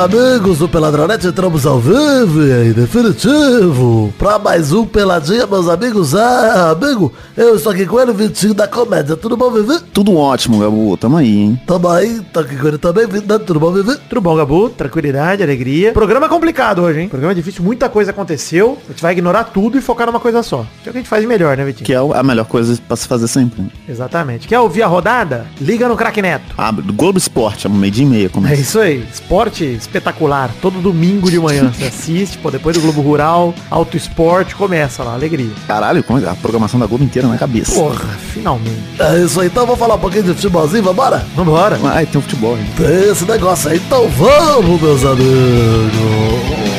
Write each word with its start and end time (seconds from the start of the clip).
amigos 0.00 0.58
do 0.58 0.68
Peladronete? 0.68 1.26
Entramos 1.26 1.66
ao 1.66 1.78
vivo 1.78 2.42
e 2.42 2.72
definitivo 2.72 4.12
pra 4.18 4.38
mais 4.38 4.72
um 4.72 4.86
Peladinha, 4.86 5.46
meus 5.46 5.68
amigos. 5.68 6.14
Ah, 6.14 6.70
amigo, 6.70 7.12
eu 7.36 7.56
estou 7.56 7.70
aqui 7.72 7.84
com 7.84 8.00
ele, 8.00 8.12
Vitinho 8.12 8.54
da 8.54 8.66
Comédia. 8.66 9.14
Tudo 9.16 9.36
bom, 9.36 9.50
Vivi? 9.50 9.78
Tudo 9.92 10.16
ótimo, 10.16 10.58
Gabu. 10.60 10.96
Tamo 10.96 11.18
aí, 11.18 11.36
hein? 11.38 11.60
Tamo 11.66 11.88
aí, 11.88 12.20
tô 12.32 12.40
aqui 12.40 12.56
com 12.56 12.68
ele 12.68 12.78
também, 12.78 13.06
Vivi. 13.06 13.26
Tudo 13.40 13.60
bom, 13.60 13.72
Vivi? 13.72 13.96
Tudo 14.08 14.20
bom, 14.22 14.34
Gabu? 14.36 14.70
Tranquilidade, 14.70 15.42
alegria. 15.42 15.92
Programa 15.92 16.28
complicado 16.28 16.80
hoje, 16.82 17.00
hein? 17.00 17.08
Programa 17.08 17.34
difícil, 17.34 17.62
muita 17.62 17.88
coisa 17.88 18.10
aconteceu. 18.10 18.78
A 18.88 18.92
gente 18.92 19.02
vai 19.02 19.12
ignorar 19.12 19.44
tudo 19.44 19.76
e 19.76 19.82
focar 19.82 20.06
numa 20.06 20.20
coisa 20.20 20.42
só. 20.42 20.64
Que 20.82 20.88
é 20.88 20.90
o 20.90 20.92
que 20.92 20.98
a 20.98 21.02
gente 21.02 21.08
faz 21.08 21.20
de 21.22 21.28
melhor, 21.28 21.56
né, 21.56 21.64
Vitinho? 21.64 21.84
Que 21.84 21.92
é 21.92 21.98
a 22.18 22.22
melhor 22.22 22.46
coisa 22.46 22.78
pra 22.88 22.96
se 22.96 23.06
fazer 23.06 23.28
sempre. 23.28 23.60
né? 23.62 23.68
Exatamente. 23.88 24.48
Quer 24.48 24.60
ouvir 24.60 24.82
a 24.82 24.86
rodada? 24.86 25.46
Liga 25.60 25.86
no 25.88 25.96
Crack 25.96 26.22
Neto. 26.22 26.54
Ah, 26.56 26.70
do 26.70 26.92
Globo 26.92 27.18
Esporte, 27.18 27.66
é 27.66 27.70
meio 27.70 27.92
dia 27.92 28.04
e 28.04 28.08
meia. 28.08 28.26
É 28.26 28.28
Começa. 28.30 28.54
isso 28.60 28.78
aí, 28.78 29.04
esporte 29.12 29.64
espetacular, 29.90 30.50
todo 30.62 30.80
domingo 30.80 31.28
de 31.30 31.38
manhã 31.38 31.70
você 31.72 31.84
assiste, 31.84 32.38
pô, 32.38 32.50
depois 32.50 32.76
do 32.76 32.82
Globo 32.82 33.00
Rural, 33.02 33.52
Auto 33.68 33.96
Esporte, 33.96 34.54
começa 34.54 35.02
lá, 35.02 35.14
alegria. 35.14 35.50
Caralho, 35.66 36.02
como 36.04 36.24
é- 36.24 36.28
a 36.30 36.34
programação 36.34 36.78
da 36.78 36.86
Globo 36.86 37.02
inteira 37.04 37.26
na 37.26 37.36
cabeça. 37.36 37.72
Porra, 37.74 38.06
finalmente. 38.32 38.70
É 38.98 39.18
isso 39.24 39.40
aí, 39.40 39.48
então 39.48 39.66
vamos 39.66 39.78
falar 39.80 39.96
um 39.96 39.98
pouquinho 39.98 40.22
de 40.22 40.34
futebolzinho, 40.34 40.82
vambora? 40.84 41.26
Vambora. 41.34 41.78
Ah, 41.84 42.04
tem 42.06 42.18
o 42.18 42.22
futebol, 42.22 42.56
hein? 42.56 42.64
Tem 42.76 43.10
esse 43.10 43.24
negócio 43.24 43.70
aí, 43.70 43.78
então 43.84 44.08
vamos, 44.10 44.80
meus 44.80 45.04
amigos. 45.04 46.69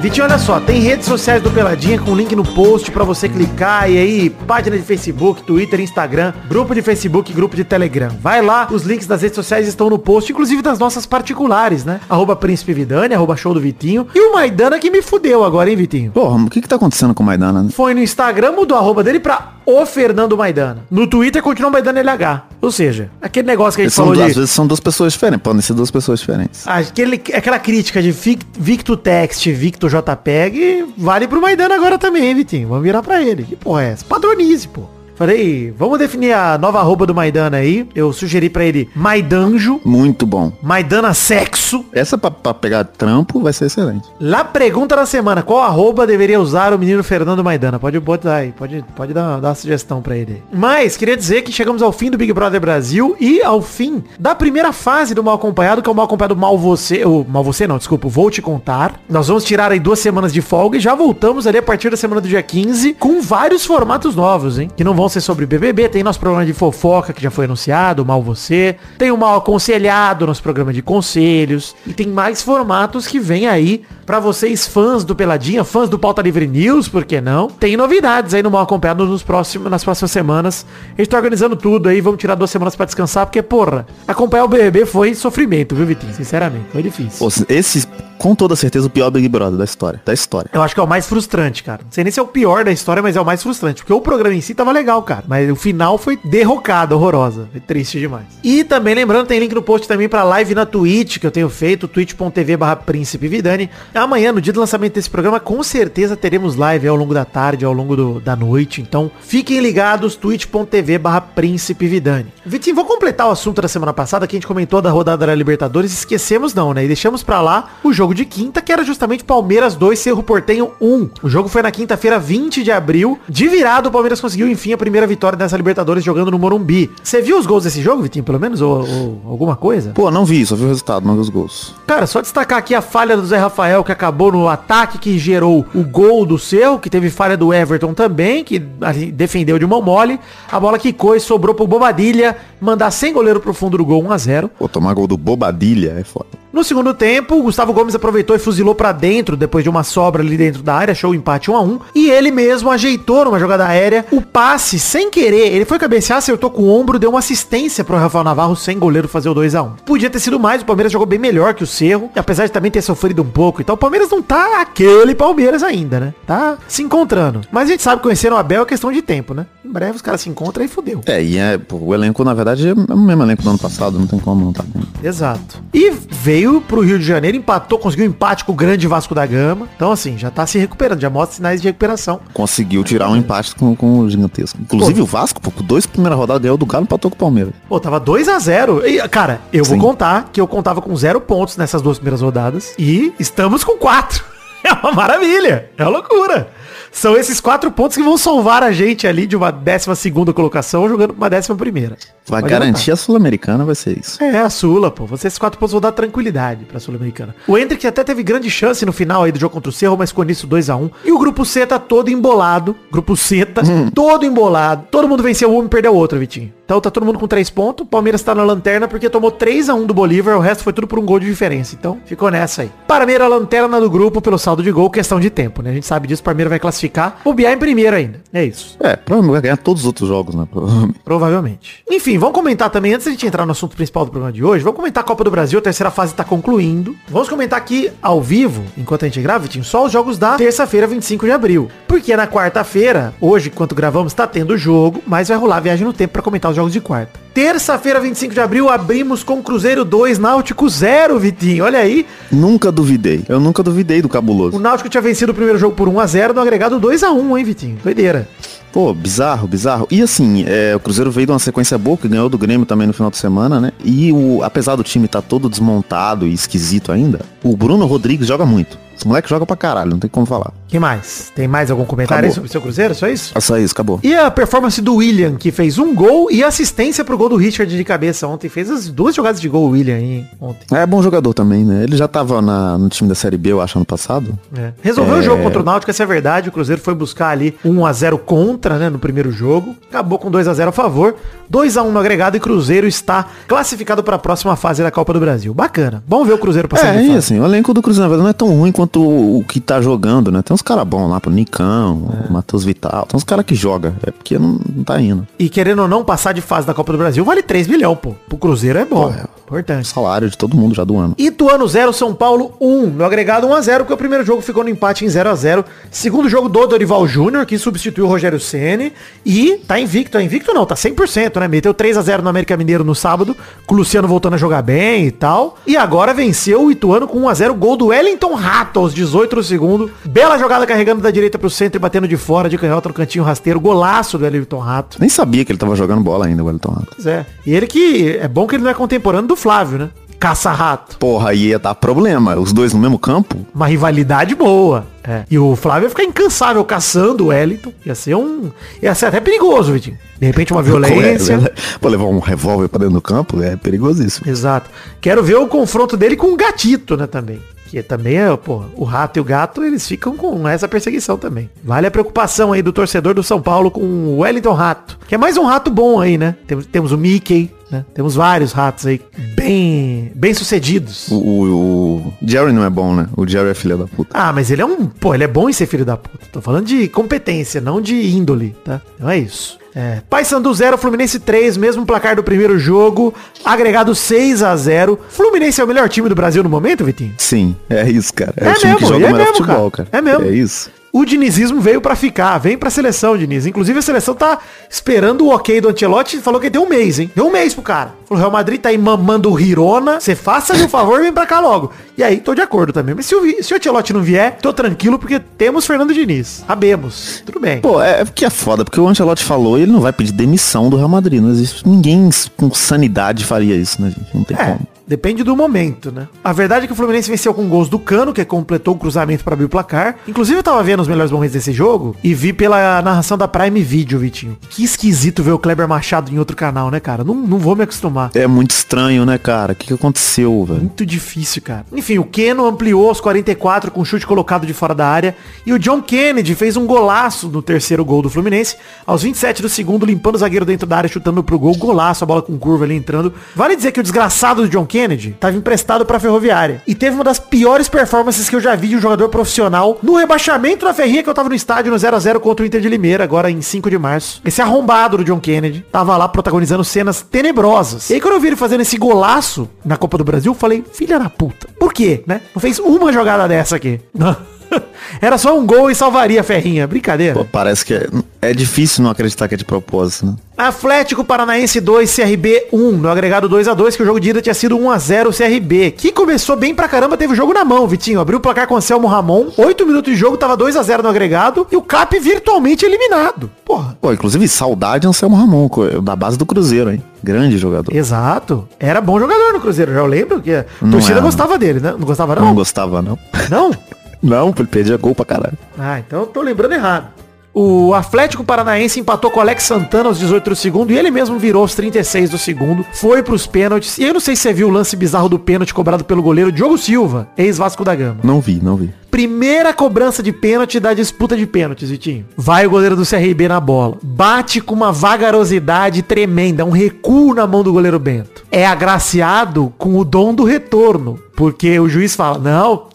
Vitinho, 0.00 0.24
olha 0.24 0.38
só, 0.38 0.58
tem 0.58 0.80
redes 0.80 1.04
sociais 1.06 1.42
do 1.42 1.50
Peladinha 1.50 1.98
com 2.00 2.16
link 2.16 2.34
no 2.34 2.42
post 2.42 2.90
pra 2.90 3.04
você 3.04 3.28
clicar 3.28 3.90
e 3.90 3.98
aí, 3.98 4.30
página 4.30 4.78
de 4.78 4.82
Facebook, 4.82 5.42
Twitter, 5.42 5.78
Instagram, 5.78 6.32
grupo 6.48 6.74
de 6.74 6.80
Facebook, 6.80 7.30
grupo 7.34 7.54
de 7.54 7.64
Telegram. 7.64 8.08
Vai 8.18 8.40
lá, 8.40 8.66
os 8.70 8.84
links 8.84 9.06
das 9.06 9.20
redes 9.20 9.36
sociais 9.36 9.68
estão 9.68 9.90
no 9.90 9.98
post, 9.98 10.32
inclusive 10.32 10.62
das 10.62 10.78
nossas 10.78 11.04
particulares, 11.04 11.84
né? 11.84 12.00
Arroba 12.08 12.34
Príncipe 12.34 12.72
Vidani, 12.72 13.14
arroba 13.14 13.36
Show 13.36 13.52
do 13.52 13.60
Vitinho. 13.60 14.06
E 14.14 14.20
o 14.20 14.32
Maidana 14.32 14.78
que 14.78 14.90
me 14.90 15.02
fudeu 15.02 15.44
agora, 15.44 15.68
hein, 15.68 15.76
Vitinho? 15.76 16.12
Porra, 16.12 16.44
o 16.44 16.48
que 16.48 16.62
que 16.62 16.68
tá 16.68 16.76
acontecendo 16.76 17.12
com 17.12 17.22
o 17.22 17.26
Maidana? 17.26 17.62
né? 17.62 17.68
Foi 17.70 17.92
no 17.92 18.00
Instagram, 18.00 18.52
mudou 18.52 18.78
a 18.78 18.80
arroba 18.80 19.04
dele 19.04 19.20
pra 19.20 19.52
o 19.70 19.86
Fernando 19.86 20.36
Maidana. 20.36 20.84
No 20.90 21.06
Twitter 21.06 21.42
continua 21.42 21.70
Maidana 21.70 22.00
LH. 22.00 22.42
Ou 22.60 22.70
seja, 22.72 23.10
aquele 23.20 23.46
negócio 23.46 23.76
que 23.76 23.82
a 23.82 23.84
gente 23.84 23.94
São, 23.94 24.06
falou 24.06 24.22
às 24.22 24.28
de... 24.28 24.34
vezes 24.38 24.50
são 24.50 24.66
duas 24.66 24.80
pessoas 24.80 25.12
diferentes, 25.12 25.42
podem 25.42 25.60
ser 25.62 25.74
duas 25.74 25.90
pessoas 25.90 26.20
diferentes. 26.20 26.66
Aquele, 26.66 27.22
aquela 27.34 27.58
crítica 27.58 28.02
de 28.02 28.10
Vic- 28.10 28.46
Victo 28.58 28.96
Text, 28.96 29.46
Victo 29.46 29.88
JPEG, 29.88 30.86
vale 30.96 31.26
pro 31.26 31.40
Maidana 31.40 31.74
agora 31.74 31.98
também, 31.98 32.24
hein, 32.26 32.34
Vitinho? 32.34 32.68
Vamos 32.68 32.82
virar 32.84 33.02
pra 33.02 33.22
ele. 33.22 33.44
Que 33.44 33.56
porra 33.56 33.84
é 33.84 33.92
essa? 33.92 34.04
Padronize, 34.04 34.68
pô. 34.68 34.82
Falei, 35.20 35.70
vamos 35.76 35.98
definir 35.98 36.32
a 36.32 36.56
nova 36.56 36.78
arroba 36.78 37.04
do 37.04 37.14
Maidana 37.14 37.58
aí. 37.58 37.86
Eu 37.94 38.10
sugeri 38.10 38.48
pra 38.48 38.64
ele 38.64 38.88
Maidanjo, 38.96 39.78
Muito 39.84 40.24
bom. 40.24 40.50
Maidana 40.62 41.12
Sexo. 41.12 41.84
Essa 41.92 42.16
pra, 42.16 42.30
pra 42.30 42.54
pegar 42.54 42.84
trampo 42.84 43.38
vai 43.38 43.52
ser 43.52 43.66
excelente. 43.66 44.08
Lá 44.18 44.42
pergunta 44.42 44.96
da 44.96 45.04
semana, 45.04 45.42
qual 45.42 45.60
arroba 45.60 46.06
deveria 46.06 46.40
usar 46.40 46.72
o 46.72 46.78
menino 46.78 47.04
Fernando 47.04 47.44
Maidana? 47.44 47.78
Pode 47.78 48.00
botar 48.00 48.36
aí, 48.36 48.52
pode, 48.52 48.82
pode 48.96 49.12
dar, 49.12 49.38
dar 49.40 49.48
uma 49.48 49.54
sugestão 49.54 50.00
pra 50.00 50.16
ele. 50.16 50.42
Mas, 50.50 50.96
queria 50.96 51.18
dizer 51.18 51.42
que 51.42 51.52
chegamos 51.52 51.82
ao 51.82 51.92
fim 51.92 52.10
do 52.10 52.16
Big 52.16 52.32
Brother 52.32 52.58
Brasil 52.58 53.14
e 53.20 53.42
ao 53.42 53.60
fim 53.60 54.02
da 54.18 54.34
primeira 54.34 54.72
fase 54.72 55.14
do 55.14 55.22
Mal 55.22 55.34
Acompanhado, 55.34 55.82
que 55.82 55.90
é 55.90 55.92
o 55.92 55.94
Mal 55.94 56.06
Acompanhado 56.06 56.34
Mal 56.34 56.56
Você, 56.56 57.04
ou 57.04 57.26
Mal 57.28 57.44
Você 57.44 57.66
não, 57.66 57.76
desculpa, 57.76 58.08
Vou 58.08 58.30
Te 58.30 58.40
Contar. 58.40 58.98
Nós 59.06 59.28
vamos 59.28 59.44
tirar 59.44 59.70
aí 59.70 59.78
duas 59.78 59.98
semanas 59.98 60.32
de 60.32 60.40
folga 60.40 60.78
e 60.78 60.80
já 60.80 60.94
voltamos 60.94 61.46
ali 61.46 61.58
a 61.58 61.62
partir 61.62 61.90
da 61.90 61.96
semana 61.98 62.22
do 62.22 62.28
dia 62.28 62.42
15 62.42 62.94
com 62.94 63.20
vários 63.20 63.66
formatos 63.66 64.16
novos, 64.16 64.58
hein? 64.58 64.70
Que 64.74 64.82
não 64.82 64.94
vão 64.94 65.09
ser 65.10 65.20
sobre 65.20 65.46
BBB, 65.46 65.88
tem 65.88 66.02
nosso 66.02 66.18
programa 66.18 66.46
de 66.46 66.52
fofoca 66.52 67.12
que 67.12 67.22
já 67.22 67.30
foi 67.30 67.44
anunciado, 67.44 68.02
o 68.02 68.06
Mal 68.06 68.22
Você, 68.22 68.76
tem 68.96 69.10
o 69.10 69.16
Mal 69.16 69.38
Aconselhado, 69.38 70.26
nosso 70.26 70.42
programa 70.42 70.72
de 70.72 70.82
conselhos, 70.82 71.74
e 71.86 71.92
tem 71.92 72.06
mais 72.06 72.42
formatos 72.42 73.06
que 73.06 73.18
vem 73.18 73.46
aí 73.46 73.82
pra 74.06 74.18
vocês 74.18 74.66
fãs 74.66 75.04
do 75.04 75.14
Peladinha, 75.14 75.62
fãs 75.64 75.88
do 75.88 75.98
Pauta 75.98 76.22
Livre 76.22 76.46
News, 76.46 76.88
por 76.88 77.04
que 77.04 77.20
não? 77.20 77.48
Tem 77.48 77.76
novidades 77.76 78.34
aí 78.34 78.42
no 78.42 78.50
Mal 78.50 78.62
Acompanhado 78.62 79.04
nos 79.06 79.22
próximos, 79.22 79.70
nas 79.70 79.84
próximas 79.84 80.10
semanas. 80.10 80.66
A 80.96 81.00
gente 81.00 81.10
tá 81.10 81.16
organizando 81.16 81.56
tudo 81.56 81.88
aí, 81.88 82.00
vamos 82.00 82.20
tirar 82.20 82.34
duas 82.34 82.50
semanas 82.50 82.74
pra 82.74 82.86
descansar, 82.86 83.26
porque, 83.26 83.42
porra, 83.42 83.86
acompanhar 84.06 84.44
o 84.44 84.48
BBB 84.48 84.86
foi 84.86 85.14
sofrimento, 85.14 85.74
viu, 85.74 85.86
Vitinho? 85.86 86.14
Sinceramente, 86.14 86.66
foi 86.72 86.82
difícil. 86.82 87.18
Pô, 87.18 87.28
esse, 87.48 87.86
com 88.20 88.34
toda 88.34 88.54
certeza, 88.54 88.86
o 88.86 88.90
pior 88.90 89.10
Big 89.10 89.26
Brother 89.28 89.56
da 89.58 89.64
história. 89.64 90.00
Da 90.04 90.12
história. 90.12 90.50
Eu 90.52 90.62
acho 90.62 90.74
que 90.74 90.80
é 90.80 90.84
o 90.84 90.86
mais 90.86 91.06
frustrante, 91.06 91.62
cara. 91.62 91.80
Não 91.82 91.90
sei 91.90 92.04
nem 92.04 92.10
se 92.12 92.20
é 92.20 92.22
o 92.22 92.26
pior 92.26 92.64
da 92.64 92.70
história, 92.70 93.02
mas 93.02 93.16
é 93.16 93.20
o 93.20 93.24
mais 93.24 93.42
frustrante. 93.42 93.82
Porque 93.82 93.92
o 93.92 94.00
programa 94.00 94.34
em 94.36 94.40
si 94.42 94.54
tava 94.54 94.70
legal, 94.72 95.02
cara. 95.02 95.24
Mas 95.26 95.50
o 95.50 95.56
final 95.56 95.96
foi 95.96 96.18
derrocada, 96.22 96.94
horrorosa. 96.94 97.48
Foi 97.50 97.60
triste 97.60 97.98
demais. 97.98 98.26
E 98.44 98.62
também, 98.62 98.94
lembrando, 98.94 99.26
tem 99.26 99.40
link 99.40 99.54
no 99.54 99.62
post 99.62 99.88
também 99.88 100.08
pra 100.08 100.22
live 100.22 100.54
na 100.54 100.66
Twitch, 100.66 101.18
que 101.18 101.26
eu 101.26 101.30
tenho 101.30 101.48
feito, 101.48 101.88
twitch.tv 101.88 102.56
barra 102.58 102.76
Príncipe 102.76 103.26
Vidani. 103.26 103.70
Amanhã, 103.94 104.32
no 104.32 104.40
dia 104.40 104.52
do 104.52 104.60
lançamento 104.60 104.94
desse 104.94 105.08
programa, 105.08 105.40
com 105.40 105.62
certeza 105.62 106.14
teremos 106.14 106.56
live 106.56 106.86
ao 106.88 106.96
longo 106.96 107.14
da 107.14 107.24
tarde, 107.24 107.64
ao 107.64 107.72
longo 107.72 107.96
do- 107.96 108.20
da 108.20 108.36
noite. 108.36 108.82
Então, 108.82 109.10
fiquem 109.20 109.60
ligados, 109.60 110.14
twitch.tv 110.16 110.98
barra 110.98 111.20
Príncipe 111.22 111.86
Vidani. 111.86 112.26
Vitinho, 112.44 112.76
vou 112.76 112.84
completar 112.84 113.28
o 113.28 113.30
assunto 113.30 113.62
da 113.62 113.68
semana 113.68 113.92
passada, 113.92 114.26
que 114.26 114.36
a 114.36 114.38
gente 114.38 114.46
comentou 114.46 114.82
da 114.82 114.90
rodada 114.90 115.26
da 115.26 115.34
Libertadores. 115.34 115.92
Esquecemos 115.92 116.52
não, 116.54 116.74
né? 116.74 116.84
E 116.84 116.86
deixamos 116.86 117.22
pra 117.22 117.40
lá 117.40 117.70
o 117.82 117.92
jogo 117.92 118.09
de 118.14 118.24
quinta, 118.24 118.60
que 118.60 118.72
era 118.72 118.84
justamente 118.84 119.24
Palmeiras 119.24 119.74
2, 119.74 119.98
Cerro 119.98 120.22
Portenho 120.22 120.72
1. 120.80 121.10
O 121.22 121.28
jogo 121.28 121.48
foi 121.48 121.62
na 121.62 121.70
quinta-feira, 121.70 122.18
20 122.18 122.62
de 122.62 122.70
abril. 122.72 123.18
De 123.28 123.48
virado, 123.48 123.88
o 123.88 123.92
Palmeiras 123.92 124.20
conseguiu, 124.20 124.48
enfim, 124.48 124.72
a 124.72 124.78
primeira 124.78 125.06
vitória 125.06 125.36
dessa 125.36 125.56
Libertadores 125.56 126.04
jogando 126.04 126.30
no 126.30 126.38
Morumbi. 126.38 126.90
Você 127.02 127.20
viu 127.20 127.38
os 127.38 127.46
gols 127.46 127.64
desse 127.64 127.82
jogo, 127.82 128.02
Vitinho, 128.02 128.24
pelo 128.24 128.40
menos? 128.40 128.60
Ou, 128.60 128.86
ou 128.88 129.22
alguma 129.26 129.56
coisa? 129.56 129.92
Pô, 129.92 130.10
não 130.10 130.24
vi, 130.24 130.44
só 130.44 130.56
vi 130.56 130.64
o 130.64 130.68
resultado, 130.68 131.06
não 131.06 131.14
vi 131.14 131.20
os 131.20 131.28
gols. 131.28 131.74
Cara, 131.86 132.06
só 132.06 132.20
destacar 132.20 132.58
aqui 132.58 132.74
a 132.74 132.80
falha 132.80 133.16
do 133.16 133.26
Zé 133.26 133.36
Rafael, 133.36 133.84
que 133.84 133.92
acabou 133.92 134.32
no 134.32 134.48
ataque 134.48 134.98
que 134.98 135.18
gerou 135.18 135.64
o 135.74 135.82
gol 135.82 136.24
do 136.24 136.38
Cerro, 136.38 136.78
que 136.78 136.90
teve 136.90 137.10
falha 137.10 137.36
do 137.36 137.52
Everton 137.52 137.94
também, 137.94 138.44
que 138.44 138.62
ali 138.80 139.12
defendeu 139.12 139.58
de 139.58 139.66
mão 139.66 139.82
mole. 139.82 140.18
A 140.50 140.58
bola 140.58 140.78
quicou 140.78 141.14
e 141.14 141.20
sobrou 141.20 141.54
pro 141.54 141.66
Bobadilha, 141.66 142.36
mandar 142.60 142.90
sem 142.90 143.12
goleiro 143.12 143.40
pro 143.40 143.54
fundo 143.54 143.76
do 143.78 143.84
gol 143.84 144.02
1 144.04 144.12
a 144.12 144.18
0 144.18 144.50
Pô, 144.58 144.68
tomar 144.68 144.94
gol 144.94 145.06
do 145.06 145.16
Bobadilha 145.16 145.96
é 145.98 146.04
foda. 146.04 146.39
No 146.52 146.64
segundo 146.64 146.92
tempo, 146.92 147.36
o 147.36 147.42
Gustavo 147.42 147.72
Gomes 147.72 147.94
aproveitou 147.94 148.34
e 148.34 148.38
fuzilou 148.38 148.74
pra 148.74 148.90
dentro, 148.90 149.36
depois 149.36 149.62
de 149.62 149.70
uma 149.70 149.84
sobra 149.84 150.20
ali 150.22 150.36
dentro 150.36 150.62
da 150.62 150.74
área, 150.74 150.92
achou 150.92 151.12
o 151.12 151.14
empate 151.14 151.50
1 151.50 151.56
a 151.56 151.62
1 151.62 151.80
E 151.94 152.10
ele 152.10 152.32
mesmo 152.32 152.70
ajeitou 152.70 153.24
numa 153.24 153.38
jogada 153.38 153.66
aérea 153.66 154.04
o 154.10 154.20
passe 154.20 154.78
sem 154.78 155.10
querer. 155.10 155.52
Ele 155.52 155.64
foi 155.64 155.78
cabecear, 155.78 156.18
acertou 156.18 156.50
com 156.50 156.62
o 156.62 156.68
ombro, 156.68 156.98
deu 156.98 157.10
uma 157.10 157.20
assistência 157.20 157.84
pro 157.84 157.96
Rafael 157.96 158.24
Navarro 158.24 158.56
sem 158.56 158.78
goleiro 158.78 159.06
fazer 159.06 159.28
o 159.28 159.34
2 159.34 159.54
a 159.54 159.62
1 159.62 159.70
Podia 159.86 160.10
ter 160.10 160.18
sido 160.18 160.40
mais, 160.40 160.62
o 160.62 160.64
Palmeiras 160.64 160.92
jogou 160.92 161.06
bem 161.06 161.18
melhor 161.18 161.54
que 161.54 161.62
o 161.62 161.66
Cerro, 161.66 162.10
apesar 162.16 162.46
de 162.46 162.52
também 162.52 162.70
ter 162.70 162.82
sofrido 162.82 163.22
um 163.22 163.30
pouco. 163.30 163.60
Então 163.60 163.74
o 163.74 163.78
Palmeiras 163.78 164.10
não 164.10 164.20
tá 164.20 164.60
aquele 164.60 165.14
Palmeiras 165.14 165.62
ainda, 165.62 166.00
né? 166.00 166.14
Tá 166.26 166.58
se 166.66 166.82
encontrando. 166.82 167.42
Mas 167.52 167.68
a 167.68 167.72
gente 167.72 167.82
sabe 167.82 167.96
que 167.98 168.02
conhecer 168.02 168.32
o 168.32 168.36
Abel 168.36 168.62
é 168.62 168.66
questão 168.66 168.90
de 168.90 169.02
tempo, 169.02 169.34
né? 169.34 169.46
Em 169.64 169.70
breve 169.70 169.96
os 169.96 170.02
caras 170.02 170.20
se 170.20 170.28
encontram 170.28 170.64
e 170.64 170.68
fudeu. 170.68 171.00
É, 171.06 171.22
e 171.22 171.38
é, 171.38 171.58
pô, 171.58 171.76
o 171.76 171.94
elenco, 171.94 172.24
na 172.24 172.34
verdade, 172.34 172.68
é 172.68 172.72
o 172.72 172.96
mesmo 172.96 173.22
elenco 173.22 173.42
do 173.42 173.50
ano 173.50 173.58
passado, 173.58 173.98
não 173.98 174.06
tem 174.06 174.18
como 174.18 174.44
não 174.44 174.52
tá. 174.52 174.64
Exato. 175.02 175.62
E 175.72 175.90
veio 175.90 176.39
pro 176.60 176.80
Rio 176.80 176.98
de 176.98 177.04
Janeiro, 177.04 177.36
empatou, 177.36 177.78
conseguiu 177.78 178.06
um 178.06 178.08
empate 178.08 178.44
com 178.44 178.52
o 178.52 178.54
grande 178.54 178.86
Vasco 178.86 179.14
da 179.14 179.26
Gama. 179.26 179.68
Então, 179.76 179.90
assim, 179.92 180.16
já 180.16 180.30
tá 180.30 180.46
se 180.46 180.58
recuperando, 180.58 181.00
já 181.00 181.10
mostra 181.10 181.36
sinais 181.36 181.60
de 181.60 181.68
recuperação. 181.68 182.20
Conseguiu 182.32 182.84
tirar 182.84 183.08
um 183.10 183.16
empate 183.16 183.54
com, 183.54 183.74
com 183.74 184.00
o 184.00 184.10
gigantesco. 184.10 184.58
Inclusive 184.60 185.02
o 185.02 185.06
Vasco, 185.06 185.40
pô, 185.40 185.50
com 185.50 185.62
dois 185.62 185.86
primeiras 185.86 186.18
rodadas 186.18 186.42
ganhou 186.42 186.56
do 186.56 186.66
Galo 186.66 186.84
e 186.84 186.86
empatou 186.86 187.10
com 187.10 187.16
o 187.16 187.18
Palmeiras. 187.18 187.52
Pô, 187.68 187.78
tava 187.78 187.98
2 188.00 188.28
a 188.28 188.38
0 188.38 188.86
e, 188.86 189.00
Cara, 189.08 189.40
eu 189.52 189.64
Sim. 189.64 189.72
vou 189.72 189.88
contar 189.88 190.30
que 190.32 190.40
eu 190.40 190.46
contava 190.46 190.80
com 190.80 190.94
zero 190.96 191.20
pontos 191.20 191.56
nessas 191.56 191.82
duas 191.82 191.98
primeiras 191.98 192.20
rodadas. 192.20 192.74
E 192.78 193.12
estamos 193.18 193.64
com 193.64 193.76
quatro. 193.76 194.24
É 194.70 194.72
uma 194.72 194.92
maravilha. 194.92 195.70
É 195.76 195.82
uma 195.82 195.90
loucura. 195.90 196.50
São 196.92 197.16
esses 197.16 197.40
quatro 197.40 197.70
pontos 197.70 197.96
que 197.96 198.02
vão 198.02 198.18
salvar 198.18 198.62
a 198.62 198.72
gente 198.72 199.06
ali 199.06 199.26
de 199.26 199.36
uma 199.36 199.50
décima 199.50 199.94
segunda 199.94 200.32
colocação 200.32 200.88
jogando 200.88 201.12
uma 201.12 201.30
décima 201.30 201.56
primeira. 201.56 201.96
Vai 202.26 202.42
garantir 202.42 202.90
a 202.90 202.96
Sul-Americana, 202.96 203.64
vai 203.64 203.74
ser 203.74 203.98
isso. 203.98 204.22
É, 204.22 204.38
a 204.38 204.50
Sula, 204.50 204.90
pô. 204.90 205.06
Vocês 205.06 205.38
quatro 205.38 205.58
pontos 205.58 205.72
vão 205.72 205.80
dar 205.80 205.92
tranquilidade 205.92 206.64
pra 206.64 206.80
Sul-Americana. 206.80 207.34
O 207.46 207.56
Hendrick 207.56 207.86
até 207.86 208.02
teve 208.02 208.22
grande 208.22 208.50
chance 208.50 208.84
no 208.84 208.92
final 208.92 209.22
aí 209.22 209.32
do 209.32 209.38
jogo 209.38 209.54
contra 209.54 209.70
o 209.70 209.72
Cerro, 209.72 209.96
mas 209.96 210.12
com 210.12 210.24
isso 210.24 210.48
2x1. 210.48 210.90
E 211.04 211.12
o 211.12 211.18
grupo 211.18 211.44
C 211.44 211.64
tá 211.64 211.78
todo 211.78 212.10
embolado. 212.10 212.76
Grupo 212.90 213.16
C 213.16 213.44
tá 213.44 213.62
todo 213.94 214.24
embolado. 214.24 214.86
Todo 214.90 215.08
mundo 215.08 215.22
venceu 215.22 215.56
um 215.56 215.64
e 215.64 215.68
perdeu 215.68 215.92
o 215.92 215.96
outro, 215.96 216.18
Vitinho. 216.18 216.52
Então 216.70 216.80
tá 216.80 216.88
todo 216.88 217.04
mundo 217.04 217.18
com 217.18 217.26
3 217.26 217.50
pontos. 217.50 217.84
Palmeiras 217.84 218.22
tá 218.22 218.32
na 218.32 218.44
lanterna 218.44 218.86
porque 218.86 219.10
tomou 219.10 219.32
3 219.32 219.68
a 219.68 219.74
1 219.74 219.86
do 219.86 219.92
Bolívar, 219.92 220.36
o 220.36 220.40
resto 220.40 220.62
foi 220.62 220.72
tudo 220.72 220.86
por 220.86 221.00
um 221.00 221.04
gol 221.04 221.18
de 221.18 221.26
diferença. 221.26 221.74
Então 221.76 221.98
ficou 222.06 222.30
nessa 222.30 222.62
aí. 222.62 222.70
Parmeira 222.86 223.26
lanterna 223.26 223.80
do 223.80 223.90
grupo 223.90 224.22
pelo 224.22 224.38
saldo 224.38 224.62
de 224.62 224.70
gol, 224.70 224.88
questão 224.88 225.18
de 225.18 225.30
tempo, 225.30 225.62
né? 225.62 225.70
A 225.70 225.72
gente 225.72 225.86
sabe 225.86 226.06
disso, 226.06 226.22
o 226.22 226.24
Palmeiras 226.24 226.48
vai 226.48 226.60
classificar. 226.60 227.22
O 227.24 227.34
Biá 227.34 227.52
em 227.52 227.58
primeiro 227.58 227.96
ainda. 227.96 228.20
É 228.32 228.44
isso. 228.44 228.76
É, 228.78 228.94
provavelmente 228.94 229.32
vai 229.32 229.40
ganhar 229.40 229.56
todos 229.56 229.82
os 229.82 229.86
outros 229.88 230.08
jogos, 230.08 230.32
né? 230.36 230.46
Provavelmente. 230.48 231.00
Provavelmente. 231.04 231.84
Enfim, 231.90 232.18
vamos 232.18 232.36
comentar 232.36 232.70
também, 232.70 232.94
antes 232.94 233.02
de 233.02 233.08
a 233.08 233.12
gente 233.14 233.26
entrar 233.26 233.44
no 233.44 233.50
assunto 233.50 233.74
principal 233.74 234.04
do 234.04 234.12
programa 234.12 234.32
de 234.32 234.44
hoje, 234.44 234.62
vamos 234.62 234.76
comentar 234.76 235.02
a 235.02 235.06
Copa 235.06 235.24
do 235.24 235.30
Brasil, 235.32 235.58
a 235.58 235.62
terceira 235.62 235.90
fase 235.90 236.14
tá 236.14 236.22
concluindo. 236.22 236.94
Vamos 237.08 237.28
comentar 237.28 237.58
aqui 237.58 237.90
ao 238.00 238.22
vivo, 238.22 238.62
enquanto 238.78 239.06
a 239.06 239.08
gente 239.08 239.20
grava, 239.20 239.40
Vitinho, 239.40 239.64
só 239.64 239.86
os 239.86 239.90
jogos 239.90 240.18
da 240.18 240.36
terça-feira, 240.36 240.86
25 240.86 241.26
de 241.26 241.32
abril. 241.32 241.68
Porque 241.88 242.16
na 242.16 242.28
quarta-feira, 242.28 243.12
hoje, 243.20 243.48
enquanto 243.48 243.74
gravamos, 243.74 244.14
tá 244.14 244.24
tendo 244.24 244.56
jogo, 244.56 245.02
mas 245.04 245.26
vai 245.26 245.36
rolar 245.36 245.58
viagem 245.58 245.84
no 245.84 245.92
tempo 245.92 246.12
para 246.12 246.22
comentar 246.22 246.48
os 246.52 246.59
jogos 246.60 246.72
de 246.72 246.80
quarta. 246.80 247.18
Terça-feira, 247.32 248.00
25 248.00 248.34
de 248.34 248.40
abril, 248.40 248.68
abrimos 248.68 249.22
com 249.22 249.42
Cruzeiro 249.42 249.84
2, 249.84 250.18
Náutico 250.18 250.68
0, 250.68 251.18
Vitinho. 251.18 251.64
Olha 251.64 251.78
aí. 251.78 252.04
Nunca 252.30 252.70
duvidei. 252.70 253.24
Eu 253.28 253.40
nunca 253.40 253.62
duvidei 253.62 254.02
do 254.02 254.06
O 254.06 254.08
cabuloso. 254.08 254.58
Náutico 254.58 254.90
tinha 254.90 255.00
vencido 255.00 255.32
o 255.32 255.34
primeiro 255.34 255.58
jogo 255.58 255.74
por 255.74 255.88
1x0, 255.88 256.34
no 256.34 256.40
agregado 256.40 256.78
2x1, 256.80 257.38
hein, 257.38 257.44
Vitinho? 257.44 257.78
Doideira. 257.82 258.28
Pô, 258.72 258.92
bizarro, 258.92 259.48
bizarro. 259.48 259.86
E 259.90 260.02
assim, 260.02 260.44
é, 260.46 260.76
o 260.76 260.80
Cruzeiro 260.80 261.10
veio 261.10 261.26
de 261.26 261.32
uma 261.32 261.38
sequência 261.38 261.78
boa, 261.78 261.96
que 261.96 262.06
ganhou 262.08 262.28
do 262.28 262.38
Grêmio 262.38 262.66
também 262.66 262.86
no 262.86 262.92
final 262.92 263.10
de 263.10 263.16
semana, 263.16 263.60
né? 263.60 263.72
E 263.84 264.12
o, 264.12 264.42
apesar 264.42 264.76
do 264.76 264.84
time 264.84 265.06
estar 265.06 265.22
todo 265.22 265.48
desmontado 265.48 266.26
e 266.26 266.34
esquisito 266.34 266.92
ainda, 266.92 267.20
o 267.42 267.56
Bruno 267.56 267.86
Rodrigues 267.86 268.28
joga 268.28 268.44
muito. 268.44 268.78
Esse 269.00 269.08
moleque 269.08 269.30
joga 269.30 269.46
pra 269.46 269.56
caralho, 269.56 269.90
não 269.92 269.98
tem 269.98 270.10
como 270.10 270.26
falar. 270.26 270.52
que 270.68 270.78
mais? 270.78 271.32
Tem 271.34 271.48
mais 271.48 271.70
algum 271.70 271.84
comentário 271.86 272.28
aí 272.28 272.34
sobre 272.34 272.48
o 272.48 272.52
seu 272.52 272.60
Cruzeiro? 272.60 272.94
Só 272.94 273.08
isso? 273.08 273.32
É 273.34 273.40
só 273.40 273.56
isso, 273.58 273.72
acabou. 273.72 273.98
E 274.02 274.14
a 274.14 274.30
performance 274.30 274.80
do 274.82 274.96
William, 274.96 275.36
que 275.36 275.50
fez 275.50 275.78
um 275.78 275.94
gol 275.94 276.30
e 276.30 276.44
assistência 276.44 277.02
pro 277.04 277.16
gol 277.16 277.30
do 277.30 277.36
Richard 277.36 277.74
de 277.74 277.82
cabeça 277.82 278.26
ontem. 278.28 278.48
Fez 278.50 278.70
as 278.70 278.88
duas 278.88 279.14
jogadas 279.14 279.40
de 279.40 279.48
gol, 279.48 279.64
o 279.66 279.70
William, 279.70 279.94
aí, 279.96 280.24
ontem. 280.40 280.66
É 280.76 280.84
bom 280.86 281.02
jogador 281.02 281.32
também, 281.32 281.64
né? 281.64 281.82
Ele 281.82 281.96
já 281.96 282.06
tava 282.06 282.42
na- 282.42 282.76
no 282.76 282.88
time 282.90 283.08
da 283.08 283.14
Série 283.14 283.38
B, 283.38 283.50
eu 283.52 283.60
acho, 283.62 283.78
ano 283.78 283.86
passado. 283.86 284.38
É. 284.54 284.72
Resolveu 284.82 285.16
o 285.16 285.22
jogo 285.22 285.42
contra 285.42 285.62
o 285.62 285.64
Náutico, 285.64 285.90
essa 285.90 286.02
é 286.02 286.04
a 286.04 286.06
verdade. 286.06 286.50
O 286.50 286.52
Cruzeiro 286.52 286.82
foi 286.82 286.94
buscar 286.94 287.30
ali 287.30 287.56
1x0 287.64 288.18
contra, 288.18 288.78
né, 288.78 288.90
no 288.90 288.98
primeiro 288.98 289.32
jogo. 289.32 289.74
Acabou 289.88 290.18
com 290.18 290.30
2x0 290.30 290.68
a 290.68 290.72
favor. 290.72 291.16
2x1 291.50 291.90
no 291.90 291.98
agregado 291.98 292.36
e 292.36 292.40
Cruzeiro 292.40 292.86
está 292.86 293.26
classificado 293.48 294.02
para 294.04 294.16
a 294.16 294.18
próxima 294.18 294.54
fase 294.56 294.82
da 294.82 294.90
Copa 294.90 295.12
do 295.12 295.20
Brasil. 295.20 295.52
Bacana. 295.54 296.02
Vamos 296.06 296.28
ver 296.28 296.34
o 296.34 296.38
Cruzeiro 296.38 296.68
passando 296.68 296.98
É, 296.98 297.06
e 297.06 297.16
assim, 297.16 297.40
o 297.40 297.44
elenco 297.44 297.72
do 297.74 297.80
Cruzeiro, 297.82 298.02
na 298.04 298.08
verdade, 298.08 298.22
não 298.24 298.30
é 298.30 298.32
tão 298.32 298.48
ruim 298.58 298.70
quanto 298.72 298.89
o, 298.98 299.38
o 299.38 299.44
que 299.44 299.60
tá 299.60 299.80
jogando, 299.80 300.32
né? 300.32 300.42
Tem 300.42 300.54
uns 300.54 300.62
caras 300.62 300.86
bons 300.86 301.08
lá, 301.08 301.20
pro 301.20 301.30
Nicão, 301.30 302.26
o 302.28 302.32
Matheus 302.32 302.64
Vital. 302.64 303.06
Tem 303.06 303.16
uns 303.16 303.24
caras 303.24 303.44
que 303.44 303.54
jogam. 303.54 303.94
É 304.06 304.10
porque 304.10 304.38
não, 304.38 304.60
não 304.74 304.84
tá 304.84 305.00
indo. 305.00 305.26
E 305.38 305.48
querendo 305.48 305.82
ou 305.82 305.88
não 305.88 306.04
passar 306.04 306.32
de 306.32 306.40
fase 306.40 306.66
da 306.66 306.74
Copa 306.74 306.92
do 306.92 306.98
Brasil, 306.98 307.24
vale 307.24 307.42
3 307.42 307.68
milhões, 307.68 307.98
pô. 307.98 308.14
Pro 308.28 308.38
Cruzeiro 308.38 308.78
é 308.78 308.84
bom. 308.84 309.08
Pô, 309.08 309.10
é. 309.10 309.24
Importante. 309.50 309.88
Salário 309.88 310.30
de 310.30 310.38
todo 310.38 310.56
mundo 310.56 310.76
já 310.76 310.84
do 310.84 310.96
ano. 310.96 311.12
Ituano 311.18 311.66
0, 311.66 311.92
São 311.92 312.14
Paulo 312.14 312.54
1. 312.60 312.86
No 312.90 313.04
agregado 313.04 313.48
1x0, 313.48 313.78
porque 313.78 313.92
o 313.92 313.96
primeiro 313.96 314.24
jogo 314.24 314.40
ficou 314.40 314.62
no 314.62 314.70
empate 314.70 315.04
em 315.04 315.08
0x0. 315.08 315.64
Segundo 315.90 316.28
jogo 316.28 316.48
do 316.48 316.64
Dorival 316.68 317.04
Júnior, 317.08 317.44
que 317.44 317.58
substituiu 317.58 318.04
o 318.04 318.08
Rogério 318.08 318.38
Ceni 318.38 318.92
E 319.26 319.56
tá 319.66 319.80
invicto. 319.80 320.16
É 320.18 320.22
invicto 320.22 320.54
não, 320.54 320.64
tá 320.64 320.76
100%, 320.76 321.40
né? 321.40 321.48
Meteu 321.48 321.74
3x0 321.74 322.20
no 322.20 322.28
América 322.28 322.56
Mineiro 322.56 322.84
no 322.84 322.94
sábado, 322.94 323.36
com 323.66 323.74
o 323.74 323.78
Luciano 323.78 324.06
voltando 324.06 324.34
a 324.34 324.36
jogar 324.36 324.62
bem 324.62 325.06
e 325.06 325.10
tal. 325.10 325.58
E 325.66 325.76
agora 325.76 326.14
venceu 326.14 326.66
o 326.66 326.70
Ituano 326.70 327.08
com 327.08 327.22
1x0. 327.22 327.52
Gol 327.54 327.76
do 327.76 327.86
Wellington 327.86 328.34
Rato 328.34 328.78
aos 328.78 328.94
18 328.94 329.34
do 329.34 329.42
segundo. 329.42 329.90
Bela 330.04 330.38
jogada 330.38 330.64
carregando 330.64 331.00
da 331.00 331.10
direita 331.10 331.40
pro 331.40 331.50
centro 331.50 331.78
e 331.78 331.80
batendo 331.80 332.06
de 332.06 332.16
fora, 332.16 332.48
de 332.48 332.56
canhota 332.56 332.88
no 332.88 332.94
cantinho 332.94 333.24
rasteiro. 333.24 333.58
Golaço 333.58 334.16
do 334.16 334.22
Wellington 334.22 334.58
Rato. 334.58 334.98
Nem 335.00 335.08
sabia 335.08 335.44
que 335.44 335.50
ele 335.50 335.58
tava 335.58 335.74
jogando 335.74 336.02
bola 336.02 336.26
ainda, 336.26 336.40
o 336.40 336.46
Wellington 336.46 336.70
Rato. 336.70 336.92
Pois 336.94 337.06
é. 337.06 337.26
E 337.44 337.52
ele 337.52 337.66
que 337.66 338.16
é 338.16 338.28
bom 338.28 338.46
que 338.46 338.54
ele 338.54 338.62
não 338.62 338.70
é 338.70 338.74
contemporâneo 338.74 339.26
do 339.26 339.39
Flávio, 339.40 339.78
né? 339.78 339.90
Caça-rato. 340.20 340.98
Porra, 340.98 341.32
ia 341.32 341.58
dar 341.58 341.74
problema. 341.74 342.38
Os 342.38 342.52
dois 342.52 342.74
no 342.74 342.78
mesmo 342.78 342.98
campo. 342.98 343.38
Uma 343.54 343.66
rivalidade 343.66 344.34
boa. 344.34 344.86
É. 345.02 345.24
E 345.30 345.38
o 345.38 345.56
Flávio 345.56 345.86
ia 345.86 345.88
ficar 345.88 346.04
incansável 346.04 346.62
caçando 346.62 347.24
o 347.24 347.26
Wellington. 347.28 347.72
Ia 347.86 347.94
ser 347.94 348.14
um. 348.14 348.50
Ia 348.82 348.94
ser 348.94 349.06
até 349.06 349.18
perigoso, 349.18 349.72
Vitinho. 349.72 349.96
De 350.20 350.26
repente 350.26 350.52
uma 350.52 350.60
violência. 350.62 351.40
É, 351.42 351.78
Pô, 351.80 351.88
levar 351.88 352.04
um 352.04 352.18
revólver 352.18 352.68
pra 352.68 352.80
dentro 352.80 352.94
do 352.94 353.00
campo 353.00 353.42
é 353.42 353.56
perigosíssimo. 353.56 354.30
Exato. 354.30 354.68
Quero 355.00 355.22
ver 355.22 355.36
o 355.36 355.46
confronto 355.48 355.96
dele 355.96 356.16
com 356.16 356.34
o 356.34 356.36
gatito, 356.36 356.98
né, 356.98 357.06
também. 357.06 357.40
Que 357.68 357.82
também 357.82 358.18
é, 358.18 358.36
pô, 358.36 358.64
o 358.74 358.84
rato 358.84 359.16
e 359.16 359.20
o 359.20 359.24
gato, 359.24 359.64
eles 359.64 359.86
ficam 359.88 360.16
com 360.16 360.46
essa 360.46 360.68
perseguição 360.68 361.16
também. 361.16 361.48
Vale 361.64 361.86
a 361.86 361.90
preocupação 361.90 362.52
aí 362.52 362.60
do 362.60 362.72
torcedor 362.72 363.14
do 363.14 363.22
São 363.22 363.40
Paulo 363.40 363.70
com 363.70 363.80
o 363.80 364.18
Wellington 364.18 364.52
Rato. 364.52 364.98
Que 365.08 365.14
é 365.14 365.18
mais 365.18 365.36
um 365.38 365.44
rato 365.44 365.70
bom 365.70 366.00
aí, 366.00 366.18
né? 366.18 366.34
Temos, 366.48 366.66
temos 366.66 366.92
o 366.92 366.98
Mickey, 366.98 367.48
né? 367.70 367.84
Temos 367.94 368.14
vários 368.14 368.52
ratos 368.52 368.86
aí 368.86 369.00
bem, 369.36 370.10
bem 370.14 370.34
sucedidos. 370.34 371.08
O, 371.08 371.14
o, 371.16 371.96
o 371.98 372.12
Jerry 372.26 372.52
não 372.52 372.64
é 372.64 372.70
bom, 372.70 372.94
né? 372.94 373.06
O 373.16 373.26
Jerry 373.26 373.50
é 373.50 373.54
filha 373.54 373.76
da 373.76 373.86
puta. 373.86 374.10
Ah, 374.12 374.32
mas 374.32 374.50
ele 374.50 374.62
é 374.62 374.66
um. 374.66 374.86
Pô, 374.86 375.14
ele 375.14 375.24
é 375.24 375.28
bom 375.28 375.48
em 375.48 375.52
ser 375.52 375.66
filho 375.66 375.84
da 375.84 375.96
puta. 375.96 376.26
Tô 376.32 376.40
falando 376.40 376.66
de 376.66 376.88
competência, 376.88 377.60
não 377.60 377.80
de 377.80 377.94
índole, 378.16 378.54
tá? 378.64 378.80
Então 378.96 379.08
é 379.08 379.18
isso. 379.18 379.58
É, 379.74 380.00
Paysandu 380.10 380.52
0, 380.52 380.76
Fluminense 380.76 381.20
3, 381.20 381.56
mesmo 381.56 381.86
placar 381.86 382.16
do 382.16 382.24
primeiro 382.24 382.58
jogo, 382.58 383.14
agregado 383.44 383.94
6 383.94 384.42
a 384.42 384.56
0 384.56 384.98
Fluminense 385.08 385.60
é 385.60 385.64
o 385.64 385.66
melhor 385.68 385.88
time 385.88 386.08
do 386.08 386.14
Brasil 386.16 386.42
no 386.42 386.48
momento, 386.50 386.84
Vitinho? 386.84 387.14
Sim, 387.16 387.54
é 387.68 387.88
isso, 387.88 388.12
cara. 388.12 388.34
É, 388.36 388.48
É 388.48 388.50
o 388.50 388.54
time 388.54 388.74
que 388.74 388.80
mesmo, 388.82 388.88
joga 388.96 389.06
é 389.06 389.12
melhor 389.12 389.18
mesmo, 389.30 389.36
futebol, 389.36 389.70
cara. 389.70 389.88
cara. 389.88 389.98
É 389.98 390.02
mesmo. 390.02 390.24
É 390.26 390.34
isso. 390.34 390.70
O 390.92 391.04
dinizismo 391.04 391.60
veio 391.60 391.80
pra 391.80 391.94
ficar, 391.94 392.36
vem 392.38 392.58
pra 392.58 392.68
seleção, 392.68 393.16
Diniz. 393.16 393.46
Inclusive 393.46 393.78
a 393.78 393.82
seleção 393.82 394.12
tá 394.14 394.38
esperando 394.68 395.24
o 395.24 395.30
ok 395.34 395.60
do 395.60 395.68
Ancelotti, 395.68 396.18
falou 396.18 396.40
que 396.40 396.50
deu 396.50 396.64
um 396.64 396.68
mês, 396.68 396.98
hein? 396.98 397.10
Deu 397.14 397.26
um 397.26 397.30
mês 397.32 397.54
pro 397.54 397.62
cara. 397.62 397.94
Falou, 398.08 398.16
o 398.16 398.16
Real 398.18 398.30
Madrid 398.32 398.60
tá 398.60 398.70
aí 398.70 398.76
mamando 398.78 399.30
o 399.30 399.38
Hirona, 399.38 400.00
você 400.00 400.16
faça-me 400.16 400.64
o 400.64 400.68
favor 400.68 400.98
e 400.98 401.04
vem 401.04 401.12
pra 401.12 401.26
cá 401.26 401.38
logo. 401.38 401.70
E 401.96 402.02
aí, 402.02 402.16
tô 402.18 402.34
de 402.34 402.40
acordo 402.40 402.72
também. 402.72 402.94
Mas 402.94 403.06
se 403.06 403.14
o, 403.14 403.20
se 403.42 403.54
o 403.54 403.56
Ancelotti 403.56 403.92
não 403.92 404.02
vier, 404.02 404.38
tô 404.42 404.52
tranquilo 404.52 404.98
porque 404.98 405.20
temos 405.20 405.64
Fernando 405.64 405.94
Diniz. 405.94 406.42
Sabemos. 406.46 407.22
Tudo 407.24 407.38
bem. 407.38 407.60
Pô, 407.60 407.80
é, 407.80 408.00
é 408.00 408.04
porque 408.04 408.24
é 408.24 408.30
foda, 408.30 408.64
porque 408.64 408.80
o 408.80 408.88
Ancelotti 408.88 409.22
falou 409.22 409.58
e 409.58 409.62
ele 409.62 409.72
não 409.72 409.80
vai 409.80 409.92
pedir 409.92 410.10
demissão 410.12 410.68
do 410.68 410.76
Real 410.76 410.88
Madrid. 410.88 411.22
Não 411.22 411.30
existe. 411.30 411.66
Ninguém 411.68 412.10
com 412.36 412.52
sanidade 412.52 413.24
faria 413.24 413.54
isso, 413.54 413.80
né, 413.80 413.90
gente? 413.90 414.16
Não 414.16 414.24
tem 414.24 414.36
É, 414.36 414.44
como. 414.44 414.60
Depende 414.90 415.22
do 415.22 415.36
momento, 415.36 415.92
né? 415.92 416.08
A 416.24 416.32
verdade 416.32 416.64
é 416.64 416.66
que 416.66 416.72
o 416.72 416.76
Fluminense 416.76 417.08
venceu 417.08 417.32
com 417.32 417.48
gols 417.48 417.68
do 417.68 417.78
Cano, 417.78 418.12
que 418.12 418.24
completou 418.24 418.74
o 418.74 418.76
cruzamento 418.76 419.22
para 419.22 419.34
abrir 419.34 419.44
o 419.44 419.48
placar. 419.48 419.98
Inclusive 420.08 420.40
eu 420.40 420.42
tava 420.42 420.60
vendo 420.64 420.80
os 420.80 420.88
melhores 420.88 421.12
momentos 421.12 421.34
desse 421.34 421.52
jogo 421.52 421.94
e 422.02 422.12
vi 422.12 422.32
pela 422.32 422.82
narração 422.82 423.16
da 423.16 423.28
Prime 423.28 423.62
Video, 423.62 424.00
Vitinho. 424.00 424.36
Que 424.50 424.64
esquisito 424.64 425.22
ver 425.22 425.30
o 425.30 425.38
Kleber 425.38 425.68
Machado 425.68 426.12
em 426.12 426.18
outro 426.18 426.34
canal, 426.34 426.72
né, 426.72 426.80
cara? 426.80 427.04
Não, 427.04 427.14
não 427.14 427.38
vou 427.38 427.54
me 427.54 427.62
acostumar. 427.62 428.10
É 428.14 428.26
muito 428.26 428.50
estranho, 428.50 429.06
né, 429.06 429.16
cara? 429.16 429.52
O 429.52 429.54
que, 429.54 429.68
que 429.68 429.74
aconteceu, 429.74 430.44
velho? 430.44 430.58
Muito 430.58 430.84
difícil, 430.84 431.40
cara. 431.40 431.66
Enfim, 431.72 431.98
o 431.98 432.04
Keno 432.04 432.44
ampliou 432.44 432.88
aos 432.88 433.00
44 433.00 433.70
com 433.70 433.84
chute 433.84 434.04
colocado 434.04 434.44
de 434.44 434.52
fora 434.52 434.74
da 434.74 434.88
área. 434.88 435.16
E 435.46 435.52
o 435.52 435.58
John 435.60 435.80
Kennedy 435.80 436.34
fez 436.34 436.56
um 436.56 436.66
golaço 436.66 437.28
no 437.28 437.40
terceiro 437.40 437.84
gol 437.84 438.02
do 438.02 438.10
Fluminense. 438.10 438.56
Aos 438.84 439.04
27 439.04 439.40
do 439.40 439.48
segundo, 439.48 439.86
limpando 439.86 440.16
o 440.16 440.18
zagueiro 440.18 440.44
dentro 440.44 440.66
da 440.66 440.78
área, 440.78 440.90
chutando 440.90 441.22
pro 441.22 441.38
gol. 441.38 441.56
Golaço, 441.56 442.02
a 442.02 442.06
bola 442.08 442.22
com 442.22 442.36
curva 442.36 442.64
ali 442.64 442.74
entrando. 442.74 443.14
Vale 443.36 443.54
dizer 443.54 443.70
que 443.70 443.78
o 443.78 443.84
desgraçado 443.84 444.42
do 444.42 444.48
John 444.48 444.66
Kennedy 444.66 444.79
tava 445.18 445.36
emprestado 445.36 445.84
pra 445.84 446.00
Ferroviária. 446.00 446.62
E 446.66 446.74
teve 446.74 446.94
uma 446.94 447.04
das 447.04 447.18
piores 447.18 447.68
performances 447.68 448.28
que 448.28 448.36
eu 448.36 448.40
já 448.40 448.54
vi 448.54 448.68
de 448.68 448.76
um 448.76 448.80
jogador 448.80 449.08
profissional 449.08 449.78
no 449.82 449.96
rebaixamento 449.96 450.64
da 450.64 450.74
Ferrinha 450.74 451.02
que 451.02 451.08
eu 451.08 451.14
tava 451.14 451.28
no 451.28 451.34
estádio 451.34 451.72
no 451.72 451.78
0x0 451.78 452.20
contra 452.20 452.42
o 452.42 452.46
Inter 452.46 452.60
de 452.60 452.68
Limeira, 452.68 453.04
agora 453.04 453.30
em 453.30 453.40
5 453.40 453.70
de 453.70 453.78
março. 453.78 454.20
Esse 454.24 454.42
arrombado 454.42 454.98
do 454.98 455.04
John 455.04 455.20
Kennedy 455.20 455.64
tava 455.70 455.96
lá 455.96 456.08
protagonizando 456.08 456.64
cenas 456.64 457.02
tenebrosas. 457.02 457.90
E 457.90 457.94
aí 457.94 458.00
quando 458.00 458.14
eu 458.14 458.20
vi 458.20 458.28
ele 458.28 458.36
fazendo 458.36 458.60
esse 458.60 458.76
golaço 458.76 459.48
na 459.64 459.76
Copa 459.76 459.98
do 459.98 460.04
Brasil, 460.04 460.32
eu 460.32 460.36
falei, 460.36 460.64
filha 460.72 460.98
da 460.98 461.10
puta. 461.10 461.48
Por 461.58 461.72
quê, 461.72 462.02
né? 462.06 462.20
Não 462.34 462.40
fez 462.40 462.58
uma 462.58 462.92
jogada 462.92 463.28
dessa 463.28 463.56
aqui. 463.56 463.80
Era 465.00 465.16
só 465.18 465.38
um 465.38 465.46
gol 465.46 465.70
e 465.70 465.74
salvaria 465.74 466.20
a 466.20 466.24
Ferrinha. 466.24 466.66
Brincadeira. 466.66 467.14
Pô, 467.14 467.24
parece 467.24 467.64
que 467.64 467.74
é, 467.74 467.88
é 468.20 468.32
difícil 468.32 468.82
não 468.82 468.90
acreditar 468.90 469.28
que 469.28 469.34
é 469.34 469.38
de 469.38 469.44
propósito, 469.44 470.06
né? 470.06 470.14
Atlético 470.36 471.04
Paranaense 471.04 471.60
2, 471.60 471.94
CRB 471.94 472.46
1. 472.52 472.72
No 472.72 472.88
agregado 472.88 473.28
2 473.28 473.46
a 473.46 473.54
2 473.54 473.76
que 473.76 473.82
o 473.82 473.86
jogo 473.86 474.00
de 474.00 474.10
ida 474.10 474.22
tinha 474.22 474.34
sido 474.34 474.56
1x0 474.56 475.14
CRB. 475.14 475.70
Que 475.72 475.92
começou 475.92 476.34
bem 476.34 476.54
pra 476.54 476.66
caramba, 476.66 476.96
teve 476.96 477.12
o 477.12 477.16
jogo 477.16 477.34
na 477.34 477.44
mão, 477.44 477.66
Vitinho. 477.68 478.00
Abriu 478.00 478.18
o 478.18 478.22
placar 478.22 478.46
com 478.46 478.54
o 478.54 478.56
Anselmo 478.56 478.88
Ramon. 478.88 479.28
8 479.36 479.66
minutos 479.66 479.92
de 479.92 479.98
jogo, 479.98 480.16
tava 480.16 480.36
2x0 480.36 480.82
no 480.82 480.88
agregado. 480.88 481.46
E 481.52 481.56
o 481.56 481.62
Cap 481.62 481.98
virtualmente 482.00 482.64
eliminado. 482.64 483.30
Porra. 483.44 483.76
Pô, 483.80 483.92
inclusive, 483.92 484.26
saudade 484.28 484.86
Anselmo 484.86 485.16
Ramon, 485.16 485.48
da 485.82 485.94
base 485.94 486.16
do 486.16 486.24
Cruzeiro, 486.24 486.72
hein? 486.72 486.82
Grande 487.02 487.36
jogador. 487.36 487.74
Exato. 487.74 488.48
Era 488.58 488.80
bom 488.80 488.98
jogador 488.98 489.32
no 489.32 489.40
Cruzeiro, 489.40 489.72
já 489.72 489.80
eu 489.80 489.86
lembro 489.86 490.20
que 490.20 490.32
a 490.32 490.44
Não 490.62 490.72
torcida 490.72 490.94
era, 490.94 491.00
gostava 491.02 491.38
dele, 491.38 491.60
né? 491.60 491.72
Não 491.72 491.86
gostava 491.86 492.14
Não 492.14 492.24
não? 492.26 492.34
gostava, 492.34 492.80
não. 492.82 492.98
Não? 493.30 493.50
Não, 494.02 494.34
ele 494.36 494.48
perdia 494.48 494.76
gol 494.76 494.94
pra 494.94 495.04
caralho. 495.04 495.36
Ah, 495.58 495.78
então 495.78 496.00
eu 496.00 496.06
tô 496.06 496.22
lembrando 496.22 496.52
errado. 496.52 497.00
O 497.32 497.72
Atlético 497.74 498.24
Paranaense 498.24 498.80
empatou 498.80 499.08
com 499.08 499.18
o 499.18 499.22
Alex 499.22 499.44
Santana 499.44 499.88
aos 499.88 499.98
18 500.00 500.30
do 500.30 500.36
segundo 500.36 500.72
e 500.72 500.78
ele 500.78 500.90
mesmo 500.90 501.16
virou 501.16 501.42
aos 501.42 501.54
36 501.54 502.10
do 502.10 502.18
segundo. 502.18 502.66
Foi 502.72 503.04
pros 503.04 503.24
pênaltis. 503.24 503.78
E 503.78 503.84
eu 503.84 503.94
não 503.94 504.00
sei 504.00 504.16
se 504.16 504.22
você 504.22 504.32
viu 504.32 504.48
o 504.48 504.50
lance 504.50 504.74
bizarro 504.74 505.08
do 505.08 505.18
pênalti 505.18 505.54
cobrado 505.54 505.84
pelo 505.84 506.02
goleiro 506.02 506.32
Diogo 506.32 506.58
Silva, 506.58 507.08
ex-Vasco 507.16 507.64
da 507.64 507.74
Gama. 507.74 508.00
Não 508.02 508.20
vi, 508.20 508.40
não 508.42 508.56
vi. 508.56 508.74
Primeira 508.90 509.54
cobrança 509.54 510.02
de 510.02 510.12
pênalti 510.12 510.58
da 510.58 510.74
disputa 510.74 511.16
de 511.16 511.24
pênaltis, 511.24 511.70
Vitinho. 511.70 512.04
Vai 512.16 512.46
o 512.46 512.50
goleiro 512.50 512.74
do 512.74 512.84
CRB 512.84 513.28
na 513.28 513.38
bola. 513.38 513.78
Bate 513.80 514.40
com 514.40 514.54
uma 514.56 514.72
vagarosidade 514.72 515.82
tremenda, 515.82 516.44
um 516.44 516.50
recuo 516.50 517.14
na 517.14 517.28
mão 517.28 517.44
do 517.44 517.52
goleiro 517.52 517.78
Bento. 517.78 518.24
É 518.32 518.44
agraciado 518.44 519.52
com 519.56 519.78
o 519.78 519.84
dom 519.84 520.12
do 520.12 520.24
retorno, 520.24 520.98
porque 521.14 521.60
o 521.60 521.68
juiz 521.68 521.94
fala, 521.94 522.18
não, 522.18 522.66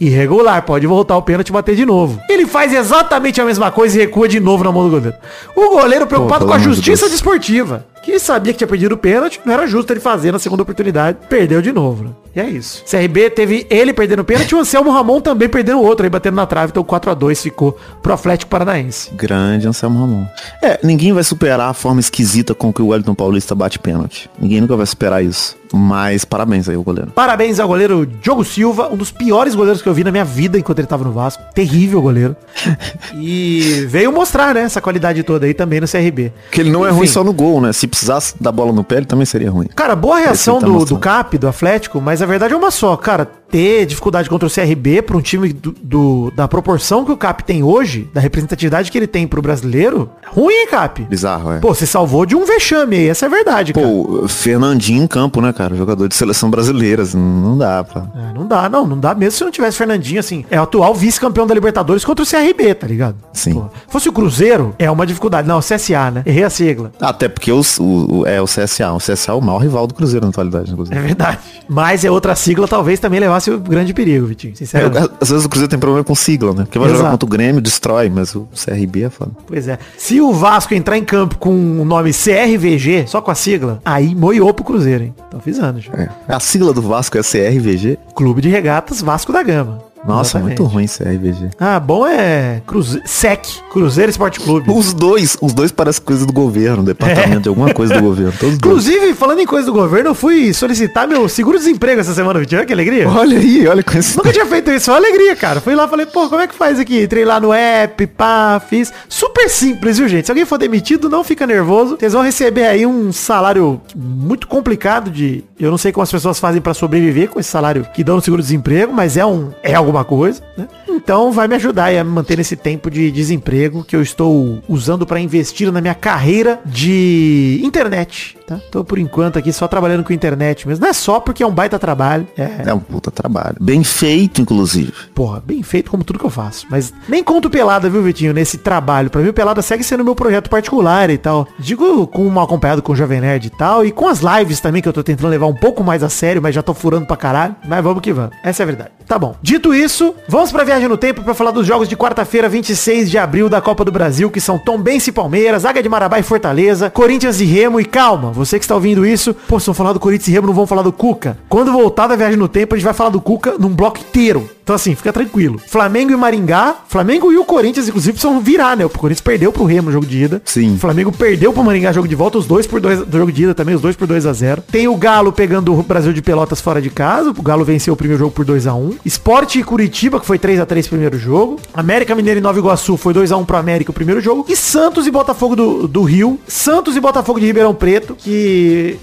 irregular, 0.00 0.62
pode 0.62 0.86
voltar 0.86 1.16
o 1.16 1.22
pênalti 1.22 1.48
e 1.48 1.52
bater 1.52 1.74
de 1.74 1.84
novo. 1.84 2.20
Ele 2.28 2.46
faz 2.46 2.72
exatamente 2.72 3.40
a 3.40 3.44
mesma 3.44 3.70
coisa 3.70 3.96
e 3.96 4.00
recua 4.00 4.28
de 4.28 4.40
novo 4.40 4.64
na 4.64 4.72
mão 4.72 4.84
do 4.84 4.90
goleiro. 4.90 5.16
O 5.56 5.70
goleiro 5.70 6.06
preocupado 6.06 6.44
Pô, 6.44 6.50
com 6.50 6.56
a 6.56 6.58
justiça 6.58 7.02
Deus. 7.02 7.12
desportiva, 7.12 7.86
que 8.02 8.18
sabia 8.18 8.52
que 8.52 8.58
tinha 8.58 8.68
perdido 8.68 8.94
o 8.94 8.98
pênalti, 8.98 9.40
não 9.44 9.52
era 9.52 9.66
justo 9.66 9.92
ele 9.92 10.00
fazer 10.00 10.32
na 10.32 10.38
segunda 10.38 10.62
oportunidade, 10.62 11.18
perdeu 11.28 11.60
de 11.60 11.72
novo, 11.72 12.04
né? 12.04 12.10
E 12.34 12.40
é 12.40 12.48
isso. 12.48 12.84
CRB 12.88 13.30
teve 13.30 13.66
ele 13.70 13.92
perdendo 13.92 14.20
o 14.20 14.24
pênalti 14.24 14.52
e 14.52 14.54
o 14.54 14.60
Anselmo 14.60 14.90
Ramon 14.90 15.20
também 15.20 15.48
perdendo 15.48 15.78
o 15.78 15.84
outro, 15.84 16.04
aí 16.04 16.10
batendo 16.10 16.34
na 16.34 16.46
trave, 16.46 16.70
então 16.70 16.84
4 16.84 17.10
a 17.10 17.14
2 17.14 17.42
ficou 17.42 17.78
pro 18.02 18.12
Atlético 18.12 18.50
Paranaense. 18.50 19.10
Grande 19.14 19.66
Anselmo 19.66 19.98
Ramon. 19.98 20.26
É, 20.62 20.78
ninguém 20.82 21.12
vai 21.12 21.24
superar 21.24 21.70
a 21.70 21.74
forma 21.74 22.00
esquisita 22.00 22.54
com 22.54 22.72
que 22.72 22.82
o 22.82 22.88
Wellington 22.88 23.14
Paulista 23.14 23.54
bate 23.54 23.78
pênalti. 23.78 24.30
Ninguém 24.38 24.60
nunca 24.60 24.76
vai 24.76 24.86
superar 24.86 25.24
isso. 25.24 25.56
Mas 25.72 26.24
parabéns 26.24 26.68
aí, 26.68 26.76
o 26.76 26.82
goleiro. 26.82 27.10
Parabéns 27.10 27.60
ao 27.60 27.68
goleiro 27.68 28.06
Diogo 28.06 28.44
Silva, 28.44 28.88
um 28.90 28.96
dos 28.96 29.10
piores 29.10 29.54
goleiros 29.54 29.82
que 29.82 29.88
eu 29.88 29.94
vi 29.94 30.04
na 30.04 30.10
minha 30.10 30.24
vida 30.24 30.58
enquanto 30.58 30.78
ele 30.78 30.88
tava 30.88 31.04
no 31.04 31.12
Vasco. 31.12 31.42
Terrível 31.54 32.00
goleiro. 32.00 32.36
e 33.14 33.86
veio 33.88 34.12
mostrar, 34.12 34.54
né, 34.54 34.62
essa 34.62 34.80
qualidade 34.80 35.22
toda 35.22 35.46
aí 35.46 35.54
também 35.54 35.80
no 35.80 35.88
CRB. 35.88 36.32
Porque 36.44 36.60
ele 36.60 36.70
não 36.70 36.84
é 36.84 36.88
Enfim. 36.88 36.98
ruim 36.98 37.06
só 37.06 37.22
no 37.22 37.32
gol, 37.32 37.60
né? 37.60 37.72
Se 37.72 37.86
precisasse 37.86 38.34
dar 38.40 38.52
bola 38.52 38.72
no 38.72 38.82
pé, 38.82 38.96
ele 38.96 39.06
também 39.06 39.26
seria 39.26 39.50
ruim. 39.50 39.66
Cara, 39.74 39.94
boa 39.94 40.18
reação 40.18 40.58
tá 40.58 40.66
do, 40.66 40.84
do. 40.84 40.98
Cap, 40.98 41.36
do 41.38 41.48
Atlético, 41.48 42.00
mas 42.00 42.17
a 42.22 42.26
verdade 42.26 42.54
é 42.54 42.56
uma 42.56 42.70
só. 42.70 42.96
Cara, 42.96 43.30
ter 43.50 43.86
dificuldade 43.86 44.28
contra 44.28 44.46
o 44.46 44.50
CRB 44.50 45.02
pra 45.02 45.16
um 45.16 45.20
time 45.20 45.52
do, 45.52 45.74
do- 45.82 46.32
da 46.36 46.46
proporção 46.46 47.04
que 47.04 47.12
o 47.12 47.16
Cap 47.16 47.42
tem 47.44 47.62
hoje, 47.62 48.08
da 48.12 48.20
representatividade 48.20 48.90
que 48.90 48.98
ele 48.98 49.06
tem 49.06 49.26
pro 49.26 49.40
brasileiro, 49.42 50.10
é 50.22 50.28
ruim, 50.28 50.52
hein, 50.54 50.66
Cap? 50.70 51.02
Bizarro, 51.04 51.52
é. 51.52 51.58
Pô, 51.58 51.74
você 51.74 51.86
salvou 51.86 52.26
de 52.26 52.36
um 52.36 52.44
vexame 52.44 52.96
aí, 52.96 53.08
essa 53.08 53.26
é 53.26 53.28
a 53.28 53.30
verdade, 53.30 53.72
cara. 53.72 53.86
Pô, 53.86 54.26
Fernandinho 54.28 55.02
em 55.02 55.06
campo, 55.06 55.40
né, 55.40 55.52
cara? 55.52 55.74
Jogador 55.74 56.08
de 56.08 56.14
seleção 56.14 56.50
brasileira. 56.50 57.02
assim, 57.02 57.18
Não 57.18 57.56
dá, 57.56 57.82
pá. 57.84 58.06
É, 58.14 58.32
não 58.34 58.46
dá, 58.46 58.68
não. 58.68 58.86
Não 58.86 58.98
dá 58.98 59.14
mesmo 59.14 59.32
se 59.38 59.44
não 59.44 59.50
tivesse 59.50 59.76
Fernandinho, 59.78 60.20
assim. 60.20 60.44
É 60.50 60.58
o 60.60 60.62
atual 60.64 60.94
vice-campeão 60.94 61.46
da 61.46 61.54
Libertadores 61.54 62.04
contra 62.04 62.22
o 62.22 62.26
CRB, 62.28 62.74
tá 62.74 62.86
ligado? 62.86 63.16
Sim. 63.32 63.54
Pô, 63.54 63.64
fosse 63.88 64.08
o 64.08 64.12
Cruzeiro, 64.12 64.74
é 64.78 64.90
uma 64.90 65.06
dificuldade. 65.06 65.46
Não, 65.48 65.60
CSA, 65.60 66.10
né? 66.10 66.22
Errei 66.26 66.44
a 66.44 66.50
sigla. 66.50 66.92
Até 67.00 67.28
porque 67.28 67.50
os- 67.52 67.78
o, 67.78 68.20
o- 68.20 68.26
é 68.26 68.40
o 68.40 68.46
CSA. 68.46 68.92
O 68.92 68.98
CSA 68.98 69.32
é 69.32 69.34
o 69.34 69.40
maior 69.40 69.58
rival 69.58 69.86
do 69.86 69.94
Cruzeiro 69.94 70.24
na 70.26 70.30
atualidade, 70.30 70.70
inclusive. 70.72 70.96
É 70.96 71.00
verdade. 71.00 71.38
Mas 71.68 72.04
é 72.04 72.10
outra 72.10 72.34
sigla, 72.34 72.66
talvez 72.68 72.98
também 73.00 73.20
levasse 73.20 73.37
o 73.46 73.58
grande 73.58 73.94
perigo, 73.94 74.26
Vitinho. 74.26 74.52
É, 74.52 74.56
Sinceramente. 74.56 75.10
às 75.20 75.30
vezes 75.30 75.44
o 75.44 75.48
Cruzeiro 75.48 75.70
tem 75.70 75.78
problema 75.78 76.04
com 76.04 76.14
sigla, 76.14 76.52
né? 76.52 76.64
Porque 76.64 76.78
vai 76.78 76.88
Exato. 76.88 76.98
jogar 76.98 77.10
contra 77.12 77.26
o 77.26 77.28
Grêmio, 77.28 77.60
destrói, 77.60 78.08
mas 78.08 78.34
o 78.34 78.48
CRB 78.54 79.04
é 79.04 79.10
foda. 79.10 79.32
Pois 79.46 79.68
é. 79.68 79.78
Se 79.96 80.20
o 80.20 80.32
Vasco 80.32 80.74
entrar 80.74 80.96
em 80.98 81.04
campo 81.04 81.38
com 81.38 81.50
o 81.50 81.84
nome 81.84 82.10
CRVG, 82.12 83.06
só 83.06 83.20
com 83.20 83.30
a 83.30 83.34
sigla, 83.34 83.80
aí 83.84 84.14
moiou 84.14 84.52
pro 84.52 84.64
Cruzeiro, 84.64 85.04
hein? 85.04 85.14
Tô 85.30 85.36
avisando 85.36 85.80
já. 85.80 85.92
É. 85.92 86.08
A 86.28 86.40
sigla 86.40 86.72
do 86.72 86.82
Vasco 86.82 87.16
é 87.18 87.22
CRVG. 87.22 87.98
Clube 88.14 88.40
de 88.40 88.48
Regatas 88.48 89.00
Vasco 89.00 89.32
da 89.32 89.42
Gama. 89.42 89.87
Nossa, 90.06 90.38
Exatamente. 90.38 90.60
muito 90.60 90.72
ruim 90.72 90.86
CRVG. 90.86 91.50
Ah, 91.58 91.78
bom 91.80 92.06
é 92.06 92.62
Cruze... 92.66 93.00
SEC, 93.04 93.46
Cruzeiro 93.70 94.10
Esporte 94.10 94.40
Clube. 94.40 94.70
Os 94.70 94.92
dois, 94.92 95.36
os 95.40 95.52
dois 95.52 95.72
parecem 95.72 96.02
coisa 96.02 96.26
do 96.26 96.32
governo, 96.32 96.82
departamento 96.82 97.42
de 97.42 97.48
alguma 97.48 97.72
coisa 97.72 97.94
do 97.94 98.02
governo. 98.02 98.32
Todos 98.32 98.58
dois. 98.58 98.86
Inclusive, 98.86 99.14
falando 99.14 99.40
em 99.40 99.46
coisa 99.46 99.66
do 99.66 99.72
governo, 99.72 100.10
eu 100.10 100.14
fui 100.14 100.52
solicitar 100.52 101.06
meu 101.06 101.28
seguro-desemprego 101.28 102.00
essa 102.00 102.14
semana, 102.14 102.38
Vitinho. 102.38 102.60
Olha 102.60 102.66
que 102.66 102.72
alegria. 102.72 103.08
Olha 103.08 103.38
aí, 103.38 103.66
olha 103.66 103.82
com 103.82 103.98
esse. 103.98 104.16
Nunca 104.16 104.32
tinha 104.32 104.46
feito 104.46 104.70
isso, 104.70 104.86
foi 104.86 104.94
uma 104.94 105.00
alegria, 105.00 105.36
cara. 105.36 105.60
Fui 105.60 105.74
lá, 105.74 105.88
falei, 105.88 106.06
pô, 106.06 106.28
como 106.28 106.40
é 106.40 106.46
que 106.46 106.54
faz 106.54 106.78
aqui? 106.78 107.02
Entrei 107.02 107.24
lá 107.24 107.40
no 107.40 107.52
app, 107.52 108.06
pá, 108.08 108.60
fiz. 108.60 108.92
Super 109.08 109.48
simples, 109.48 109.98
viu, 109.98 110.08
gente? 110.08 110.26
Se 110.26 110.30
alguém 110.30 110.44
for 110.44 110.58
demitido, 110.58 111.08
não 111.08 111.24
fica 111.24 111.46
nervoso. 111.46 111.96
Vocês 111.98 112.12
vão 112.12 112.22
receber 112.22 112.66
aí 112.66 112.86
um 112.86 113.12
salário 113.12 113.80
muito 113.94 114.46
complicado 114.46 115.10
de... 115.10 115.44
Eu 115.58 115.70
não 115.70 115.78
sei 115.78 115.92
como 115.92 116.02
as 116.02 116.10
pessoas 116.10 116.38
fazem 116.38 116.60
pra 116.60 116.74
sobreviver 116.74 117.28
com 117.28 117.40
esse 117.40 117.48
salário 117.48 117.86
que 117.92 118.04
dão 118.04 118.16
no 118.16 118.22
seguro-desemprego, 118.22 118.92
mas 118.92 119.16
é 119.16 119.26
um 119.26 119.50
é 119.62 119.74
alguma 119.88 120.04
coisa, 120.04 120.42
né? 120.56 120.68
Então 120.88 121.32
vai 121.32 121.48
me 121.48 121.54
ajudar 121.56 121.94
a 121.94 122.04
manter 122.04 122.38
nesse 122.38 122.56
tempo 122.56 122.90
de 122.90 123.10
desemprego 123.10 123.84
que 123.84 123.96
eu 123.96 124.02
estou 124.02 124.62
usando 124.68 125.06
pra 125.06 125.20
investir 125.20 125.72
na 125.72 125.80
minha 125.80 125.94
carreira 125.94 126.60
de 126.64 127.60
internet, 127.62 128.37
tá? 128.48 128.58
Tô 128.70 128.82
por 128.82 128.98
enquanto 128.98 129.38
aqui 129.38 129.52
só 129.52 129.68
trabalhando 129.68 130.02
com 130.04 130.12
internet 130.12 130.66
mesmo. 130.66 130.82
Não 130.82 130.88
é 130.90 130.92
só 130.92 131.20
porque 131.20 131.42
é 131.42 131.46
um 131.46 131.52
baita 131.52 131.78
trabalho. 131.78 132.26
É, 132.36 132.62
É 132.70 132.74
um 132.74 132.78
puta 132.78 133.10
trabalho. 133.10 133.56
Bem 133.60 133.84
feito, 133.84 134.40
inclusive. 134.40 134.92
Porra, 135.14 135.42
bem 135.44 135.62
feito 135.62 135.90
como 135.90 136.02
tudo 136.04 136.18
que 136.18 136.24
eu 136.24 136.30
faço. 136.30 136.66
Mas 136.70 136.92
nem 137.08 137.22
conto 137.22 137.50
pelada, 137.50 137.90
viu, 137.90 138.02
Vitinho, 138.02 138.32
nesse 138.32 138.58
trabalho. 138.58 139.10
Pra 139.10 139.20
mim, 139.20 139.28
o 139.28 139.32
pelada 139.34 139.60
segue 139.62 139.84
sendo 139.84 140.04
meu 140.04 140.14
projeto 140.14 140.48
particular 140.48 141.10
e 141.10 141.18
tal. 141.18 141.46
Digo 141.58 142.06
com 142.06 142.26
um 142.26 142.40
acompanhado 142.40 142.82
com 142.82 142.92
o 142.92 142.96
Jovem 142.96 143.20
Nerd 143.20 143.46
e 143.46 143.50
tal. 143.50 143.84
E 143.84 143.90
com 143.92 144.08
as 144.08 144.20
lives 144.20 144.60
também, 144.60 144.80
que 144.80 144.88
eu 144.88 144.92
tô 144.92 145.02
tentando 145.02 145.28
levar 145.28 145.46
um 145.46 145.54
pouco 145.54 145.84
mais 145.84 146.02
a 146.02 146.08
sério, 146.08 146.40
mas 146.42 146.54
já 146.54 146.62
tô 146.62 146.72
furando 146.72 147.06
pra 147.06 147.16
caralho. 147.16 147.54
Mas 147.66 147.82
vamos 147.84 148.00
que 148.02 148.12
vamos. 148.12 148.30
Essa 148.42 148.62
é 148.62 148.64
a 148.64 148.66
verdade. 148.66 148.90
Tá 149.06 149.18
bom. 149.18 149.34
Dito 149.42 149.72
isso, 149.74 150.14
vamos 150.28 150.52
pra 150.52 150.64
viagem 150.64 150.86
no 150.88 150.96
tempo 150.96 151.22
pra 151.22 151.32
falar 151.34 151.50
dos 151.50 151.66
jogos 151.66 151.88
de 151.88 151.96
quarta-feira, 151.96 152.48
26 152.48 153.10
de 153.10 153.16
abril 153.16 153.48
da 153.48 153.60
Copa 153.60 153.82
do 153.84 153.90
Brasil, 153.90 154.30
que 154.30 154.40
são 154.40 154.58
Tombense 154.58 155.08
e 155.10 155.12
Palmeiras, 155.12 155.64
Águia 155.64 155.82
de 155.82 155.88
Marabá 155.88 156.18
e 156.18 156.22
Fortaleza, 156.22 156.90
Corinthians 156.90 157.40
e 157.40 157.44
Remo. 157.44 157.80
E 157.80 157.84
calma, 157.84 158.30
você 158.38 158.58
que 158.58 158.64
está 158.64 158.74
ouvindo 158.74 159.04
isso, 159.04 159.34
pô, 159.46 159.58
se 159.58 159.66
vão 159.66 159.74
falar 159.74 159.92
do 159.92 160.00
Corinthians 160.00 160.28
e 160.28 160.30
Remo, 160.30 160.46
não 160.46 160.54
vão 160.54 160.66
falar 160.66 160.82
do 160.82 160.92
Cuca. 160.92 161.36
Quando 161.48 161.72
voltar 161.72 162.06
da 162.06 162.16
viagem 162.16 162.36
no 162.36 162.48
tempo, 162.48 162.74
a 162.74 162.78
gente 162.78 162.84
vai 162.84 162.94
falar 162.94 163.10
do 163.10 163.20
Cuca 163.20 163.56
num 163.58 163.70
bloco 163.70 163.98
inteiro. 163.98 164.48
Então 164.68 164.76
assim, 164.76 164.94
fica 164.94 165.10
tranquilo. 165.10 165.58
Flamengo 165.66 166.12
e 166.12 166.16
Maringá, 166.16 166.76
Flamengo 166.88 167.32
e 167.32 167.38
o 167.38 167.44
Corinthians, 167.44 167.88
inclusive, 167.88 168.12
precisam 168.12 168.38
virar, 168.38 168.76
né? 168.76 168.84
O 168.84 168.90
Corinthians 168.90 169.22
perdeu 169.22 169.50
pro 169.50 169.64
Remo 169.64 169.86
no 169.86 169.92
jogo 169.92 170.04
de 170.04 170.24
ida. 170.24 170.42
Sim. 170.44 170.74
O 170.74 170.78
Flamengo 170.78 171.10
perdeu 171.10 171.54
pro 171.54 171.64
Maringá 171.64 171.90
jogo 171.90 172.06
de 172.06 172.14
volta, 172.14 172.36
os 172.36 172.46
dois 172.46 172.66
por 172.66 172.78
dois 172.78 173.00
do 173.00 173.16
jogo 173.18 173.32
de 173.32 173.44
ida 173.44 173.54
também, 173.54 173.74
os 173.74 173.80
dois 173.80 173.96
por 173.96 174.06
2 174.06 174.26
a 174.26 174.32
0 174.34 174.62
Tem 174.70 174.86
o 174.86 174.94
Galo 174.94 175.32
pegando 175.32 175.72
o 175.72 175.82
Brasil 175.82 176.12
de 176.12 176.20
Pelotas 176.20 176.60
fora 176.60 176.82
de 176.82 176.90
casa. 176.90 177.30
O 177.30 177.42
Galo 177.42 177.64
venceu 177.64 177.94
o 177.94 177.96
primeiro 177.96 178.18
jogo 178.18 178.32
por 178.32 178.44
2 178.44 178.66
a 178.66 178.74
1 178.74 178.96
Esporte 179.06 179.58
e 179.58 179.64
Curitiba, 179.64 180.20
que 180.20 180.26
foi 180.26 180.38
3 180.38 180.60
a 180.60 180.66
3 180.66 180.86
primeiro 180.86 181.18
jogo. 181.18 181.58
América 181.72 182.14
Mineiro 182.14 182.38
e 182.38 182.42
Nova 182.42 182.58
Iguaçu 182.58 182.98
foi 182.98 183.14
2 183.14 183.32
a 183.32 183.38
1 183.38 183.46
pro 183.46 183.56
América 183.56 183.90
o 183.90 183.94
primeiro 183.94 184.20
jogo. 184.20 184.44
E 184.48 184.54
Santos 184.54 185.06
e 185.06 185.10
Botafogo 185.10 185.56
do, 185.56 185.88
do 185.88 186.02
Rio. 186.02 186.38
Santos 186.46 186.94
e 186.94 187.00
Botafogo 187.00 187.40
de 187.40 187.46
Ribeirão 187.46 187.74
Preto, 187.74 188.14
que 188.14 188.27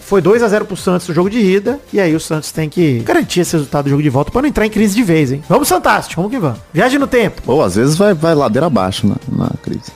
foi 0.01 0.21
2 0.21 0.43
a 0.43 0.47
0 0.47 0.65
pro 0.65 0.77
Santos 0.77 1.07
no 1.07 1.13
jogo 1.13 1.29
de 1.29 1.39
ida. 1.39 1.79
E 1.91 1.99
aí 1.99 2.15
o 2.15 2.19
Santos 2.19 2.51
tem 2.51 2.69
que 2.69 2.99
garantir 2.99 3.41
esse 3.41 3.53
resultado 3.53 3.85
do 3.85 3.89
jogo 3.89 4.03
de 4.03 4.09
volta 4.09 4.31
pra 4.31 4.41
não 4.41 4.49
entrar 4.49 4.65
em 4.65 4.69
crise 4.69 4.95
de 4.95 5.03
vez, 5.03 5.31
hein? 5.31 5.43
Vamos, 5.47 5.69
Fantástico, 5.69 6.21
vamos 6.21 6.35
que 6.35 6.39
vamos. 6.39 6.59
Viagem 6.73 6.97
no 6.97 7.07
tempo. 7.07 7.41
Ou 7.45 7.61
às 7.61 7.75
vezes 7.75 7.95
vai, 7.95 8.13
vai 8.13 8.33
ladeira 8.33 8.67
abaixo 8.67 9.07
na, 9.07 9.15
na 9.29 9.49
crise. 9.61 9.91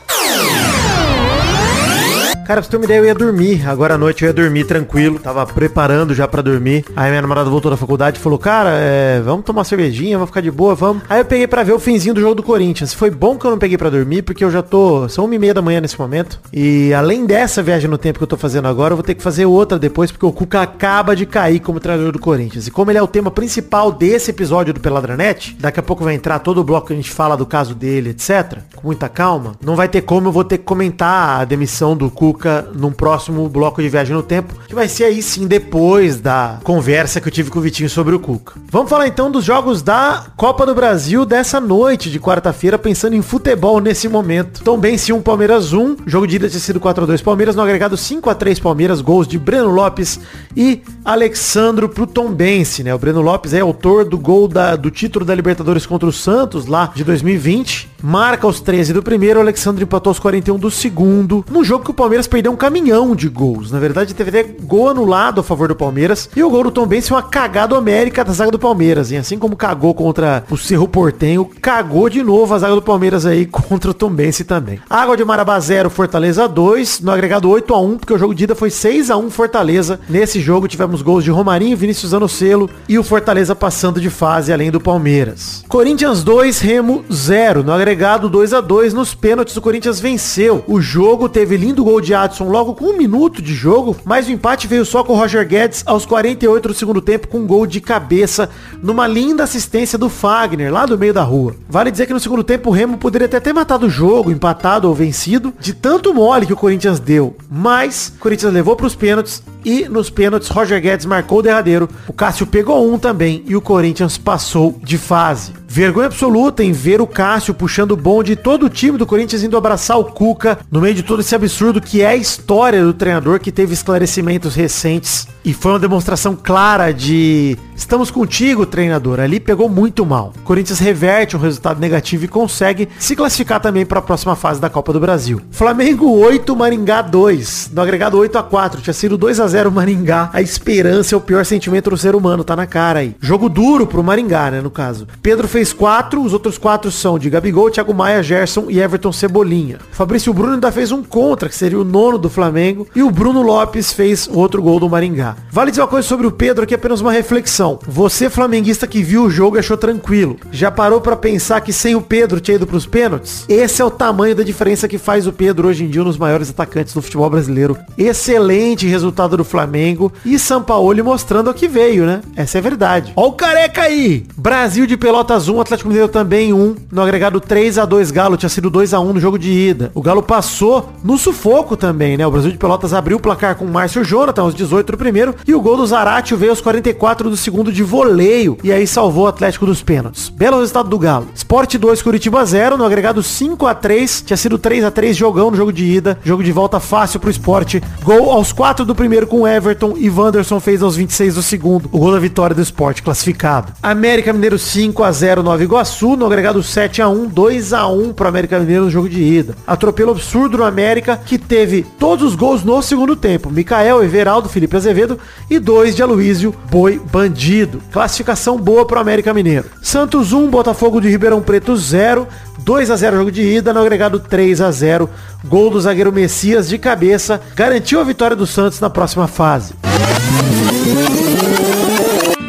Cara, 2.50 2.64
você 2.64 2.70
ter 2.72 2.78
uma 2.78 2.86
ideia, 2.86 2.98
eu 2.98 3.06
ia 3.06 3.14
dormir. 3.14 3.70
Agora 3.70 3.94
à 3.94 3.98
noite 4.00 4.24
eu 4.24 4.28
ia 4.28 4.34
dormir 4.34 4.64
tranquilo. 4.64 5.20
Tava 5.20 5.46
preparando 5.46 6.16
já 6.16 6.28
pra 6.28 6.42
dormir. 6.42 6.84
Aí 6.96 7.12
minha 7.12 7.22
namorada 7.22 7.48
voltou 7.48 7.70
da 7.70 7.78
faculdade 7.78 8.18
e 8.18 8.20
falou, 8.20 8.40
cara, 8.40 8.72
é, 8.72 9.22
vamos 9.22 9.46
tomar 9.46 9.64
cervejinha, 9.64 10.18
vamos 10.18 10.32
ficar 10.32 10.42
de 10.42 10.50
boa, 10.50 10.74
vamos. 10.74 11.04
Aí 11.08 11.20
eu 11.20 11.26
peguei 11.26 11.46
pra 11.46 11.62
ver 11.62 11.74
o 11.74 11.80
finzinho 11.80 12.16
do 12.16 12.22
jogo 12.22 12.34
do 12.34 12.42
Corinthians. 12.42 12.92
Foi 12.92 13.12
bom 13.12 13.38
que 13.38 13.46
eu 13.46 13.52
não 13.52 13.60
peguei 13.60 13.78
pra 13.78 13.92
dormir, 13.92 14.24
porque 14.24 14.44
eu 14.44 14.50
já 14.50 14.64
tô... 14.64 15.08
São 15.10 15.26
uma 15.26 15.36
e 15.36 15.38
meia 15.38 15.54
da 15.54 15.62
manhã 15.62 15.80
nesse 15.80 16.00
momento. 16.00 16.40
E 16.52 16.92
além 16.92 17.28
dessa 17.28 17.62
viagem 17.62 17.88
no 17.88 18.00
tempo 18.00 18.18
que 18.18 18.24
eu 18.24 18.28
tô 18.28 18.36
fazendo 18.36 18.68
agora, 18.68 18.94
eu 18.94 18.98
vou 18.98 19.04
ter 19.04 19.14
que 19.14 19.22
fazer 19.22 19.46
outra 19.46 19.78
depois, 19.78 20.12
porque 20.12 20.26
o 20.26 20.32
Cuca 20.32 20.64
acaba 20.64 21.16
de 21.16 21.28
cair 21.28 21.60
como 21.60 21.80
treinador 21.80 22.12
do 22.12 22.18
Corinthians. 22.18 22.66
E 22.66 22.72
como 22.72 22.90
ele 22.90 22.98
é 22.98 23.04
o 23.04 23.08
tema 23.08 23.30
principal 23.30 23.92
desse 23.92 24.32
episódio 24.32 24.74
do 24.74 24.80
Peladranet, 24.80 25.56
daqui 25.60 25.80
a 25.80 25.84
pouco 25.84 26.04
vai 26.04 26.16
entrar 26.16 26.40
todo 26.40 26.62
o 26.62 26.64
bloco 26.64 26.88
que 26.88 26.94
a 26.94 26.96
gente 26.96 27.12
fala 27.12 27.38
do 27.38 27.46
caso 27.46 27.76
dele, 27.76 28.10
etc. 28.10 28.58
Com 28.76 28.88
muita 28.88 29.08
calma. 29.08 29.54
Não 29.64 29.76
vai 29.76 29.88
ter 29.88 30.02
como, 30.02 30.30
eu 30.30 30.32
vou 30.32 30.44
ter 30.44 30.58
que 30.58 30.64
comentar 30.64 31.42
a 31.42 31.46
demissão 31.46 31.96
do 31.96 32.10
Cuca 32.10 32.39
num 32.74 32.92
próximo 32.92 33.48
bloco 33.50 33.82
de 33.82 33.90
viagem 33.90 34.16
no 34.16 34.24
tempo, 34.24 34.54
que 34.68 34.76
vai 34.76 34.88
ser 34.88 35.06
aí 35.06 35.22
sim 35.22 35.48
depois 35.48 36.20
da 36.20 36.60
conversa 36.64 37.20
que 37.20 37.28
eu 37.28 37.32
tive 37.32 37.50
com 37.50 37.60
o 37.60 37.62
Vitinho 37.62 37.90
sobre 37.90 38.16
o 38.16 38.20
Cuca. 38.20 38.54
Vamos 38.72 38.90
falar 38.90 39.08
então 39.08 39.32
dos 39.32 39.44
jogos 39.44 39.82
da 39.82 40.28
Copa 40.38 40.66
do 40.66 40.76
Brasil 40.76 41.26
dessa 41.26 41.60
noite 41.60 42.10
de 42.10 42.20
quarta-feira, 42.20 42.78
pensando 42.78 43.16
em 43.16 43.22
futebol 43.22 43.80
nesse 43.80 44.08
momento. 44.08 44.64
Tom 44.64 44.78
Bense 44.78 45.12
1, 45.12 45.22
Palmeiras 45.22 45.74
1, 45.74 45.98
jogo 46.06 46.28
de 46.28 46.36
ida 46.36 46.50
tinha 46.50 46.60
sido 46.60 46.80
4x2 46.80 47.24
Palmeiras, 47.24 47.56
no 47.56 47.62
agregado 47.62 47.96
5x3 47.96 48.62
Palmeiras, 48.62 49.02
gols 49.02 49.28
de 49.28 49.38
Breno 49.38 49.70
Lopes 49.70 50.20
e 50.56 50.82
Alexandro 51.04 51.90
pro 51.90 52.08
Tom 52.08 52.32
Bense, 52.32 52.84
né? 52.84 52.94
O 52.94 53.00
Breno 53.00 53.22
Lopes 53.22 53.54
é 53.54 53.60
autor 53.60 54.06
do 54.06 54.18
gol 54.18 54.48
da, 54.48 54.76
do 54.76 54.92
título 54.92 55.26
da 55.26 55.34
Libertadores 55.36 55.86
contra 55.86 56.08
o 56.08 56.14
Santos 56.14 56.66
lá 56.66 56.92
de 56.94 57.04
2020 57.04 57.89
marca 58.02 58.48
os 58.48 58.60
13 58.60 58.94
do 58.94 59.04
primeiro, 59.04 59.40
o 59.40 59.42
Alexandre 59.42 59.84
empatou 59.84 60.12
os 60.12 60.20
41 60.20 60.58
do 60.58 60.72
segundo, 60.72 61.46
num 61.50 61.64
jogo 61.64 61.86
que 61.86 61.92
o 61.92 61.94
Palmeiras 61.94 62.28
perdeu 62.28 62.52
um 62.52 62.56
caminhão 62.56 63.16
de 63.16 63.28
gols. 63.28 63.72
Na 63.72 63.80
verdade, 63.80 64.14
teve 64.14 64.30
até 64.30 64.44
gol 64.44 64.90
anulado 64.90 65.42
a 65.42 65.44
favor 65.44 65.68
do 65.68 65.76
Palmeiras, 65.76 66.30
e 66.36 66.44
o 66.44 66.50
gol 66.50 66.64
do 66.64 66.72
Tom 66.72 66.86
Benz 66.86 67.08
foi 67.08 67.18
uma 67.18 67.24
cagada 67.24 67.78
homérica 67.78 68.24
da 68.24 68.34
zaga 68.34 68.52
do 68.52 68.60
Palmeiras, 68.60 69.12
e 69.12 69.18
assim 69.18 69.38
como 69.38 69.56
cagou 69.56 69.94
contra 69.94 70.44
o 70.50 70.58
Cerro 70.58 70.88
Portenho, 70.88 71.50
cagou 71.62 72.10
de 72.10 72.24
novo 72.24 72.54
a 72.54 72.60
zaga 72.60 72.76
do 72.76 72.82
Palmeiras 72.82 73.26
aí 73.26 73.46
contra 73.48 73.92
o 73.92 73.94
Tom 73.94 74.10
Benz 74.10 74.40
também. 74.40 74.80
Água 74.90 75.18
de 75.18 75.26
Marabá 75.26 75.60
0, 75.60 75.90
Fortaleza 75.90 76.48
2, 76.48 77.02
no 77.02 77.12
agregado 77.12 77.50
8 77.50 77.74
a 77.74 77.80
1 77.82 77.98
porque 77.98 78.14
o 78.14 78.18
jogo 78.18 78.34
de 78.34 78.46
ida 78.46 78.56
foi 78.56 78.70
6 78.70 79.12
a 79.12 79.18
1 79.18 79.30
Fortaleza. 79.30 80.00
Nesse 80.08 80.40
jogo 80.40 80.68
tivemos 80.68 81.02
gols 81.02 81.24
de 81.24 81.32
Romarinho, 81.32 81.76
Vinícius 81.76 82.14
Anocelo 82.14 82.70
e 82.88 82.98
o 82.98 83.04
Fortaleza 83.04 83.56
passando 83.56 84.00
de 84.00 84.10
fase 84.10 84.54
além 84.54 84.72
do 84.72 84.80
Palmeiras. 84.80 85.64
Corinthians 85.68 86.24
2, 86.24 86.60
Remo 86.60 87.04
0. 87.12 87.64
No 87.64 87.74
agregado 87.74 87.89
2 87.96 88.54
a 88.54 88.62
2 88.62 88.94
nos 88.94 89.14
pênaltis 89.14 89.56
o 89.58 89.62
Corinthians 89.62 90.00
venceu. 90.00 90.64
O 90.68 90.80
jogo 90.80 91.28
teve 91.28 91.58
lindo 91.58 91.84
gol 91.84 92.00
de 92.00 92.14
Adson 92.14 92.50
logo 92.50 92.74
com 92.74 92.86
um 92.86 92.98
minuto 92.98 93.42
de 93.42 93.54
jogo, 93.54 93.96
mas 94.06 94.28
o 94.28 94.32
empate 94.32 94.68
veio 94.68 94.86
só 94.86 95.04
com 95.04 95.14
o 95.14 95.16
Roger 95.16 95.48
Guedes 95.48 95.84
aos 95.86 96.06
48 96.06 96.68
do 96.68 96.74
segundo 96.74 97.02
tempo 97.02 97.28
com 97.28 97.40
um 97.40 97.48
gol 97.48 97.66
de 97.66 97.82
cabeça 97.82 98.50
numa 98.82 99.08
linda 99.08 99.44
assistência 99.44 99.98
do 99.98 100.10
Fagner, 100.10 100.72
lá 100.72 100.86
do 100.86 100.98
meio 100.98 101.14
da 101.14 101.24
rua. 101.24 101.56
Vale 101.68 101.92
dizer 101.92 102.06
que 102.06 102.14
no 102.14 102.20
segundo 102.20 102.44
tempo 102.44 102.70
o 102.70 102.74
Remo 102.74 102.98
poderia 102.98 103.26
até 103.26 103.40
ter 103.40 103.54
matado 103.54 103.88
o 103.88 103.90
jogo, 103.90 104.32
empatado 104.32 104.88
ou 104.88 104.94
vencido, 104.94 105.54
de 105.60 105.74
tanto 105.74 106.14
mole 106.14 106.46
que 106.46 106.54
o 106.54 106.58
Corinthians 106.58 107.00
deu. 107.00 107.36
Mas 107.50 108.14
o 108.16 108.20
Corinthians 108.20 108.54
levou 108.54 108.76
para 108.76 108.88
os 108.88 108.96
pênaltis 108.96 109.42
e 109.64 109.90
nos 109.90 110.10
pênaltis 110.10 110.50
Roger 110.50 110.82
Guedes 110.82 111.06
marcou 111.06 111.40
o 111.40 111.42
derradeiro. 111.42 111.90
O 112.08 112.14
Cássio 112.14 112.48
pegou 112.48 112.92
um 112.92 112.98
também 112.98 113.44
e 113.46 113.56
o 113.56 113.62
Corinthians 113.62 114.18
passou 114.18 114.78
de 114.84 114.98
fase. 114.98 115.54
Vergonha 115.68 116.08
absoluta 116.08 116.64
em 116.64 116.72
ver 116.72 117.00
o 117.00 117.08
Cássio 117.08 117.54
puxando 117.54 117.79
o 117.88 117.98
bonde 117.98 118.36
todo 118.36 118.66
o 118.66 118.70
time 118.70 118.98
do 118.98 119.06
Corinthians 119.06 119.44
indo 119.44 119.58
abraçar 119.58 119.98
o 119.98 120.06
Cuca 120.06 120.60
no 120.72 120.82
meio 120.82 120.96
de 120.96 121.04
todo 121.04 121.22
esse 121.22 121.34
absurdo 121.34 121.82
que 121.82 122.02
é 122.02 122.08
a 122.08 122.16
história 122.16 122.84
do 122.84 122.94
treinador 122.94 123.40
que 123.40 123.52
teve 123.52 123.74
esclarecimentos 123.74 124.56
recentes. 124.56 125.28
E 125.44 125.54
foi 125.54 125.72
uma 125.72 125.80
demonstração 125.80 126.36
clara 126.36 126.92
de 126.92 127.58
estamos 127.76 128.12
contigo, 128.12 128.66
treinador. 128.66 129.20
Ali 129.20 129.40
pegou 129.40 129.70
muito 129.70 130.06
mal. 130.06 130.34
Corinthians 130.44 130.80
reverte 130.80 131.36
um 131.36 131.40
resultado 131.40 131.80
negativo 131.80 132.26
e 132.26 132.28
consegue 132.28 132.90
se 133.00 133.16
classificar 133.16 133.60
também 133.60 133.86
para 133.86 134.00
a 134.00 134.02
próxima 134.02 134.36
fase 134.36 134.60
da 134.60 134.70
Copa 134.70 134.92
do 134.92 135.00
Brasil. 135.00 135.42
Flamengo 135.50 136.12
8, 136.12 136.56
Maringá 136.56 137.02
2. 137.02 137.72
No 137.74 137.82
agregado 137.82 138.18
8 138.18 138.38
a 138.38 138.44
4. 138.44 138.82
Tinha 138.82 138.94
sido 138.94 139.18
2 139.18 139.40
a 139.40 139.48
0 139.48 139.72
Maringá. 139.72 140.30
A 140.34 140.42
esperança 140.42 141.16
é 141.16 141.18
o 141.18 141.22
pior 141.22 141.46
sentimento 141.46 141.90
do 141.90 141.98
ser 141.98 142.16
humano, 142.16 142.44
tá 142.44 142.56
na 142.56 142.68
cara 142.68 143.00
aí. 143.00 143.16
Jogo 143.22 143.50
duro 143.50 143.88
pro 143.88 144.04
Maringá, 144.04 144.52
né, 144.52 144.62
no 144.62 144.70
caso. 144.70 145.08
Pedro 145.22 145.48
fez 145.48 145.72
4, 145.72 146.22
os 146.22 146.34
outros 146.34 146.58
4 146.58 146.92
são 146.92 147.18
de 147.18 147.30
Gabigol, 147.30 147.69
Thiago 147.70 147.94
Maia, 147.94 148.24
Gerson 148.24 148.66
e 148.70 148.80
Everton 148.80 149.12
Cebolinha. 149.12 149.80
Fabrício 149.92 150.34
Bruno 150.34 150.54
ainda 150.54 150.72
fez 150.72 150.92
um 150.92 151.04
contra, 151.04 151.50
que 151.50 151.56
seria 151.56 151.80
o 151.80 151.84
nono 151.84 152.18
do 152.18 152.30
Flamengo, 152.30 152.88
e 152.96 153.04
o 153.04 153.12
Bruno 153.12 153.42
Lopes 153.42 153.92
fez 153.94 154.30
outro 154.32 154.62
gol 154.62 154.80
do 154.80 154.90
Maringá. 154.90 155.36
Vale 155.52 155.72
dizer 155.72 155.82
uma 155.82 155.88
coisa 155.88 156.08
sobre 156.08 156.28
o 156.28 156.32
Pedro 156.32 156.64
aqui, 156.64 156.76
apenas 156.76 157.02
uma 157.02 157.12
reflexão. 157.12 157.80
Você, 157.88 158.30
flamenguista 158.30 158.88
que 158.88 159.04
viu 159.04 159.24
o 159.24 159.30
jogo 159.30 159.58
e 159.58 159.60
achou 159.60 159.78
tranquilo, 159.78 160.38
já 160.52 160.72
parou 160.72 161.02
para 161.02 161.16
pensar 161.16 161.62
que 161.62 161.74
sem 161.74 161.96
o 161.96 162.02
Pedro 162.02 162.40
tinha 162.40 162.56
ido 162.56 162.68
pros 162.68 162.86
pênaltis? 162.86 163.46
Esse 163.48 163.82
é 163.82 163.86
o 163.86 163.92
tamanho 163.92 164.36
da 164.36 164.44
diferença 164.44 164.88
que 164.88 164.98
faz 164.98 165.28
o 165.28 165.34
Pedro 165.34 165.68
hoje 165.68 165.84
em 165.84 165.90
dia 165.90 166.02
um 166.02 166.06
dos 166.06 166.18
maiores 166.18 166.50
atacantes 166.50 166.94
do 166.94 167.02
futebol 167.02 167.30
brasileiro. 167.30 167.78
Excelente 167.98 168.88
resultado 168.88 169.38
do 169.38 169.44
Flamengo 169.44 170.12
e 170.26 170.38
Sampaoli 170.40 171.02
mostrando 171.02 171.50
o 171.50 171.54
que 171.54 171.68
veio, 171.68 172.06
né? 172.06 172.22
Essa 172.36 172.58
é 172.58 172.60
a 172.60 172.64
verdade. 172.64 173.14
Ó 173.16 173.28
o 173.28 173.34
careca 173.34 173.84
aí! 173.84 174.26
Brasil 174.36 174.86
de 174.86 174.98
Pelotas 174.98 175.48
1, 175.48 175.62
Atlético 175.62 175.90
Mineiro 175.90 176.10
também 176.10 176.54
1. 176.54 176.76
No 176.92 177.02
agregado 177.02 177.40
3 177.40 177.59
a 177.60 177.86
2 177.86 178.12
Galo, 178.12 178.38
tinha 178.38 178.50
sido 178.50 178.70
2 178.70 178.94
a 178.94 179.00
1 179.00 179.14
no 179.14 179.20
jogo 179.20 179.38
de 179.38 179.52
ida. 179.52 179.92
O 179.94 180.02
Galo 180.02 180.24
passou 180.24 180.90
no 181.04 181.18
sufoco 181.18 181.76
também, 181.76 182.16
né? 182.16 182.26
O 182.26 182.32
Brasil 182.32 182.52
de 182.52 182.58
Pelotas 182.58 182.94
abriu 182.94 183.18
o 183.18 183.20
placar 183.20 183.56
com 183.56 183.66
o 183.66 183.70
Márcio 183.70 184.04
Jonathan 184.04 184.44
aos 184.44 184.56
18 184.56 184.94
do 184.94 184.98
primeiro 184.98 185.36
e 185.46 185.54
o 185.54 185.62
gol 185.62 185.76
do 185.76 185.86
Zaratio 185.86 186.38
veio 186.38 186.52
aos 186.52 186.62
44 186.62 187.30
do 187.30 187.36
segundo 187.36 187.72
de 187.72 187.84
voleio 187.84 188.58
e 188.64 188.72
aí 188.72 188.88
salvou 188.88 189.26
o 189.26 189.28
Atlético 189.28 189.66
dos 189.66 189.84
pênaltis. 189.84 190.30
Belo 190.30 190.60
resultado 190.60 190.88
do 190.88 190.98
Galo. 190.98 191.28
Sport 191.36 191.76
2, 191.76 192.02
Curitiba 192.02 192.46
0, 192.46 192.78
no 192.78 192.86
agregado 192.86 193.22
5 193.22 193.68
a 193.68 193.76
3 193.76 194.24
tinha 194.26 194.38
sido 194.38 194.58
3 194.58 194.86
a 194.86 194.92
3 194.92 195.18
jogão 195.18 195.52
no 195.52 195.58
jogo 195.58 195.74
de 195.74 195.84
ida. 195.84 196.18
Jogo 196.24 196.44
de 196.44 196.52
volta 196.52 196.80
fácil 196.80 197.20
pro 197.20 197.30
esporte. 197.30 197.84
Gol 198.04 198.32
aos 198.32 198.54
4 198.54 198.86
do 198.86 198.96
primeiro 198.96 199.28
com 199.28 199.48
Everton 199.48 199.96
e 199.98 200.10
Wanderson 200.10 200.60
fez 200.60 200.82
aos 200.82 200.96
26 200.96 201.36
do 201.36 201.44
segundo. 201.44 201.90
O 201.92 202.00
gol 202.00 202.14
da 202.14 202.20
vitória 202.20 202.56
do 202.56 202.62
esporte 202.62 203.04
classificado. 203.04 203.74
América 203.84 204.32
Mineiro 204.32 204.58
5 204.58 205.04
a 205.04 205.12
0 205.12 205.44
Nova 205.44 205.64
Iguaçu, 205.64 206.16
no 206.16 206.26
agregado 206.26 206.64
7 206.64 207.02
a 207.02 207.10
1 207.10 207.28
2 207.50 207.74
a 207.74 207.88
1 207.88 208.14
pro 208.14 208.28
América 208.28 208.60
Mineiro 208.60 208.84
no 208.84 208.92
jogo 208.92 209.10
de 209.10 209.24
ida. 209.24 209.56
Atropelo 209.66 210.12
absurdo 210.12 210.60
no 210.60 210.64
América, 210.64 211.18
que 211.18 211.40
teve 211.40 211.84
todos 211.98 212.24
os 212.24 212.36
gols 212.36 212.64
no 212.64 212.80
segundo 212.80 213.16
tempo. 213.16 213.50
Mikael, 213.50 214.04
Everaldo, 214.04 214.48
Felipe 214.48 214.76
Azevedo 214.76 215.18
e 215.50 215.58
dois 215.58 215.96
de 215.96 216.04
Aloísio, 216.04 216.54
Boi 216.70 217.02
Bandido. 217.12 217.82
Classificação 217.92 218.56
boa 218.56 218.86
pro 218.86 219.00
América 219.00 219.34
Mineiro. 219.34 219.66
Santos 219.82 220.32
1, 220.32 220.48
Botafogo 220.48 221.02
de 221.02 221.10
Ribeirão 221.10 221.42
Preto 221.42 221.76
0. 221.76 222.28
2 222.60 222.92
a 222.92 222.96
0 222.96 223.18
jogo 223.18 223.32
de 223.32 223.42
ida, 223.42 223.74
no 223.74 223.80
agregado 223.80 224.20
3 224.20 224.62
a 224.62 224.70
0 224.70 225.10
Gol 225.46 225.72
do 225.72 225.82
zagueiro 225.82 226.12
Messias 226.12 226.70
de 226.70 226.78
cabeça, 226.78 227.42
garantiu 227.56 228.00
a 228.00 228.04
vitória 228.04 228.36
do 228.36 228.46
Santos 228.46 228.80
na 228.80 228.92
próxima 228.92 229.28
fase. 229.28 229.74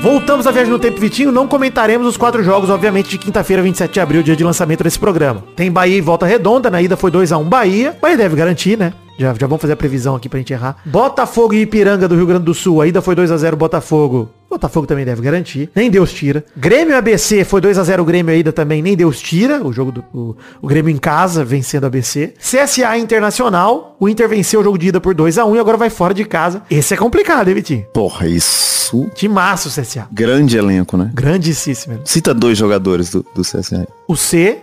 Voltamos 0.03 0.47
à 0.47 0.51
viagem 0.51 0.73
no 0.73 0.79
tempo, 0.79 0.99
Vitinho. 0.99 1.31
Não 1.31 1.47
comentaremos 1.47 2.07
os 2.07 2.17
quatro 2.17 2.43
jogos, 2.43 2.71
obviamente, 2.71 3.11
de 3.11 3.19
quinta-feira, 3.19 3.63
27 3.63 3.93
de 3.93 4.01
abril, 4.01 4.23
dia 4.23 4.35
de 4.35 4.43
lançamento 4.43 4.83
desse 4.83 4.99
programa. 4.99 5.45
Tem 5.55 5.71
Bahia 5.71 5.99
e 5.99 6.01
Volta 6.01 6.25
Redonda. 6.25 6.71
Na 6.71 6.81
ida 6.81 6.97
foi 6.97 7.11
2x1 7.11 7.45
Bahia. 7.45 7.97
Bahia 8.01 8.17
deve 8.17 8.35
garantir, 8.35 8.79
né? 8.79 8.95
Já, 9.19 9.35
já 9.35 9.47
vamos 9.47 9.61
fazer 9.61 9.75
a 9.75 9.77
previsão 9.77 10.17
aqui 10.17 10.27
pra 10.27 10.39
gente 10.39 10.55
errar. 10.55 10.77
Botafogo 10.87 11.53
e 11.53 11.61
Ipiranga 11.61 12.09
do 12.09 12.15
Rio 12.15 12.25
Grande 12.25 12.45
do 12.45 12.55
Sul. 12.55 12.81
A 12.81 12.87
ida 12.87 13.03
foi 13.03 13.15
2x0 13.15 13.55
Botafogo. 13.57 14.31
Botafogo 14.51 14.87
também 14.87 15.05
deve 15.05 15.23
garantir. 15.23 15.71
Nem 15.75 15.89
Deus 15.89 16.13
tira. 16.13 16.45
Grêmio 16.57 16.97
ABC 16.97 17.45
foi 17.45 17.61
2x0 17.61 18.01
o 18.01 18.05
Grêmio 18.05 18.35
ainda 18.35 18.53
também. 18.53 18.83
Nem 18.83 18.97
Deus 18.97 19.21
tira. 19.21 19.65
O 19.65 19.73
jogo 19.73 19.93
do 19.93 20.05
o, 20.13 20.37
o 20.61 20.67
Grêmio 20.67 20.91
em 20.91 20.99
casa 20.99 21.45
vencendo 21.45 21.85
a 21.85 21.87
ABC. 21.87 22.35
CSA 22.39 22.99
Internacional. 22.99 23.97
O 24.01 24.09
Inter 24.09 24.29
venceu 24.29 24.61
o 24.61 24.65
jogo 24.65 24.77
de 24.77 24.89
ida 24.89 25.01
por 25.01 25.15
2x1 25.15 25.55
e 25.55 25.59
agora 25.59 25.77
vai 25.77 25.89
fora 25.89 26.13
de 26.13 26.25
casa. 26.25 26.63
Esse 26.69 26.95
é 26.95 26.97
complicado, 26.97 27.49
hein, 27.49 27.55
Vitinho? 27.55 27.87
Porra, 27.95 28.27
isso. 28.27 29.09
Timaço 29.15 29.69
o 29.69 29.71
CSA. 29.71 30.09
Grande 30.11 30.57
elenco, 30.57 30.97
né? 30.97 31.11
Grandíssimo. 31.15 32.01
Cita 32.05 32.35
dois 32.35 32.59
jogadores 32.59 33.11
do, 33.11 33.25
do 33.35 33.43
CSA. 33.43 33.87
O 34.09 34.17
C 34.17 34.59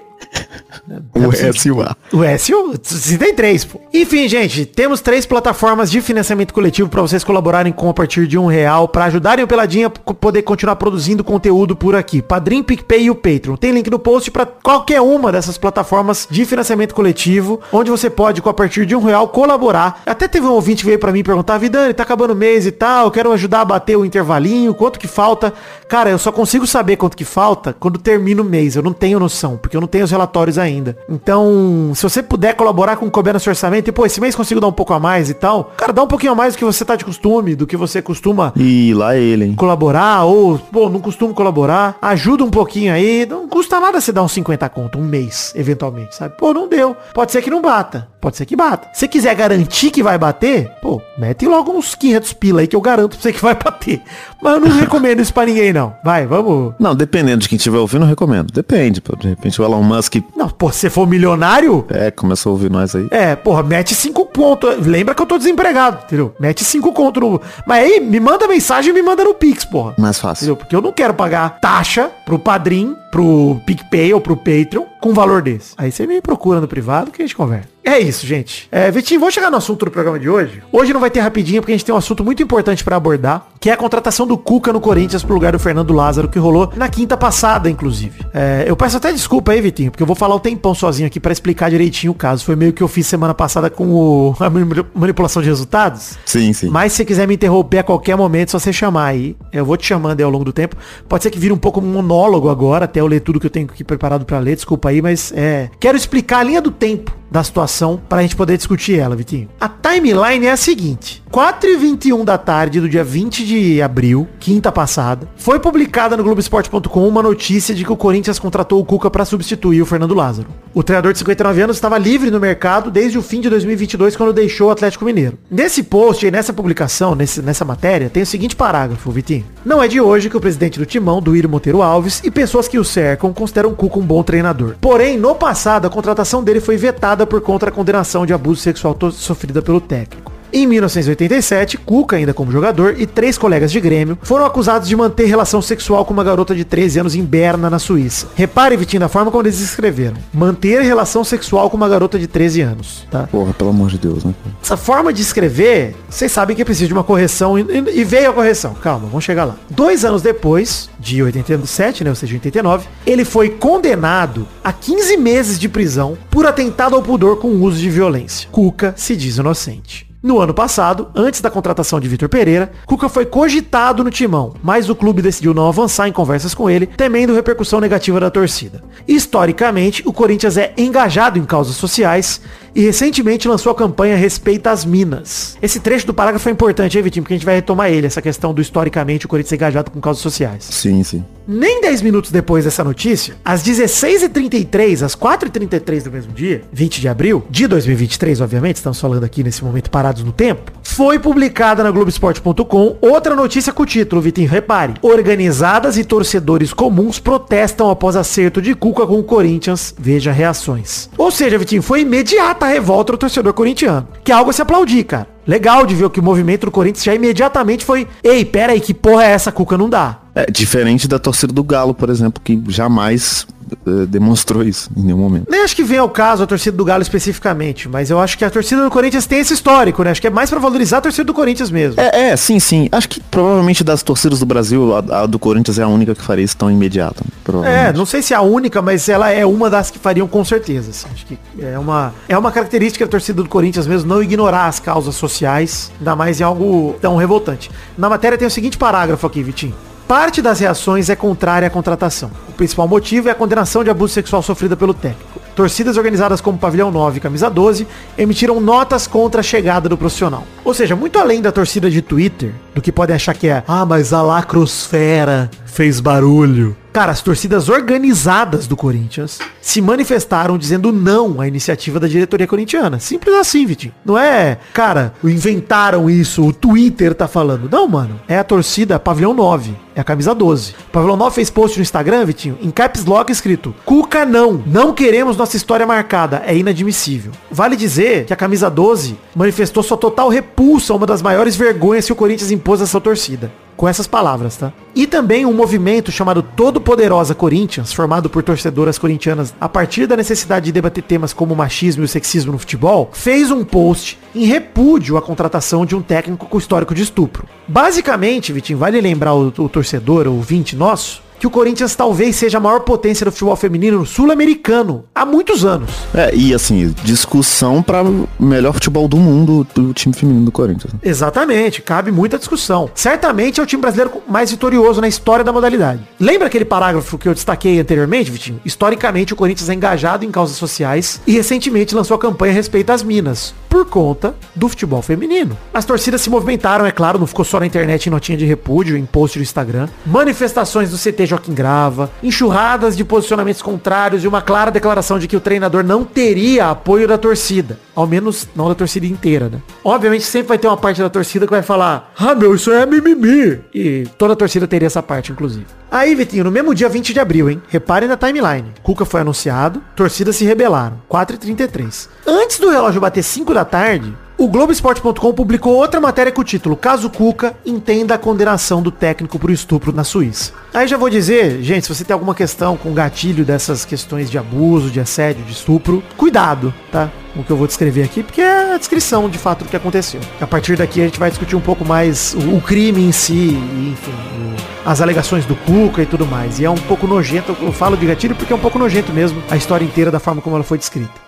O 1.13 1.33
S 1.33 1.67
e 1.67 1.71
o 1.71 1.81
A. 1.81 1.95
O 2.13 2.23
S 2.23 2.53
o 2.53 2.73
se 2.81 3.17
tem 3.17 3.33
três, 3.33 3.65
pô. 3.65 3.79
Enfim, 3.93 4.27
gente, 4.27 4.65
temos 4.65 5.01
três 5.01 5.25
plataformas 5.25 5.91
de 5.91 6.01
financiamento 6.01 6.53
coletivo 6.53 6.87
para 6.87 7.01
vocês 7.01 7.23
colaborarem 7.23 7.73
com 7.73 7.89
a 7.89 7.93
partir 7.93 8.27
de 8.27 8.37
um 8.37 8.45
real, 8.45 8.87
para 8.87 9.05
ajudarem 9.05 9.43
o 9.43 9.47
Peladinha 9.47 9.87
a 9.87 10.13
poder 10.13 10.43
continuar 10.43 10.77
produzindo 10.77 11.23
conteúdo 11.23 11.75
por 11.75 11.95
aqui. 11.95 12.21
Padrim, 12.21 12.63
PicPay 12.63 13.03
e 13.03 13.09
o 13.09 13.15
Patreon. 13.15 13.57
Tem 13.57 13.71
link 13.71 13.89
no 13.89 13.99
post 13.99 14.31
para 14.31 14.45
qualquer 14.45 15.01
uma 15.01 15.31
dessas 15.31 15.57
plataformas 15.57 16.27
de 16.29 16.45
financiamento 16.45 16.95
coletivo, 16.95 17.59
onde 17.71 17.91
você 17.91 18.09
pode, 18.09 18.41
com 18.41 18.49
a 18.49 18.53
partir 18.53 18.85
de 18.85 18.95
um 18.95 19.03
real, 19.03 19.27
colaborar. 19.27 20.01
Até 20.05 20.27
teve 20.27 20.45
um 20.45 20.51
ouvinte 20.51 20.81
que 20.81 20.87
veio 20.87 20.99
para 20.99 21.11
mim 21.11 21.23
perguntar, 21.23 21.57
Vidani, 21.57 21.93
tá 21.93 22.03
acabando 22.03 22.31
o 22.31 22.35
mês 22.35 22.65
e 22.65 22.71
tal, 22.71 23.11
quero 23.11 23.31
ajudar 23.33 23.61
a 23.61 23.65
bater 23.65 23.97
o 23.97 24.05
intervalinho, 24.05 24.73
quanto 24.73 24.99
que 24.99 25.07
falta? 25.07 25.53
Cara, 25.89 26.09
eu 26.09 26.17
só 26.17 26.31
consigo 26.31 26.65
saber 26.65 26.95
quanto 26.95 27.17
que 27.17 27.25
falta 27.25 27.75
quando 27.77 27.99
termina 27.99 28.41
o 28.41 28.45
mês. 28.45 28.75
Eu 28.75 28.83
não 28.83 28.93
tenho 28.93 29.19
noção, 29.19 29.57
porque 29.57 29.75
eu 29.75 29.81
não 29.81 29.87
tenho 29.87 30.06
os 30.07 30.11
relatórios 30.11 30.57
ainda. 30.57 30.97
Então, 31.09 31.91
se 31.93 32.03
você 32.03 32.23
puder 32.23 32.53
colaborar 32.55 32.95
com 32.97 33.05
o 33.05 33.11
couber 33.11 33.33
no 33.33 33.39
seu 33.39 33.51
orçamento, 33.51 33.89
e 33.89 33.91
pô, 33.91 34.05
esse 34.05 34.19
mês 34.21 34.35
consigo 34.35 34.59
dar 34.59 34.67
um 34.67 34.71
pouco 34.71 34.93
a 34.93 34.99
mais 34.99 35.29
e 35.29 35.33
tal, 35.33 35.71
cara, 35.77 35.93
dá 35.93 36.03
um 36.03 36.07
pouquinho 36.07 36.31
a 36.31 36.35
mais 36.35 36.53
do 36.53 36.57
que 36.57 36.65
você 36.65 36.83
tá 36.85 36.95
de 36.95 37.05
costume, 37.05 37.55
do 37.55 37.67
que 37.67 37.77
você 37.77 38.01
costuma 38.01 38.53
E 38.55 38.93
lá 38.93 39.15
ele, 39.15 39.45
hein? 39.45 39.55
colaborar, 39.55 40.23
ou, 40.23 40.57
pô, 40.57 40.89
não 40.89 40.99
costumo 40.99 41.33
colaborar, 41.33 41.97
ajuda 42.01 42.43
um 42.43 42.49
pouquinho 42.49 42.93
aí, 42.93 43.25
não 43.29 43.47
custa 43.47 43.79
nada 43.79 43.99
você 43.99 44.11
dar 44.11 44.23
uns 44.23 44.31
50 44.31 44.67
conto, 44.69 44.97
um 44.97 45.03
mês, 45.03 45.53
eventualmente, 45.55 46.15
sabe? 46.15 46.35
Pô, 46.37 46.53
não 46.53 46.67
deu. 46.67 46.95
Pode 47.13 47.31
ser 47.31 47.41
que 47.41 47.49
não 47.49 47.61
bata. 47.61 48.07
Pode 48.19 48.35
ser 48.37 48.45
que 48.45 48.55
bata. 48.55 48.89
Se 48.93 49.07
quiser 49.07 49.33
garantir 49.35 49.91
que 49.91 50.03
vai 50.03 50.17
bater, 50.17 50.69
pô, 50.81 51.01
mete 51.17 51.45
logo 51.45 51.71
uns 51.71 51.95
500 51.95 52.33
pila 52.33 52.61
aí 52.61 52.67
que 52.67 52.75
eu 52.75 52.81
garanto 52.81 53.11
pra 53.11 53.21
você 53.21 53.31
que 53.31 53.41
vai 53.41 53.55
bater. 53.55 54.01
Mas 54.41 54.53
eu 54.53 54.59
não 54.59 54.77
recomendo 54.79 55.21
isso 55.21 55.33
pra 55.33 55.45
ninguém, 55.45 55.71
não. 55.71 55.93
Vai, 56.03 56.25
vamos. 56.25 56.73
Não, 56.79 56.95
dependendo 56.95 57.39
de 57.39 57.49
quem 57.49 57.55
estiver 57.57 57.77
ouvindo, 57.77 58.03
eu 58.03 58.09
recomendo. 58.09 58.51
Depende, 58.51 59.01
pô. 59.01 59.15
De 59.15 59.27
repente 59.29 59.61
o 59.61 59.65
Elon 59.65 59.81
Musk 59.83 59.96
Não, 60.35 60.49
pô, 60.49 60.71
se 60.71 60.79
você 60.79 60.89
for 60.89 61.07
milionário, 61.07 61.85
é, 61.89 62.11
começou 62.11 62.51
a 62.51 62.53
ouvir 62.53 62.69
nós 62.69 62.95
aí. 62.95 63.07
É, 63.11 63.35
porra, 63.35 63.63
mete 63.63 63.93
cinco 63.95 64.25
pontos. 64.25 64.85
Lembra 64.85 65.13
que 65.15 65.21
eu 65.21 65.25
tô 65.25 65.37
desempregado, 65.37 65.99
entendeu? 66.05 66.33
Mete 66.39 66.63
cinco 66.63 66.91
conto 66.93 67.19
no... 67.19 67.41
Mas 67.65 67.83
aí, 67.83 67.99
me 67.99 68.19
manda 68.19 68.47
mensagem 68.47 68.91
e 68.91 68.93
me 68.93 69.01
manda 69.01 69.23
no 69.23 69.33
Pix, 69.33 69.65
porra. 69.65 69.93
Mais 69.97 70.19
fácil. 70.19 70.43
Entendeu? 70.43 70.55
Porque 70.57 70.75
eu 70.75 70.81
não 70.81 70.91
quero 70.91 71.13
pagar 71.13 71.59
taxa 71.59 72.11
pro 72.25 72.39
padrim 72.39 72.95
pro 73.11 73.59
PicPay 73.65 74.13
ou 74.13 74.21
pro 74.21 74.37
Patreon 74.37 74.85
com 74.99 75.09
um 75.09 75.13
valor 75.13 75.41
desse. 75.41 75.73
Aí 75.77 75.91
você 75.91 76.07
me 76.07 76.21
procura 76.21 76.59
no 76.59 76.67
privado 76.67 77.11
que 77.11 77.21
a 77.21 77.25
gente 77.25 77.35
conversa. 77.35 77.77
É 77.87 77.97
isso, 77.99 78.27
gente. 78.27 78.67
É, 78.69 78.91
Vitinho, 78.91 79.17
vamos 79.17 79.33
chegar 79.33 79.49
no 79.49 79.55
assunto 79.55 79.85
do 79.85 79.91
programa 79.91 80.19
de 80.19 80.29
hoje. 80.29 80.61
Hoje 80.73 80.91
não 80.91 80.99
vai 80.99 81.09
ter 81.09 81.21
rapidinho, 81.21 81.61
porque 81.61 81.71
a 81.71 81.75
gente 81.75 81.85
tem 81.85 81.95
um 81.95 81.97
assunto 81.97 82.21
muito 82.21 82.43
importante 82.43 82.83
para 82.83 82.97
abordar, 82.97 83.47
que 83.61 83.69
é 83.69 83.73
a 83.73 83.77
contratação 83.77 84.27
do 84.27 84.37
Cuca 84.37 84.73
no 84.73 84.81
Corinthians 84.81 85.23
pro 85.23 85.33
lugar 85.33 85.53
do 85.53 85.59
Fernando 85.59 85.93
Lázaro, 85.93 86.27
que 86.27 86.37
rolou 86.37 86.69
na 86.75 86.89
quinta 86.89 87.15
passada, 87.15 87.69
inclusive. 87.69 88.19
É, 88.33 88.65
eu 88.67 88.75
peço 88.75 88.97
até 88.97 89.09
desculpa 89.13 89.53
aí, 89.53 89.61
Vitinho, 89.61 89.89
porque 89.89 90.03
eu 90.03 90.07
vou 90.07 90.17
falar 90.17 90.35
o 90.35 90.39
tempão 90.39 90.75
sozinho 90.75 91.07
aqui 91.07 91.17
para 91.17 91.31
explicar 91.31 91.69
direitinho 91.69 92.11
o 92.11 92.15
caso. 92.15 92.43
Foi 92.43 92.57
meio 92.57 92.73
que 92.73 92.83
eu 92.83 92.89
fiz 92.89 93.07
semana 93.07 93.33
passada 93.33 93.69
com 93.69 93.87
o, 93.87 94.35
a 94.43 94.49
manipulação 94.93 95.41
de 95.41 95.47
resultados. 95.47 96.17
Sim, 96.25 96.51
sim. 96.51 96.67
Mas 96.67 96.91
se 96.91 96.97
você 96.97 97.05
quiser 97.05 97.25
me 97.25 97.35
interromper 97.35 97.77
a 97.77 97.83
qualquer 97.83 98.17
momento, 98.17 98.51
só 98.51 98.59
você 98.59 98.73
chamar 98.73 99.05
aí. 99.05 99.33
Eu 99.53 99.63
vou 99.63 99.77
te 99.77 99.85
chamando 99.85 100.19
aí 100.19 100.25
ao 100.25 100.29
longo 100.29 100.43
do 100.43 100.51
tempo. 100.51 100.75
Pode 101.07 101.23
ser 101.23 101.31
que 101.31 101.39
vire 101.39 101.53
um 101.53 101.57
pouco 101.57 101.79
um 101.79 101.83
monólogo 101.83 102.49
agora, 102.49 102.83
até 102.83 102.99
eu 102.99 103.06
ler 103.07 103.21
tudo 103.21 103.39
que 103.39 103.45
eu 103.45 103.51
tenho 103.51 103.67
aqui 103.67 103.83
preparado 103.83 104.25
para 104.25 104.39
ler. 104.39 104.55
Desculpa 104.55 104.89
aí, 104.89 105.01
mas 105.01 105.31
é. 105.35 105.69
Quero 105.79 105.97
explicar 105.97 106.39
a 106.39 106.43
linha 106.43 106.61
do 106.61 106.71
tempo 106.71 107.15
da 107.29 107.43
situação 107.43 108.01
para 108.07 108.19
a 108.19 108.21
gente 108.21 108.35
poder 108.35 108.57
discutir 108.57 108.99
ela, 108.99 109.15
Vitinho. 109.15 109.49
A 109.59 109.67
timeline 109.67 110.45
é 110.45 110.51
a 110.51 110.57
seguinte. 110.57 111.23
4h21 111.31 112.23
da 112.23 112.37
tarde 112.37 112.79
do 112.79 112.87
dia 112.87 113.03
20 113.03 113.45
de 113.45 113.81
abril, 113.81 114.27
quinta 114.39 114.71
passada, 114.71 115.27
foi 115.35 115.59
publicada 115.59 116.15
no 116.15 116.23
Globoesporte.com 116.23 117.07
uma 117.07 117.21
notícia 117.21 117.75
de 117.75 117.83
que 117.83 117.91
o 117.91 117.97
Corinthians 117.97 118.39
contratou 118.39 118.79
o 118.79 118.85
Cuca 118.85 119.11
para 119.11 119.25
substituir 119.25 119.81
o 119.81 119.85
Fernando 119.85 120.13
Lázaro. 120.13 120.47
O 120.73 120.83
treinador 120.83 121.11
de 121.11 121.19
59 121.19 121.61
anos 121.61 121.77
estava 121.77 121.97
livre 121.97 122.31
no 122.31 122.39
mercado 122.39 122.89
desde 122.89 123.17
o 123.17 123.21
fim 123.21 123.41
de 123.41 123.49
2022, 123.49 124.15
quando 124.15 124.31
deixou 124.31 124.67
o 124.67 124.71
Atlético 124.71 125.05
Mineiro. 125.05 125.37
Nesse 125.49 125.83
post 125.83 126.25
e 126.25 126.31
nessa 126.31 126.53
publicação, 126.53 127.13
nesse, 127.13 127.41
nessa 127.41 127.65
matéria, 127.65 128.09
tem 128.09 128.23
o 128.23 128.27
seguinte 128.27 128.55
parágrafo, 128.55 129.11
Vitinho. 129.11 129.45
Não 129.65 129.83
é 129.83 129.87
de 129.87 129.99
hoje 129.99 130.29
que 130.29 130.37
o 130.37 130.41
presidente 130.41 130.79
do 130.79 130.85
Timão, 130.85 131.21
Duírio 131.21 131.49
Monteiro 131.49 131.81
Alves, 131.81 132.21
e 132.23 132.31
pessoas 132.31 132.67
que 132.67 132.79
o 132.79 132.85
cercam 132.85 133.33
consideram 133.33 133.71
o 133.71 133.75
Cuca 133.75 133.99
um 133.99 134.03
bom 134.03 134.23
treinador. 134.23 134.75
Porém, 134.79 135.17
no 135.17 135.35
passado, 135.35 135.87
a 135.87 135.89
contratação 135.89 136.43
dele 136.43 136.61
foi 136.61 136.77
vetada 136.77 137.16
por 137.25 137.41
conta 137.41 137.65
da 137.65 137.71
condenação 137.71 138.25
de 138.25 138.33
abuso 138.33 138.61
sexual 138.61 138.95
sofrida 139.11 139.61
pelo 139.61 139.81
técnico. 139.81 140.36
Em 140.51 140.65
1987, 140.65 141.77
Cuca, 141.77 142.15
ainda 142.15 142.33
como 142.33 142.51
jogador, 142.51 142.95
e 142.97 143.05
três 143.05 143.37
colegas 143.37 143.71
de 143.71 143.79
Grêmio 143.79 144.17
foram 144.21 144.45
acusados 144.45 144.87
de 144.87 144.95
manter 144.95 145.25
relação 145.25 145.61
sexual 145.61 146.05
com 146.05 146.13
uma 146.13 146.23
garota 146.23 146.55
de 146.55 146.63
13 146.63 146.99
anos 146.99 147.15
em 147.15 147.23
Berna, 147.23 147.69
na 147.69 147.79
Suíça. 147.79 148.27
Repare, 148.35 148.77
Vitinho, 148.77 149.01
da 149.01 149.09
forma 149.09 149.29
como 149.29 149.43
eles 149.43 149.59
escreveram. 149.59 150.17
Manter 150.33 150.81
relação 150.81 151.23
sexual 151.23 151.69
com 151.69 151.77
uma 151.77 151.89
garota 151.89 152.17
de 152.17 152.27
13 152.27 152.61
anos, 152.61 153.05
tá? 153.11 153.27
Porra, 153.27 153.53
pelo 153.53 153.71
amor 153.71 153.89
de 153.89 153.97
Deus, 153.97 154.23
né? 154.23 154.33
Essa 154.63 154.77
forma 154.77 155.11
de 155.11 155.21
escrever, 155.21 155.95
vocês 156.09 156.31
sabem 156.31 156.55
que 156.55 156.63
precisa 156.63 156.87
de 156.87 156.93
uma 156.93 157.03
correção 157.03 157.59
e, 157.59 157.65
e 157.93 158.03
veio 158.03 158.29
a 158.29 158.33
correção. 158.33 158.73
Calma, 158.75 159.07
vamos 159.07 159.23
chegar 159.23 159.45
lá. 159.45 159.55
Dois 159.69 160.05
anos 160.05 160.21
depois, 160.21 160.89
de 160.99 161.21
87, 161.21 162.03
né, 162.03 162.09
ou 162.09 162.15
seja, 162.15 162.33
89, 162.33 162.87
ele 163.05 163.25
foi 163.25 163.49
condenado 163.49 164.47
a 164.63 164.71
15 164.71 165.17
meses 165.17 165.59
de 165.59 165.69
prisão 165.69 166.17
por 166.29 166.45
atentado 166.45 166.95
ao 166.95 167.03
pudor 167.03 167.37
com 167.37 167.49
uso 167.49 167.77
de 167.77 167.89
violência. 167.89 168.47
Cuca 168.51 168.93
se 168.97 169.15
diz 169.15 169.37
inocente. 169.37 170.06
No 170.21 170.39
ano 170.39 170.51
passado, 170.51 171.09
antes 171.15 171.41
da 171.41 171.51
contratação 171.51 171.99
de 171.99 172.07
Vitor 172.07 172.27
Pereira, 172.27 172.71
Cuca 172.87 173.07
foi 173.07 173.23
cogitado 173.23 174.03
no 174.03 174.09
timão, 174.09 174.55
mas 174.63 174.89
o 174.89 174.95
clube 174.95 175.21
decidiu 175.21 175.53
não 175.53 175.67
avançar 175.67 176.07
em 176.07 176.11
conversas 176.11 176.55
com 176.55 176.67
ele, 176.67 176.87
temendo 176.87 177.35
repercussão 177.35 177.79
negativa 177.79 178.19
da 178.19 178.31
torcida. 178.31 178.83
Historicamente, 179.07 180.01
o 180.07 180.11
Corinthians 180.11 180.57
é 180.57 180.73
engajado 180.75 181.37
em 181.37 181.45
causas 181.45 181.75
sociais 181.75 182.41
e 182.75 182.81
recentemente 182.81 183.47
lançou 183.47 183.71
a 183.71 183.75
campanha 183.75 184.15
Respeita 184.15 184.71
as 184.71 184.85
Minas. 184.85 185.57
Esse 185.61 185.79
trecho 185.79 186.07
do 186.07 186.13
parágrafo 186.13 186.47
é 186.49 186.51
importante, 186.51 186.97
hein, 186.97 187.03
Vitinho? 187.03 187.23
Porque 187.23 187.33
a 187.33 187.37
gente 187.37 187.45
vai 187.45 187.55
retomar 187.55 187.89
ele, 187.89 188.07
essa 188.07 188.21
questão 188.21 188.53
do 188.53 188.61
historicamente 188.61 189.25
o 189.25 189.29
Corinthians 189.29 189.53
é 189.53 189.55
engajado 189.55 189.91
com 189.91 189.99
causas 189.99 190.21
sociais. 190.21 190.63
Sim, 190.63 191.03
sim. 191.03 191.23
Nem 191.47 191.79
10 191.79 192.01
minutos 192.01 192.29
depois 192.29 192.65
dessa 192.65 192.83
notícia, 192.83 193.35
às 193.43 193.63
16h33, 193.63 195.01
às 195.01 195.15
4h33 195.15 196.03
do 196.03 196.11
mesmo 196.11 196.33
dia, 196.33 196.63
20 196.73 196.99
de 196.99 197.07
abril, 197.07 197.45
de 197.49 197.67
2023, 197.67 198.41
obviamente, 198.41 198.75
estamos 198.75 198.99
falando 198.99 199.23
aqui 199.23 199.43
nesse 199.43 199.63
momento 199.63 199.89
parados 199.89 200.23
no 200.23 200.33
tempo, 200.33 200.71
foi 200.83 201.17
publicada 201.17 201.83
na 201.83 201.91
Globoesporte.com 201.91 202.97
outra 202.99 203.33
notícia 203.33 203.71
com 203.71 203.83
o 203.83 203.85
título, 203.85 204.21
Vitinho, 204.21 204.49
repare. 204.49 204.95
Organizadas 205.01 205.97
e 205.97 206.03
torcedores 206.03 206.73
comuns 206.73 207.19
protestam 207.19 207.89
após 207.89 208.15
acerto 208.15 208.61
de 208.61 208.75
Cuca 208.75 209.07
com 209.07 209.19
o 209.19 209.23
Corinthians. 209.23 209.93
Veja 209.97 210.31
reações. 210.31 211.09
Ou 211.17 211.31
seja, 211.31 211.57
Vitinho, 211.57 211.81
foi 211.81 212.01
imediata 212.01 212.66
revolta 212.67 213.13
do 213.13 213.17
torcedor 213.17 213.53
corintiano. 213.53 214.07
Que 214.23 214.31
é 214.31 214.35
algo 214.35 214.49
a 214.49 214.53
se 214.53 214.61
aplaudir, 214.61 215.03
cara. 215.03 215.27
Legal 215.45 215.85
de 215.85 215.95
ver 215.95 216.09
que 216.09 216.19
o 216.19 216.23
movimento 216.23 216.65
do 216.65 216.71
Corinthians 216.71 217.05
já 217.05 217.15
imediatamente 217.15 217.85
foi, 217.85 218.07
ei, 218.23 218.43
pera 218.43 218.73
aí, 218.73 218.81
que 218.81 218.93
porra 218.93 219.23
é 219.23 219.29
essa, 219.29 219.51
Cuca? 219.51 219.77
Não 219.77 219.89
dá. 219.89 220.19
É, 220.37 220.51
diferente 220.51 221.07
da 221.07 221.17
torcida 221.17 221.51
do 221.51 221.63
Galo, 221.63 221.95
por 221.95 222.11
exemplo, 222.11 222.39
que 222.43 222.61
jamais 222.67 223.47
uh, 223.87 224.05
demonstrou 224.05 224.61
isso 224.61 224.87
em 224.95 225.01
nenhum 225.01 225.17
momento. 225.17 225.47
Nem 225.49 225.61
acho 225.61 225.75
que 225.75 225.83
vem 225.83 225.97
ao 225.97 226.07
caso 226.07 226.43
a 226.43 226.45
torcida 226.45 226.77
do 226.77 226.85
Galo 226.85 227.01
especificamente, 227.01 227.89
mas 227.89 228.11
eu 228.11 228.19
acho 228.19 228.37
que 228.37 228.45
a 228.45 228.49
torcida 228.51 228.83
do 228.83 228.91
Corinthians 228.91 229.25
tem 229.25 229.39
esse 229.39 229.55
histórico, 229.55 230.03
né? 230.03 230.11
Acho 230.11 230.21
que 230.21 230.27
é 230.27 230.29
mais 230.29 230.47
para 230.47 230.59
valorizar 230.59 230.99
a 230.99 231.01
torcida 231.01 231.23
do 231.23 231.33
Corinthians 231.33 231.71
mesmo. 231.71 231.99
É, 231.99 232.29
é, 232.29 232.35
sim, 232.35 232.59
sim. 232.59 232.87
Acho 232.91 233.09
que 233.09 233.19
provavelmente 233.19 233.83
das 233.83 234.03
torcidas 234.03 234.39
do 234.39 234.45
Brasil, 234.45 234.95
a, 234.95 235.23
a 235.23 235.25
do 235.25 235.39
Corinthians 235.39 235.79
é 235.79 235.83
a 235.83 235.87
única 235.87 236.13
que 236.13 236.21
faria 236.21 236.45
isso 236.45 236.55
tão 236.55 236.69
imediato. 236.69 237.23
É, 237.65 237.91
não 237.91 238.05
sei 238.05 238.21
se 238.21 238.31
é 238.31 238.37
a 238.37 238.41
única, 238.41 238.79
mas 238.79 239.09
ela 239.09 239.31
é 239.31 239.43
uma 239.43 239.71
das 239.71 239.89
que 239.89 239.97
fariam 239.97 240.27
com 240.27 240.45
certeza. 240.45 240.91
Assim. 240.91 241.07
Acho 241.11 241.25
que 241.25 241.39
é 241.59 241.79
uma, 241.79 242.13
é 242.29 242.37
uma 242.37 242.51
característica 242.51 243.05
da 243.05 243.09
torcida 243.09 243.41
do 243.41 243.49
Corinthians 243.49 243.87
mesmo, 243.87 244.07
não 244.07 244.21
ignorar 244.21 244.67
as 244.67 244.79
causas 244.79 245.15
sociais, 245.15 245.91
ainda 245.97 246.15
mais 246.15 246.39
em 246.39 246.43
algo 246.43 246.95
tão 247.01 247.15
revoltante. 247.17 247.71
Na 247.97 248.07
matéria 248.07 248.37
tem 248.37 248.47
o 248.47 248.51
seguinte 248.51 248.77
parágrafo 248.77 249.25
aqui, 249.25 249.41
Vitinho. 249.41 249.86
Parte 250.07 250.41
das 250.41 250.61
reações 250.61 251.09
é 251.09 251.17
contrária 251.17 251.67
à 251.67 251.69
contratação. 251.69 252.31
O 252.47 252.53
principal 252.53 252.87
motivo 252.87 253.27
é 253.27 253.31
a 253.31 253.35
condenação 253.35 253.83
de 253.83 253.89
abuso 253.89 254.13
sexual 254.13 254.41
sofrida 254.41 254.77
pelo 254.77 254.93
técnico. 254.93 255.41
Torcidas 255.53 255.97
organizadas 255.97 256.39
como 256.39 256.57
Pavilhão 256.57 256.89
9 256.89 257.17
e 257.17 257.19
Camisa 257.19 257.49
12 257.49 257.85
emitiram 258.17 258.61
notas 258.61 259.05
contra 259.05 259.41
a 259.41 259.43
chegada 259.43 259.89
do 259.89 259.97
profissional. 259.97 260.45
Ou 260.63 260.73
seja, 260.73 260.95
muito 260.95 261.19
além 261.19 261.41
da 261.41 261.51
torcida 261.51 261.89
de 261.89 262.01
Twitter, 262.01 262.53
do 262.73 262.81
que 262.81 262.91
podem 262.91 263.17
achar 263.17 263.33
que 263.33 263.49
é, 263.49 263.63
ah, 263.67 263.85
mas 263.85 264.13
a 264.13 264.21
lacrosfera 264.21 265.51
fez 265.65 265.99
barulho. 265.99 266.77
Cara, 266.97 267.11
as 267.11 267.21
torcidas 267.21 267.69
organizadas 267.69 268.65
do 268.65 268.75
Corinthians 268.75 269.37
se 269.61 269.83
manifestaram 269.83 270.57
dizendo 270.57 270.91
não 270.91 271.39
à 271.39 271.47
iniciativa 271.47 271.99
da 271.99 272.07
diretoria 272.07 272.47
corintiana. 272.47 272.99
Simples 272.99 273.35
assim, 273.35 273.67
Vitinho. 273.67 273.93
Não 274.03 274.17
é, 274.17 274.57
cara, 274.73 275.13
inventaram 275.23 276.09
isso, 276.09 276.43
o 276.43 276.51
Twitter 276.51 277.13
tá 277.13 277.27
falando. 277.27 277.69
Não, 277.71 277.87
mano. 277.87 278.19
É 278.27 278.39
a 278.39 278.43
torcida 278.43 278.97
Pavilhão 278.97 279.31
9. 279.31 279.75
É 279.95 280.01
a 280.01 280.03
camisa 280.03 280.33
12. 280.33 280.73
O 280.87 280.91
Pavilhão 280.91 281.15
9 281.15 281.35
fez 281.35 281.51
post 281.51 281.77
no 281.77 281.83
Instagram, 281.83 282.25
Vitinho, 282.25 282.57
em 282.63 282.71
caps 282.71 283.05
lock 283.05 283.31
escrito: 283.31 283.75
Cuca 283.85 284.25
não. 284.25 284.63
Não 284.65 284.91
queremos 284.91 285.37
nossa 285.37 285.55
história 285.55 285.85
marcada. 285.85 286.41
É 286.47 286.57
inadmissível. 286.57 287.31
Vale 287.51 287.75
dizer 287.75 288.25
que 288.25 288.33
a 288.33 288.35
camisa 288.35 288.71
12 288.71 289.19
manifestou 289.35 289.83
sua 289.83 289.97
total 289.97 290.29
repulsa 290.29 290.93
a 290.93 290.95
uma 290.95 291.05
das 291.05 291.21
maiores 291.21 291.55
vergonhas 291.55 292.07
que 292.07 292.13
o 292.13 292.15
Corinthians 292.15 292.49
impôs 292.49 292.81
a 292.81 292.87
sua 292.87 292.99
torcida 292.99 293.51
com 293.77 293.87
essas 293.87 294.07
palavras, 294.07 294.57
tá? 294.57 294.73
E 294.95 295.05
também 295.05 295.45
um 295.45 295.53
movimento 295.53 296.11
chamado 296.11 296.41
Todo 296.41 296.81
Poderosa 296.81 297.35
Corinthians, 297.35 297.93
formado 297.93 298.29
por 298.29 298.41
torcedoras 298.41 298.97
corintianas 298.97 299.53
a 299.61 299.69
partir 299.69 300.07
da 300.07 300.17
necessidade 300.17 300.65
de 300.65 300.71
debater 300.71 301.03
temas 301.03 301.31
como 301.31 301.53
o 301.53 301.57
machismo 301.57 302.01
e 302.01 302.05
o 302.05 302.07
sexismo 302.07 302.51
no 302.51 302.57
futebol, 302.57 303.11
fez 303.13 303.51
um 303.51 303.63
post 303.63 304.17
em 304.33 304.45
repúdio 304.45 305.15
à 305.15 305.21
contratação 305.21 305.85
de 305.85 305.95
um 305.95 306.01
técnico 306.01 306.47
com 306.47 306.57
histórico 306.57 306.95
de 306.95 307.03
estupro. 307.03 307.47
Basicamente, 307.67 308.51
Vitinho, 308.51 308.79
vale 308.79 308.99
lembrar 308.99 309.35
o, 309.35 309.53
o 309.55 309.69
torcedor, 309.69 310.27
o 310.27 310.35
ouvinte 310.35 310.75
nosso, 310.75 311.21
que 311.39 311.47
o 311.47 311.49
Corinthians 311.49 311.95
talvez 311.95 312.35
seja 312.35 312.57
a 312.57 312.61
maior 312.61 312.81
potência 312.81 313.25
do 313.25 313.31
futebol 313.31 313.55
feminino 313.55 314.05
sul-americano 314.05 315.05
há 315.13 315.25
muitos 315.25 315.63
anos. 315.65 315.89
É, 316.13 316.33
e 316.35 316.53
assim, 316.53 316.93
discussão 317.03 317.81
para 317.81 318.03
melhor 318.39 318.73
futebol 318.73 319.07
do 319.07 319.17
mundo 319.17 319.65
do 319.73 319.93
time 319.93 320.13
feminino 320.13 320.45
do 320.45 320.51
Corinthians. 320.51 320.93
Exatamente, 321.03 321.81
cabe 321.81 322.11
muita 322.11 322.37
discussão. 322.37 322.89
Certamente 322.95 323.59
é 323.59 323.63
o 323.63 323.65
time 323.65 323.81
brasileiro 323.81 324.21
mais 324.27 324.51
vitorioso 324.51 324.99
na 325.01 325.07
história 325.07 325.43
da 325.43 325.53
modalidade. 325.53 326.01
Lembra 326.19 326.47
aquele 326.47 326.65
parágrafo 326.65 327.17
que 327.17 327.29
eu 327.29 327.33
destaquei 327.33 327.79
anteriormente, 327.79 328.31
Vitinho? 328.31 328.59
Historicamente, 328.65 329.33
o 329.33 329.35
Corinthians 329.35 329.69
é 329.69 329.73
engajado 329.73 330.25
em 330.25 330.31
causas 330.31 330.57
sociais 330.57 331.21
e 331.27 331.33
recentemente 331.33 331.95
lançou 331.95 332.15
a 332.15 332.19
campanha 332.19 332.53
Respeita 332.53 332.93
as 332.93 333.03
Minas, 333.03 333.53
por 333.69 333.85
conta 333.85 334.35
do 334.55 334.67
futebol 334.67 335.01
feminino. 335.01 335.57
As 335.73 335.85
torcidas 335.85 336.21
se 336.21 336.29
movimentaram, 336.29 336.85
é 336.85 336.91
claro, 336.91 337.19
não 337.19 337.27
ficou 337.27 337.45
só 337.45 337.59
na 337.59 337.65
internet 337.65 338.07
em 338.07 338.09
notinha 338.09 338.37
de 338.37 338.45
repúdio, 338.45 338.97
em 338.97 339.05
post 339.05 339.37
do 339.37 339.43
Instagram. 339.43 339.87
Manifestações 340.05 340.89
do 340.89 340.97
CT 340.97 341.26
Joaquim 341.27 341.53
Grava, 341.53 342.09
enxurradas 342.23 342.97
de 342.97 343.03
posicionamentos 343.05 343.61
contrários 343.61 344.23
e 344.23 344.27
uma 344.27 344.41
clara 344.41 344.71
declaração 344.71 345.19
de 345.19 345.27
que 345.27 345.35
o 345.35 345.39
treinador 345.39 345.83
não 345.83 346.03
teria 346.03 346.69
apoio 346.69 347.07
da 347.07 347.17
torcida. 347.17 347.79
Ao 347.95 348.07
menos 348.07 348.47
não 348.55 348.67
da 348.67 348.75
torcida 348.75 349.05
inteira, 349.05 349.49
né? 349.49 349.61
Obviamente 349.83 350.23
sempre 350.23 350.49
vai 350.49 350.57
ter 350.57 350.67
uma 350.67 350.77
parte 350.77 351.01
da 351.01 351.09
torcida 351.09 351.45
que 351.45 351.51
vai 351.51 351.61
falar, 351.61 352.13
ah 352.17 352.35
meu, 352.35 352.55
isso 352.55 352.71
é 352.71 352.85
mimimi. 352.85 353.59
E 353.73 354.07
toda 354.17 354.33
a 354.33 354.35
torcida 354.35 354.67
teria 354.67 354.87
essa 354.87 355.03
parte, 355.03 355.31
inclusive. 355.31 355.65
Aí, 355.89 356.13
Vitinho, 356.15 356.43
no 356.43 356.51
mesmo 356.51 356.75
dia 356.75 356.89
20 356.89 357.13
de 357.13 357.19
abril, 357.19 357.49
hein? 357.49 357.61
Reparem 357.69 358.09
na 358.09 358.17
timeline. 358.17 358.73
Cuca 358.83 359.05
foi 359.05 359.21
anunciado, 359.21 359.81
torcidas 359.95 360.35
se 360.35 360.45
rebelaram. 360.45 361.01
4h33. 361.09 362.09
Antes 362.25 362.59
do 362.59 362.69
relógio 362.69 363.01
bater 363.01 363.23
5 363.23 363.53
da 363.53 363.63
tarde, 363.63 364.13
O 364.39 364.47
Globoesporte.com 364.47 365.33
publicou 365.33 365.73
outra 365.73 365.99
matéria 365.99 366.31
com 366.31 366.41
o 366.41 366.43
título 366.43 366.77
Caso 366.77 367.09
Cuca 367.09 367.55
entenda 367.65 368.13
a 368.13 368.19
condenação 368.19 368.83
do 368.83 368.91
técnico 368.91 369.39
por 369.39 369.49
estupro 369.49 369.91
na 369.91 370.03
Suíça. 370.03 370.53
Aí 370.71 370.87
já 370.87 370.95
vou 370.95 371.09
dizer, 371.09 371.59
gente, 371.63 371.87
se 371.87 371.89
você 371.95 372.03
tem 372.03 372.13
alguma 372.13 372.35
questão 372.35 372.77
com 372.77 372.93
gatilho 372.93 373.43
dessas 373.43 373.83
questões 373.83 374.29
de 374.29 374.37
abuso, 374.37 374.91
de 374.91 374.99
assédio, 374.99 375.43
de 375.43 375.53
estupro, 375.53 376.03
cuidado, 376.15 376.71
tá? 376.91 377.09
O 377.35 377.43
que 377.43 377.49
eu 377.49 377.57
vou 377.57 377.65
descrever 377.65 378.03
aqui, 378.03 378.21
porque 378.21 378.39
é 378.39 378.75
a 378.75 378.77
descrição 378.77 379.27
de 379.27 379.39
fato 379.39 379.63
do 379.63 379.71
que 379.71 379.75
aconteceu. 379.75 380.21
A 380.39 380.45
partir 380.45 380.77
daqui 380.77 381.01
a 381.01 381.05
gente 381.05 381.17
vai 381.17 381.31
discutir 381.31 381.55
um 381.55 381.61
pouco 381.61 381.83
mais 381.83 382.35
o, 382.35 382.57
o 382.57 382.61
crime 382.61 383.03
em 383.03 383.11
si, 383.11 383.33
e, 383.33 383.89
enfim, 383.91 384.11
o, 384.11 384.89
as 384.89 385.01
alegações 385.01 385.47
do 385.47 385.55
Cuca 385.55 386.03
e 386.03 386.05
tudo 386.05 386.27
mais. 386.27 386.59
E 386.59 386.65
é 386.65 386.69
um 386.69 386.75
pouco 386.75 387.07
nojento, 387.07 387.57
eu 387.59 387.71
falo 387.71 387.97
de 387.97 388.05
gatilho 388.05 388.35
porque 388.35 388.53
é 388.53 388.55
um 388.55 388.59
pouco 388.59 388.77
nojento 388.77 389.11
mesmo 389.11 389.41
a 389.49 389.57
história 389.57 389.83
inteira 389.83 390.11
da 390.11 390.19
forma 390.19 390.43
como 390.43 390.55
ela 390.55 390.63
foi 390.63 390.77
descrita. 390.77 391.26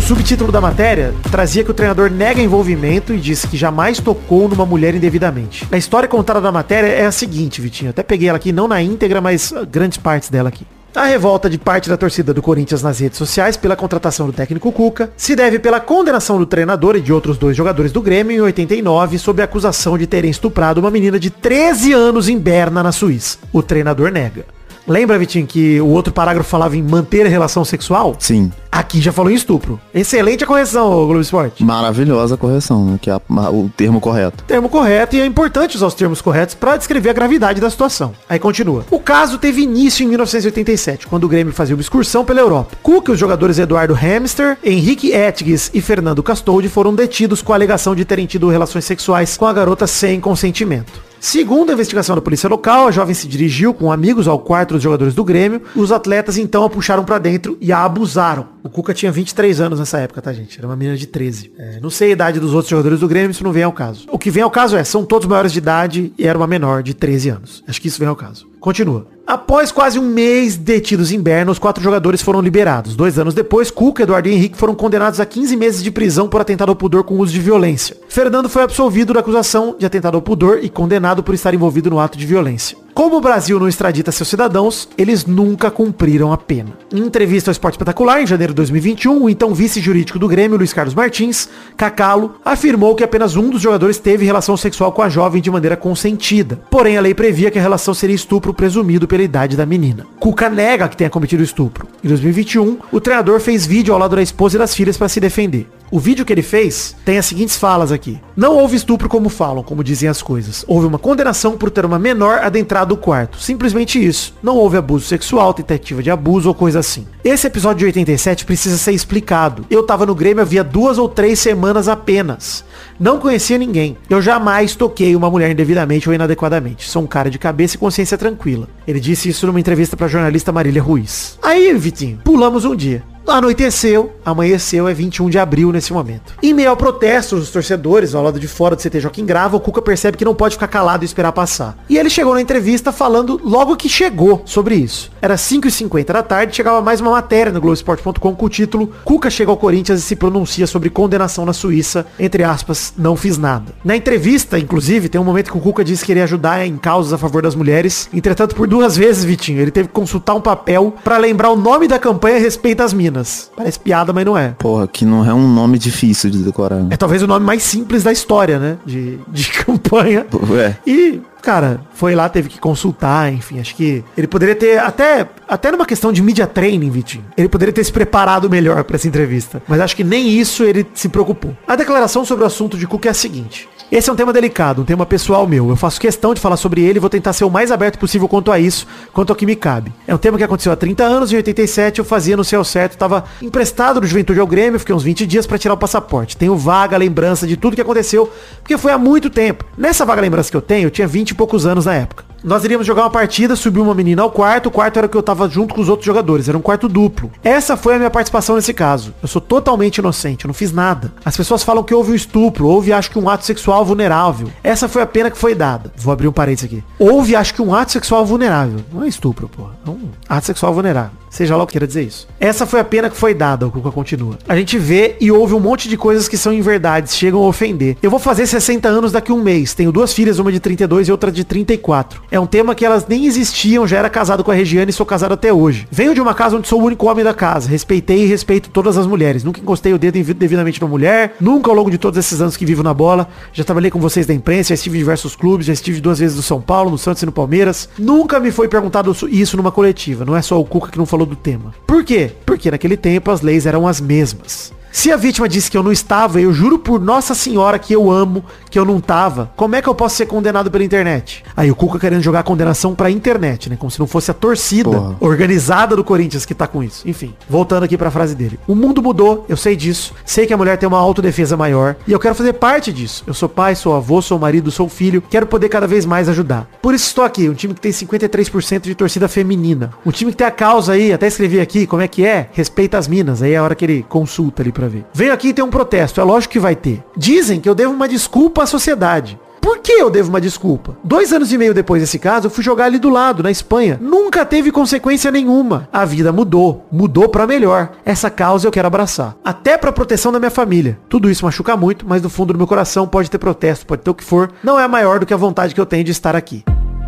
O 0.00 0.02
subtítulo 0.02 0.50
da 0.50 0.62
matéria 0.62 1.14
trazia 1.30 1.62
que 1.62 1.70
o 1.70 1.74
treinador 1.74 2.10
nega 2.10 2.40
envolvimento 2.40 3.12
e 3.12 3.20
disse 3.20 3.46
que 3.46 3.54
jamais 3.54 4.00
tocou 4.00 4.48
numa 4.48 4.64
mulher 4.64 4.94
indevidamente. 4.94 5.68
A 5.70 5.76
história 5.76 6.08
contada 6.08 6.40
da 6.40 6.50
matéria 6.50 6.86
é 6.86 7.04
a 7.04 7.12
seguinte, 7.12 7.60
Vitinho. 7.60 7.90
Até 7.90 8.02
peguei 8.02 8.26
ela 8.26 8.36
aqui, 8.38 8.50
não 8.50 8.66
na 8.66 8.80
íntegra, 8.80 9.20
mas 9.20 9.52
grandes 9.70 9.98
partes 9.98 10.30
dela 10.30 10.48
aqui. 10.48 10.66
A 10.94 11.04
revolta 11.04 11.50
de 11.50 11.58
parte 11.58 11.90
da 11.90 11.98
torcida 11.98 12.32
do 12.32 12.40
Corinthians 12.40 12.82
nas 12.82 12.98
redes 12.98 13.18
sociais 13.18 13.58
pela 13.58 13.76
contratação 13.76 14.26
do 14.26 14.32
técnico 14.32 14.72
Cuca 14.72 15.12
se 15.18 15.36
deve 15.36 15.58
pela 15.58 15.78
condenação 15.78 16.38
do 16.38 16.46
treinador 16.46 16.96
e 16.96 17.02
de 17.02 17.12
outros 17.12 17.36
dois 17.36 17.54
jogadores 17.54 17.92
do 17.92 18.00
Grêmio 18.00 18.34
em 18.34 18.40
89 18.40 19.18
sob 19.18 19.42
a 19.42 19.44
acusação 19.44 19.98
de 19.98 20.06
terem 20.06 20.30
estuprado 20.30 20.80
uma 20.80 20.90
menina 20.90 21.20
de 21.20 21.28
13 21.28 21.92
anos 21.92 22.26
em 22.26 22.38
Berna, 22.38 22.82
na 22.82 22.90
Suíça. 22.90 23.36
O 23.52 23.62
treinador 23.62 24.10
nega. 24.10 24.46
Lembra, 24.90 25.16
Vitinho, 25.16 25.46
que 25.46 25.80
o 25.80 25.86
outro 25.86 26.12
parágrafo 26.12 26.50
falava 26.50 26.76
em 26.76 26.82
manter 26.82 27.24
a 27.24 27.28
relação 27.28 27.64
sexual? 27.64 28.16
Sim. 28.18 28.50
Aqui 28.72 29.00
já 29.00 29.12
falou 29.12 29.30
em 29.30 29.34
estupro. 29.34 29.80
Excelente 29.94 30.42
a 30.42 30.46
correção, 30.48 30.88
Globo 31.06 31.20
Esporte. 31.20 31.62
Maravilhosa 31.64 32.34
a 32.34 32.38
correção, 32.38 32.84
né? 32.84 32.98
que 33.00 33.08
é 33.08 33.12
a- 33.12 33.20
o 33.50 33.70
termo 33.76 34.00
correto. 34.00 34.42
Termo 34.48 34.68
correto 34.68 35.14
e 35.14 35.20
é 35.20 35.26
importante 35.26 35.76
usar 35.76 35.86
os 35.86 35.94
termos 35.94 36.20
corretos 36.20 36.56
para 36.56 36.76
descrever 36.76 37.10
a 37.10 37.12
gravidade 37.12 37.60
da 37.60 37.70
situação. 37.70 38.12
Aí 38.28 38.38
continua. 38.40 38.84
O 38.90 38.98
caso 38.98 39.38
teve 39.38 39.62
início 39.62 40.04
em 40.04 40.08
1987, 40.08 41.06
quando 41.06 41.22
o 41.24 41.28
Grêmio 41.28 41.52
fazia 41.52 41.76
uma 41.76 41.80
excursão 41.80 42.24
pela 42.24 42.40
Europa. 42.40 42.76
Cuca 42.82 43.12
e 43.12 43.14
os 43.14 43.20
jogadores 43.20 43.58
Eduardo 43.60 43.94
Hamster, 43.94 44.58
Henrique 44.64 45.12
Etges 45.12 45.70
e 45.72 45.80
Fernando 45.80 46.20
Castoldi 46.22 46.68
foram 46.68 46.94
detidos 46.94 47.42
com 47.42 47.52
a 47.52 47.56
alegação 47.56 47.94
de 47.94 48.04
terem 48.04 48.26
tido 48.26 48.48
relações 48.48 48.84
sexuais 48.84 49.36
com 49.36 49.46
a 49.46 49.52
garota 49.52 49.86
sem 49.86 50.18
consentimento. 50.20 51.09
Segundo 51.20 51.68
a 51.68 51.74
investigação 51.74 52.16
da 52.16 52.22
polícia 52.22 52.48
local, 52.48 52.88
a 52.88 52.90
jovem 52.90 53.14
se 53.14 53.28
dirigiu 53.28 53.74
com 53.74 53.92
amigos 53.92 54.26
ao 54.26 54.38
quarto 54.38 54.72
dos 54.72 54.82
jogadores 54.82 55.12
do 55.12 55.22
Grêmio. 55.22 55.60
Os 55.76 55.92
atletas 55.92 56.38
então 56.38 56.64
a 56.64 56.70
puxaram 56.70 57.04
pra 57.04 57.18
dentro 57.18 57.58
e 57.60 57.70
a 57.70 57.84
abusaram. 57.84 58.48
O 58.62 58.70
Cuca 58.70 58.94
tinha 58.94 59.12
23 59.12 59.60
anos 59.60 59.78
nessa 59.78 59.98
época, 59.98 60.22
tá, 60.22 60.32
gente? 60.32 60.58
Era 60.58 60.66
uma 60.66 60.74
menina 60.74 60.96
de 60.96 61.06
13. 61.06 61.52
É, 61.58 61.78
não 61.78 61.90
sei 61.90 62.08
a 62.08 62.12
idade 62.12 62.40
dos 62.40 62.54
outros 62.54 62.70
jogadores 62.70 63.00
do 63.00 63.06
Grêmio, 63.06 63.32
isso 63.32 63.44
não 63.44 63.52
vem 63.52 63.64
ao 63.64 63.72
caso. 63.72 64.06
O 64.10 64.18
que 64.18 64.30
vem 64.30 64.42
ao 64.42 64.50
caso 64.50 64.78
é, 64.78 64.82
são 64.82 65.04
todos 65.04 65.28
maiores 65.28 65.52
de 65.52 65.58
idade 65.58 66.10
e 66.16 66.26
era 66.26 66.38
uma 66.38 66.46
menor 66.46 66.82
de 66.82 66.94
13 66.94 67.28
anos. 67.28 67.62
Acho 67.68 67.80
que 67.82 67.88
isso 67.88 67.98
vem 67.98 68.08
ao 68.08 68.16
caso. 68.16 68.49
Continua. 68.60 69.06
Após 69.26 69.72
quase 69.72 69.98
um 69.98 70.02
mês 70.02 70.56
detidos 70.56 71.12
em 71.12 71.20
Berna, 71.20 71.52
os 71.52 71.58
quatro 71.58 71.82
jogadores 71.82 72.20
foram 72.20 72.40
liberados. 72.40 72.96
Dois 72.96 73.18
anos 73.18 73.32
depois, 73.32 73.70
Cuca, 73.70 74.02
Eduardo 74.02 74.28
e 74.28 74.32
Henrique 74.32 74.58
foram 74.58 74.74
condenados 74.74 75.20
a 75.20 75.24
15 75.24 75.56
meses 75.56 75.82
de 75.82 75.90
prisão 75.90 76.28
por 76.28 76.40
atentado 76.40 76.70
ao 76.70 76.76
pudor 76.76 77.04
com 77.04 77.16
uso 77.18 77.32
de 77.32 77.40
violência. 77.40 77.96
Fernando 78.08 78.48
foi 78.48 78.62
absolvido 78.62 79.14
da 79.14 79.20
acusação 79.20 79.76
de 79.78 79.86
atentado 79.86 80.16
ao 80.16 80.22
pudor 80.22 80.58
e 80.62 80.68
condenado 80.68 81.22
por 81.22 81.34
estar 81.34 81.54
envolvido 81.54 81.88
no 81.88 82.00
ato 82.00 82.18
de 82.18 82.26
violência. 82.26 82.76
Como 83.00 83.16
o 83.16 83.20
Brasil 83.22 83.58
não 83.58 83.66
extradita 83.66 84.12
seus 84.12 84.28
cidadãos, 84.28 84.86
eles 84.98 85.24
nunca 85.24 85.70
cumpriram 85.70 86.34
a 86.34 86.36
pena. 86.36 86.72
Em 86.92 86.98
entrevista 86.98 87.48
ao 87.48 87.52
Esporte 87.52 87.76
Espetacular, 87.76 88.20
em 88.20 88.26
janeiro 88.26 88.52
de 88.52 88.58
2021, 88.58 89.22
o 89.22 89.30
então 89.30 89.54
vice-jurídico 89.54 90.18
do 90.18 90.28
Grêmio, 90.28 90.58
Luiz 90.58 90.74
Carlos 90.74 90.94
Martins, 90.94 91.48
Cacalo, 91.78 92.34
afirmou 92.44 92.94
que 92.94 93.02
apenas 93.02 93.36
um 93.36 93.48
dos 93.48 93.62
jogadores 93.62 93.96
teve 93.96 94.26
relação 94.26 94.54
sexual 94.54 94.92
com 94.92 95.00
a 95.00 95.08
jovem 95.08 95.40
de 95.40 95.50
maneira 95.50 95.78
consentida. 95.78 96.60
Porém, 96.70 96.98
a 96.98 97.00
lei 97.00 97.14
previa 97.14 97.50
que 97.50 97.58
a 97.58 97.62
relação 97.62 97.94
seria 97.94 98.14
estupro 98.14 98.52
presumido 98.52 99.08
pela 99.08 99.22
idade 99.22 99.56
da 99.56 99.64
menina. 99.64 100.06
Cuca 100.18 100.50
nega 100.50 100.86
que 100.86 100.96
tenha 100.98 101.08
cometido 101.08 101.42
estupro. 101.42 101.88
Em 102.04 102.08
2021, 102.08 102.80
o 102.92 103.00
treinador 103.00 103.40
fez 103.40 103.64
vídeo 103.64 103.94
ao 103.94 104.00
lado 104.00 104.14
da 104.14 104.20
esposa 104.20 104.56
e 104.56 104.58
das 104.58 104.74
filhas 104.74 104.98
para 104.98 105.08
se 105.08 105.20
defender. 105.20 105.66
O 105.90 105.98
vídeo 105.98 106.24
que 106.24 106.32
ele 106.32 106.42
fez 106.42 106.94
tem 107.04 107.18
as 107.18 107.26
seguintes 107.26 107.56
falas 107.56 107.90
aqui. 107.90 108.20
Não 108.36 108.56
houve 108.56 108.76
estupro 108.76 109.08
como 109.08 109.28
falam, 109.28 109.62
como 109.62 109.82
dizem 109.82 110.08
as 110.08 110.22
coisas. 110.22 110.64
Houve 110.68 110.86
uma 110.86 110.98
condenação 110.98 111.56
por 111.56 111.68
ter 111.68 111.84
uma 111.84 111.98
menor 111.98 112.38
adentrado 112.38 112.94
o 112.94 112.96
quarto. 112.96 113.40
Simplesmente 113.40 114.04
isso. 114.04 114.32
Não 114.40 114.56
houve 114.56 114.76
abuso 114.76 115.06
sexual, 115.06 115.52
tentativa 115.52 116.02
de 116.02 116.10
abuso 116.10 116.48
ou 116.48 116.54
coisa 116.54 116.78
assim. 116.78 117.06
Esse 117.24 117.48
episódio 117.48 117.80
de 117.80 117.86
87 117.86 118.44
precisa 118.44 118.78
ser 118.78 118.92
explicado. 118.92 119.66
Eu 119.68 119.82
tava 119.82 120.06
no 120.06 120.14
Grêmio 120.14 120.42
havia 120.42 120.62
duas 120.62 120.96
ou 120.96 121.08
três 121.08 121.40
semanas 121.40 121.88
apenas. 121.88 122.64
Não 122.98 123.18
conhecia 123.18 123.58
ninguém. 123.58 123.96
Eu 124.08 124.22
jamais 124.22 124.76
toquei 124.76 125.16
uma 125.16 125.28
mulher 125.28 125.50
indevidamente 125.50 126.08
ou 126.08 126.14
inadequadamente. 126.14 126.88
Sou 126.88 127.02
um 127.02 127.06
cara 127.06 127.30
de 127.30 127.38
cabeça 127.38 127.74
e 127.74 127.78
consciência 127.78 128.16
tranquila. 128.16 128.68
Ele 128.86 129.00
disse 129.00 129.28
isso 129.28 129.46
numa 129.46 129.58
entrevista 129.58 129.96
pra 129.96 130.06
jornalista 130.06 130.52
Marília 130.52 130.82
Ruiz. 130.82 131.36
Aí, 131.42 131.72
Vitinho, 131.74 132.20
pulamos 132.22 132.64
um 132.64 132.76
dia. 132.76 133.02
Anoiteceu, 133.30 134.12
amanheceu, 134.24 134.88
é 134.88 134.92
21 134.92 135.30
de 135.30 135.38
abril 135.38 135.70
nesse 135.70 135.92
momento. 135.92 136.34
Em 136.42 136.52
meio 136.52 136.70
ao 136.70 136.76
protesto 136.76 137.36
dos 137.36 137.50
torcedores, 137.50 138.12
ao 138.12 138.24
lado 138.24 138.40
de 138.40 138.48
fora 138.48 138.74
do 138.74 138.82
CT 138.82 139.00
Joaquim 139.00 139.24
Grava, 139.24 139.56
o 139.56 139.60
Cuca 139.60 139.80
percebe 139.80 140.16
que 140.16 140.24
não 140.24 140.34
pode 140.34 140.56
ficar 140.56 140.66
calado 140.66 141.04
e 141.04 141.06
esperar 141.06 141.30
passar. 141.30 141.78
E 141.88 141.96
ele 141.96 142.10
chegou 142.10 142.34
na 142.34 142.40
entrevista 142.40 142.90
falando 142.90 143.40
logo 143.44 143.76
que 143.76 143.88
chegou 143.88 144.42
sobre 144.44 144.74
isso. 144.74 145.12
Era 145.22 145.36
5h50 145.36 146.06
da 146.06 146.22
tarde, 146.24 146.56
chegava 146.56 146.82
mais 146.82 147.00
uma 147.00 147.12
matéria 147.12 147.52
no 147.52 147.60
Globoesporte.com 147.60 148.34
com 148.34 148.46
o 148.46 148.48
título 148.48 148.92
Cuca 149.04 149.30
chega 149.30 149.50
ao 149.50 149.56
Corinthians 149.56 150.00
e 150.00 150.02
se 150.02 150.16
pronuncia 150.16 150.66
sobre 150.66 150.90
condenação 150.90 151.46
na 151.46 151.52
Suíça, 151.52 152.06
entre 152.18 152.42
aspas, 152.42 152.92
não 152.98 153.14
fiz 153.14 153.38
nada. 153.38 153.72
Na 153.84 153.94
entrevista, 153.94 154.58
inclusive, 154.58 155.08
tem 155.08 155.20
um 155.20 155.24
momento 155.24 155.52
que 155.52 155.58
o 155.58 155.60
Cuca 155.60 155.84
disse 155.84 156.04
que 156.04 156.12
iria 156.12 156.24
ajudar 156.24 156.66
em 156.66 156.76
causas 156.76 157.12
a 157.12 157.18
favor 157.18 157.42
das 157.42 157.54
mulheres. 157.54 158.08
Entretanto, 158.12 158.56
por 158.56 158.66
duas 158.66 158.96
vezes, 158.96 159.24
Vitinho, 159.24 159.60
ele 159.60 159.70
teve 159.70 159.88
que 159.88 159.94
consultar 159.94 160.34
um 160.34 160.40
papel 160.40 160.94
para 161.04 161.16
lembrar 161.16 161.50
o 161.50 161.56
nome 161.56 161.86
da 161.86 161.98
campanha 161.98 162.36
a 162.36 162.40
respeito 162.40 162.78
das 162.78 162.92
minas. 163.20 163.50
Parece 163.54 163.78
piada, 163.78 164.12
mas 164.12 164.24
não 164.24 164.36
é. 164.36 164.54
Porra, 164.58 164.88
que 164.88 165.04
não 165.04 165.24
é 165.24 165.32
um 165.32 165.46
nome 165.46 165.78
difícil 165.78 166.30
de 166.30 166.38
decorar. 166.38 166.86
É 166.90 166.96
talvez 166.96 167.22
o 167.22 167.26
nome 167.26 167.44
mais 167.44 167.62
simples 167.62 168.02
da 168.02 168.12
história, 168.12 168.58
né? 168.58 168.78
De, 168.84 169.18
de 169.28 169.50
campanha. 169.64 170.26
É. 170.58 170.74
E, 170.86 171.20
cara, 171.40 171.80
foi 171.94 172.14
lá, 172.14 172.28
teve 172.28 172.48
que 172.48 172.58
consultar, 172.58 173.32
enfim, 173.32 173.60
acho 173.60 173.74
que 173.74 174.02
ele 174.16 174.26
poderia 174.26 174.54
ter, 174.54 174.78
até, 174.78 175.28
até 175.48 175.70
numa 175.70 175.86
questão 175.86 176.12
de 176.12 176.22
media 176.22 176.46
training, 176.46 176.90
Vitinho, 176.90 177.24
ele 177.36 177.48
poderia 177.48 177.72
ter 177.72 177.84
se 177.84 177.92
preparado 177.92 178.48
melhor 178.48 178.82
pra 178.84 178.96
essa 178.96 179.08
entrevista. 179.08 179.62
Mas 179.68 179.80
acho 179.80 179.96
que 179.96 180.04
nem 180.04 180.28
isso 180.28 180.64
ele 180.64 180.86
se 180.94 181.08
preocupou. 181.08 181.56
A 181.66 181.76
declaração 181.76 182.24
sobre 182.24 182.44
o 182.44 182.46
assunto 182.46 182.76
de 182.76 182.86
Cook 182.86 183.06
é 183.06 183.10
a 183.10 183.14
seguinte. 183.14 183.68
Esse 183.90 184.08
é 184.08 184.12
um 184.12 184.16
tema 184.16 184.32
delicado, 184.32 184.82
um 184.82 184.84
tema 184.84 185.04
pessoal 185.04 185.48
meu. 185.48 185.68
Eu 185.68 185.74
faço 185.74 186.00
questão 186.00 186.32
de 186.32 186.40
falar 186.40 186.56
sobre 186.56 186.80
ele 186.80 186.98
e 186.98 187.00
vou 187.00 187.10
tentar 187.10 187.32
ser 187.32 187.44
o 187.44 187.50
mais 187.50 187.72
aberto 187.72 187.98
possível 187.98 188.28
quanto 188.28 188.52
a 188.52 188.58
isso, 188.60 188.86
quanto 189.12 189.30
ao 189.30 189.36
que 189.36 189.44
me 189.44 189.56
cabe. 189.56 189.92
É 190.06 190.14
um 190.14 190.18
tema 190.18 190.38
que 190.38 190.44
aconteceu 190.44 190.70
há 190.70 190.76
30 190.76 191.02
anos, 191.02 191.32
em 191.32 191.36
87 191.36 191.98
eu 191.98 192.04
fazia 192.04 192.36
no 192.36 192.44
céu 192.44 192.62
certo, 192.62 192.96
tava 192.96 193.24
emprestado 193.42 194.00
do 194.00 194.06
Juventude 194.06 194.38
ao 194.38 194.46
Grêmio, 194.46 194.78
fiquei 194.78 194.94
uns 194.94 195.02
20 195.02 195.26
dias 195.26 195.44
pra 195.44 195.58
tirar 195.58 195.74
o 195.74 195.76
passaporte. 195.76 196.36
Tenho 196.36 196.56
vaga 196.56 196.96
lembrança 196.96 197.48
de 197.48 197.56
tudo 197.56 197.74
que 197.74 197.82
aconteceu, 197.82 198.32
porque 198.62 198.78
foi 198.78 198.92
há 198.92 198.98
muito 198.98 199.28
tempo. 199.28 199.64
Nessa 199.76 200.04
vaga 200.04 200.22
lembrança 200.22 200.52
que 200.52 200.56
eu 200.56 200.62
tenho, 200.62 200.86
eu 200.86 200.90
tinha 200.90 201.08
20 201.08 201.30
e 201.30 201.34
poucos 201.34 201.66
anos 201.66 201.86
na 201.86 201.94
época. 201.94 202.24
Nós 202.42 202.64
iríamos 202.64 202.86
jogar 202.86 203.02
uma 203.02 203.10
partida, 203.10 203.54
subiu 203.54 203.82
uma 203.82 203.94
menina 203.94 204.22
ao 204.22 204.30
quarto, 204.30 204.66
o 204.66 204.70
quarto 204.70 204.98
era 204.98 205.08
que 205.08 205.16
eu 205.16 205.22
tava 205.22 205.48
junto 205.48 205.74
com 205.74 205.80
os 205.80 205.88
outros 205.90 206.06
jogadores, 206.06 206.48
era 206.48 206.56
um 206.56 206.62
quarto 206.62 206.88
duplo. 206.88 207.30
Essa 207.44 207.76
foi 207.76 207.94
a 207.94 207.98
minha 207.98 208.10
participação 208.10 208.56
nesse 208.56 208.72
caso. 208.72 209.14
Eu 209.22 209.28
sou 209.28 209.42
totalmente 209.42 209.98
inocente, 209.98 210.44
eu 210.44 210.48
não 210.48 210.54
fiz 210.54 210.72
nada. 210.72 211.12
As 211.22 211.36
pessoas 211.36 211.62
falam 211.62 211.82
que 211.82 211.94
houve 211.94 212.12
um 212.12 212.14
estupro, 212.14 212.66
houve 212.66 212.92
acho 212.92 213.10
que 213.10 213.18
um 213.18 213.28
ato 213.28 213.44
sexual 213.44 213.84
vulnerável. 213.84 214.50
Essa 214.64 214.88
foi 214.88 215.02
a 215.02 215.06
pena 215.06 215.30
que 215.30 215.36
foi 215.36 215.54
dada. 215.54 215.92
Vou 215.96 216.12
abrir 216.12 216.28
um 216.28 216.32
parênteses 216.32 216.64
aqui. 216.64 216.82
Houve 216.98 217.36
acho 217.36 217.52
que 217.52 217.60
um 217.60 217.74
ato 217.74 217.92
sexual 217.92 218.24
vulnerável. 218.24 218.80
Não 218.90 219.04
é 219.04 219.08
estupro, 219.08 219.48
porra. 219.48 219.72
É 219.86 219.90
um 219.90 220.08
ato 220.28 220.46
sexual 220.46 220.72
vulnerável. 220.72 221.19
Seja 221.30 221.56
lá 221.56 221.62
o 221.62 221.66
que 221.66 221.72
queira 221.72 221.86
dizer 221.86 222.02
isso. 222.02 222.26
Essa 222.40 222.66
foi 222.66 222.80
a 222.80 222.84
pena 222.84 223.08
que 223.08 223.16
foi 223.16 223.32
dada, 223.32 223.66
o 223.66 223.70
Cuca 223.70 223.92
continua. 223.92 224.36
A 224.48 224.56
gente 224.56 224.76
vê 224.78 225.16
e 225.20 225.30
ouve 225.30 225.54
um 225.54 225.60
monte 225.60 225.88
de 225.88 225.96
coisas 225.96 226.28
que 226.28 226.36
são 226.36 226.52
inverdades, 226.52 227.16
chegam 227.16 227.40
a 227.42 227.46
ofender. 227.46 227.96
Eu 228.02 228.10
vou 228.10 228.18
fazer 228.18 228.46
60 228.46 228.88
anos 228.88 229.12
daqui 229.12 229.30
a 229.30 229.34
um 229.34 229.42
mês. 229.42 229.72
Tenho 229.72 229.92
duas 229.92 230.12
filhas, 230.12 230.40
uma 230.40 230.50
de 230.50 230.58
32 230.58 231.08
e 231.08 231.12
outra 231.12 231.30
de 231.30 231.44
34. 231.44 232.22
É 232.30 232.40
um 232.40 232.46
tema 232.46 232.74
que 232.74 232.84
elas 232.84 233.06
nem 233.06 233.26
existiam, 233.26 233.86
já 233.86 233.98
era 233.98 234.10
casado 234.10 234.42
com 234.42 234.50
a 234.50 234.54
Regiane 234.54 234.90
e 234.90 234.92
sou 234.92 235.06
casado 235.06 235.32
até 235.32 235.52
hoje. 235.52 235.86
Venho 235.90 236.14
de 236.14 236.20
uma 236.20 236.34
casa 236.34 236.56
onde 236.56 236.66
sou 236.66 236.80
o 236.80 236.84
único 236.84 237.06
homem 237.06 237.24
da 237.24 237.32
casa. 237.32 237.68
Respeitei 237.68 238.24
e 238.24 238.26
respeito 238.26 238.68
todas 238.68 238.98
as 238.98 239.06
mulheres. 239.06 239.44
Nunca 239.44 239.60
encostei 239.60 239.92
o 239.92 239.98
dedo 239.98 240.20
devidamente 240.34 240.80
numa 240.80 240.90
mulher. 240.90 241.36
Nunca 241.40 241.70
ao 241.70 241.76
longo 241.76 241.90
de 241.90 241.98
todos 241.98 242.18
esses 242.18 242.40
anos 242.40 242.56
que 242.56 242.66
vivo 242.66 242.82
na 242.82 242.92
bola. 242.92 243.28
Já 243.52 243.62
trabalhei 243.62 243.90
com 243.90 244.00
vocês 244.00 244.26
da 244.26 244.34
imprensa, 244.34 244.70
já 244.70 244.74
estive 244.74 244.96
em 244.96 245.00
diversos 245.00 245.36
clubes, 245.36 245.66
já 245.66 245.72
estive 245.72 246.00
duas 246.00 246.18
vezes 246.18 246.36
no 246.36 246.42
São 246.42 246.60
Paulo, 246.60 246.90
no 246.90 246.98
Santos 246.98 247.22
e 247.22 247.26
no 247.26 247.32
Palmeiras. 247.32 247.88
Nunca 247.96 248.40
me 248.40 248.50
foi 248.50 248.66
perguntado 248.66 249.14
isso 249.30 249.56
numa 249.56 249.70
coletiva. 249.70 250.24
Não 250.24 250.36
é 250.36 250.42
só 250.42 250.58
o 250.60 250.64
Cuca 250.64 250.90
que 250.90 250.98
não 250.98 251.06
do 251.26 251.36
tema. 251.36 251.74
Por 251.86 252.04
quê? 252.04 252.30
Porque 252.44 252.70
naquele 252.70 252.96
tempo 252.96 253.30
as 253.30 253.40
leis 253.40 253.66
eram 253.66 253.86
as 253.86 254.00
mesmas. 254.00 254.72
Se 254.92 255.12
a 255.12 255.16
vítima 255.16 255.48
disse 255.48 255.70
que 255.70 255.76
eu 255.76 255.84
não 255.84 255.92
estava, 255.92 256.40
eu 256.40 256.52
juro 256.52 256.76
por 256.78 257.00
Nossa 257.00 257.32
Senhora 257.32 257.78
que 257.78 257.92
eu 257.92 258.10
amo, 258.10 258.44
que 258.68 258.78
eu 258.78 258.84
não 258.84 259.00
tava, 259.00 259.52
como 259.56 259.76
é 259.76 259.82
que 259.82 259.88
eu 259.88 259.94
posso 259.94 260.16
ser 260.16 260.26
condenado 260.26 260.68
pela 260.68 260.82
internet? 260.82 261.44
Aí 261.56 261.70
o 261.70 261.76
Cuca 261.76 261.98
querendo 261.98 262.22
jogar 262.22 262.40
a 262.40 262.42
condenação 262.42 262.94
pra 262.94 263.08
internet, 263.08 263.70
né? 263.70 263.76
Como 263.76 263.90
se 263.90 264.00
não 264.00 264.06
fosse 264.06 264.32
a 264.32 264.34
torcida 264.34 264.90
Porra. 264.90 265.16
organizada 265.20 265.94
do 265.94 266.02
Corinthians 266.02 266.44
que 266.44 266.54
tá 266.54 266.66
com 266.66 266.82
isso. 266.82 267.08
Enfim, 267.08 267.34
voltando 267.48 267.84
aqui 267.84 267.96
pra 267.96 268.10
frase 268.10 268.34
dele. 268.34 268.58
O 268.66 268.74
mundo 268.74 269.00
mudou, 269.00 269.46
eu 269.48 269.56
sei 269.56 269.76
disso. 269.76 270.12
Sei 270.24 270.44
que 270.44 270.52
a 270.52 270.56
mulher 270.56 270.76
tem 270.76 270.88
uma 270.88 270.98
autodefesa 270.98 271.56
maior 271.56 271.94
e 272.06 272.12
eu 272.12 272.18
quero 272.18 272.34
fazer 272.34 272.54
parte 272.54 272.92
disso. 272.92 273.22
Eu 273.28 273.34
sou 273.34 273.48
pai, 273.48 273.76
sou 273.76 273.94
avô, 273.94 274.20
sou 274.20 274.40
marido, 274.40 274.72
sou 274.72 274.88
filho. 274.88 275.22
Quero 275.30 275.46
poder 275.46 275.68
cada 275.68 275.86
vez 275.86 276.04
mais 276.04 276.28
ajudar. 276.28 276.68
Por 276.82 276.94
isso 276.94 277.06
estou 277.06 277.22
aqui, 277.24 277.48
um 277.48 277.54
time 277.54 277.74
que 277.74 277.80
tem 277.80 277.92
53% 277.92 278.82
de 278.82 278.94
torcida 278.96 279.28
feminina. 279.28 279.92
Um 280.04 280.10
time 280.10 280.32
que 280.32 280.36
tem 280.38 280.46
a 280.46 280.50
causa 280.50 280.94
aí, 280.94 281.12
até 281.12 281.28
escrevi 281.28 281.60
aqui, 281.60 281.86
como 281.86 282.02
é 282.02 282.08
que 282.08 282.26
é? 282.26 282.48
Respeita 282.52 282.98
as 282.98 283.06
minas. 283.06 283.40
Aí 283.40 283.52
é 283.52 283.56
a 283.56 283.62
hora 283.62 283.76
que 283.76 283.84
ele 283.84 284.04
consulta 284.08 284.62
ali 284.62 284.72
pra 284.80 284.88
ver. 284.88 285.30
Aqui 285.30 285.48
e 285.48 285.52
tem 285.52 285.64
um 285.64 285.70
protesto, 285.70 286.20
é 286.20 286.24
lógico 286.24 286.52
que 286.52 286.58
vai 286.58 286.74
ter. 286.74 287.04
Dizem 287.16 287.60
que 287.60 287.68
eu 287.68 287.74
devo 287.74 287.92
uma 287.92 288.08
desculpa 288.08 288.62
à 288.62 288.66
sociedade. 288.66 289.38
Por 289.60 289.78
que 289.78 289.92
eu 289.92 290.08
devo 290.08 290.30
uma 290.30 290.40
desculpa? 290.40 290.96
Dois 291.04 291.32
anos 291.34 291.52
e 291.52 291.58
meio 291.58 291.74
depois 291.74 292.00
desse 292.00 292.18
caso, 292.18 292.46
eu 292.46 292.50
fui 292.50 292.64
jogar 292.64 292.86
ali 292.86 292.98
do 292.98 293.10
lado, 293.10 293.42
na 293.42 293.50
Espanha. 293.50 293.98
Nunca 294.00 294.44
teve 294.44 294.72
consequência 294.72 295.30
nenhuma. 295.30 295.86
A 295.92 296.06
vida 296.06 296.32
mudou. 296.32 296.86
Mudou 296.90 297.28
pra 297.28 297.46
melhor. 297.46 297.90
Essa 298.04 298.30
causa 298.30 298.66
eu 298.66 298.72
quero 298.72 298.86
abraçar. 298.86 299.36
Até 299.44 299.76
pra 299.76 299.92
proteção 299.92 300.32
da 300.32 300.38
minha 300.38 300.50
família. 300.50 300.98
Tudo 301.10 301.30
isso 301.30 301.44
machuca 301.44 301.76
muito, 301.76 302.06
mas 302.08 302.22
no 302.22 302.30
fundo 302.30 302.54
do 302.54 302.58
meu 302.58 302.66
coração 302.66 303.06
pode 303.06 303.30
ter 303.30 303.38
protesto, 303.38 303.84
pode 303.84 304.00
ter 304.00 304.10
o 304.10 304.14
que 304.14 304.24
for. 304.24 304.50
Não 304.64 304.80
é 304.80 304.88
maior 304.88 305.18
do 305.18 305.26
que 305.26 305.34
a 305.34 305.36
vontade 305.36 305.74
que 305.74 305.80
eu 305.80 305.86
tenho 305.86 306.04
de 306.04 306.10
estar 306.10 306.34
aqui. 306.34 306.64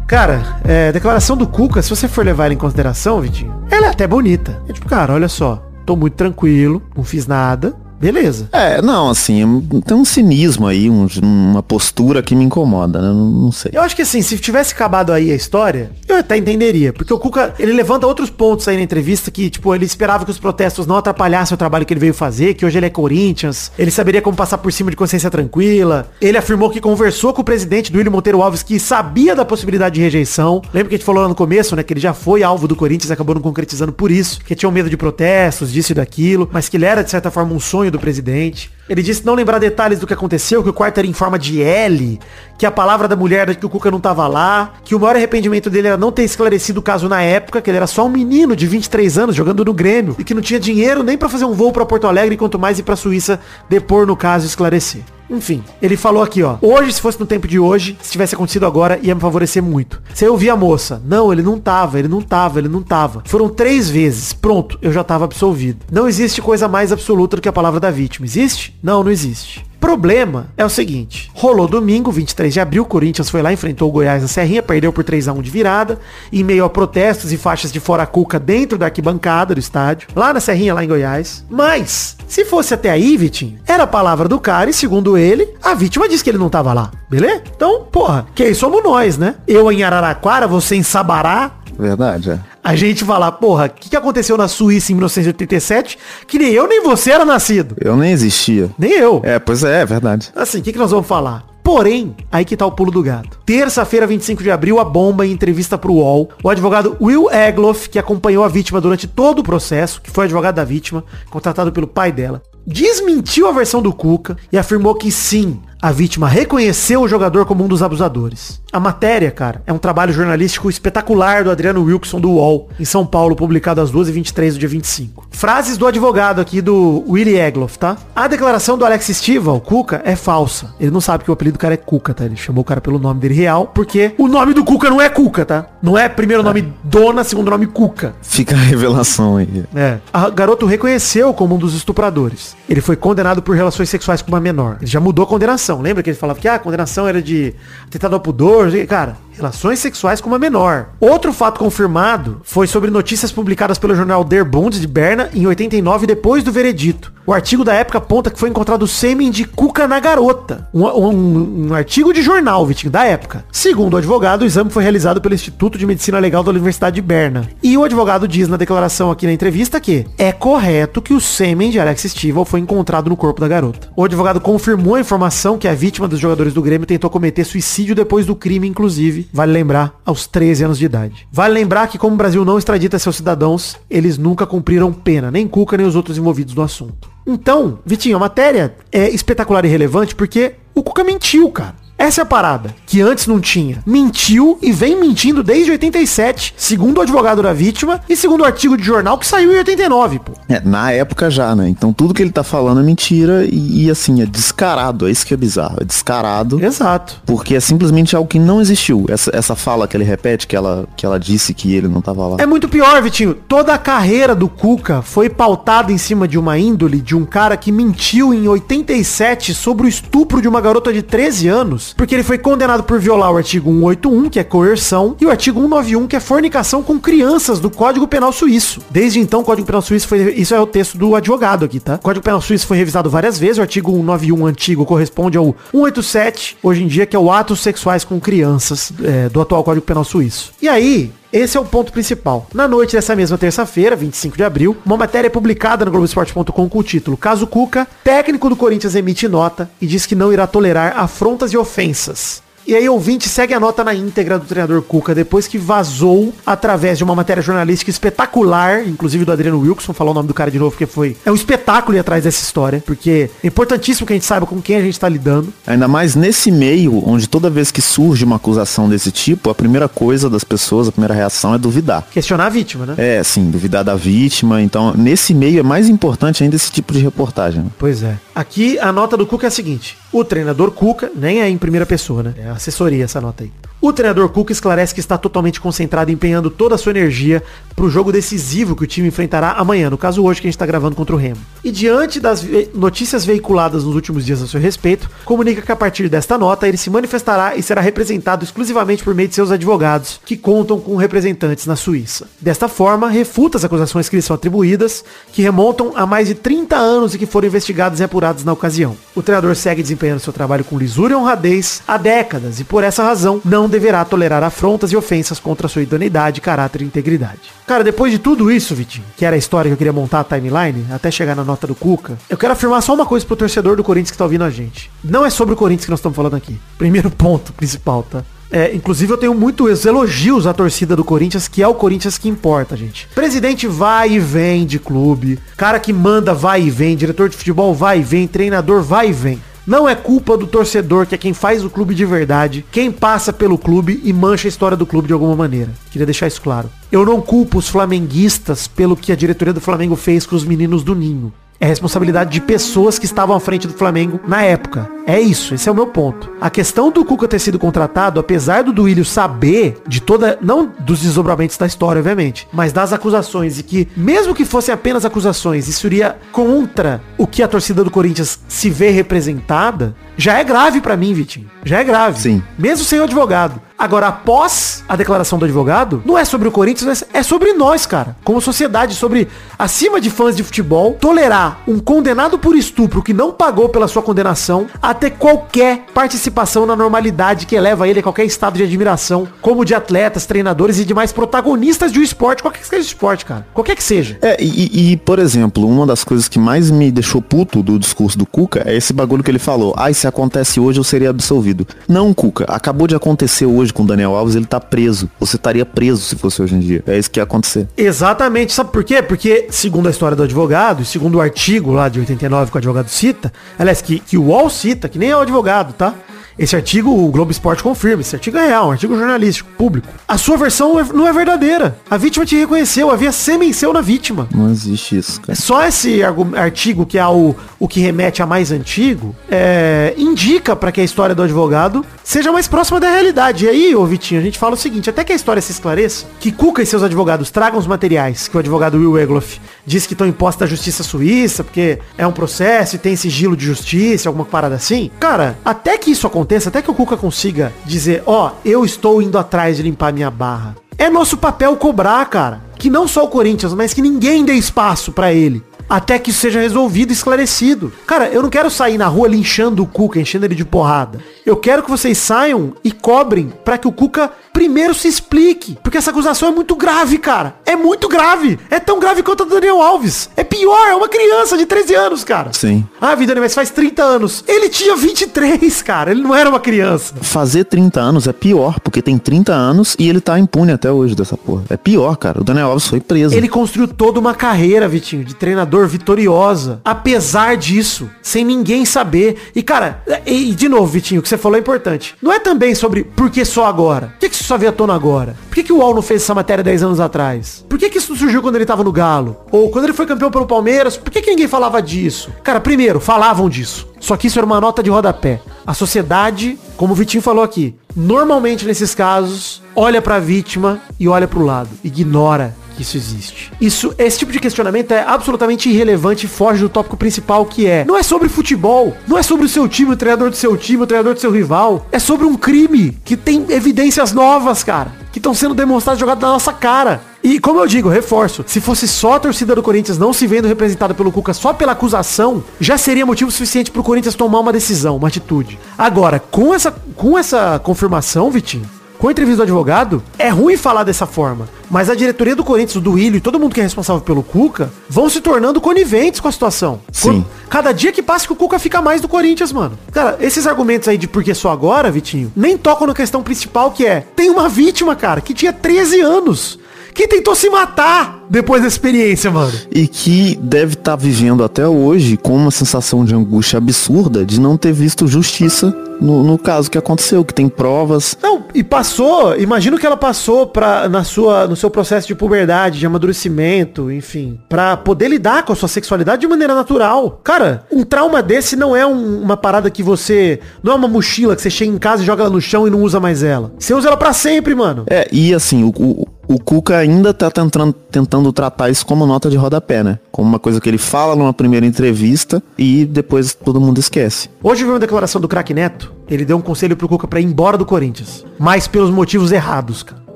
Cara, 0.06 0.60
é, 0.62 0.92
declaração 0.92 1.38
do 1.38 1.46
Cuca, 1.46 1.80
se 1.80 1.88
você 1.88 2.06
for 2.06 2.22
levar 2.22 2.44
ela 2.44 2.54
em 2.54 2.58
consideração, 2.58 3.18
Vitinho, 3.18 3.64
ela 3.70 3.86
é 3.86 3.90
até 3.90 4.06
bonita. 4.06 4.62
É 4.68 4.72
tipo, 4.74 4.86
cara, 4.86 5.14
olha 5.14 5.28
só, 5.28 5.71
tô 5.84 5.96
muito 5.96 6.14
tranquilo, 6.14 6.82
não 6.96 7.04
fiz 7.04 7.26
nada, 7.26 7.74
beleza. 8.02 8.48
É, 8.52 8.82
não, 8.82 9.08
assim, 9.10 9.60
tem 9.86 9.96
um 9.96 10.04
cinismo 10.04 10.66
aí, 10.66 10.90
um- 10.90 11.06
uma 11.22 11.62
postura 11.62 12.22
que 12.22 12.34
me 12.34 12.44
incomoda, 12.44 13.00
né? 13.00 13.08
Não, 13.08 13.30
não 13.30 13.52
sei. 13.52 13.70
Eu 13.74 13.82
acho 13.82 13.94
que 13.94 14.02
assim, 14.02 14.20
se 14.22 14.36
tivesse 14.38 14.74
acabado 14.74 15.12
aí 15.12 15.30
a 15.30 15.34
história, 15.34 15.90
eu 16.08 16.16
até 16.16 16.36
entenderia. 16.36 16.92
Porque 16.92 17.12
o 17.14 17.18
Cuca, 17.18 17.54
ele 17.58 17.72
levanta 17.72 18.06
outros 18.06 18.28
pontos 18.28 18.66
aí 18.68 18.76
na 18.76 18.82
entrevista 18.82 19.30
que, 19.30 19.48
tipo, 19.48 19.74
ele 19.74 19.84
esperava 19.84 20.24
que 20.24 20.30
os 20.30 20.38
protestos 20.38 20.86
não 20.86 20.96
atrapalhassem 20.96 21.54
o 21.54 21.58
trabalho 21.58 21.86
que 21.86 21.92
ele 21.92 22.00
veio 22.00 22.14
fazer, 22.14 22.54
que 22.54 22.66
hoje 22.66 22.78
ele 22.78 22.86
é 22.86 22.90
Corinthians, 22.90 23.70
ele 23.78 23.90
saberia 23.90 24.20
como 24.20 24.36
passar 24.36 24.58
por 24.58 24.72
cima 24.72 24.90
de 24.90 24.96
consciência 24.96 25.30
tranquila. 25.30 26.10
Ele 26.20 26.36
afirmou 26.36 26.70
que 26.70 26.80
conversou 26.80 27.32
com 27.32 27.42
o 27.42 27.44
presidente 27.44 27.92
do 27.92 27.98
William 27.98 28.10
Monteiro 28.10 28.42
Alves, 28.42 28.62
que 28.62 28.78
sabia 28.80 29.34
da 29.36 29.44
possibilidade 29.44 29.94
de 29.94 30.00
rejeição. 30.00 30.60
Lembra 30.74 30.88
que 30.88 30.94
a 30.94 30.98
gente 30.98 31.06
falou 31.06 31.22
lá 31.22 31.28
no 31.28 31.34
começo, 31.34 31.76
né, 31.76 31.82
que 31.82 31.92
ele 31.92 32.00
já 32.00 32.12
foi 32.12 32.42
alvo 32.42 32.66
do 32.66 32.74
Corinthians 32.74 33.10
acabou 33.10 33.34
não 33.34 33.42
concretizando 33.42 33.92
por 33.92 34.10
isso, 34.10 34.40
que 34.44 34.54
tinham 34.54 34.72
medo 34.72 34.90
de 34.90 34.96
protestos, 34.96 35.70
disso 35.72 35.92
e 35.92 35.94
daquilo, 35.94 36.48
mas 36.52 36.68
que 36.68 36.76
ele 36.76 36.84
era, 36.84 37.04
de 37.04 37.10
certa 37.10 37.30
forma, 37.30 37.54
um 37.54 37.60
sonho 37.60 37.90
do 37.92 37.98
presidente. 37.98 38.70
Ele 38.88 39.02
disse 39.02 39.24
não 39.24 39.34
lembrar 39.34 39.58
detalhes 39.58 40.00
do 40.00 40.06
que 40.06 40.12
aconteceu, 40.12 40.62
que 40.62 40.68
o 40.68 40.72
quarto 40.72 40.98
era 40.98 41.06
em 41.06 41.12
forma 41.12 41.38
de 41.38 41.62
L, 41.62 42.18
que 42.58 42.66
a 42.66 42.70
palavra 42.70 43.06
da 43.06 43.14
mulher 43.14 43.42
era 43.42 43.54
que 43.54 43.64
o 43.64 43.68
Cuca 43.68 43.90
não 43.90 44.00
tava 44.00 44.26
lá, 44.26 44.72
que 44.84 44.94
o 44.94 44.98
maior 44.98 45.16
arrependimento 45.16 45.70
dele 45.70 45.88
era 45.88 45.96
não 45.96 46.10
ter 46.10 46.24
esclarecido 46.24 46.80
o 46.80 46.82
caso 46.82 47.08
na 47.08 47.22
época, 47.22 47.62
que 47.62 47.70
ele 47.70 47.76
era 47.76 47.86
só 47.86 48.06
um 48.06 48.08
menino 48.08 48.56
de 48.56 48.66
23 48.66 49.18
anos 49.18 49.36
jogando 49.36 49.64
no 49.64 49.72
Grêmio 49.72 50.16
e 50.18 50.24
que 50.24 50.34
não 50.34 50.42
tinha 50.42 50.58
dinheiro 50.58 51.02
nem 51.02 51.16
pra 51.16 51.28
fazer 51.28 51.44
um 51.44 51.52
voo 51.52 51.72
pra 51.72 51.86
Porto 51.86 52.06
Alegre, 52.06 52.36
quanto 52.36 52.58
mais 52.58 52.78
ir 52.78 52.82
pra 52.82 52.96
Suíça 52.96 53.38
depor 53.68 54.06
no 54.06 54.16
caso 54.16 54.44
e 54.44 54.48
esclarecer. 54.48 55.02
Enfim, 55.32 55.64
ele 55.80 55.96
falou 55.96 56.22
aqui, 56.22 56.42
ó. 56.42 56.56
Hoje, 56.60 56.92
se 56.92 57.00
fosse 57.00 57.18
no 57.18 57.26
tempo 57.26 57.48
de 57.48 57.58
hoje, 57.58 57.96
se 58.02 58.12
tivesse 58.12 58.34
acontecido 58.34 58.66
agora, 58.66 58.98
ia 59.02 59.14
me 59.14 59.20
favorecer 59.20 59.62
muito. 59.62 60.00
Você 60.12 60.28
ouvia 60.28 60.52
a 60.52 60.56
moça. 60.56 61.02
Não, 61.04 61.32
ele 61.32 61.42
não 61.42 61.58
tava, 61.58 61.98
ele 61.98 62.08
não 62.08 62.20
tava, 62.20 62.58
ele 62.58 62.68
não 62.68 62.82
tava. 62.82 63.22
Foram 63.24 63.48
três 63.48 63.88
vezes. 63.88 64.32
Pronto, 64.32 64.78
eu 64.82 64.92
já 64.92 65.02
tava 65.02 65.24
absolvido. 65.24 65.80
Não 65.90 66.06
existe 66.06 66.42
coisa 66.42 66.68
mais 66.68 66.92
absoluta 66.92 67.36
do 67.36 67.42
que 67.42 67.48
a 67.48 67.52
palavra 67.52 67.80
da 67.80 67.90
vítima. 67.90 68.26
Existe? 68.26 68.78
Não, 68.82 69.02
não 69.02 69.10
existe. 69.10 69.64
Problema 69.82 70.46
é 70.56 70.64
o 70.64 70.68
seguinte, 70.68 71.28
rolou 71.34 71.66
domingo, 71.66 72.12
23 72.12 72.54
de 72.54 72.60
abril, 72.60 72.84
o 72.84 72.86
Corinthians 72.86 73.28
foi 73.28 73.42
lá, 73.42 73.52
enfrentou 73.52 73.88
o 73.88 73.92
Goiás 73.92 74.22
na 74.22 74.28
Serrinha, 74.28 74.62
perdeu 74.62 74.92
por 74.92 75.02
3 75.02 75.26
a 75.26 75.32
1 75.32 75.42
de 75.42 75.50
virada, 75.50 75.98
em 76.32 76.44
meio 76.44 76.64
a 76.64 76.70
protestos 76.70 77.32
e 77.32 77.36
faixas 77.36 77.72
de 77.72 77.80
fora 77.80 78.06
cuca 78.06 78.38
dentro 78.38 78.78
da 78.78 78.86
arquibancada 78.86 79.56
do 79.56 79.58
estádio, 79.58 80.06
lá 80.14 80.32
na 80.32 80.38
Serrinha, 80.38 80.72
lá 80.72 80.84
em 80.84 80.88
Goiás. 80.88 81.44
Mas, 81.50 82.16
se 82.28 82.44
fosse 82.44 82.72
até 82.72 82.90
aí, 82.90 83.16
Vitinho, 83.16 83.58
era 83.66 83.82
a 83.82 83.88
palavra 83.88 84.28
do 84.28 84.38
cara 84.38 84.70
e 84.70 84.72
segundo 84.72 85.18
ele, 85.18 85.52
a 85.60 85.74
vítima 85.74 86.08
disse 86.08 86.22
que 86.22 86.30
ele 86.30 86.38
não 86.38 86.48
tava 86.48 86.72
lá, 86.72 86.92
beleza? 87.10 87.42
Então, 87.54 87.82
porra, 87.90 88.28
quem 88.36 88.54
somos 88.54 88.84
nós, 88.84 89.18
né? 89.18 89.34
Eu 89.48 89.70
em 89.72 89.82
Araraquara, 89.82 90.46
você 90.46 90.76
em 90.76 90.84
Sabará, 90.84 91.50
Verdade, 91.78 92.30
é. 92.30 92.40
a 92.62 92.76
gente 92.76 93.04
falar, 93.04 93.32
porra, 93.32 93.66
o 93.66 93.70
que, 93.70 93.90
que 93.90 93.96
aconteceu 93.96 94.36
na 94.36 94.48
Suíça 94.48 94.92
em 94.92 94.94
1987, 94.94 95.98
que 96.26 96.38
nem 96.38 96.52
eu 96.52 96.68
nem 96.68 96.82
você 96.82 97.10
era 97.10 97.24
nascido. 97.24 97.76
Eu 97.80 97.96
nem 97.96 98.12
existia. 98.12 98.70
Nem 98.78 98.92
eu. 98.92 99.20
É, 99.24 99.38
pois 99.38 99.64
é, 99.64 99.82
é 99.82 99.86
verdade. 99.86 100.30
Assim, 100.34 100.58
o 100.58 100.62
que, 100.62 100.72
que 100.72 100.78
nós 100.78 100.90
vamos 100.90 101.06
falar? 101.06 101.44
Porém, 101.62 102.16
aí 102.30 102.44
que 102.44 102.56
tá 102.56 102.66
o 102.66 102.72
pulo 102.72 102.90
do 102.90 103.02
gato. 103.02 103.38
Terça-feira, 103.46 104.06
25 104.06 104.42
de 104.42 104.50
abril, 104.50 104.80
a 104.80 104.84
bomba 104.84 105.24
em 105.24 105.30
entrevista 105.30 105.78
pro 105.78 105.92
UOL. 105.92 106.28
O 106.42 106.50
advogado 106.50 106.96
Will 107.00 107.30
Egloff, 107.30 107.88
que 107.88 107.98
acompanhou 107.98 108.44
a 108.44 108.48
vítima 108.48 108.80
durante 108.80 109.06
todo 109.06 109.38
o 109.38 109.44
processo, 109.44 110.02
que 110.02 110.10
foi 110.10 110.24
advogado 110.24 110.56
da 110.56 110.64
vítima, 110.64 111.04
contratado 111.30 111.70
pelo 111.70 111.86
pai 111.86 112.10
dela, 112.10 112.42
desmentiu 112.66 113.48
a 113.48 113.52
versão 113.52 113.82
do 113.82 113.92
Cuca 113.92 114.36
e 114.50 114.58
afirmou 114.58 114.94
que 114.94 115.10
sim, 115.10 115.60
a 115.82 115.90
vítima 115.90 116.28
reconheceu 116.28 117.02
o 117.02 117.08
jogador 117.08 117.44
como 117.44 117.64
um 117.64 117.66
dos 117.66 117.82
abusadores. 117.82 118.62
A 118.72 118.78
matéria, 118.78 119.32
cara, 119.32 119.62
é 119.66 119.72
um 119.72 119.78
trabalho 119.78 120.12
jornalístico 120.12 120.70
espetacular 120.70 121.42
do 121.42 121.50
Adriano 121.50 121.82
Wilson 121.82 122.20
do 122.20 122.30
UOL, 122.30 122.68
em 122.78 122.84
São 122.84 123.04
Paulo, 123.04 123.34
publicado 123.34 123.80
às 123.80 123.90
2h23 123.90 124.52
do 124.52 124.58
dia 124.60 124.68
25. 124.68 125.26
Frases 125.32 125.76
do 125.76 125.84
advogado 125.84 126.40
aqui 126.40 126.62
do 126.62 127.02
Willie 127.08 127.36
Egloff, 127.36 127.80
tá? 127.80 127.96
A 128.14 128.28
declaração 128.28 128.78
do 128.78 128.84
Alex 128.84 129.08
Stival, 129.08 129.60
Cuca, 129.60 130.00
é 130.04 130.14
falsa. 130.14 130.72
Ele 130.78 130.92
não 130.92 131.00
sabe 131.00 131.24
que 131.24 131.30
o 131.30 131.34
apelido 131.34 131.58
do 131.58 131.60
cara 131.60 131.74
é 131.74 131.78
Cuca, 131.78 132.14
tá? 132.14 132.26
Ele 132.26 132.36
chamou 132.36 132.62
o 132.62 132.64
cara 132.64 132.80
pelo 132.80 133.00
nome 133.00 133.18
dele 133.18 133.34
real, 133.34 133.66
porque 133.66 134.14
o 134.16 134.28
nome 134.28 134.54
do 134.54 134.64
Cuca 134.64 134.88
não 134.88 135.00
é 135.00 135.08
Cuca, 135.08 135.44
tá? 135.44 135.66
Não 135.82 135.98
é 135.98 136.08
primeiro 136.08 136.44
nome 136.44 136.72
Dona, 136.84 137.24
segundo 137.24 137.50
nome 137.50 137.66
Cuca. 137.66 138.14
Fica 138.22 138.54
a 138.54 138.58
revelação 138.58 139.36
aí. 139.36 139.64
É. 139.74 139.98
A 140.12 140.30
garoto 140.30 140.64
reconheceu 140.64 141.34
como 141.34 141.56
um 141.56 141.58
dos 141.58 141.74
estupradores. 141.74 142.51
Ele 142.68 142.80
foi 142.80 142.96
condenado 142.96 143.42
por 143.42 143.54
relações 143.54 143.88
sexuais 143.88 144.22
com 144.22 144.28
uma 144.28 144.40
menor. 144.40 144.76
Ele 144.80 144.90
já 144.90 145.00
mudou 145.00 145.24
a 145.24 145.28
condenação. 145.28 145.80
Lembra 145.80 146.02
que 146.02 146.10
ele 146.10 146.16
falava 146.16 146.38
que 146.38 146.48
ah, 146.48 146.54
a 146.54 146.58
condenação 146.58 147.06
era 147.06 147.20
de 147.20 147.54
atentado 147.86 148.14
ao 148.14 148.20
pudor? 148.20 148.70
Cara, 148.88 149.16
relações 149.32 149.78
sexuais 149.78 150.20
com 150.20 150.28
uma 150.28 150.38
menor. 150.38 150.90
Outro 151.00 151.32
fato 151.32 151.58
confirmado 151.58 152.40
foi 152.44 152.66
sobre 152.66 152.90
notícias 152.90 153.32
publicadas 153.32 153.78
pelo 153.78 153.94
jornal 153.94 154.22
Der 154.24 154.44
Bund 154.44 154.78
de 154.80 154.86
Berna 154.86 155.28
em 155.34 155.46
89, 155.46 156.06
depois 156.06 156.44
do 156.44 156.52
veredito. 156.52 157.12
O 157.24 157.32
artigo 157.32 157.62
da 157.64 157.72
época 157.74 157.98
aponta 157.98 158.30
que 158.30 158.38
foi 158.38 158.48
encontrado 158.48 158.86
sêmen 158.86 159.30
de 159.30 159.44
cuca 159.44 159.86
na 159.86 160.00
garota. 160.00 160.68
Um, 160.74 160.84
um- 160.86 161.68
um 161.68 161.74
artigo 161.74 162.12
de 162.12 162.20
jornal, 162.20 162.66
Vitinho, 162.66 162.90
da 162.90 163.04
época. 163.04 163.44
Segundo 163.52 163.94
o 163.94 163.96
advogado, 163.96 164.42
o 164.42 164.44
exame 164.44 164.70
foi 164.70 164.82
realizado 164.82 165.20
pelo 165.20 165.34
Instituto 165.34 165.78
de 165.78 165.86
Medicina 165.86 166.18
Legal 166.18 166.42
da 166.42 166.50
Universidade 166.50 166.96
de 166.96 167.00
Berna. 167.02 167.48
E 167.62 167.78
o 167.78 167.84
advogado 167.84 168.26
diz 168.26 168.48
na 168.48 168.56
declaração 168.56 169.10
aqui 169.10 169.24
na 169.26 169.32
entrevista 169.32 169.80
que 169.80 170.04
é 170.18 170.32
correto 170.32 171.00
que 171.00 171.14
o 171.14 171.20
sêmen 171.20 171.70
de 171.70 171.78
Alex 171.78 172.02
Stival 172.02 172.44
foi 172.44 172.58
encontrado 172.58 173.08
no 173.08 173.16
corpo 173.16 173.40
da 173.40 173.46
garota. 173.46 173.88
O 173.94 174.04
advogado 174.04 174.40
confirmou 174.40 174.96
a 174.96 175.00
informação 175.00 175.56
que 175.56 175.68
a 175.68 175.74
vítima 175.74 176.08
dos 176.08 176.18
jogadores 176.18 176.52
do 176.52 176.60
Grêmio 176.62 176.86
tentou 176.86 177.08
cometer 177.08 177.44
suicídio 177.44 177.94
depois 177.94 178.26
do 178.26 178.34
crime, 178.34 178.66
inclusive, 178.66 179.21
vale 179.32 179.52
lembrar, 179.52 180.00
aos 180.04 180.26
13 180.26 180.64
anos 180.64 180.78
de 180.78 180.84
idade. 180.84 181.26
Vale 181.30 181.54
lembrar 181.54 181.88
que 181.88 181.98
como 181.98 182.14
o 182.14 182.18
Brasil 182.18 182.44
não 182.44 182.58
extradita 182.58 182.98
seus 182.98 183.16
cidadãos, 183.16 183.76
eles 183.90 184.16
nunca 184.18 184.46
cumpriram 184.46 184.92
pena, 184.92 185.30
nem 185.30 185.46
Cuca 185.46 185.76
nem 185.76 185.86
os 185.86 185.96
outros 185.96 186.16
envolvidos 186.16 186.54
no 186.54 186.62
assunto. 186.62 187.10
Então, 187.26 187.78
Vitinho, 187.84 188.16
a 188.16 188.20
matéria 188.20 188.74
é 188.90 189.08
espetacular 189.10 189.64
e 189.64 189.68
relevante 189.68 190.14
porque 190.14 190.54
o 190.74 190.82
Cuca 190.82 191.04
mentiu, 191.04 191.50
cara. 191.50 191.81
Essa 192.02 192.22
é 192.22 192.24
a 192.24 192.26
parada, 192.26 192.74
que 192.84 193.00
antes 193.00 193.28
não 193.28 193.38
tinha. 193.38 193.78
Mentiu 193.86 194.58
e 194.60 194.72
vem 194.72 195.00
mentindo 195.00 195.40
desde 195.40 195.70
87, 195.70 196.52
segundo 196.56 196.98
o 196.98 197.00
advogado 197.00 197.40
da 197.40 197.52
vítima 197.52 198.00
e 198.08 198.16
segundo 198.16 198.40
o 198.40 198.44
artigo 198.44 198.76
de 198.76 198.82
jornal 198.82 199.16
que 199.16 199.24
saiu 199.24 199.52
em 199.52 199.58
89, 199.58 200.18
pô. 200.18 200.32
É, 200.48 200.60
na 200.64 200.90
época 200.90 201.30
já, 201.30 201.54
né? 201.54 201.68
Então 201.68 201.92
tudo 201.92 202.12
que 202.12 202.20
ele 202.20 202.32
tá 202.32 202.42
falando 202.42 202.80
é 202.80 202.82
mentira 202.82 203.44
e, 203.44 203.84
e, 203.84 203.90
assim, 203.90 204.20
é 204.20 204.26
descarado. 204.26 205.06
É 205.06 205.12
isso 205.12 205.24
que 205.24 205.32
é 205.32 205.36
bizarro. 205.36 205.76
É 205.80 205.84
descarado. 205.84 206.60
Exato. 206.60 207.22
Porque 207.24 207.54
é 207.54 207.60
simplesmente 207.60 208.16
algo 208.16 208.28
que 208.28 208.40
não 208.40 208.60
existiu. 208.60 209.06
Essa, 209.08 209.30
essa 209.32 209.54
fala 209.54 209.86
que 209.86 209.96
ele 209.96 210.02
repete, 210.02 210.48
que 210.48 210.56
ela, 210.56 210.88
que 210.96 211.06
ela 211.06 211.20
disse 211.20 211.54
que 211.54 211.72
ele 211.72 211.86
não 211.86 212.00
tava 212.00 212.26
lá. 212.26 212.36
É 212.40 212.46
muito 212.46 212.68
pior, 212.68 213.00
Vitinho. 213.00 213.32
Toda 213.32 213.74
a 213.74 213.78
carreira 213.78 214.34
do 214.34 214.48
Cuca 214.48 215.02
foi 215.02 215.30
pautada 215.30 215.92
em 215.92 215.98
cima 215.98 216.26
de 216.26 216.36
uma 216.36 216.58
índole 216.58 217.00
de 217.00 217.14
um 217.14 217.24
cara 217.24 217.56
que 217.56 217.70
mentiu 217.70 218.34
em 218.34 218.48
87 218.48 219.54
sobre 219.54 219.86
o 219.86 219.88
estupro 219.88 220.42
de 220.42 220.48
uma 220.48 220.60
garota 220.60 220.92
de 220.92 221.00
13 221.00 221.46
anos, 221.46 221.91
porque 221.96 222.14
ele 222.14 222.22
foi 222.22 222.38
condenado 222.38 222.82
por 222.82 222.98
violar 222.98 223.32
o 223.32 223.36
artigo 223.36 223.70
181, 223.70 224.30
que 224.30 224.38
é 224.38 224.44
coerção, 224.44 225.16
e 225.20 225.26
o 225.26 225.30
artigo 225.30 225.60
191, 225.60 226.06
que 226.06 226.16
é 226.16 226.20
fornicação 226.20 226.82
com 226.82 226.98
crianças 226.98 227.60
do 227.60 227.70
Código 227.70 228.06
Penal 228.08 228.32
Suíço. 228.32 228.80
Desde 228.90 229.20
então, 229.20 229.40
o 229.40 229.44
Código 229.44 229.66
Penal 229.66 229.82
Suíço 229.82 230.08
foi 230.08 230.32
isso 230.34 230.54
é 230.54 230.60
o 230.60 230.66
texto 230.66 230.96
do 230.96 231.14
advogado 231.14 231.64
aqui, 231.64 231.80
tá? 231.80 231.94
O 231.96 231.98
Código 231.98 232.24
Penal 232.24 232.40
Suíço 232.40 232.66
foi 232.66 232.76
revisado 232.76 233.10
várias 233.10 233.38
vezes, 233.38 233.58
o 233.58 233.62
artigo 233.62 233.90
191 233.90 234.46
antigo 234.46 234.84
corresponde 234.84 235.36
ao 235.36 235.54
187, 235.70 236.58
hoje 236.62 236.82
em 236.82 236.86
dia, 236.86 237.06
que 237.06 237.16
é 237.16 237.18
o 237.18 237.30
atos 237.30 237.60
sexuais 237.60 238.04
com 238.04 238.20
crianças 238.20 238.92
é, 239.02 239.28
do 239.28 239.40
atual 239.40 239.64
Código 239.64 239.84
Penal 239.84 240.04
Suíço. 240.04 240.52
E 240.60 240.68
aí, 240.68 241.12
Esse 241.32 241.56
é 241.56 241.60
o 241.60 241.64
ponto 241.64 241.90
principal. 241.90 242.46
Na 242.52 242.68
noite 242.68 242.94
dessa 242.94 243.16
mesma 243.16 243.38
terça-feira, 243.38 243.96
25 243.96 244.36
de 244.36 244.44
abril, 244.44 244.76
uma 244.84 244.98
matéria 244.98 245.28
é 245.28 245.30
publicada 245.30 245.82
no 245.82 245.90
Globoesporte.com 245.90 246.68
com 246.68 246.78
o 246.78 246.82
título 246.82 247.16
Caso 247.16 247.46
Cuca, 247.46 247.88
técnico 248.04 248.50
do 248.50 248.56
Corinthians 248.56 248.94
emite 248.94 249.26
nota 249.26 249.70
e 249.80 249.86
diz 249.86 250.04
que 250.04 250.14
não 250.14 250.30
irá 250.30 250.46
tolerar 250.46 250.92
afrontas 250.94 251.50
e 251.50 251.56
ofensas. 251.56 252.42
E 252.66 252.76
aí, 252.76 252.88
ouvinte, 252.88 253.28
segue 253.28 253.52
a 253.52 253.58
nota 253.60 253.82
na 253.82 253.92
íntegra 253.92 254.38
do 254.38 254.44
treinador 254.44 254.80
Cuca, 254.82 255.14
depois 255.14 255.48
que 255.48 255.58
vazou 255.58 256.32
através 256.46 256.96
de 256.96 257.04
uma 257.04 257.14
matéria 257.14 257.42
jornalística 257.42 257.90
espetacular, 257.90 258.86
inclusive 258.86 259.24
do 259.24 259.32
Adriano 259.32 259.60
Wilson, 259.60 259.92
falar 259.92 260.12
o 260.12 260.14
nome 260.14 260.28
do 260.28 260.34
cara 260.34 260.50
de 260.50 260.58
novo, 260.58 260.70
porque 260.70 260.86
foi. 260.86 261.16
É 261.24 261.30
um 261.30 261.34
espetáculo 261.34 261.96
ir 261.96 262.00
atrás 262.00 262.22
dessa 262.22 262.42
história, 262.42 262.82
porque 262.86 263.28
é 263.42 263.46
importantíssimo 263.46 264.06
que 264.06 264.12
a 264.12 264.16
gente 264.16 264.24
saiba 264.24 264.46
com 264.46 264.60
quem 264.62 264.76
a 264.76 264.80
gente 264.80 264.98
tá 264.98 265.08
lidando. 265.08 265.52
Ainda 265.66 265.88
mais 265.88 266.14
nesse 266.14 266.52
meio, 266.52 267.02
onde 267.04 267.28
toda 267.28 267.50
vez 267.50 267.70
que 267.70 267.82
surge 267.82 268.24
uma 268.24 268.36
acusação 268.36 268.88
desse 268.88 269.10
tipo, 269.10 269.50
a 269.50 269.54
primeira 269.54 269.88
coisa 269.88 270.30
das 270.30 270.44
pessoas, 270.44 270.86
a 270.86 270.92
primeira 270.92 271.14
reação 271.14 271.54
é 271.54 271.58
duvidar. 271.58 272.06
Questionar 272.12 272.46
a 272.46 272.50
vítima, 272.50 272.86
né? 272.86 272.94
É, 272.96 273.22
sim, 273.24 273.50
duvidar 273.50 273.82
da 273.82 273.96
vítima. 273.96 274.62
Então, 274.62 274.94
nesse 274.94 275.34
meio 275.34 275.58
é 275.58 275.62
mais 275.62 275.88
importante 275.88 276.44
ainda 276.44 276.54
esse 276.54 276.70
tipo 276.70 276.92
de 276.92 277.00
reportagem. 277.00 277.62
né? 277.62 277.70
Pois 277.78 278.02
é. 278.02 278.16
Aqui 278.34 278.78
a 278.78 278.90
nota 278.90 279.16
do 279.16 279.26
Cuca 279.26 279.46
é 279.46 279.48
a 279.48 279.50
seguinte. 279.50 279.98
O 280.10 280.24
treinador 280.24 280.70
Cuca, 280.70 281.10
nem 281.14 281.42
é 281.42 281.48
em 281.48 281.58
primeira 281.58 281.84
pessoa, 281.84 282.22
né? 282.22 282.34
É 282.38 282.48
assessoria 282.48 283.04
essa 283.04 283.20
nota 283.20 283.44
aí. 283.44 283.52
O 283.84 283.92
treinador 283.92 284.28
Cuca 284.28 284.52
esclarece 284.52 284.94
que 284.94 285.00
está 285.00 285.18
totalmente 285.18 285.60
concentrado 285.60 286.08
empenhando 286.12 286.48
toda 286.48 286.76
a 286.76 286.78
sua 286.78 286.90
energia 286.92 287.42
para 287.74 287.84
o 287.84 287.90
jogo 287.90 288.12
decisivo 288.12 288.76
que 288.76 288.84
o 288.84 288.86
time 288.86 289.08
enfrentará 289.08 289.50
amanhã, 289.54 289.90
no 289.90 289.98
caso 289.98 290.22
hoje 290.22 290.40
que 290.40 290.46
a 290.46 290.50
gente 290.50 290.54
está 290.54 290.64
gravando 290.64 290.94
contra 290.94 291.16
o 291.16 291.18
Remo. 291.18 291.40
E 291.64 291.72
diante 291.72 292.20
das 292.20 292.40
ve- 292.42 292.68
notícias 292.72 293.24
veiculadas 293.24 293.82
nos 293.82 293.96
últimos 293.96 294.24
dias 294.24 294.40
a 294.40 294.46
seu 294.46 294.60
respeito, 294.60 295.10
comunica 295.24 295.62
que 295.62 295.72
a 295.72 295.74
partir 295.74 296.08
desta 296.08 296.38
nota 296.38 296.68
ele 296.68 296.76
se 296.76 296.90
manifestará 296.90 297.56
e 297.56 297.62
será 297.62 297.80
representado 297.80 298.44
exclusivamente 298.44 299.02
por 299.02 299.16
meio 299.16 299.28
de 299.28 299.34
seus 299.34 299.50
advogados, 299.50 300.20
que 300.24 300.36
contam 300.36 300.78
com 300.78 300.94
representantes 300.94 301.66
na 301.66 301.74
Suíça. 301.74 302.28
Desta 302.40 302.68
forma, 302.68 303.08
refuta 303.10 303.58
as 303.58 303.64
acusações 303.64 304.08
que 304.08 304.14
lhe 304.14 304.22
são 304.22 304.36
atribuídas, 304.36 305.04
que 305.32 305.42
remontam 305.42 305.92
a 305.96 306.06
mais 306.06 306.28
de 306.28 306.34
30 306.36 306.76
anos 306.76 307.14
e 307.14 307.18
que 307.18 307.26
foram 307.26 307.48
investigadas 307.48 307.98
e 307.98 308.04
apuradas 308.04 308.44
na 308.44 308.52
ocasião. 308.52 308.96
O 309.12 309.22
treinador 309.22 309.56
segue 309.56 309.82
desempenhando 309.82 310.20
seu 310.20 310.32
trabalho 310.32 310.62
com 310.62 310.78
lisura 310.78 311.14
e 311.14 311.16
honradez 311.16 311.82
há 311.88 311.96
décadas 311.96 312.60
e 312.60 312.64
por 312.64 312.84
essa 312.84 313.02
razão 313.02 313.40
não 313.44 313.71
deverá 313.72 314.04
tolerar 314.04 314.44
afrontas 314.44 314.92
e 314.92 314.96
ofensas 314.96 315.40
contra 315.40 315.66
sua 315.66 315.82
idoneidade, 315.82 316.40
caráter 316.40 316.82
e 316.82 316.84
integridade. 316.84 317.40
Cara, 317.66 317.82
depois 317.82 318.12
de 318.12 318.18
tudo 318.18 318.50
isso, 318.50 318.74
Vitinho, 318.74 319.04
que 319.16 319.24
era 319.24 319.34
a 319.34 319.38
história 319.38 319.68
que 319.68 319.72
eu 319.72 319.78
queria 319.78 319.92
montar 319.92 320.20
a 320.20 320.24
timeline, 320.24 320.86
até 320.92 321.10
chegar 321.10 321.34
na 321.34 321.42
nota 321.42 321.66
do 321.66 321.74
Cuca, 321.74 322.16
eu 322.30 322.36
quero 322.36 322.52
afirmar 322.52 322.82
só 322.82 322.94
uma 322.94 323.06
coisa 323.06 323.26
pro 323.26 323.34
torcedor 323.34 323.76
do 323.76 323.82
Corinthians 323.82 324.12
que 324.12 324.18
tá 324.18 324.24
ouvindo 324.24 324.44
a 324.44 324.50
gente. 324.50 324.90
Não 325.02 325.26
é 325.26 325.30
sobre 325.30 325.54
o 325.54 325.56
Corinthians 325.56 325.86
que 325.86 325.90
nós 325.90 325.98
estamos 325.98 326.14
falando 326.14 326.36
aqui. 326.36 326.60
Primeiro 326.78 327.10
ponto 327.12 327.52
principal, 327.52 328.04
tá? 328.04 328.22
É, 328.52 328.74
inclusive 328.74 329.10
eu 329.10 329.16
tenho 329.16 329.34
muitos 329.34 329.86
elogios 329.86 330.46
à 330.46 330.52
torcida 330.52 330.94
do 330.94 331.02
Corinthians, 331.02 331.48
que 331.48 331.62
é 331.62 331.66
o 331.66 331.74
Corinthians 331.74 332.18
que 332.18 332.28
importa, 332.28 332.76
gente. 332.76 333.08
Presidente 333.14 333.66
vai 333.66 334.12
e 334.12 334.18
vem 334.18 334.66
de 334.66 334.78
clube, 334.78 335.38
cara 335.56 335.80
que 335.80 335.90
manda 335.90 336.34
vai 336.34 336.62
e 336.64 336.70
vem, 336.70 336.94
diretor 336.94 337.30
de 337.30 337.36
futebol 337.36 337.74
vai 337.74 338.00
e 338.00 338.02
vem, 338.02 338.28
treinador 338.28 338.82
vai 338.82 339.08
e 339.08 339.12
vem. 339.12 339.40
Não 339.66 339.88
é 339.88 339.94
culpa 339.94 340.36
do 340.36 340.46
torcedor, 340.46 341.06
que 341.06 341.14
é 341.14 341.18
quem 341.18 341.32
faz 341.32 341.64
o 341.64 341.70
clube 341.70 341.94
de 341.94 342.04
verdade, 342.04 342.64
quem 342.72 342.90
passa 342.90 343.32
pelo 343.32 343.56
clube 343.56 344.00
e 344.02 344.12
mancha 344.12 344.48
a 344.48 344.50
história 344.50 344.76
do 344.76 344.84
clube 344.84 345.06
de 345.06 345.12
alguma 345.12 345.36
maneira. 345.36 345.70
Queria 345.90 346.06
deixar 346.06 346.26
isso 346.26 346.42
claro. 346.42 346.68
Eu 346.90 347.06
não 347.06 347.20
culpo 347.20 347.58
os 347.58 347.68
flamenguistas 347.68 348.66
pelo 348.66 348.96
que 348.96 349.12
a 349.12 349.16
diretoria 349.16 349.54
do 349.54 349.60
Flamengo 349.60 349.94
fez 349.94 350.26
com 350.26 350.34
os 350.34 350.44
meninos 350.44 350.82
do 350.82 350.94
Ninho. 350.96 351.32
É 351.60 351.66
responsabilidade 351.66 352.32
de 352.32 352.40
pessoas 352.40 352.98
que 352.98 353.04
estavam 353.04 353.36
à 353.36 353.40
frente 353.40 353.68
do 353.68 353.72
Flamengo 353.72 354.18
na 354.26 354.42
época. 354.42 354.90
É 355.06 355.20
isso, 355.20 355.54
esse 355.54 355.68
é 355.68 355.72
o 355.72 355.74
meu 355.74 355.86
ponto. 355.86 356.30
A 356.40 356.48
questão 356.48 356.90
do 356.90 357.04
Cuca 357.04 357.26
ter 357.26 357.38
sido 357.38 357.58
contratado, 357.58 358.20
apesar 358.20 358.62
do 358.62 358.72
Duílio 358.72 359.04
saber 359.04 359.78
de 359.86 360.00
toda, 360.00 360.38
não 360.40 360.70
dos 360.80 361.00
desdobramentos 361.00 361.56
da 361.56 361.66
história, 361.66 362.00
obviamente, 362.00 362.46
mas 362.52 362.72
das 362.72 362.92
acusações 362.92 363.58
e 363.58 363.62
que, 363.62 363.88
mesmo 363.96 364.34
que 364.34 364.44
fossem 364.44 364.72
apenas 364.72 365.04
acusações, 365.04 365.68
isso 365.68 365.86
iria 365.86 366.16
contra 366.30 367.02
o 367.18 367.26
que 367.26 367.42
a 367.42 367.48
torcida 367.48 367.82
do 367.82 367.90
Corinthians 367.90 368.40
se 368.48 368.70
vê 368.70 368.90
representada, 368.90 369.94
já 370.16 370.38
é 370.38 370.44
grave 370.44 370.80
pra 370.80 370.96
mim, 370.96 371.14
Vitinho. 371.14 371.50
Já 371.64 371.80
é 371.80 371.84
grave. 371.84 372.20
Sim. 372.20 372.42
Mesmo 372.58 372.84
sem 372.84 373.00
o 373.00 373.04
advogado. 373.04 373.60
Agora, 373.78 374.08
após 374.08 374.84
a 374.88 374.94
declaração 374.94 375.38
do 375.38 375.44
advogado, 375.44 376.02
não 376.04 376.16
é 376.16 376.24
sobre 376.24 376.46
o 376.46 376.52
Corinthians, 376.52 376.86
mas 376.86 377.04
é 377.12 377.22
sobre 377.22 377.52
nós, 377.52 377.84
cara. 377.86 378.16
Como 378.22 378.40
sociedade, 378.40 378.94
sobre, 378.94 379.26
acima 379.58 380.00
de 380.00 380.08
fãs 380.10 380.36
de 380.36 380.44
futebol, 380.44 380.94
tolerar 381.00 381.58
um 381.66 381.80
condenado 381.80 382.38
por 382.38 382.54
estupro 382.54 383.02
que 383.02 383.12
não 383.12 383.32
pagou 383.32 383.68
pela 383.68 383.88
sua 383.88 384.02
condenação 384.02 384.66
a 384.80 384.91
ter 384.94 385.12
qualquer 385.12 385.86
participação 385.94 386.66
na 386.66 386.74
normalidade 386.74 387.46
que 387.46 387.54
eleva 387.54 387.88
ele 387.88 388.00
a 388.00 388.02
qualquer 388.02 388.24
estado 388.24 388.56
de 388.56 388.62
admiração, 388.62 389.28
como 389.40 389.64
de 389.64 389.74
atletas, 389.74 390.26
treinadores 390.26 390.78
e 390.78 390.84
demais 390.84 391.12
protagonistas 391.12 391.92
de 391.92 391.98
um 391.98 392.02
esporte, 392.02 392.42
qualquer 392.42 392.60
que 392.60 392.66
seja 392.66 392.82
o 392.82 392.86
esporte, 392.86 393.24
cara. 393.24 393.46
Qualquer 393.52 393.76
que 393.76 393.82
seja. 393.82 394.18
É, 394.22 394.36
e, 394.40 394.92
e, 394.92 394.96
por 394.96 395.18
exemplo, 395.18 395.66
uma 395.66 395.86
das 395.86 396.04
coisas 396.04 396.28
que 396.28 396.38
mais 396.38 396.70
me 396.70 396.90
deixou 396.90 397.20
puto 397.20 397.62
do 397.62 397.78
discurso 397.78 398.18
do 398.18 398.26
Cuca 398.26 398.62
é 398.66 398.76
esse 398.76 398.92
bagulho 398.92 399.22
que 399.22 399.30
ele 399.30 399.38
falou. 399.38 399.74
Ai, 399.76 399.94
se 399.94 400.06
acontece 400.06 400.60
hoje, 400.60 400.78
eu 400.78 400.84
seria 400.84 401.10
absolvido. 401.10 401.66
Não, 401.88 402.12
Cuca, 402.12 402.44
acabou 402.48 402.86
de 402.86 402.94
acontecer 402.94 403.46
hoje 403.46 403.72
com 403.72 403.82
o 403.82 403.86
Daniel 403.86 404.14
Alves, 404.14 404.34
ele 404.34 404.46
tá 404.46 404.60
preso. 404.60 405.10
Você 405.18 405.36
estaria 405.36 405.64
preso 405.64 406.02
se 406.02 406.16
fosse 406.16 406.42
hoje 406.42 406.54
em 406.54 406.60
dia. 406.60 406.82
É 406.86 406.98
isso 406.98 407.10
que 407.10 407.20
ia 407.20 407.24
acontecer. 407.24 407.68
Exatamente. 407.76 408.52
Sabe 408.52 408.70
por 408.70 408.84
quê? 408.84 409.02
Porque, 409.02 409.46
segundo 409.50 409.86
a 409.86 409.90
história 409.90 410.16
do 410.16 410.22
advogado, 410.22 410.82
e 410.82 410.84
segundo 410.84 411.16
o 411.16 411.20
artigo 411.20 411.72
lá 411.72 411.88
de 411.88 412.00
89 412.00 412.50
que 412.50 412.56
o 412.56 412.58
advogado 412.58 412.88
cita, 412.88 413.32
aliás, 413.58 413.80
que, 413.80 413.98
que 413.98 414.16
o 414.16 414.24
UOL 414.24 414.50
cita, 414.50 414.81
que 414.88 414.98
nem 414.98 415.10
é 415.10 415.16
o 415.16 415.20
advogado, 415.20 415.72
tá? 415.72 415.94
Esse 416.38 416.56
artigo, 416.56 416.90
o 416.90 417.10
Globo 417.10 417.30
Esporte 417.30 417.62
confirma, 417.62 418.00
esse 418.00 418.14
artigo 418.16 418.38
é 418.38 418.46
real, 418.46 418.68
um 418.68 418.72
artigo 418.72 418.96
jornalístico, 418.96 419.48
público. 419.56 419.88
A 420.08 420.16
sua 420.16 420.36
versão 420.36 420.78
é- 420.80 420.84
não 420.92 421.06
é 421.06 421.12
verdadeira. 421.12 421.76
A 421.90 421.96
vítima 421.96 422.24
te 422.24 422.36
reconheceu, 422.36 422.90
havia 422.90 423.12
sêmen 423.12 423.52
seu 423.52 423.72
na 423.72 423.80
vítima. 423.80 424.28
Não 424.34 424.50
existe 424.50 424.96
isso, 424.96 425.20
É 425.24 425.26
cara. 425.28 425.38
só 425.38 425.64
esse 425.66 426.00
artigo, 426.36 426.86
que 426.86 426.98
é 426.98 427.06
o, 427.06 427.34
o 427.58 427.68
que 427.68 427.80
remete 427.80 428.22
a 428.22 428.26
mais 428.26 428.50
antigo, 428.50 429.14
é, 429.30 429.94
indica 429.96 430.56
para 430.56 430.72
que 430.72 430.80
a 430.80 430.84
história 430.84 431.14
do 431.14 431.22
advogado 431.22 431.84
seja 432.02 432.32
mais 432.32 432.48
próxima 432.48 432.80
da 432.80 432.90
realidade. 432.90 433.44
E 433.44 433.48
aí, 433.48 433.74
ô 433.74 433.84
Vitinho, 433.86 434.20
a 434.20 434.24
gente 434.24 434.38
fala 434.38 434.54
o 434.54 434.56
seguinte, 434.56 434.88
até 434.90 435.04
que 435.04 435.12
a 435.12 435.16
história 435.16 435.40
se 435.42 435.52
esclareça, 435.52 436.06
que 436.18 436.32
Cuca 436.32 436.62
e 436.62 436.66
seus 436.66 436.82
advogados 436.82 437.30
tragam 437.30 437.58
os 437.58 437.66
materiais 437.66 438.26
que 438.28 438.36
o 438.36 438.40
advogado 438.40 438.76
Will 438.78 438.98
Egloff 438.98 439.40
diz 439.66 439.86
que 439.86 439.94
estão 439.94 440.06
impostos 440.06 440.42
à 440.42 440.46
justiça 440.46 440.82
suíça, 440.82 441.44
porque 441.44 441.78
é 441.96 442.06
um 442.06 442.12
processo 442.12 442.76
e 442.76 442.78
tem 442.78 442.96
sigilo 442.96 443.36
de 443.36 443.44
justiça, 443.44 444.08
alguma 444.08 444.24
parada 444.24 444.54
assim. 444.56 444.90
Cara, 444.98 445.38
até 445.44 445.76
que 445.78 445.90
isso 445.90 446.06
aconteça, 446.06 446.21
até 446.48 446.62
que 446.62 446.70
o 446.70 446.74
Cuca 446.74 446.96
consiga 446.96 447.52
dizer, 447.64 448.02
ó, 448.06 448.32
eu 448.44 448.64
estou 448.64 449.00
indo 449.02 449.18
atrás 449.18 449.56
de 449.56 449.62
limpar 449.62 449.92
minha 449.92 450.10
barra. 450.10 450.56
É 450.78 450.90
nosso 450.90 451.16
papel 451.16 451.56
cobrar, 451.56 452.04
cara. 452.06 452.40
Que 452.58 452.70
não 452.70 452.88
só 452.88 453.04
o 453.04 453.08
Corinthians, 453.08 453.54
mas 453.54 453.74
que 453.74 453.82
ninguém 453.82 454.24
dê 454.24 454.34
espaço 454.34 454.92
pra 454.92 455.12
ele. 455.12 455.42
Até 455.72 455.98
que 455.98 456.10
isso 456.10 456.20
seja 456.20 456.38
resolvido 456.38 456.90
e 456.90 456.92
esclarecido. 456.92 457.72
Cara, 457.86 458.06
eu 458.08 458.20
não 458.20 458.28
quero 458.28 458.50
sair 458.50 458.76
na 458.76 458.88
rua 458.88 459.08
linchando 459.08 459.62
o 459.62 459.66
Cuca, 459.66 459.98
enchendo 459.98 460.26
ele 460.26 460.34
de 460.34 460.44
porrada. 460.44 460.98
Eu 461.24 461.34
quero 461.34 461.62
que 461.62 461.70
vocês 461.70 461.96
saiam 461.96 462.52
e 462.62 462.70
cobrem 462.70 463.32
pra 463.42 463.56
que 463.56 463.66
o 463.66 463.72
Cuca 463.72 464.12
primeiro 464.32 464.74
se 464.74 464.88
explique. 464.88 465.56
Porque 465.62 465.78
essa 465.78 465.90
acusação 465.90 466.28
é 466.28 466.32
muito 466.32 466.56
grave, 466.56 466.98
cara. 466.98 467.36
É 467.46 467.54
muito 467.54 467.88
grave. 467.88 468.38
É 468.50 468.58
tão 468.58 468.80
grave 468.80 469.02
quanto 469.02 469.22
a 469.22 469.26
do 469.26 469.34
Daniel 469.34 469.62
Alves. 469.62 470.10
É 470.16 470.24
pior, 470.24 470.68
é 470.68 470.74
uma 470.74 470.88
criança 470.88 471.38
de 471.38 471.46
13 471.46 471.74
anos, 471.74 472.04
cara. 472.04 472.32
Sim. 472.32 472.66
Ah, 472.80 472.94
Vidani, 472.94 473.20
mas 473.20 473.34
faz 473.34 473.50
30 473.50 473.82
anos. 473.82 474.24
Ele 474.26 474.48
tinha 474.48 474.76
23, 474.76 475.62
cara. 475.62 475.90
Ele 475.90 476.02
não 476.02 476.14
era 476.14 476.28
uma 476.28 476.40
criança. 476.40 476.94
Fazer 477.00 477.44
30 477.44 477.80
anos 477.80 478.06
é 478.06 478.12
pior, 478.12 478.58
porque 478.60 478.82
tem 478.82 478.98
30 478.98 479.32
anos 479.32 479.76
e 479.78 479.88
ele 479.88 480.00
tá 480.00 480.18
impune 480.18 480.52
até 480.52 480.70
hoje 480.70 480.94
dessa 480.94 481.16
porra. 481.16 481.44
É 481.48 481.56
pior, 481.56 481.96
cara. 481.96 482.20
O 482.20 482.24
Daniel 482.24 482.48
Alves 482.48 482.66
foi 482.66 482.80
preso. 482.80 483.14
Ele 483.14 483.28
construiu 483.28 483.68
toda 483.68 484.00
uma 484.00 484.14
carreira, 484.14 484.68
Vitinho, 484.68 485.04
de 485.04 485.14
treinador 485.14 485.61
vitoriosa. 485.66 486.60
Apesar 486.64 487.36
disso, 487.36 487.90
sem 488.02 488.24
ninguém 488.24 488.64
saber. 488.64 489.30
E, 489.34 489.42
cara, 489.42 489.82
e, 490.06 490.34
de 490.34 490.48
novo, 490.48 490.66
Vitinho, 490.66 491.00
o 491.00 491.02
que 491.02 491.08
você 491.08 491.18
falou 491.18 491.36
é 491.36 491.40
importante. 491.40 491.94
Não 492.00 492.12
é 492.12 492.18
também 492.18 492.54
sobre 492.54 492.84
por 492.84 493.10
que 493.10 493.24
só 493.24 493.46
agora? 493.46 493.88
Por 493.88 493.98
que, 494.00 494.08
que 494.08 494.14
isso 494.14 494.24
só 494.24 494.36
veio 494.36 494.50
à 494.50 494.52
tona 494.52 494.74
agora? 494.74 495.16
Por 495.28 495.34
que, 495.34 495.44
que 495.44 495.52
o 495.52 495.58
UOL 495.58 495.74
não 495.74 495.82
fez 495.82 496.02
essa 496.02 496.14
matéria 496.14 496.44
10 496.44 496.62
anos 496.62 496.80
atrás? 496.80 497.44
Por 497.48 497.58
que, 497.58 497.70
que 497.70 497.78
isso 497.78 497.96
surgiu 497.96 498.22
quando 498.22 498.36
ele 498.36 498.46
tava 498.46 498.64
no 498.64 498.72
Galo? 498.72 499.16
Ou 499.30 499.50
quando 499.50 499.64
ele 499.64 499.72
foi 499.72 499.86
campeão 499.86 500.10
pelo 500.10 500.26
Palmeiras? 500.26 500.76
Por 500.76 500.90
que, 500.90 501.02
que 501.02 501.10
ninguém 501.10 501.28
falava 501.28 501.60
disso? 501.60 502.10
Cara, 502.22 502.40
primeiro, 502.40 502.80
falavam 502.80 503.28
disso. 503.28 503.68
Só 503.80 503.96
que 503.96 504.06
isso 504.06 504.18
era 504.18 504.26
uma 504.26 504.40
nota 504.40 504.62
de 504.62 504.70
rodapé. 504.70 505.20
A 505.46 505.54
sociedade, 505.54 506.38
como 506.56 506.72
o 506.72 506.76
Vitinho 506.76 507.02
falou 507.02 507.24
aqui, 507.24 507.56
normalmente 507.74 508.46
nesses 508.46 508.74
casos, 508.74 509.42
olha 509.56 509.82
pra 509.82 509.98
vítima 509.98 510.60
e 510.78 510.88
olha 510.88 511.08
pro 511.08 511.24
lado. 511.24 511.50
Ignora 511.64 512.36
que 512.52 512.62
isso 512.62 512.76
existe. 512.76 513.32
Isso, 513.40 513.74
esse 513.78 513.98
tipo 513.98 514.12
de 514.12 514.20
questionamento 514.20 514.72
é 514.72 514.84
absolutamente 514.86 515.48
irrelevante 515.48 516.06
e 516.06 516.08
foge 516.08 516.40
do 516.40 516.48
tópico 516.48 516.76
principal 516.76 517.24
que 517.26 517.46
é. 517.46 517.64
Não 517.64 517.76
é 517.76 517.82
sobre 517.82 518.08
futebol, 518.08 518.76
não 518.86 518.98
é 518.98 519.02
sobre 519.02 519.26
o 519.26 519.28
seu 519.28 519.48
time, 519.48 519.72
o 519.72 519.76
treinador 519.76 520.10
do 520.10 520.16
seu 520.16 520.36
time, 520.36 520.62
o 520.62 520.66
treinador 520.66 520.94
do 520.94 521.00
seu 521.00 521.10
rival. 521.10 521.66
É 521.72 521.78
sobre 521.78 522.06
um 522.06 522.16
crime 522.16 522.78
que 522.84 522.96
tem 522.96 523.26
evidências 523.30 523.92
novas, 523.92 524.44
cara, 524.44 524.72
que 524.92 524.98
estão 524.98 525.14
sendo 525.14 525.34
demonstradas 525.34 525.80
jogadas 525.80 526.02
na 526.02 526.08
nossa 526.08 526.32
cara. 526.32 526.80
E 527.02 527.18
como 527.18 527.40
eu 527.40 527.46
digo, 527.48 527.68
reforço, 527.68 528.24
se 528.26 528.40
fosse 528.40 528.68
só 528.68 528.94
a 528.94 529.00
torcida 529.00 529.34
do 529.34 529.42
Corinthians 529.42 529.76
não 529.76 529.92
se 529.92 530.06
vendo 530.06 530.28
representada 530.28 530.72
pelo 530.72 530.92
Cuca 530.92 531.12
só 531.12 531.32
pela 531.32 531.52
acusação, 531.52 532.22
já 532.40 532.56
seria 532.56 532.86
motivo 532.86 533.10
suficiente 533.10 533.50
pro 533.50 533.62
Corinthians 533.62 533.96
tomar 533.96 534.20
uma 534.20 534.32
decisão, 534.32 534.76
uma 534.76 534.86
atitude. 534.86 535.38
Agora, 535.58 535.98
com 535.98 536.32
essa, 536.32 536.54
com 536.76 536.96
essa 536.96 537.40
confirmação, 537.40 538.10
Vitinho, 538.10 538.48
com 538.82 538.88
a 538.88 538.90
entrevista 538.90 539.18
do 539.18 539.22
advogado, 539.22 539.80
é 539.96 540.08
ruim 540.08 540.36
falar 540.36 540.64
dessa 540.64 540.86
forma. 540.86 541.28
Mas 541.48 541.70
a 541.70 541.74
diretoria 541.76 542.16
do 542.16 542.24
Corinthians, 542.24 542.56
o 542.56 542.60
Duílio 542.60 542.96
e 542.96 543.00
todo 543.00 543.16
mundo 543.16 543.32
que 543.32 543.38
é 543.38 543.44
responsável 543.44 543.80
pelo 543.80 544.02
Cuca 544.02 544.52
vão 544.68 544.90
se 544.90 545.00
tornando 545.00 545.40
coniventes 545.40 546.00
com 546.00 546.08
a 546.08 546.12
situação. 546.12 546.58
Sim. 546.72 547.06
Cada 547.30 547.52
dia 547.52 547.70
que 547.70 547.80
passa 547.80 548.08
que 548.08 548.12
o 548.12 548.16
Cuca 548.16 548.40
fica 548.40 548.60
mais 548.60 548.80
do 548.80 548.88
Corinthians, 548.88 549.30
mano. 549.32 549.56
Cara, 549.70 549.98
esses 550.00 550.26
argumentos 550.26 550.66
aí 550.66 550.76
de 550.76 550.88
por 550.88 551.04
que 551.04 551.14
só 551.14 551.30
agora, 551.30 551.70
Vitinho, 551.70 552.10
nem 552.16 552.36
tocam 552.36 552.66
na 552.66 552.74
questão 552.74 553.04
principal 553.04 553.52
que 553.52 553.64
é, 553.64 553.86
tem 553.94 554.10
uma 554.10 554.28
vítima, 554.28 554.74
cara, 554.74 555.00
que 555.00 555.14
tinha 555.14 555.32
13 555.32 555.80
anos 555.80 556.40
que 556.74 556.88
tentou 556.88 557.14
se 557.14 557.30
matar 557.30 558.04
depois 558.10 558.42
da 558.42 558.48
experiência, 558.48 559.12
mano. 559.12 559.32
E 559.50 559.68
que 559.68 560.18
deve 560.20 560.54
estar 560.54 560.74
vivendo 560.74 561.22
até 561.22 561.46
hoje 561.46 561.96
com 561.96 562.16
uma 562.16 562.32
sensação 562.32 562.84
de 562.84 562.96
angústia 562.96 563.36
absurda 563.36 564.04
de 564.04 564.18
não 564.18 564.36
ter 564.36 564.52
visto 564.52 564.88
justiça 564.88 565.54
no, 565.82 566.02
no, 566.02 566.18
caso 566.18 566.50
que 566.50 566.56
aconteceu, 566.56 567.04
que 567.04 567.12
tem 567.12 567.28
provas. 567.28 567.96
Não, 568.02 568.24
e 568.34 568.42
passou, 568.42 569.16
imagino 569.16 569.58
que 569.58 569.66
ela 569.66 569.76
passou 569.76 570.26
pra, 570.26 570.68
na 570.68 570.84
sua, 570.84 571.26
no 571.26 571.36
seu 571.36 571.50
processo 571.50 571.86
de 571.86 571.94
puberdade, 571.94 572.58
de 572.58 572.66
amadurecimento, 572.66 573.70
enfim, 573.70 574.18
para 574.28 574.56
poder 574.56 574.88
lidar 574.88 575.24
com 575.24 575.32
a 575.32 575.36
sua 575.36 575.48
sexualidade 575.48 576.00
de 576.00 576.08
maneira 576.08 576.34
natural. 576.34 577.00
Cara, 577.02 577.44
um 577.50 577.64
trauma 577.64 578.02
desse 578.02 578.36
não 578.36 578.54
é 578.56 578.66
um, 578.66 579.02
uma 579.02 579.16
parada 579.16 579.50
que 579.50 579.62
você, 579.62 580.20
não 580.42 580.52
é 580.52 580.56
uma 580.56 580.68
mochila 580.68 581.16
que 581.16 581.22
você 581.22 581.30
chega 581.30 581.52
em 581.52 581.58
casa 581.58 581.82
e 581.82 581.86
joga 581.86 582.02
ela 582.02 582.12
no 582.12 582.20
chão 582.20 582.46
e 582.46 582.50
não 582.50 582.62
usa 582.62 582.80
mais 582.80 583.02
ela. 583.02 583.32
Você 583.38 583.54
usa 583.54 583.68
ela 583.68 583.76
para 583.76 583.92
sempre, 583.92 584.34
mano. 584.34 584.64
É, 584.68 584.88
e 584.92 585.12
assim, 585.12 585.44
o, 585.44 585.48
o, 585.48 585.86
o 586.08 586.18
Cuca 586.18 586.58
ainda 586.58 586.92
tá 586.92 587.10
tentando, 587.10 587.52
tentando 587.52 588.12
tratar 588.12 588.50
isso 588.50 588.66
como 588.66 588.86
nota 588.86 589.08
de 589.08 589.16
rodapé, 589.16 589.62
né? 589.62 589.78
Como 589.90 590.08
uma 590.08 590.18
coisa 590.18 590.40
que 590.40 590.48
ele 590.48 590.58
fala 590.58 590.94
numa 590.94 591.12
primeira 591.12 591.46
entrevista 591.46 592.22
e 592.36 592.64
depois 592.64 593.14
todo 593.14 593.40
mundo 593.40 593.58
esquece. 593.58 594.10
Hoje 594.22 594.42
veio 594.42 594.54
uma 594.54 594.60
declaração 594.60 595.00
do 595.00 595.08
craque 595.08 595.32
Neto. 595.32 595.71
Ele 595.88 596.04
deu 596.04 596.16
um 596.16 596.22
conselho 596.22 596.56
pro 596.56 596.68
Cuca 596.68 596.86
pra 596.86 597.00
ir 597.00 597.04
embora 597.04 597.36
do 597.36 597.44
Corinthians. 597.44 598.04
Mas 598.18 598.48
pelos 598.48 598.70
motivos 598.70 599.12
errados, 599.12 599.62
cara. 599.62 599.82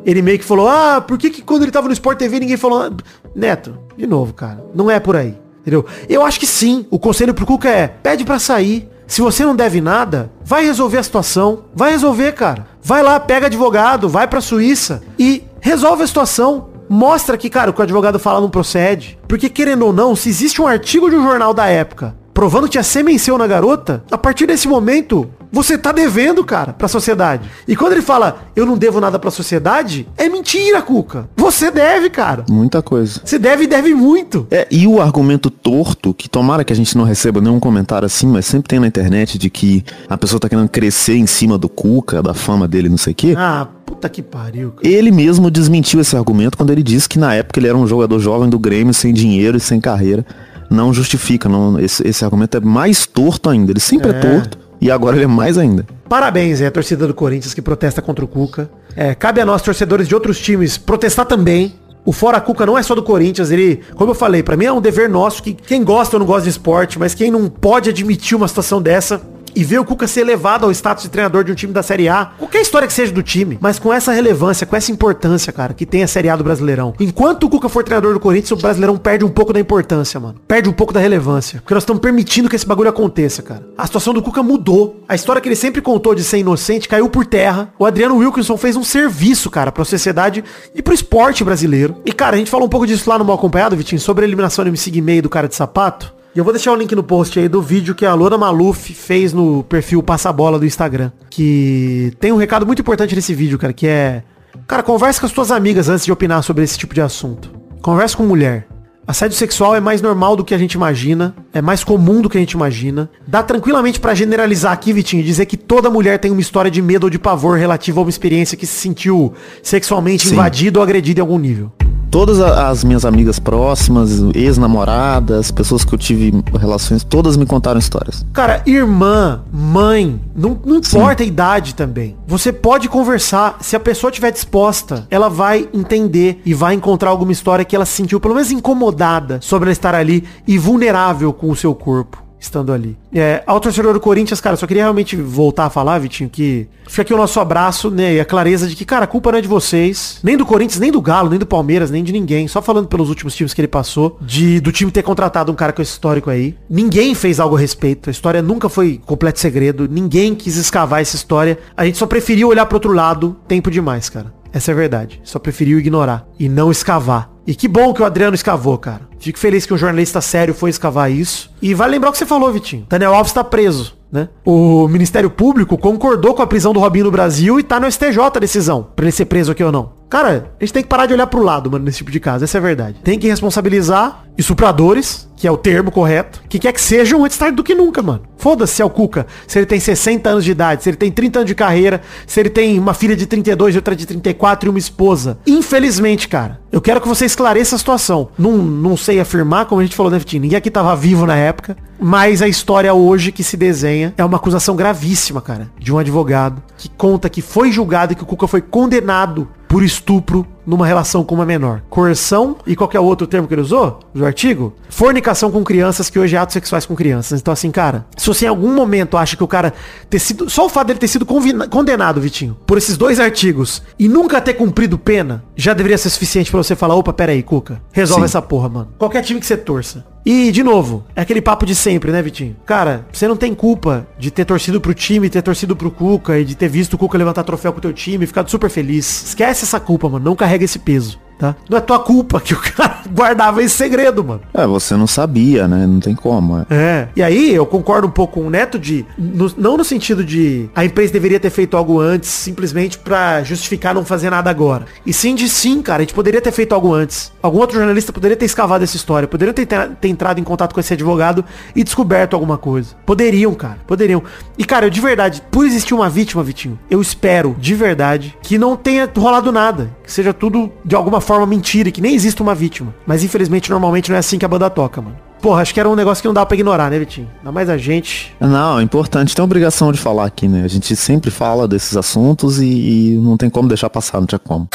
Ele 0.05 0.23
meio 0.23 0.39
que 0.39 0.45
falou, 0.45 0.69
ah, 0.69 1.01
por 1.01 1.19
que, 1.19 1.31
que 1.31 1.43
quando 1.43 1.63
ele 1.63 1.73
tava 1.73 1.89
no 1.89 1.93
Sport 1.93 2.19
TV 2.19 2.39
ninguém 2.39 2.57
falou... 2.57 2.93
Neto, 3.35 3.77
de 3.97 4.07
novo, 4.07 4.33
cara. 4.33 4.65
Não 4.75 4.91
é 4.91 5.01
por 5.01 5.17
aí. 5.17 5.37
Entendeu? 5.61 5.85
Eu 6.09 6.25
acho 6.25 6.39
que 6.39 6.47
sim. 6.47 6.87
O 6.91 6.99
conselho 6.99 7.35
pro 7.35 7.45
Cuca 7.45 7.69
é, 7.69 7.89
pede 7.89 8.25
pra 8.25 8.39
sair. 8.39 8.89
Se 9.07 9.21
você 9.21 9.45
não 9.45 9.57
deve 9.57 9.81
nada, 9.81 10.31
vai 10.45 10.65
resolver 10.65 10.99
a 10.99 11.03
situação. 11.03 11.65
Vai 11.75 11.91
resolver, 11.91 12.33
cara. 12.33 12.67
Vai 12.83 13.03
lá, 13.03 13.19
pega 13.19 13.47
advogado, 13.47 14.09
vai 14.09 14.29
pra 14.29 14.41
Suíça 14.41 15.03
e 15.19 15.43
resolve 15.61 16.05
a 16.05 16.07
situação. 16.07 16.69
Mostra 16.89 17.37
que, 17.37 17.51
cara, 17.51 17.71
o 17.71 17.75
que 17.75 17.81
o 17.81 17.83
advogado 17.83 18.19
fala 18.19 18.41
não 18.41 18.49
procede. 18.49 19.19
Porque, 19.27 19.49
querendo 19.49 19.87
ou 19.87 19.93
não, 19.93 20.15
se 20.15 20.29
existe 20.29 20.63
um 20.63 20.69
artigo 20.69 21.11
de 21.11 21.17
um 21.17 21.23
jornal 21.23 21.53
da 21.53 21.67
época 21.67 22.15
provando 22.37 22.65
que 22.65 22.73
tinha 22.73 22.83
semenceu 22.83 23.39
na 23.39 23.47
garota, 23.47 24.05
a 24.11 24.19
partir 24.19 24.47
desse 24.47 24.69
momento, 24.69 25.27
você 25.51 25.79
tá 25.79 25.91
devendo, 25.91 26.45
cara, 26.45 26.75
pra 26.75 26.87
sociedade. 26.87 27.49
E 27.67 27.75
quando 27.75 27.93
ele 27.93 28.03
fala, 28.03 28.43
eu 28.55 28.67
não 28.67 28.77
devo 28.77 29.01
nada 29.01 29.19
pra 29.19 29.31
sociedade, 29.31 30.07
é 30.19 30.29
mentira, 30.29 30.83
Cuca. 30.83 31.31
Você 31.35 31.71
deve, 31.71 32.11
cara. 32.11 32.45
Muita 32.47 32.83
coisa. 32.83 33.23
Você 33.25 33.39
deve 33.39 33.65
e 33.65 33.67
deve 33.67 33.95
muito. 33.95 34.47
É, 34.51 34.69
e 34.71 34.87
o 34.87 35.01
argumento 35.01 35.49
torto, 35.49 36.13
que 36.13 36.29
tomara 36.29 36.63
que 36.63 36.75
a 36.75 36.77
gente 36.77 36.95
não 36.95 37.05
receba 37.05 37.41
nenhum 37.41 37.59
comentário 37.59 38.05
assim, 38.05 38.27
mas 38.27 38.45
sempre 38.45 38.69
tem 38.69 38.79
na 38.79 38.87
internet 38.87 39.39
de 39.39 39.49
que 39.49 39.83
a 40.07 40.19
pessoa 40.19 40.39
tá 40.39 40.47
querendo 40.47 40.69
crescer 40.69 41.17
em 41.17 41.27
cima 41.27 41.57
do 41.57 41.71
Cuca, 41.71 42.23
da 42.23 42.35
fama 42.35 42.69
dele, 42.69 42.91
não 42.91 42.99
sei 42.99 43.15
o 43.15 43.17
quê. 43.17 43.35
Ah, 43.35 43.67
puta 43.87 44.11
que 44.11 44.21
pariu. 44.21 44.73
Cara. 44.73 44.87
Ele 44.87 45.11
mesmo 45.11 45.51
desmentiu 45.51 46.03
esse 46.03 46.15
argumento 46.15 46.59
quando 46.59 46.71
ele 46.71 46.83
disse 46.83 47.09
que 47.09 47.19
na 47.19 47.33
época 47.33 47.59
ele 47.59 47.69
era 47.69 47.79
um 47.79 47.87
jogador 47.87 48.19
jovem 48.19 48.51
do 48.51 48.59
Grêmio, 48.59 48.93
sem 48.93 49.15
dinheiro 49.15 49.57
e 49.57 49.61
sem 49.61 49.81
carreira 49.81 50.27
não 50.71 50.93
justifica. 50.93 51.49
Não, 51.49 51.79
esse, 51.79 52.07
esse 52.07 52.25
argumento 52.25 52.57
é 52.57 52.61
mais 52.61 53.07
torto 53.07 53.49
ainda. 53.49 53.73
Ele 53.73 53.81
sempre 53.81 54.11
é, 54.11 54.17
é 54.17 54.21
torto 54.21 54.59
e 54.81 54.91
agora 54.91 55.17
ele 55.17 55.25
é 55.25 55.29
mais 55.29 55.59
ainda. 55.59 55.87
Parabéns, 56.09 56.61
é 56.61 56.67
a 56.67 56.71
torcida 56.71 57.07
do 57.07 57.15
Corinthians 57.15 57.55
que 57.55 57.63
protesta 57.63 58.01
contra 58.01 58.25
o 58.25 58.29
Cuca. 58.29 58.71
É, 58.95 59.15
cabe 59.15 59.41
a 59.41 59.47
nós, 59.47 59.63
torcedores 59.63 60.09
de 60.09 60.15
outros 60.15 60.39
times, 60.39 60.79
protestar 60.79 61.27
também. 61.27 61.75
O 62.05 62.13
Fora 62.13 62.41
Cuca 62.41 62.65
não 62.65 62.79
é 62.79 62.83
só 62.85 62.95
do 62.95 63.03
Corinthians, 63.03 63.51
ele, 63.51 63.81
como 63.97 64.13
eu 64.13 64.15
falei, 64.15 64.41
para 64.41 64.57
mim 64.57 64.67
é 64.67 64.73
um 64.73 64.81
dever 64.81 65.09
nosso 65.09 65.43
que 65.43 65.53
quem 65.53 65.83
gosta 65.83 66.15
ou 66.15 66.21
não 66.21 66.27
gosta 66.27 66.45
de 66.45 66.51
esporte, 66.51 67.01
mas 67.01 67.15
quem 67.15 67.33
não 67.33 67.49
pode 67.49 67.91
admitir 67.91 68.37
uma 68.37 68.47
situação 68.47 68.81
dessa, 68.81 69.21
e 69.57 69.65
ver 69.65 69.81
o 69.81 69.85
Cuca 69.85 70.07
ser 70.07 70.21
elevado 70.21 70.67
ao 70.67 70.71
status 70.71 71.05
de 71.05 71.11
treinador 71.11 71.43
de 71.43 71.51
um 71.51 71.55
time 71.55 71.73
da 71.73 71.83
Série 71.83 72.11
A, 72.11 72.27
qualquer 72.39 72.61
história 72.61 72.87
que 72.87 72.93
seja 72.93 73.11
do 73.11 73.23
time, 73.23 73.57
mas 73.59 73.79
com 73.79 73.93
essa 73.93 74.13
relevância, 74.13 74.67
com 74.67 74.77
essa 74.77 74.93
importância, 74.93 75.51
cara, 75.51 75.73
que 75.73 75.87
tem 75.87 76.03
a 76.03 76.07
Série 76.07 76.29
A 76.29 76.37
do 76.37 76.45
Brasileirão. 76.45 76.93
Enquanto 77.01 77.45
o 77.45 77.49
Cuca 77.49 77.69
for 77.69 77.83
treinador 77.83 78.13
do 78.13 78.21
Corinthians, 78.21 78.51
o 78.51 78.57
Brasileirão 78.57 78.99
perde 78.99 79.25
um 79.25 79.31
pouco 79.31 79.55
da 79.55 79.59
importância, 79.59 80.21
mano. 80.21 80.37
Perde 80.47 80.69
um 80.69 80.73
pouco 80.73 80.93
da 80.93 81.01
relevância. 81.01 81.61
Porque 81.61 81.73
nós 81.73 81.83
estamos 81.83 82.03
permitindo 82.03 82.51
que 82.51 82.57
esse 82.57 82.67
bagulho 82.67 82.91
aconteça, 82.91 83.43
cara. 83.43 83.67
A 83.79 83.87
situação 83.87 84.13
do 84.13 84.21
Cuca 84.21 84.43
mudou. 84.43 85.03
A 85.09 85.15
história 85.15 85.41
que 85.41 85.49
ele 85.49 85.57
sempre 85.57 85.81
contou 85.81 86.15
de 86.15 86.23
ser 86.23 86.39
inocente 86.39 86.87
caiu 86.87 87.09
por 87.09 87.25
terra. 87.25 87.73
O 87.79 87.87
Adriano 87.87 88.17
Wilkinson 88.17 88.59
fez 88.59 88.77
um 88.77 88.85
serviço, 88.85 89.49
cara, 89.49 89.73
pra 89.73 89.85
sociedade 89.85 90.45
e 90.75 90.83
pro 90.83 90.93
esporte 90.93 91.43
brasileiro. 91.43 91.97
E, 92.05 92.13
cara, 92.13 92.37
a 92.37 92.39
gente 92.39 92.51
falou 92.51 92.67
um 92.67 92.71
pouco 92.71 92.87
disso 92.87 93.09
lá 93.09 93.19
no 93.19 93.25
Mal 93.25 93.37
Acompanhado, 93.37 93.77
Vitinho, 93.77 94.01
sobre 94.01 94.25
a 94.25 94.29
eliminação 94.29 94.65
do 94.65 94.69
MC 94.69 94.91
Guimê 94.91 95.23
do 95.23 95.31
cara 95.31 95.49
de 95.49 95.55
sapato. 95.55 96.16
E 96.37 96.39
eu 96.39 96.45
vou 96.45 96.53
deixar 96.53 96.71
o 96.71 96.77
link 96.77 96.95
no 96.95 97.03
post 97.03 97.39
aí 97.39 97.49
do 97.49 97.63
vídeo 97.63 97.95
que 97.95 98.05
a 98.05 98.13
Lona 98.13 98.37
Maluf 98.37 98.93
fez 98.93 99.33
no 99.33 99.63
perfil 99.63 100.03
Passa 100.03 100.31
Bola 100.31 100.59
do 100.59 100.67
Instagram. 100.67 101.11
Que 101.31 102.13
tem 102.21 102.31
um 102.31 102.37
recado 102.37 102.67
muito 102.67 102.83
importante 102.83 103.15
nesse 103.15 103.33
vídeo, 103.33 103.59
cara, 103.59 103.73
que 103.73 103.87
é... 103.87 104.23
Cara, 104.67 104.83
converse 104.83 105.19
com 105.19 105.25
as 105.25 105.33
suas 105.33 105.51
amigas 105.51 105.89
antes 105.89 106.05
de 106.05 106.13
opinar 106.13 106.43
sobre 106.43 106.63
esse 106.63 106.77
tipo 106.77 106.95
de 106.95 107.01
assunto. 107.01 107.51
Converse 107.81 108.15
com 108.15 108.25
mulher. 108.25 108.69
Assédio 109.07 109.35
sexual 109.35 109.75
é 109.75 109.81
mais 109.81 110.03
normal 110.03 110.37
do 110.37 110.45
que 110.45 110.53
a 110.53 110.59
gente 110.59 110.75
imagina, 110.75 111.35
é 111.55 111.63
mais 111.63 111.83
comum 111.83 112.21
do 112.21 112.29
que 112.29 112.37
a 112.37 112.41
gente 112.41 112.53
imagina. 112.53 113.09
Dá 113.27 113.43
tranquilamente 113.43 113.99
para 113.99 114.15
generalizar 114.15 114.73
aqui, 114.73 114.93
Vitinho, 114.93 115.25
dizer 115.25 115.47
que 115.47 115.57
toda 115.57 115.89
mulher 115.89 116.19
tem 116.19 116.31
uma 116.31 116.41
história 116.43 116.71
de 116.71 116.83
medo 116.83 117.05
ou 117.05 117.11
de 117.11 117.19
pavor 117.19 117.57
relativa 117.57 117.99
a 117.99 118.03
uma 118.03 118.11
experiência 118.11 118.59
que 118.59 118.67
se 118.67 118.79
sentiu 118.79 119.33
sexualmente 119.63 120.29
Sim. 120.29 120.35
invadido 120.35 120.81
ou 120.81 120.83
agredido 120.83 121.19
em 121.19 121.23
algum 121.23 121.39
nível 121.39 121.73
todas 122.11 122.41
as 122.41 122.85
minhas 122.85 123.05
amigas 123.05 123.39
próximas, 123.39 124.11
ex-namoradas, 124.35 125.51
pessoas 125.51 125.85
que 125.85 125.95
eu 125.95 125.99
tive 125.99 126.43
relações, 126.59 127.05
todas 127.05 127.37
me 127.37 127.47
contaram 127.47 127.79
histórias. 127.79 128.25
Cara, 128.33 128.63
irmã, 128.67 129.43
mãe, 129.53 130.21
não, 130.35 130.59
não 130.65 130.77
importa 130.77 131.23
a 131.23 131.27
idade 131.27 131.75
também. 131.75 132.17
Você 132.27 132.53
pode 132.53 132.89
conversar, 132.89 133.59
se 133.61 133.77
a 133.77 133.81
pessoa 133.81 134.11
estiver 134.11 134.33
disposta, 134.33 135.07
ela 135.11 135.29
vai 135.29 135.69
entender 135.73 136.41
e 136.45 136.55
vai 136.55 136.75
encontrar 136.75 137.11
alguma 137.11 137.33
história 137.33 137.65
que 137.65 137.77
ela 137.77 137.87
se 137.87 137.93
sentiu 137.93 138.21
pelo 138.21 138.35
menos 138.35 138.51
incomodada 138.51 139.39
sobre 139.41 139.67
ela 139.69 139.73
estar 139.73 139.95
ali 139.95 140.25
e 140.47 140.59
vulnerável 140.59 141.33
com 141.33 141.51
o 141.51 141.57
seu 141.57 141.75
corpo 141.75 142.26
estando 142.47 142.73
ali. 142.73 142.97
É, 143.15 143.43
ao 143.47 143.61
torcedor 143.61 143.93
do 143.93 144.01
Corinthians, 144.01 144.41
cara, 144.41 144.57
só 144.57 144.67
queria 144.67 144.85
realmente 144.85 145.17
voltar 145.17 145.67
a 145.67 145.71
falar, 145.71 145.99
Vitinho, 145.99 146.31
que 146.31 146.67
fica 146.87 147.03
aqui 147.03 147.15
o 147.15 147.17
nosso 147.17 147.39
abraço, 147.41 147.91
né, 147.91 148.15
e 148.15 148.21
a 148.21 148.25
clareza 148.25 148.67
de 148.67 148.75
que, 148.75 148.85
cara, 148.85 149.05
a 149.05 149.09
culpa 149.09 149.31
não 149.31 149.39
é 149.39 149.43
de 149.43 149.49
vocês, 149.49 150.19
nem 150.23 150.37
do 150.37 150.47
Corinthians, 150.47 150.81
nem 150.81 150.91
do 150.91 151.01
Galo, 151.01 151.31
nem 151.31 151.39
do 151.39 151.47
Palmeiras, 151.47 151.91
nem 151.91 152.03
de 152.03 152.13
ninguém, 152.13 152.49
só 152.49 152.63
falando 152.63 152.89
pelos 152.89 153.09
últimos 153.09 153.35
times 153.35 153.53
que 153.53 153.61
ele 153.61 153.69
passou, 153.69 154.19
de 154.21 154.61
do 154.61 154.73
time 154.73 154.91
ter 154.91 155.03
contratado 155.03 155.51
um 155.51 155.55
cara 155.55 155.73
com 155.73 155.83
esse 155.83 155.93
histórico 155.93 156.31
aí. 156.31 156.55
Ninguém 156.69 157.15
fez 157.15 157.41
algo 157.41 157.57
a 157.57 157.59
respeito, 157.59 158.09
a 158.09 158.13
história 158.13 158.41
nunca 158.41 158.69
foi 158.69 159.01
completo 159.05 159.41
segredo, 159.41 159.89
ninguém 159.91 160.35
quis 160.35 160.57
escavar 160.57 161.01
essa 161.01 161.17
história, 161.17 161.59
a 161.77 161.85
gente 161.85 161.99
só 161.99 162.07
preferiu 162.07 162.49
olhar 162.49 162.67
pro 162.67 162.77
outro 162.77 162.93
lado 162.93 163.37
tempo 163.49 163.71
demais, 163.71 164.09
cara. 164.09 164.36
Essa 164.53 164.71
é 164.71 164.75
a 164.75 164.77
verdade. 164.77 165.21
Só 165.25 165.39
preferiu 165.39 165.79
ignorar 165.79 166.27
e 166.39 166.49
não 166.49 166.71
escavar. 166.71 167.31
E 167.47 167.55
que 167.55 167.69
bom 167.69 167.95
que 167.95 168.03
o 168.03 168.05
Adriano 168.05 168.35
escavou, 168.35 168.77
cara. 168.77 169.03
Fico 169.19 169.39
feliz 169.39 169.65
que 169.65 169.73
um 169.73 169.79
jornalista 169.79 170.21
sério 170.21 170.53
foi 170.53 170.71
escavar 170.71 171.11
isso. 171.11 171.51
E 171.63 171.75
vai 171.75 171.89
lembrar 171.89 172.11
o 172.11 172.13
que 172.13 172.19
você 172.19 172.27
falou, 172.27 172.53
Vitinho. 172.53 172.87
Daniel 172.89 173.15
Alves 173.15 173.33
tá 173.33 173.45
preso, 173.45 173.97
né? 174.11 174.29
O 174.45 174.89
Ministério 174.89 175.31
Público 175.31 175.79
concordou 175.79 176.35
com 176.35 176.43
a 176.43 176.47
prisão 176.47 176.73
do 176.73 176.81
Robinho 176.81 177.05
no 177.05 177.11
Brasil 177.11 177.59
e 177.61 177.63
tá 177.63 177.79
no 177.79 177.91
STJ 177.91 178.19
a 178.19 178.41
decisão. 178.41 178.89
Pra 178.97 179.05
ele 179.05 179.13
ser 179.13 179.27
preso 179.27 179.53
aqui 179.53 179.63
ou 179.63 179.71
não. 179.71 179.93
Cara, 180.09 180.51
a 180.61 180.65
gente 180.65 180.73
tem 180.73 180.83
que 180.83 180.89
parar 180.89 181.07
de 181.07 181.15
olhar 181.15 181.27
pro 181.27 181.43
lado, 181.43 181.71
mano, 181.71 181.85
nesse 181.85 181.99
tipo 181.99 182.11
de 182.11 182.21
caso. 182.21 182.45
Essa 182.45 182.59
é 182.59 182.61
a 182.61 182.63
verdade. 182.63 182.97
Tem 183.03 183.19
que 183.19 183.27
responsabilizar 183.27 184.25
estupradores, 184.39 185.29
que 185.35 185.47
é 185.47 185.51
o 185.51 185.57
termo 185.57 185.91
correto, 185.91 186.43
que 186.49 186.59
quer 186.59 186.73
que 186.73 186.81
sejam 186.81 187.25
antes 187.25 187.37
tarde 187.37 187.57
do 187.57 187.65
que 187.65 187.75
nunca, 187.75 188.03
mano. 188.03 188.23
Foda-se 188.37 188.75
se 188.75 188.83
é 188.83 188.85
o 188.85 188.91
Cuca, 188.91 189.27
se 189.47 189.59
ele 189.59 189.67
tem 189.67 189.81
60 189.81 190.29
anos 190.29 190.45
de 190.45 190.51
idade, 190.51 190.83
se 190.83 190.91
ele 190.91 190.97
tem 190.97 191.11
30 191.11 191.41
anos 191.41 191.49
de 191.49 191.55
carreira, 191.55 192.03
se 192.27 192.39
ele 192.39 192.51
tem 192.51 192.79
uma 192.79 192.95
filha 192.95 193.17
de 193.17 193.27
32 193.27 193.75
e 193.75 193.79
outra 193.79 193.97
de 193.97 194.07
34 194.07 194.69
e 194.69 194.71
uma 194.71 194.79
esposa. 194.79 195.39
Infelizmente, 195.47 196.29
cara, 196.29 196.61
eu 196.71 196.81
quero 196.81 197.01
que 197.01 197.09
você 197.09 197.25
esclareça 197.25 197.75
a 197.75 197.79
situação. 197.79 198.29
Não, 198.39 198.59
não 198.59 198.97
sei 198.97 199.19
afirmar, 199.19 199.65
como 199.67 199.81
a 199.81 199.85
gente 199.85 199.97
falou, 199.97 200.13
né? 200.13 200.21
Ninguém 200.35 200.57
aqui 200.57 200.71
tava 200.71 200.95
vivo 200.95 201.27
na 201.27 201.37
época, 201.37 201.77
mas 201.99 202.43
a 202.43 202.49
história 202.49 202.93
hoje 202.93 203.33
que 203.33 203.43
se 203.43 203.57
desenha 203.57 204.15
é 204.17 204.25
uma 204.25 204.37
acusação 204.37 204.77
gravíssima, 204.77 205.41
cara, 205.41 205.71
de 205.79 205.93
um 205.93 205.99
advogado 205.99 206.63
que 206.77 206.89
conta 206.91 207.29
que 207.29 207.41
foi 207.41 207.73
julgado 207.73 208.13
e 208.13 208.17
que 208.17 208.23
o 208.23 208.27
Cuca 208.27 208.47
foi 208.47 208.61
condenado 208.61 209.49
por 209.67 209.83
estupro 209.83 210.47
numa 210.67 210.87
relação 210.87 211.25
com 211.25 211.35
uma 211.35 211.47
menor. 211.47 211.83
Coerção 211.89 212.57
e 212.67 212.75
qualquer 212.75 213.01
outro 213.01 213.27
termo 213.27 213.47
que 213.47 213.55
ele 213.55 213.63
usou 213.63 214.01
do 214.13 214.27
artigo, 214.27 214.75
fornicação 214.89 215.51
com 215.51 215.63
crianças, 215.63 216.11
que 216.11 216.19
hoje 216.19 216.37
é 216.37 216.39
atos 216.39 216.55
sexuais 216.55 216.85
com 216.85 216.97
crianças. 216.97 217.41
Então 217.41 217.53
assim, 217.53 217.71
cara, 217.71 218.07
se 218.17 218.27
você 218.27 218.47
em 218.47 218.49
algum 218.49 218.75
momento 218.75 219.17
acha 219.17 219.37
que 219.37 219.45
o 219.45 219.49
cara 219.49 219.73
ter 220.11 220.19
sido, 220.19 220.51
só 220.51 220.67
o 220.67 220.69
fato 220.69 220.89
dele 220.89 220.99
ter 220.99 221.09
sido 221.09 221.27
condenado, 221.27 222.21
Vitinho, 222.21 222.57
por 222.67 222.79
esses 222.79 222.97
dois 222.97 223.21
artigos 223.21 223.83
e 223.99 224.09
nunca 224.09 224.41
ter 224.41 224.55
cumprido 224.55 224.99
pena, 224.99 225.45
já 225.55 225.73
deveria 225.73 225.99
ser 225.99 226.11
suficiente 226.11 226.51
para 226.51 226.63
você 226.63 226.75
falar, 226.75 226.95
opa, 226.95 227.13
pera 227.13 227.33
aí, 227.33 227.43
Cuca, 227.43 227.81
resolve 227.93 228.23
Sim. 228.23 228.27
essa 228.27 228.43
porra, 228.43 228.69
mano. 228.69 228.89
Qualquer 228.99 229.23
time 229.23 229.41
que 229.41 229.47
você 229.47 229.57
torça. 229.57 230.05
E, 230.27 230.51
de 230.51 230.65
novo, 230.65 231.05
é 231.15 231.21
aquele 231.21 231.41
papo 231.41 231.65
de 231.65 231.73
sempre, 231.73 232.11
né, 232.11 232.21
Vitinho? 232.21 232.57
Cara, 232.67 233.07
você 233.13 233.29
não 233.29 233.37
tem 233.37 233.55
culpa 233.55 234.09
de 234.19 234.29
ter 234.29 234.45
torcido 234.45 234.81
pro 234.81 234.93
time, 234.93 235.31
ter 235.31 235.41
torcido 235.41 235.77
pro 235.77 235.89
Cuca 235.89 236.37
e 236.37 236.45
de 236.45 236.57
ter 236.57 236.69
visto 236.69 236.95
o 236.95 236.99
Cuca 236.99 237.17
levantar 237.17 237.45
troféu 237.45 237.73
pro 237.73 237.81
teu 237.81 237.93
time 237.93 238.25
e 238.25 238.27
ficado 238.27 238.51
super 238.51 238.69
feliz. 238.69 239.27
Esquece 239.29 239.63
essa 239.63 239.79
culpa, 239.79 240.09
mano. 240.09 240.25
Não 240.25 240.35
carrega 240.35 240.56
esse 240.65 240.79
peso 240.79 241.21
tá? 241.39 241.55
Não 241.69 241.79
é 241.79 241.81
tua 241.81 241.99
culpa 241.99 242.41
que 242.41 242.55
o 242.55 242.59
cara 242.73 243.03
guardava 243.11 243.63
esse 243.63 243.75
segredo, 243.75 244.25
mano. 244.25 244.41
É, 244.53 244.67
você 244.67 244.97
não 244.97 245.07
sabia, 245.07 245.67
né? 245.69 245.87
Não 245.87 246.01
tem 246.01 246.15
como. 246.15 246.59
É. 246.59 246.67
é. 246.71 247.09
E 247.17 247.23
aí, 247.23 247.55
eu 247.55 247.67
concordo 247.67 248.07
um 248.07 248.11
pouco 248.11 248.35
com 248.41 248.47
o 248.47 248.51
Neto 248.51 248.79
de. 248.79 249.07
No, 249.17 249.51
não 249.57 249.77
no 249.77 249.85
sentido 249.85 250.25
de 250.25 250.69
a 250.75 250.85
empresa 250.85 251.13
deveria 251.13 251.41
ter 251.41 251.51
feito 251.51 251.77
algo 251.77 252.01
antes, 252.01 252.29
simplesmente 252.29 252.99
para 252.99 253.43
justificar 253.43 253.95
não 253.95 254.05
fazer 254.05 254.31
nada 254.31 254.51
agora. 254.51 254.87
E 255.05 255.13
sim 255.13 255.35
de 255.35 255.49
sim, 255.49 255.81
cara. 255.81 256.03
A 256.03 256.05
gente 256.05 256.15
poderia 256.15 256.41
ter 256.41 256.53
feito 256.53 256.75
algo 256.75 256.93
antes. 256.93 257.33
Algum 257.43 257.59
outro 257.59 257.77
jornalista 257.77 258.13
poderia 258.13 258.37
ter 258.37 258.45
escavado 258.45 258.85
essa 258.85 258.97
história. 258.97 259.29
Poderia 259.29 259.55
ter, 259.55 259.67
ter 259.67 260.09
entrado 260.09 260.39
em 260.39 260.45
contato 260.45 260.75
com 260.75 260.81
esse 260.81 260.93
advogado 260.93 261.45
e 261.75 261.83
descoberto 261.83 262.35
alguma 262.35 262.59
coisa. 262.59 262.95
Poderiam, 263.07 263.55
cara. 263.55 263.79
Poderiam. 263.87 264.23
E, 264.59 264.65
cara, 264.65 264.87
eu 264.87 264.91
de 264.91 265.01
verdade, 265.01 265.43
por 265.51 265.65
existir 265.65 265.95
uma 265.95 266.09
vítima, 266.09 266.43
Vitinho, 266.43 266.79
eu 266.91 267.01
espero, 267.01 267.57
de 267.59 267.75
verdade, 267.75 268.37
que 268.43 268.59
não 268.59 268.77
tenha 268.77 269.11
rolado 269.17 269.51
nada. 269.51 269.91
Que 270.05 270.13
seja 270.13 270.33
tudo 270.33 270.73
de 270.85 270.95
alguma 270.95 271.21
forma 271.27 271.45
mentira, 271.47 271.91
que 271.91 272.01
nem 272.01 272.15
existe 272.15 272.41
uma 272.41 272.55
vítima. 272.55 272.95
Mas 273.07 273.23
infelizmente, 273.23 273.71
normalmente 273.71 274.09
não 274.09 274.17
é 274.17 274.21
assim 274.21 274.39
que 274.39 274.45
a 274.45 274.49
banda 274.49 274.71
toca, 274.71 275.03
mano. 275.03 275.17
Porra, 275.43 275.61
acho 275.61 275.75
que 275.75 275.79
era 275.79 275.89
um 275.89 275.95
negócio 275.95 276.23
que 276.23 276.29
não 276.29 276.35
dá 276.35 276.47
pra 276.47 276.55
ignorar, 276.55 276.91
né, 276.91 276.99
Vitinho? 276.99 277.29
Ainda 277.39 277.53
mais 277.53 277.69
a 277.69 277.77
gente. 277.77 278.35
Não, 278.41 278.81
é 278.81 278.83
importante, 278.83 279.35
tem 279.35 279.45
obrigação 279.45 279.93
de 279.93 279.99
falar 279.99 280.25
aqui, 280.25 280.49
né? 280.49 280.65
A 280.65 280.69
gente 280.69 280.97
sempre 280.97 281.31
fala 281.31 281.69
desses 281.69 281.97
assuntos 281.97 282.59
e, 282.59 282.65
e 282.67 283.19
não 283.19 283.37
tem 283.37 283.51
como 283.51 283.69
deixar 283.69 283.91
passar, 283.91 284.19
não 284.19 284.27
tinha 284.27 284.39
como. 284.39 284.69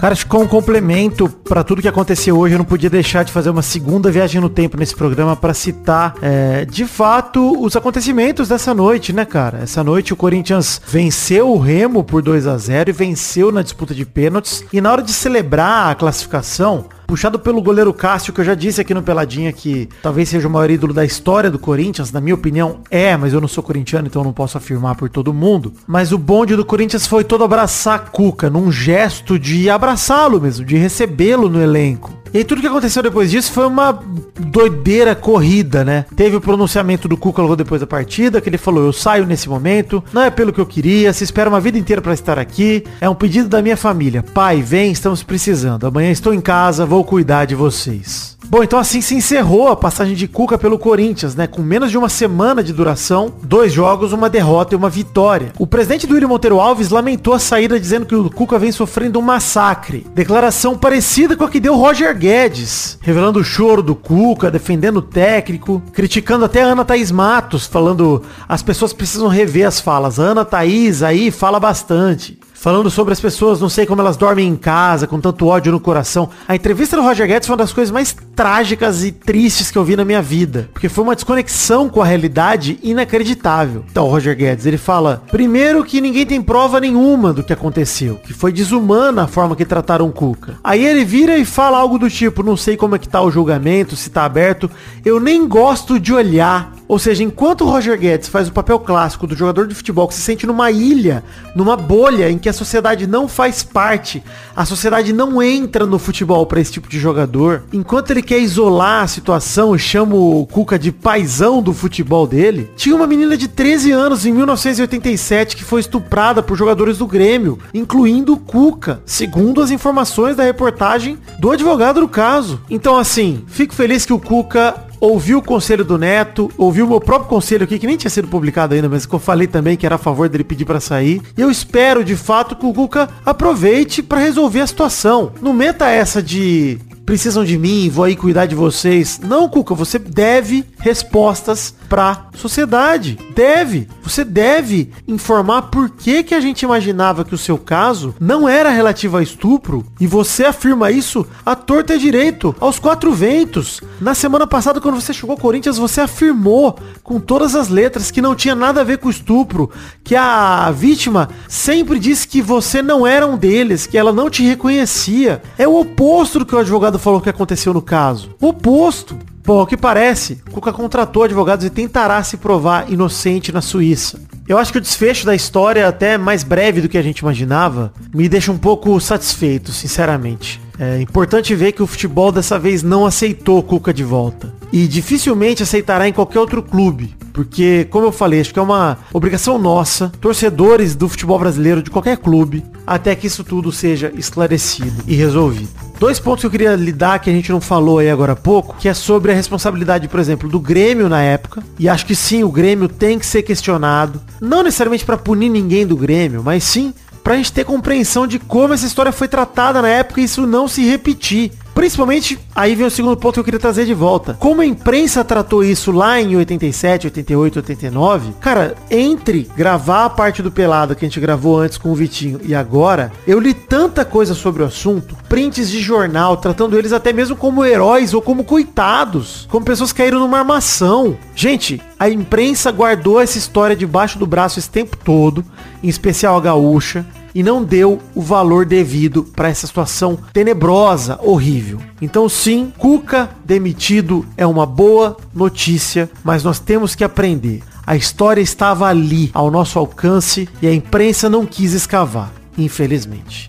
Cara, 0.00 0.14
ficou 0.14 0.40
um 0.40 0.46
complemento 0.46 1.28
para 1.28 1.64
tudo 1.64 1.82
que 1.82 1.88
aconteceu 1.88 2.38
hoje. 2.38 2.54
Eu 2.54 2.58
não 2.58 2.64
podia 2.64 2.88
deixar 2.88 3.24
de 3.24 3.32
fazer 3.32 3.50
uma 3.50 3.62
segunda 3.62 4.12
viagem 4.12 4.40
no 4.40 4.48
tempo 4.48 4.76
nesse 4.76 4.94
programa 4.94 5.34
para 5.34 5.52
citar, 5.52 6.14
é, 6.22 6.64
de 6.64 6.84
fato, 6.84 7.60
os 7.60 7.74
acontecimentos 7.74 8.48
dessa 8.48 8.72
noite, 8.72 9.12
né, 9.12 9.24
cara? 9.24 9.58
Essa 9.58 9.82
noite 9.82 10.12
o 10.12 10.16
Corinthians 10.16 10.80
venceu 10.86 11.50
o 11.50 11.58
Remo 11.58 12.04
por 12.04 12.22
2 12.22 12.46
a 12.46 12.56
0 12.56 12.90
e 12.90 12.92
venceu 12.92 13.50
na 13.50 13.60
disputa 13.60 13.92
de 13.92 14.06
pênaltis. 14.06 14.64
E 14.72 14.80
na 14.80 14.92
hora 14.92 15.02
de 15.02 15.12
celebrar 15.12 15.90
a 15.90 15.94
classificação, 15.96 16.86
puxado 17.08 17.38
pelo 17.38 17.62
goleiro 17.62 17.94
Cássio, 17.94 18.34
que 18.34 18.40
eu 18.42 18.44
já 18.44 18.54
disse 18.54 18.82
aqui 18.82 18.92
no 18.92 19.02
Peladinha 19.02 19.50
que 19.50 19.88
talvez 20.02 20.28
seja 20.28 20.46
o 20.46 20.50
maior 20.50 20.70
ídolo 20.70 20.92
da 20.92 21.06
história 21.06 21.50
do 21.50 21.58
Corinthians, 21.58 22.12
na 22.12 22.20
minha 22.20 22.34
opinião 22.34 22.80
é, 22.90 23.16
mas 23.16 23.32
eu 23.32 23.40
não 23.40 23.48
sou 23.48 23.64
corintiano, 23.64 24.06
então 24.06 24.20
eu 24.20 24.26
não 24.26 24.32
posso 24.34 24.58
afirmar 24.58 24.94
por 24.94 25.08
todo 25.08 25.32
mundo. 25.32 25.72
Mas 25.86 26.12
o 26.12 26.18
bonde 26.18 26.54
do 26.54 26.66
Corinthians 26.66 27.06
foi 27.06 27.24
todo 27.24 27.42
abraçar 27.42 27.94
a 27.94 27.98
Cuca, 27.98 28.50
num 28.50 28.70
gesto 28.70 29.38
de 29.38 29.70
abraçá-lo 29.70 30.38
mesmo, 30.38 30.66
de 30.66 30.76
recebê-lo 30.76 31.48
no 31.48 31.62
elenco. 31.62 32.12
E 32.32 32.38
aí 32.38 32.44
tudo 32.44 32.60
que 32.60 32.66
aconteceu 32.66 33.02
depois 33.02 33.30
disso 33.30 33.52
foi 33.52 33.66
uma 33.66 33.98
doideira 34.38 35.14
corrida, 35.14 35.84
né? 35.84 36.04
Teve 36.14 36.36
o 36.36 36.40
pronunciamento 36.40 37.08
do 37.08 37.16
Cuca 37.16 37.42
logo 37.42 37.56
depois 37.56 37.80
da 37.80 37.86
partida, 37.86 38.40
que 38.40 38.48
ele 38.48 38.58
falou, 38.58 38.84
eu 38.84 38.92
saio 38.92 39.26
nesse 39.26 39.48
momento, 39.48 40.02
não 40.12 40.22
é 40.22 40.30
pelo 40.30 40.52
que 40.52 40.60
eu 40.60 40.66
queria, 40.66 41.12
se 41.12 41.24
espera 41.24 41.48
uma 41.48 41.60
vida 41.60 41.78
inteira 41.78 42.02
para 42.02 42.14
estar 42.14 42.38
aqui, 42.38 42.84
é 43.00 43.08
um 43.08 43.14
pedido 43.14 43.48
da 43.48 43.62
minha 43.62 43.76
família. 43.76 44.22
Pai, 44.22 44.62
vem, 44.62 44.92
estamos 44.92 45.22
precisando. 45.22 45.86
Amanhã 45.86 46.10
estou 46.10 46.32
em 46.32 46.40
casa, 46.40 46.86
vou 46.86 47.04
cuidar 47.04 47.44
de 47.44 47.54
vocês. 47.54 48.37
Bom, 48.50 48.62
então 48.62 48.78
assim 48.78 49.02
se 49.02 49.14
encerrou 49.14 49.68
a 49.68 49.76
passagem 49.76 50.14
de 50.14 50.26
Cuca 50.26 50.56
pelo 50.56 50.78
Corinthians, 50.78 51.34
né? 51.34 51.46
Com 51.46 51.60
menos 51.60 51.90
de 51.90 51.98
uma 51.98 52.08
semana 52.08 52.64
de 52.64 52.72
duração, 52.72 53.30
dois 53.42 53.70
jogos, 53.70 54.14
uma 54.14 54.30
derrota 54.30 54.74
e 54.74 54.76
uma 54.76 54.88
vitória. 54.88 55.52
O 55.58 55.66
presidente 55.66 56.06
do 56.06 56.14
William 56.14 56.28
Monteiro 56.28 56.58
Alves 56.58 56.88
lamentou 56.88 57.34
a 57.34 57.38
saída 57.38 57.78
dizendo 57.78 58.06
que 58.06 58.14
o 58.14 58.30
Cuca 58.30 58.58
vem 58.58 58.72
sofrendo 58.72 59.18
um 59.18 59.22
massacre. 59.22 60.06
Declaração 60.14 60.78
parecida 60.78 61.36
com 61.36 61.44
a 61.44 61.50
que 61.50 61.60
deu 61.60 61.76
Roger 61.76 62.16
Guedes, 62.16 62.98
revelando 63.02 63.38
o 63.38 63.44
choro 63.44 63.82
do 63.82 63.94
Cuca, 63.94 64.50
defendendo 64.50 64.96
o 64.96 65.02
técnico, 65.02 65.82
criticando 65.92 66.46
até 66.46 66.62
a 66.62 66.68
Ana 66.68 66.86
Thaís 66.86 67.10
Matos, 67.10 67.66
falando 67.66 68.22
as 68.48 68.62
pessoas 68.62 68.94
precisam 68.94 69.28
rever 69.28 69.66
as 69.66 69.78
falas. 69.78 70.18
A 70.18 70.22
Ana 70.22 70.44
Thaís 70.46 71.02
aí 71.02 71.30
fala 71.30 71.60
bastante 71.60 72.37
falando 72.58 72.90
sobre 72.90 73.12
as 73.12 73.20
pessoas, 73.20 73.60
não 73.60 73.68
sei 73.68 73.86
como 73.86 74.00
elas 74.00 74.16
dormem 74.16 74.48
em 74.48 74.56
casa, 74.56 75.06
com 75.06 75.20
tanto 75.20 75.46
ódio 75.46 75.70
no 75.70 75.78
coração. 75.78 76.28
A 76.46 76.56
entrevista 76.56 76.96
do 76.96 77.02
Roger 77.02 77.26
Guedes 77.26 77.46
foi 77.46 77.54
uma 77.54 77.62
das 77.62 77.72
coisas 77.72 77.92
mais 77.92 78.14
trágicas 78.34 79.04
e 79.04 79.12
tristes 79.12 79.70
que 79.70 79.78
eu 79.78 79.84
vi 79.84 79.94
na 79.94 80.04
minha 80.04 80.20
vida, 80.20 80.68
porque 80.72 80.88
foi 80.88 81.04
uma 81.04 81.14
desconexão 81.14 81.88
com 81.88 82.02
a 82.02 82.04
realidade 82.04 82.78
inacreditável. 82.82 83.84
Então, 83.88 84.06
o 84.06 84.10
Roger 84.10 84.36
Guedes, 84.36 84.66
ele 84.66 84.76
fala, 84.76 85.22
primeiro 85.30 85.84
que 85.84 86.00
ninguém 86.00 86.26
tem 86.26 86.42
prova 86.42 86.80
nenhuma 86.80 87.32
do 87.32 87.44
que 87.44 87.52
aconteceu, 87.52 88.16
que 88.16 88.32
foi 88.32 88.52
desumana 88.52 89.22
a 89.22 89.28
forma 89.28 89.54
que 89.54 89.64
trataram 89.64 90.08
o 90.08 90.12
Cuca. 90.12 90.58
Aí 90.64 90.84
ele 90.84 91.04
vira 91.04 91.38
e 91.38 91.44
fala 91.44 91.78
algo 91.78 91.96
do 91.96 92.10
tipo, 92.10 92.42
não 92.42 92.56
sei 92.56 92.76
como 92.76 92.96
é 92.96 92.98
que 92.98 93.08
tá 93.08 93.22
o 93.22 93.30
julgamento, 93.30 93.94
se 93.94 94.10
tá 94.10 94.24
aberto, 94.24 94.68
eu 95.04 95.20
nem 95.20 95.46
gosto 95.46 96.00
de 96.00 96.12
olhar 96.12 96.72
ou 96.88 96.98
seja, 96.98 97.22
enquanto 97.22 97.60
o 97.60 97.70
Roger 97.70 97.98
Guedes 97.98 98.28
faz 98.28 98.48
o 98.48 98.52
papel 98.52 98.78
clássico 98.80 99.26
do 99.26 99.36
jogador 99.36 99.68
de 99.68 99.74
futebol 99.74 100.08
que 100.08 100.14
se 100.14 100.22
sente 100.22 100.46
numa 100.46 100.70
ilha, 100.70 101.22
numa 101.54 101.76
bolha 101.76 102.30
em 102.30 102.38
que 102.38 102.48
a 102.48 102.52
sociedade 102.52 103.06
não 103.06 103.28
faz 103.28 103.62
parte, 103.62 104.24
a 104.56 104.64
sociedade 104.64 105.12
não 105.12 105.42
entra 105.42 105.84
no 105.84 105.98
futebol 105.98 106.46
para 106.46 106.60
esse 106.60 106.72
tipo 106.72 106.88
de 106.88 106.98
jogador, 106.98 107.64
enquanto 107.72 108.10
ele 108.10 108.22
quer 108.22 108.38
isolar 108.38 109.04
a 109.04 109.06
situação 109.06 109.76
e 109.76 109.78
chama 109.78 110.14
o 110.14 110.46
Cuca 110.46 110.78
de 110.78 110.90
paisão 110.90 111.62
do 111.62 111.74
futebol 111.74 112.26
dele, 112.26 112.70
tinha 112.74 112.96
uma 112.96 113.06
menina 113.06 113.36
de 113.36 113.48
13 113.48 113.92
anos 113.92 114.24
em 114.24 114.32
1987 114.32 115.56
que 115.56 115.64
foi 115.64 115.80
estuprada 115.80 116.42
por 116.42 116.56
jogadores 116.56 116.98
do 116.98 117.06
Grêmio, 117.06 117.58
incluindo 117.74 118.32
o 118.32 118.38
Cuca, 118.38 119.02
segundo 119.04 119.60
as 119.60 119.70
informações 119.70 120.36
da 120.36 120.42
reportagem 120.42 121.18
do 121.38 121.50
advogado 121.50 122.00
do 122.00 122.08
caso. 122.08 122.62
Então 122.70 122.96
assim, 122.96 123.44
fico 123.46 123.74
feliz 123.74 124.06
que 124.06 124.12
o 124.12 124.18
Cuca 124.18 124.87
ouviu 125.00 125.38
o 125.38 125.42
conselho 125.42 125.84
do 125.84 125.98
Neto, 125.98 126.50
ouviu 126.56 126.86
o 126.86 126.88
meu 126.88 127.00
próprio 127.00 127.28
conselho 127.28 127.64
aqui, 127.64 127.78
que 127.78 127.86
nem 127.86 127.96
tinha 127.96 128.10
sido 128.10 128.28
publicado 128.28 128.74
ainda, 128.74 128.88
mas 128.88 129.06
que 129.06 129.14
eu 129.14 129.18
falei 129.18 129.46
também 129.46 129.76
que 129.76 129.86
era 129.86 129.94
a 129.96 129.98
favor 129.98 130.28
dele 130.28 130.44
pedir 130.44 130.64
para 130.64 130.80
sair. 130.80 131.22
E 131.36 131.40
eu 131.40 131.50
espero, 131.50 132.04
de 132.04 132.16
fato, 132.16 132.56
que 132.56 132.66
o 132.66 132.72
Cuca 132.72 133.08
aproveite 133.24 134.02
para 134.02 134.18
resolver 134.18 134.60
a 134.60 134.66
situação. 134.66 135.32
Não 135.40 135.52
meta 135.52 135.88
essa 135.88 136.22
de 136.22 136.78
precisam 137.08 137.42
de 137.42 137.56
mim, 137.56 137.88
vou 137.88 138.04
aí 138.04 138.14
cuidar 138.14 138.44
de 138.44 138.54
vocês. 138.54 139.18
Não, 139.18 139.48
Cuca, 139.48 139.74
você 139.74 139.98
deve 139.98 140.62
respostas 140.78 141.74
pra 141.88 142.26
sociedade. 142.36 143.18
Deve. 143.34 143.88
Você 144.02 144.22
deve 144.24 144.90
informar 145.06 145.62
por 145.62 145.88
que 145.88 146.22
que 146.22 146.34
a 146.34 146.40
gente 146.40 146.62
imaginava 146.62 147.24
que 147.24 147.34
o 147.34 147.38
seu 147.38 147.56
caso 147.56 148.14
não 148.20 148.46
era 148.46 148.68
relativo 148.68 149.16
a 149.16 149.22
estupro 149.22 149.86
e 149.98 150.06
você 150.06 150.44
afirma 150.44 150.90
isso 150.90 151.26
a 151.46 151.56
torta 151.56 151.94
e 151.94 151.98
direito, 151.98 152.54
aos 152.60 152.78
quatro 152.78 153.10
ventos. 153.12 153.80
Na 154.02 154.14
semana 154.14 154.46
passada, 154.46 154.78
quando 154.78 155.00
você 155.00 155.14
chegou 155.14 155.32
ao 155.32 155.40
Corinthians, 155.40 155.78
você 155.78 156.02
afirmou 156.02 156.78
com 157.02 157.18
todas 157.18 157.54
as 157.54 157.70
letras 157.70 158.10
que 158.10 158.20
não 158.20 158.34
tinha 158.34 158.54
nada 158.54 158.82
a 158.82 158.84
ver 158.84 158.98
com 158.98 159.08
estupro, 159.08 159.70
que 160.04 160.14
a 160.14 160.70
vítima 160.72 161.30
sempre 161.48 161.98
disse 161.98 162.28
que 162.28 162.42
você 162.42 162.82
não 162.82 163.06
era 163.06 163.26
um 163.26 163.38
deles, 163.38 163.86
que 163.86 163.96
ela 163.96 164.12
não 164.12 164.28
te 164.28 164.42
reconhecia. 164.42 165.40
É 165.56 165.66
o 165.66 165.80
oposto 165.80 166.40
do 166.40 166.44
que 166.44 166.54
o 166.54 166.58
advogado 166.58 166.97
falou 166.98 167.20
que 167.20 167.30
aconteceu 167.30 167.72
no 167.72 167.82
caso. 167.82 168.30
O 168.40 168.48
oposto. 168.48 169.16
Bom, 169.44 169.62
o 169.62 169.66
que 169.66 169.78
parece, 169.78 170.42
Cuca 170.52 170.72
contratou 170.74 171.22
advogados 171.22 171.64
e 171.64 171.70
tentará 171.70 172.22
se 172.22 172.36
provar 172.36 172.92
inocente 172.92 173.50
na 173.50 173.62
Suíça. 173.62 174.20
Eu 174.46 174.58
acho 174.58 174.72
que 174.72 174.78
o 174.78 174.80
desfecho 174.80 175.24
da 175.24 175.34
história, 175.34 175.88
até 175.88 176.18
mais 176.18 176.42
breve 176.42 176.82
do 176.82 176.88
que 176.88 176.98
a 176.98 177.02
gente 177.02 177.20
imaginava, 177.20 177.92
me 178.14 178.28
deixa 178.28 178.52
um 178.52 178.58
pouco 178.58 179.00
satisfeito, 179.00 179.72
sinceramente. 179.72 180.60
É 180.78 181.00
importante 181.00 181.54
ver 181.54 181.72
que 181.72 181.82
o 181.82 181.86
futebol 181.86 182.30
dessa 182.30 182.58
vez 182.58 182.82
não 182.82 183.04
aceitou 183.04 183.62
Cuca 183.62 183.92
de 183.92 184.04
volta. 184.04 184.54
E 184.72 184.86
dificilmente 184.86 185.62
aceitará 185.62 186.06
em 186.06 186.12
qualquer 186.12 186.40
outro 186.40 186.62
clube. 186.62 187.16
Porque, 187.32 187.86
como 187.90 188.06
eu 188.06 188.12
falei, 188.12 188.40
acho 188.40 188.52
que 188.52 188.58
é 188.58 188.62
uma 188.62 188.98
obrigação 189.12 189.58
nossa, 189.58 190.10
torcedores 190.20 190.94
do 190.94 191.08
futebol 191.08 191.38
brasileiro, 191.38 191.82
de 191.82 191.90
qualquer 191.90 192.16
clube, 192.16 192.64
até 192.86 193.14
que 193.14 193.26
isso 193.26 193.44
tudo 193.44 193.70
seja 193.72 194.12
esclarecido 194.16 195.04
e 195.06 195.14
resolvido. 195.14 195.70
Dois 195.98 196.20
pontos 196.20 196.42
que 196.42 196.46
eu 196.46 196.50
queria 196.50 196.76
lidar 196.76 197.18
que 197.18 197.28
a 197.28 197.32
gente 197.32 197.50
não 197.50 197.60
falou 197.60 197.98
aí 197.98 198.08
agora 198.08 198.32
há 198.32 198.36
pouco, 198.36 198.76
que 198.78 198.88
é 198.88 198.94
sobre 198.94 199.32
a 199.32 199.34
responsabilidade, 199.34 200.06
por 200.06 200.20
exemplo, 200.20 200.48
do 200.48 200.60
Grêmio 200.60 201.08
na 201.08 201.20
época. 201.20 201.60
E 201.76 201.88
acho 201.88 202.06
que 202.06 202.14
sim, 202.14 202.44
o 202.44 202.52
Grêmio 202.52 202.88
tem 202.88 203.18
que 203.18 203.26
ser 203.26 203.42
questionado. 203.42 204.22
Não 204.40 204.62
necessariamente 204.62 205.04
para 205.04 205.16
punir 205.16 205.48
ninguém 205.48 205.84
do 205.84 205.96
Grêmio, 205.96 206.40
mas 206.44 206.62
sim 206.62 206.94
pra 207.24 207.36
gente 207.36 207.52
ter 207.52 207.64
compreensão 207.64 208.26
de 208.26 208.38
como 208.38 208.72
essa 208.72 208.86
história 208.86 209.12
foi 209.12 209.26
tratada 209.26 209.82
na 209.82 209.88
época 209.88 210.20
e 210.20 210.24
isso 210.24 210.46
não 210.46 210.68
se 210.68 210.88
repetir. 210.88 211.52
Principalmente, 211.78 212.36
aí 212.56 212.74
vem 212.74 212.88
o 212.88 212.90
segundo 212.90 213.16
ponto 213.16 213.34
que 213.34 213.38
eu 213.38 213.44
queria 213.44 213.60
trazer 213.60 213.86
de 213.86 213.94
volta. 213.94 214.34
Como 214.34 214.60
a 214.60 214.66
imprensa 214.66 215.22
tratou 215.22 215.62
isso 215.62 215.92
lá 215.92 216.20
em 216.20 216.34
87, 216.34 217.06
88, 217.06 217.56
89, 217.60 218.32
cara, 218.40 218.74
entre 218.90 219.48
gravar 219.56 220.06
a 220.06 220.10
parte 220.10 220.42
do 220.42 220.50
Pelado 220.50 220.96
que 220.96 221.04
a 221.04 221.08
gente 221.08 221.20
gravou 221.20 221.60
antes 221.60 221.78
com 221.78 221.92
o 221.92 221.94
Vitinho 221.94 222.40
e 222.42 222.52
agora, 222.52 223.12
eu 223.24 223.38
li 223.38 223.54
tanta 223.54 224.04
coisa 224.04 224.34
sobre 224.34 224.64
o 224.64 224.66
assunto, 224.66 225.14
prints 225.28 225.70
de 225.70 225.80
jornal, 225.80 226.36
tratando 226.36 226.76
eles 226.76 226.92
até 226.92 227.12
mesmo 227.12 227.36
como 227.36 227.64
heróis 227.64 228.12
ou 228.12 228.20
como 228.20 228.42
coitados, 228.42 229.46
como 229.48 229.64
pessoas 229.64 229.92
que 229.92 229.98
caíram 229.98 230.18
numa 230.18 230.40
armação. 230.40 231.16
Gente, 231.36 231.80
A 232.00 232.08
imprensa 232.08 232.70
guardou 232.70 233.20
essa 233.20 233.38
história 233.38 233.74
debaixo 233.74 234.20
do 234.20 234.26
braço 234.26 234.60
esse 234.60 234.70
tempo 234.70 234.96
todo, 234.96 235.44
em 235.82 235.88
especial 235.88 236.36
a 236.36 236.40
gaúcha, 236.40 237.04
e 237.34 237.42
não 237.42 237.62
deu 237.62 237.98
o 238.14 238.22
valor 238.22 238.64
devido 238.64 239.22
para 239.24 239.48
essa 239.48 239.66
situação 239.66 240.18
tenebrosa, 240.32 241.18
horrível. 241.22 241.78
Então 242.00 242.28
sim, 242.28 242.72
Cuca 242.78 243.30
demitido 243.44 244.24
é 244.36 244.46
uma 244.46 244.66
boa 244.66 245.16
notícia, 245.34 246.10
mas 246.24 246.42
nós 246.42 246.58
temos 246.58 246.94
que 246.94 247.04
aprender. 247.04 247.62
A 247.86 247.96
história 247.96 248.40
estava 248.40 248.86
ali, 248.86 249.30
ao 249.32 249.50
nosso 249.50 249.78
alcance, 249.78 250.48
e 250.60 250.66
a 250.66 250.74
imprensa 250.74 251.30
não 251.30 251.46
quis 251.46 251.72
escavar, 251.72 252.30
infelizmente. 252.56 253.48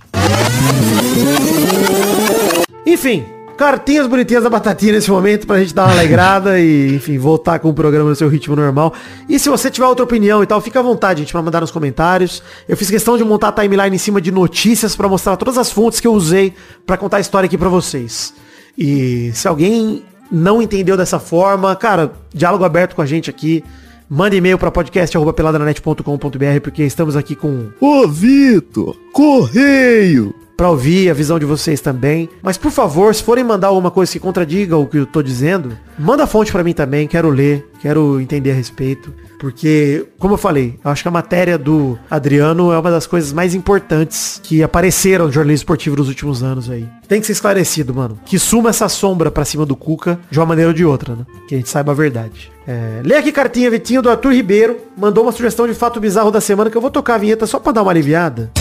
Enfim, 2.85 3.25
cartinhas 3.59 4.07
bonitinhas 4.07 4.41
da 4.41 4.49
batatinha 4.49 4.93
nesse 4.93 5.11
momento 5.11 5.45
pra 5.45 5.59
gente 5.59 5.75
dar 5.75 5.83
uma 5.83 5.91
alegrada 5.91 6.57
e, 6.61 6.95
enfim, 6.95 7.17
voltar 7.17 7.59
com 7.59 7.67
o 7.67 7.73
programa 7.73 8.09
no 8.09 8.15
seu 8.15 8.29
ritmo 8.29 8.55
normal. 8.55 8.93
E 9.27 9.37
se 9.37 9.49
você 9.49 9.69
tiver 9.69 9.85
outra 9.85 10.05
opinião 10.05 10.41
e 10.41 10.47
tal, 10.47 10.61
fica 10.61 10.79
à 10.79 10.81
vontade, 10.81 11.19
gente, 11.19 11.33
pra 11.33 11.41
mandar 11.41 11.59
nos 11.59 11.69
comentários. 11.69 12.41
Eu 12.69 12.77
fiz 12.77 12.89
questão 12.89 13.17
de 13.17 13.23
montar 13.25 13.49
a 13.49 13.51
timeline 13.51 13.93
em 13.93 13.99
cima 13.99 14.21
de 14.21 14.31
notícias 14.31 14.95
pra 14.95 15.09
mostrar 15.09 15.35
todas 15.35 15.57
as 15.57 15.69
fontes 15.69 15.99
que 15.99 16.07
eu 16.07 16.13
usei 16.13 16.53
pra 16.85 16.95
contar 16.95 17.17
a 17.17 17.19
história 17.19 17.47
aqui 17.47 17.57
pra 17.57 17.67
vocês. 17.67 18.33
E 18.77 19.29
se 19.33 19.45
alguém 19.45 20.03
não 20.31 20.61
entendeu 20.61 20.95
dessa 20.95 21.19
forma, 21.19 21.75
cara, 21.75 22.13
diálogo 22.33 22.63
aberto 22.63 22.95
com 22.95 23.01
a 23.01 23.05
gente 23.05 23.29
aqui. 23.29 23.61
Manda 24.09 24.37
e-mail 24.37 24.57
para 24.57 24.71
podcast.peladranet.com.br 24.71 26.61
porque 26.63 26.83
estamos 26.83 27.17
aqui 27.17 27.35
com 27.35 27.71
Ô 27.81 28.07
Vitor, 28.07 28.95
correio! 29.11 30.48
Para 30.59 30.69
ouvir 30.69 31.09
a 31.09 31.13
visão 31.13 31.39
de 31.39 31.45
vocês 31.45 31.79
também. 31.79 32.27
Mas 32.41 32.57
por 32.57 32.69
favor, 32.69 33.15
se 33.15 33.23
forem 33.23 33.45
mandar 33.45 33.67
alguma 33.67 33.89
coisa 33.89 34.11
que 34.11 34.19
contradiga 34.19 34.75
o 34.75 34.85
que 34.85 34.97
eu 34.97 35.05
tô 35.05 35.23
dizendo, 35.23 35.71
manda 35.97 36.25
a 36.25 36.27
fonte 36.27 36.51
para 36.51 36.65
mim 36.65 36.73
também, 36.73 37.07
quero 37.07 37.29
ler, 37.29 37.65
quero 37.81 38.19
entender 38.19 38.51
a 38.51 38.55
respeito. 38.55 39.13
Porque, 39.39 40.05
como 40.19 40.33
eu 40.33 40.37
falei, 40.37 40.77
eu 40.83 40.91
acho 40.91 41.01
que 41.01 41.07
a 41.07 41.11
matéria 41.11 41.57
do 41.57 41.97
Adriano 42.11 42.73
é 42.73 42.77
uma 42.77 42.91
das 42.91 43.07
coisas 43.07 43.31
mais 43.31 43.55
importantes 43.55 44.41
que 44.43 44.61
apareceram 44.61 45.27
no 45.27 45.31
jornalismo 45.31 45.61
esportivo 45.61 45.95
nos 45.95 46.09
últimos 46.09 46.43
anos 46.43 46.69
aí. 46.69 46.85
Tem 47.07 47.21
que 47.21 47.27
ser 47.27 47.31
esclarecido, 47.31 47.93
mano. 47.93 48.19
Que 48.25 48.37
suma 48.37 48.69
essa 48.69 48.89
sombra 48.89 49.31
pra 49.31 49.45
cima 49.45 49.65
do 49.65 49.77
Cuca 49.77 50.19
de 50.29 50.37
uma 50.39 50.45
maneira 50.45 50.71
ou 50.71 50.75
de 50.75 50.83
outra, 50.83 51.15
né? 51.15 51.25
Que 51.47 51.55
a 51.55 51.57
gente 51.57 51.69
saiba 51.69 51.93
a 51.93 51.95
verdade. 51.95 52.51
É, 52.67 52.99
lê 53.05 53.15
aqui 53.15 53.31
cartinha, 53.31 53.71
Vitinho, 53.71 54.01
do 54.01 54.09
Arthur 54.09 54.33
Ribeiro. 54.33 54.77
Mandou 54.97 55.23
uma 55.23 55.31
sugestão 55.31 55.65
de 55.65 55.73
fato 55.73 56.01
bizarro 56.01 56.31
da 56.31 56.41
semana 56.41 56.69
que 56.69 56.75
eu 56.75 56.81
vou 56.81 56.91
tocar 56.91 57.15
a 57.15 57.19
vinheta 57.19 57.47
só 57.47 57.59
pra 57.59 57.71
dar 57.71 57.81
uma 57.81 57.91
aliviada. 57.91 58.51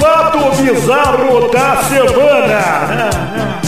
Fato 0.00 0.62
bizarro 0.62 1.50
da 1.52 1.82
semana. 1.84 3.60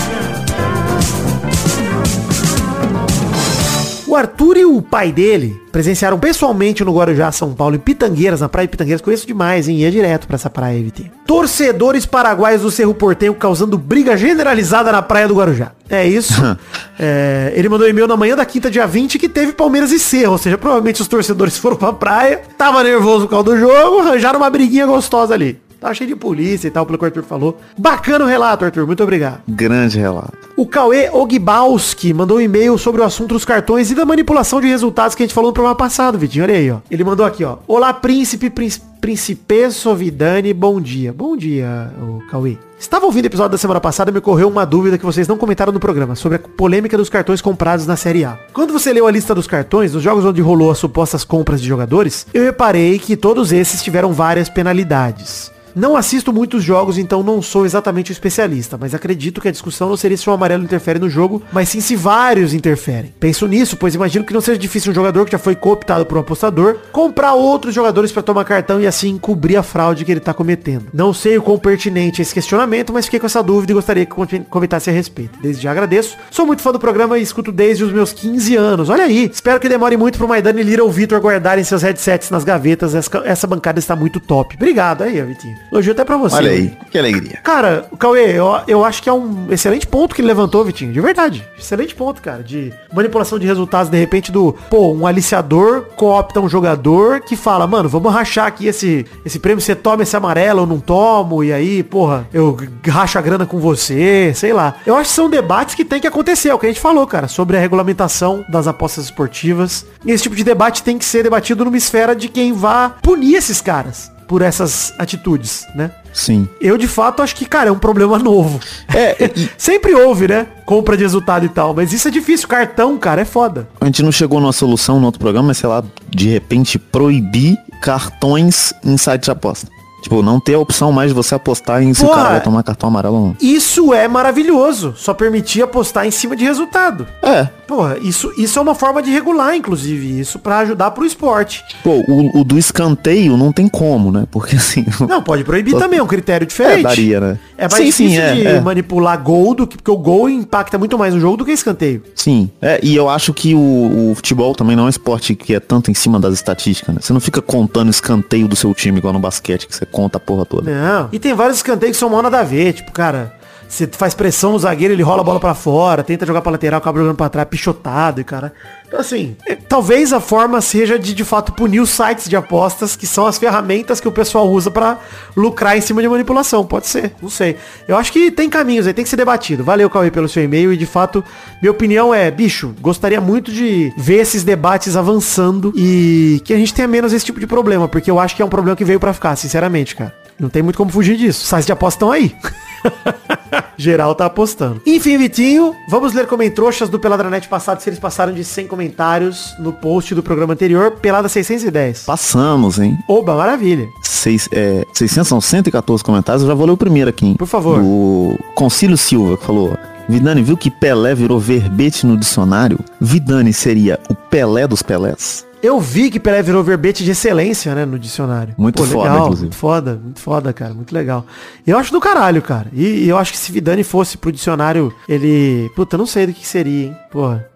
O 4.06 4.16
Arthur 4.16 4.56
e 4.58 4.64
o 4.64 4.82
pai 4.82 5.12
dele 5.12 5.58
presenciaram 5.70 6.18
pessoalmente 6.18 6.84
no 6.84 6.94
Guarujá, 6.94 7.32
São 7.32 7.54
Paulo, 7.54 7.76
em 7.76 7.78
Pitangueiras, 7.78 8.40
na 8.40 8.48
praia 8.48 8.66
de 8.66 8.70
Pitangueiras. 8.70 9.00
Conheço 9.00 9.26
demais, 9.26 9.68
hein? 9.68 9.78
Ia 9.78 9.90
direto 9.90 10.26
pra 10.26 10.36
essa 10.36 10.50
praia, 10.50 10.82
Vitinho. 10.82 11.10
Torcedores 11.26 12.04
paraguaios 12.06 12.62
do 12.62 12.70
Cerro 12.70 12.94
Porteiro 12.94 13.34
causando 13.34 13.78
briga 13.78 14.16
generalizada 14.16 14.90
na 14.92 15.00
praia 15.00 15.28
do 15.28 15.34
Guarujá. 15.34 15.72
É 15.88 16.06
isso. 16.06 16.34
É, 17.04 17.52
ele 17.56 17.68
mandou 17.68 17.86
um 17.86 17.90
e-mail 17.90 18.06
na 18.06 18.16
manhã 18.16 18.36
da 18.36 18.44
quinta, 18.44 18.70
dia 18.70 18.86
20, 18.86 19.18
que 19.18 19.28
teve 19.28 19.52
Palmeiras 19.52 19.90
e 19.90 19.98
Cerro. 19.98 20.32
Ou 20.32 20.38
seja, 20.38 20.56
provavelmente 20.56 21.00
os 21.00 21.08
torcedores 21.08 21.56
foram 21.58 21.76
pra 21.76 21.92
praia, 21.92 22.42
tava 22.56 22.84
nervoso 22.84 23.24
por 23.24 23.30
causa 23.30 23.44
do 23.44 23.58
jogo, 23.58 24.00
arranjaram 24.00 24.38
uma 24.38 24.48
briguinha 24.48 24.86
gostosa 24.86 25.34
ali. 25.34 25.58
Tava 25.82 25.94
cheio 25.94 26.06
de 26.06 26.14
polícia 26.14 26.68
e 26.68 26.70
tal, 26.70 26.86
pelo 26.86 26.96
que 26.96 27.02
o 27.02 27.06
Arthur 27.06 27.24
falou. 27.24 27.58
Bacana 27.76 28.24
o 28.24 28.28
relato, 28.28 28.64
Arthur. 28.64 28.86
Muito 28.86 29.02
obrigado. 29.02 29.40
Grande 29.48 29.98
relato. 29.98 30.38
O 30.56 30.64
Cauê 30.64 31.10
Ogbalski 31.10 32.14
mandou 32.14 32.36
um 32.36 32.40
e-mail 32.40 32.78
sobre 32.78 33.00
o 33.00 33.04
assunto 33.04 33.34
dos 33.34 33.44
cartões 33.44 33.90
e 33.90 33.94
da 33.96 34.04
manipulação 34.04 34.60
de 34.60 34.68
resultados 34.68 35.16
que 35.16 35.24
a 35.24 35.26
gente 35.26 35.34
falou 35.34 35.50
no 35.50 35.54
programa 35.54 35.74
passado, 35.74 36.16
Vitinho. 36.16 36.44
Olha 36.44 36.54
aí, 36.54 36.70
ó. 36.70 36.78
Ele 36.88 37.02
mandou 37.02 37.26
aqui, 37.26 37.42
ó. 37.42 37.56
Olá, 37.66 37.92
príncipe, 37.92 38.48
príncipe, 38.48 38.86
príncipe 39.00 39.72
Sovidani, 39.72 40.54
bom 40.54 40.80
dia. 40.80 41.12
Bom 41.12 41.36
dia, 41.36 41.92
o 42.00 42.22
Cauê. 42.30 42.56
Estava 42.78 43.06
ouvindo 43.06 43.24
o 43.24 43.26
episódio 43.26 43.50
da 43.50 43.58
semana 43.58 43.80
passada 43.80 44.10
e 44.10 44.12
me 44.12 44.20
ocorreu 44.20 44.46
uma 44.46 44.64
dúvida 44.64 44.96
que 44.96 45.04
vocês 45.04 45.26
não 45.26 45.36
comentaram 45.36 45.72
no 45.72 45.80
programa, 45.80 46.14
sobre 46.14 46.36
a 46.36 46.38
polêmica 46.38 46.96
dos 46.96 47.08
cartões 47.08 47.40
comprados 47.40 47.88
na 47.88 47.96
Série 47.96 48.24
A. 48.24 48.38
Quando 48.52 48.72
você 48.72 48.92
leu 48.92 49.08
a 49.08 49.10
lista 49.10 49.34
dos 49.34 49.48
cartões, 49.48 49.94
nos 49.94 50.02
jogos 50.02 50.24
onde 50.24 50.40
rolou 50.40 50.70
as 50.70 50.78
supostas 50.78 51.24
compras 51.24 51.60
de 51.60 51.66
jogadores, 51.66 52.24
eu 52.32 52.44
reparei 52.44 53.00
que 53.00 53.16
todos 53.16 53.50
esses 53.50 53.82
tiveram 53.82 54.12
várias 54.12 54.48
penalidades. 54.48 55.50
Não 55.74 55.96
assisto 55.96 56.32
muitos 56.32 56.62
jogos, 56.62 56.98
então 56.98 57.22
não 57.22 57.40
sou 57.40 57.64
exatamente 57.64 58.10
um 58.10 58.14
especialista, 58.14 58.76
mas 58.78 58.94
acredito 58.94 59.40
que 59.40 59.48
a 59.48 59.52
discussão 59.52 59.88
não 59.88 59.96
seria 59.96 60.16
se 60.16 60.28
o 60.28 60.32
amarelo 60.32 60.64
interfere 60.64 60.98
no 60.98 61.08
jogo, 61.08 61.42
mas 61.52 61.68
sim 61.68 61.80
se 61.80 61.96
vários 61.96 62.54
interferem. 62.54 63.14
Penso 63.18 63.46
nisso, 63.46 63.76
pois 63.76 63.94
imagino 63.94 64.24
que 64.24 64.34
não 64.34 64.40
seja 64.40 64.58
difícil 64.58 64.92
um 64.92 64.94
jogador 64.94 65.24
que 65.24 65.32
já 65.32 65.38
foi 65.38 65.56
cooptado 65.56 66.06
por 66.06 66.16
um 66.16 66.20
apostador 66.20 66.76
comprar 66.92 67.34
outros 67.34 67.74
jogadores 67.74 68.12
para 68.12 68.22
tomar 68.22 68.44
cartão 68.44 68.80
e 68.80 68.86
assim 68.86 69.18
cobrir 69.18 69.56
a 69.56 69.62
fraude 69.62 70.04
que 70.04 70.12
ele 70.12 70.20
tá 70.20 70.34
cometendo. 70.34 70.86
Não 70.92 71.12
sei 71.12 71.38
o 71.38 71.42
quão 71.42 71.58
pertinente 71.58 72.20
é 72.20 72.22
esse 72.22 72.34
questionamento, 72.34 72.92
mas 72.92 73.06
fiquei 73.06 73.20
com 73.20 73.26
essa 73.26 73.42
dúvida 73.42 73.72
e 73.72 73.74
gostaria 73.74 74.06
que 74.06 74.14
comentasse 74.48 74.90
a 74.90 74.92
respeito. 74.92 75.38
Desde 75.40 75.62
já 75.62 75.70
agradeço. 75.70 76.16
Sou 76.30 76.46
muito 76.46 76.62
fã 76.62 76.72
do 76.72 76.78
programa 76.78 77.18
e 77.18 77.22
escuto 77.22 77.52
desde 77.52 77.84
os 77.84 77.92
meus 77.92 78.12
15 78.12 78.56
anos. 78.56 78.88
Olha 78.88 79.04
aí. 79.04 79.30
Espero 79.32 79.60
que 79.60 79.68
demore 79.68 79.96
muito 79.96 80.18
pro 80.18 80.28
Maidana 80.28 80.60
Lira 80.62 80.84
ou 80.84 80.90
Vitor 80.90 81.20
guardarem 81.20 81.64
seus 81.64 81.82
headsets 81.82 82.30
nas 82.30 82.44
gavetas. 82.44 82.94
Essa, 82.94 83.46
bancada 83.46 83.78
está 83.78 83.94
muito 83.94 84.20
top. 84.20 84.56
Obrigado 84.56 85.02
aí, 85.02 85.20
Vitinho. 85.22 85.61
Elogio 85.70 85.92
até 85.92 86.04
pra 86.04 86.16
você. 86.16 86.36
Olha 86.36 86.50
aí, 86.50 86.76
que 86.90 86.98
alegria. 86.98 87.38
Cara, 87.42 87.86
o 87.90 87.96
Cauê, 87.96 88.38
eu, 88.38 88.46
eu 88.66 88.84
acho 88.84 89.02
que 89.02 89.08
é 89.08 89.12
um 89.12 89.46
excelente 89.50 89.86
ponto 89.86 90.14
que 90.14 90.20
ele 90.20 90.28
levantou, 90.28 90.64
Vitinho. 90.64 90.92
De 90.92 91.00
verdade. 91.00 91.46
Excelente 91.58 91.94
ponto, 91.94 92.20
cara. 92.20 92.42
De 92.42 92.72
manipulação 92.92 93.38
de 93.38 93.46
resultados, 93.46 93.90
de 93.90 93.98
repente, 93.98 94.30
do, 94.30 94.54
pô, 94.68 94.92
um 94.92 95.06
aliciador 95.06 95.86
coopta 95.96 96.40
um 96.40 96.48
jogador 96.48 97.20
que 97.20 97.36
fala, 97.36 97.66
mano, 97.66 97.88
vamos 97.88 98.12
rachar 98.12 98.46
aqui 98.46 98.66
esse, 98.66 99.06
esse 99.24 99.38
prêmio, 99.38 99.60
você 99.60 99.74
toma 99.74 100.02
esse 100.02 100.16
amarelo, 100.16 100.60
eu 100.60 100.66
não 100.66 100.80
tomo, 100.80 101.42
e 101.42 101.52
aí, 101.52 101.82
porra, 101.82 102.26
eu 102.32 102.56
racho 102.86 103.18
a 103.18 103.22
grana 103.22 103.46
com 103.46 103.58
você, 103.58 104.32
sei 104.34 104.52
lá. 104.52 104.76
Eu 104.86 104.96
acho 104.96 105.10
que 105.10 105.16
são 105.16 105.30
debates 105.30 105.74
que 105.74 105.84
tem 105.84 106.00
que 106.00 106.06
acontecer, 106.06 106.50
é 106.50 106.54
o 106.54 106.58
que 106.58 106.66
a 106.66 106.68
gente 106.68 106.80
falou, 106.80 107.06
cara, 107.06 107.28
sobre 107.28 107.56
a 107.56 107.60
regulamentação 107.60 108.44
das 108.48 108.66
apostas 108.66 109.04
esportivas. 109.04 109.86
E 110.04 110.10
esse 110.10 110.24
tipo 110.24 110.36
de 110.36 110.44
debate 110.44 110.82
tem 110.82 110.98
que 110.98 111.04
ser 111.04 111.22
debatido 111.22 111.64
numa 111.64 111.76
esfera 111.76 112.14
de 112.14 112.28
quem 112.28 112.52
vá 112.52 112.96
punir 113.02 113.36
esses 113.36 113.60
caras 113.60 114.11
por 114.26 114.42
essas 114.42 114.92
atitudes, 114.98 115.66
né? 115.74 115.90
Sim. 116.12 116.46
Eu, 116.60 116.76
de 116.76 116.86
fato, 116.86 117.22
acho 117.22 117.34
que, 117.34 117.44
cara, 117.46 117.68
é 117.70 117.72
um 117.72 117.78
problema 117.78 118.18
novo. 118.18 118.60
É, 118.94 119.24
e- 119.34 119.48
Sempre 119.56 119.94
houve, 119.94 120.28
né? 120.28 120.46
Compra 120.66 120.96
de 120.96 121.02
resultado 121.02 121.46
e 121.46 121.48
tal. 121.48 121.72
Mas 121.74 121.92
isso 121.92 122.06
é 122.08 122.10
difícil. 122.10 122.46
Cartão, 122.48 122.98
cara, 122.98 123.22
é 123.22 123.24
foda. 123.24 123.66
A 123.80 123.86
gente 123.86 124.02
não 124.02 124.12
chegou 124.12 124.40
numa 124.40 124.52
solução 124.52 125.00
no 125.00 125.06
outro 125.06 125.18
programa, 125.20 125.48
mas 125.48 125.58
sei 125.58 125.68
lá, 125.68 125.82
de 126.10 126.28
repente 126.28 126.78
proibir 126.78 127.56
cartões 127.80 128.72
em 128.84 128.96
site 128.96 129.24
de 129.24 129.30
aposta. 129.30 129.68
Tipo, 130.02 130.22
não 130.22 130.40
ter 130.40 130.54
a 130.54 130.58
opção 130.58 130.92
mais 130.92 131.10
de 131.10 131.14
você 131.14 131.34
apostar 131.34 131.82
em 131.82 131.94
se 131.94 132.04
o 132.04 132.08
cara 132.08 132.30
vai 132.30 132.40
tomar 132.42 132.62
cartão 132.62 132.88
amarelo 132.88 133.14
ou 133.14 133.26
não. 133.28 133.36
Isso 133.40 133.94
é 133.94 134.08
maravilhoso. 134.08 134.94
Só 134.96 135.14
permitir 135.14 135.62
apostar 135.62 136.06
em 136.06 136.10
cima 136.10 136.34
de 136.36 136.44
resultado. 136.44 137.06
É. 137.22 137.48
Porra, 137.66 137.96
isso, 138.02 138.32
isso 138.36 138.58
é 138.58 138.62
uma 138.62 138.74
forma 138.74 139.02
de 139.02 139.10
regular, 139.10 139.54
inclusive, 139.54 140.20
isso 140.20 140.38
pra 140.38 140.58
ajudar 140.58 140.90
pro 140.90 141.06
esporte. 141.06 141.64
Pô, 141.82 142.02
o, 142.06 142.40
o 142.40 142.44
do 142.44 142.58
escanteio 142.58 143.36
não 143.36 143.52
tem 143.52 143.68
como, 143.68 144.10
né? 144.10 144.26
Porque 144.30 144.56
assim. 144.56 144.84
Não, 145.08 145.22
pode 145.22 145.44
proibir 145.44 145.72
Só- 145.72 145.78
também, 145.78 145.98
é 145.98 146.02
um 146.02 146.06
critério 146.06 146.46
diferente. 146.46 146.80
É, 146.80 146.82
daria, 146.82 147.20
né? 147.20 147.38
É 147.56 147.62
mais 147.62 147.74
Sim, 147.74 147.84
difícil 147.84 148.10
sim, 148.10 148.18
é, 148.18 148.34
de 148.34 148.46
é. 148.46 148.60
manipular 148.60 149.20
gol 149.22 149.54
do 149.54 149.66
que 149.66 149.76
porque 149.76 149.90
o 149.90 149.96
gol 149.96 150.28
impacta 150.28 150.78
muito 150.78 150.98
mais 150.98 151.14
no 151.14 151.20
jogo 151.20 151.36
do 151.38 151.44
que 151.44 151.52
escanteio. 151.52 152.02
Sim. 152.14 152.50
É, 152.60 152.78
e 152.82 152.94
eu 152.94 153.08
acho 153.08 153.32
que 153.32 153.54
o, 153.54 154.10
o 154.10 154.14
futebol 154.14 154.54
também 154.54 154.76
não 154.76 154.84
é 154.84 154.86
um 154.86 154.90
esporte 154.90 155.34
que 155.34 155.54
é 155.54 155.60
tanto 155.60 155.90
em 155.90 155.94
cima 155.94 156.18
das 156.20 156.34
estatísticas, 156.34 156.94
né? 156.94 157.00
Você 157.02 157.12
não 157.12 157.20
fica 157.20 157.40
contando 157.42 157.90
escanteio 157.90 158.46
do 158.48 158.56
seu 158.56 158.72
time 158.74 158.98
igual 158.98 159.12
no 159.12 159.18
basquete, 159.20 159.66
que 159.66 159.74
você 159.74 159.84
conta 159.92 160.16
a 160.16 160.20
porra 160.20 160.44
toda. 160.44 160.70
Não. 160.70 161.08
E 161.12 161.18
tem 161.18 161.34
vários 161.34 161.58
escanteios 161.58 161.96
que 161.96 162.00
são 162.00 162.08
mal 162.10 162.22
nada 162.22 162.40
a 162.40 162.42
ver. 162.42 162.72
Tipo, 162.72 162.90
cara, 162.90 163.32
você 163.72 163.86
faz 163.90 164.12
pressão 164.12 164.52
no 164.52 164.58
zagueiro, 164.58 164.92
ele 164.92 165.02
rola 165.02 165.22
a 165.22 165.24
bola 165.24 165.40
pra 165.40 165.54
fora, 165.54 166.02
tenta 166.02 166.26
jogar 166.26 166.42
pra 166.42 166.52
lateral, 166.52 166.76
acaba 166.76 166.98
jogando 166.98 167.16
pra 167.16 167.30
trás, 167.30 167.48
pichotado 167.48 168.20
e 168.20 168.24
cara. 168.24 168.52
Então, 168.86 169.00
assim, 169.00 169.34
é, 169.46 169.56
talvez 169.56 170.12
a 170.12 170.20
forma 170.20 170.60
seja 170.60 170.98
de, 170.98 171.14
de 171.14 171.24
fato, 171.24 171.54
punir 171.54 171.80
os 171.80 171.88
sites 171.88 172.28
de 172.28 172.36
apostas, 172.36 172.94
que 172.94 173.06
são 173.06 173.26
as 173.26 173.38
ferramentas 173.38 173.98
que 173.98 174.06
o 174.06 174.12
pessoal 174.12 174.46
usa 174.50 174.70
pra 174.70 174.98
lucrar 175.34 175.74
em 175.74 175.80
cima 175.80 176.02
de 176.02 176.08
manipulação. 176.08 176.66
Pode 176.66 176.86
ser, 176.86 177.14
não 177.22 177.30
sei. 177.30 177.56
Eu 177.88 177.96
acho 177.96 178.12
que 178.12 178.30
tem 178.30 178.50
caminhos 178.50 178.86
aí, 178.86 178.92
tem 178.92 179.04
que 179.04 179.08
ser 179.08 179.16
debatido. 179.16 179.64
Valeu, 179.64 179.88
Cauê, 179.88 180.10
pelo 180.10 180.28
seu 180.28 180.44
e-mail. 180.44 180.70
E, 180.70 180.76
de 180.76 180.84
fato, 180.84 181.24
minha 181.62 181.72
opinião 181.72 182.14
é, 182.14 182.30
bicho, 182.30 182.74
gostaria 182.78 183.22
muito 183.22 183.50
de 183.50 183.90
ver 183.96 184.16
esses 184.16 184.44
debates 184.44 184.96
avançando 184.96 185.72
e 185.74 186.42
que 186.44 186.52
a 186.52 186.58
gente 186.58 186.74
tenha 186.74 186.86
menos 186.86 187.14
esse 187.14 187.24
tipo 187.24 187.40
de 187.40 187.46
problema, 187.46 187.88
porque 187.88 188.10
eu 188.10 188.20
acho 188.20 188.36
que 188.36 188.42
é 188.42 188.44
um 188.44 188.50
problema 188.50 188.76
que 188.76 188.84
veio 188.84 189.00
pra 189.00 189.14
ficar, 189.14 189.34
sinceramente, 189.34 189.96
cara. 189.96 190.14
Não 190.38 190.50
tem 190.50 190.62
muito 190.62 190.76
como 190.76 190.90
fugir 190.90 191.16
disso. 191.16 191.46
Sites 191.46 191.64
de 191.64 191.72
aposta 191.72 191.96
estão 191.96 192.12
aí. 192.12 192.36
Geral 193.76 194.14
tá 194.14 194.26
apostando. 194.26 194.80
Enfim, 194.86 195.18
Vitinho, 195.18 195.74
vamos 195.88 196.12
ler 196.12 196.26
comentroxas 196.26 196.88
do 196.88 196.98
Peladranet 196.98 197.48
passado, 197.48 197.80
se 197.80 197.88
eles 197.88 197.98
passaram 197.98 198.32
de 198.32 198.44
100 198.44 198.66
comentários 198.66 199.54
no 199.58 199.72
post 199.72 200.14
do 200.14 200.22
programa 200.22 200.52
anterior, 200.52 200.92
Pelada 200.92 201.28
610. 201.28 202.04
Passamos, 202.04 202.78
hein? 202.78 202.96
Oba, 203.08 203.34
maravilha. 203.34 203.88
Seis, 204.02 204.48
é, 204.52 204.84
600 204.92 205.28
são 205.28 205.40
114 205.40 206.04
comentários, 206.04 206.42
eu 206.42 206.48
já 206.48 206.54
vou 206.54 206.66
ler 206.66 206.72
o 206.72 206.76
primeiro 206.76 207.10
aqui, 207.10 207.26
hein? 207.26 207.34
Por 207.36 207.48
favor. 207.48 207.80
Do 207.80 208.38
Concílio 208.54 208.96
Silva, 208.96 209.36
que 209.36 209.44
falou... 209.44 209.76
Vidani, 210.08 210.42
viu 210.42 210.56
que 210.56 210.70
Pelé 210.70 211.14
virou 211.14 211.38
verbete 211.38 212.04
no 212.04 212.16
dicionário? 212.16 212.78
Vidani 213.00 213.52
seria 213.52 214.00
o 214.10 214.14
Pelé 214.14 214.66
dos 214.66 214.82
Pelés? 214.82 215.46
Eu 215.62 215.78
vi 215.78 216.10
que 216.10 216.18
Pelé 216.18 216.42
virou 216.42 216.62
verbete 216.64 217.04
de 217.04 217.12
excelência, 217.12 217.74
né, 217.74 217.84
no 217.84 217.98
dicionário. 217.98 218.54
Muito 218.58 218.84
foda, 218.84 218.98
legal, 219.02 219.18
inclusive. 219.22 219.42
Muito 219.44 219.56
foda, 219.56 220.00
muito 220.02 220.20
foda, 220.20 220.52
cara, 220.52 220.74
muito 220.74 220.92
legal. 220.92 221.24
Eu 221.66 221.78
acho 221.78 221.92
do 221.92 222.00
caralho, 222.00 222.42
cara. 222.42 222.66
E, 222.72 223.04
e 223.04 223.08
eu 223.08 223.16
acho 223.16 223.30
que 223.30 223.38
se 223.38 223.52
Vidani 223.52 223.84
fosse 223.84 224.18
pro 224.18 224.32
dicionário, 224.32 224.92
ele... 225.08 225.70
Puta, 225.76 225.96
não 225.96 226.06
sei 226.06 226.26
do 226.26 226.32
que 226.32 226.46
seria, 226.46 226.86
hein. 226.86 226.96
Porra, 227.10 227.46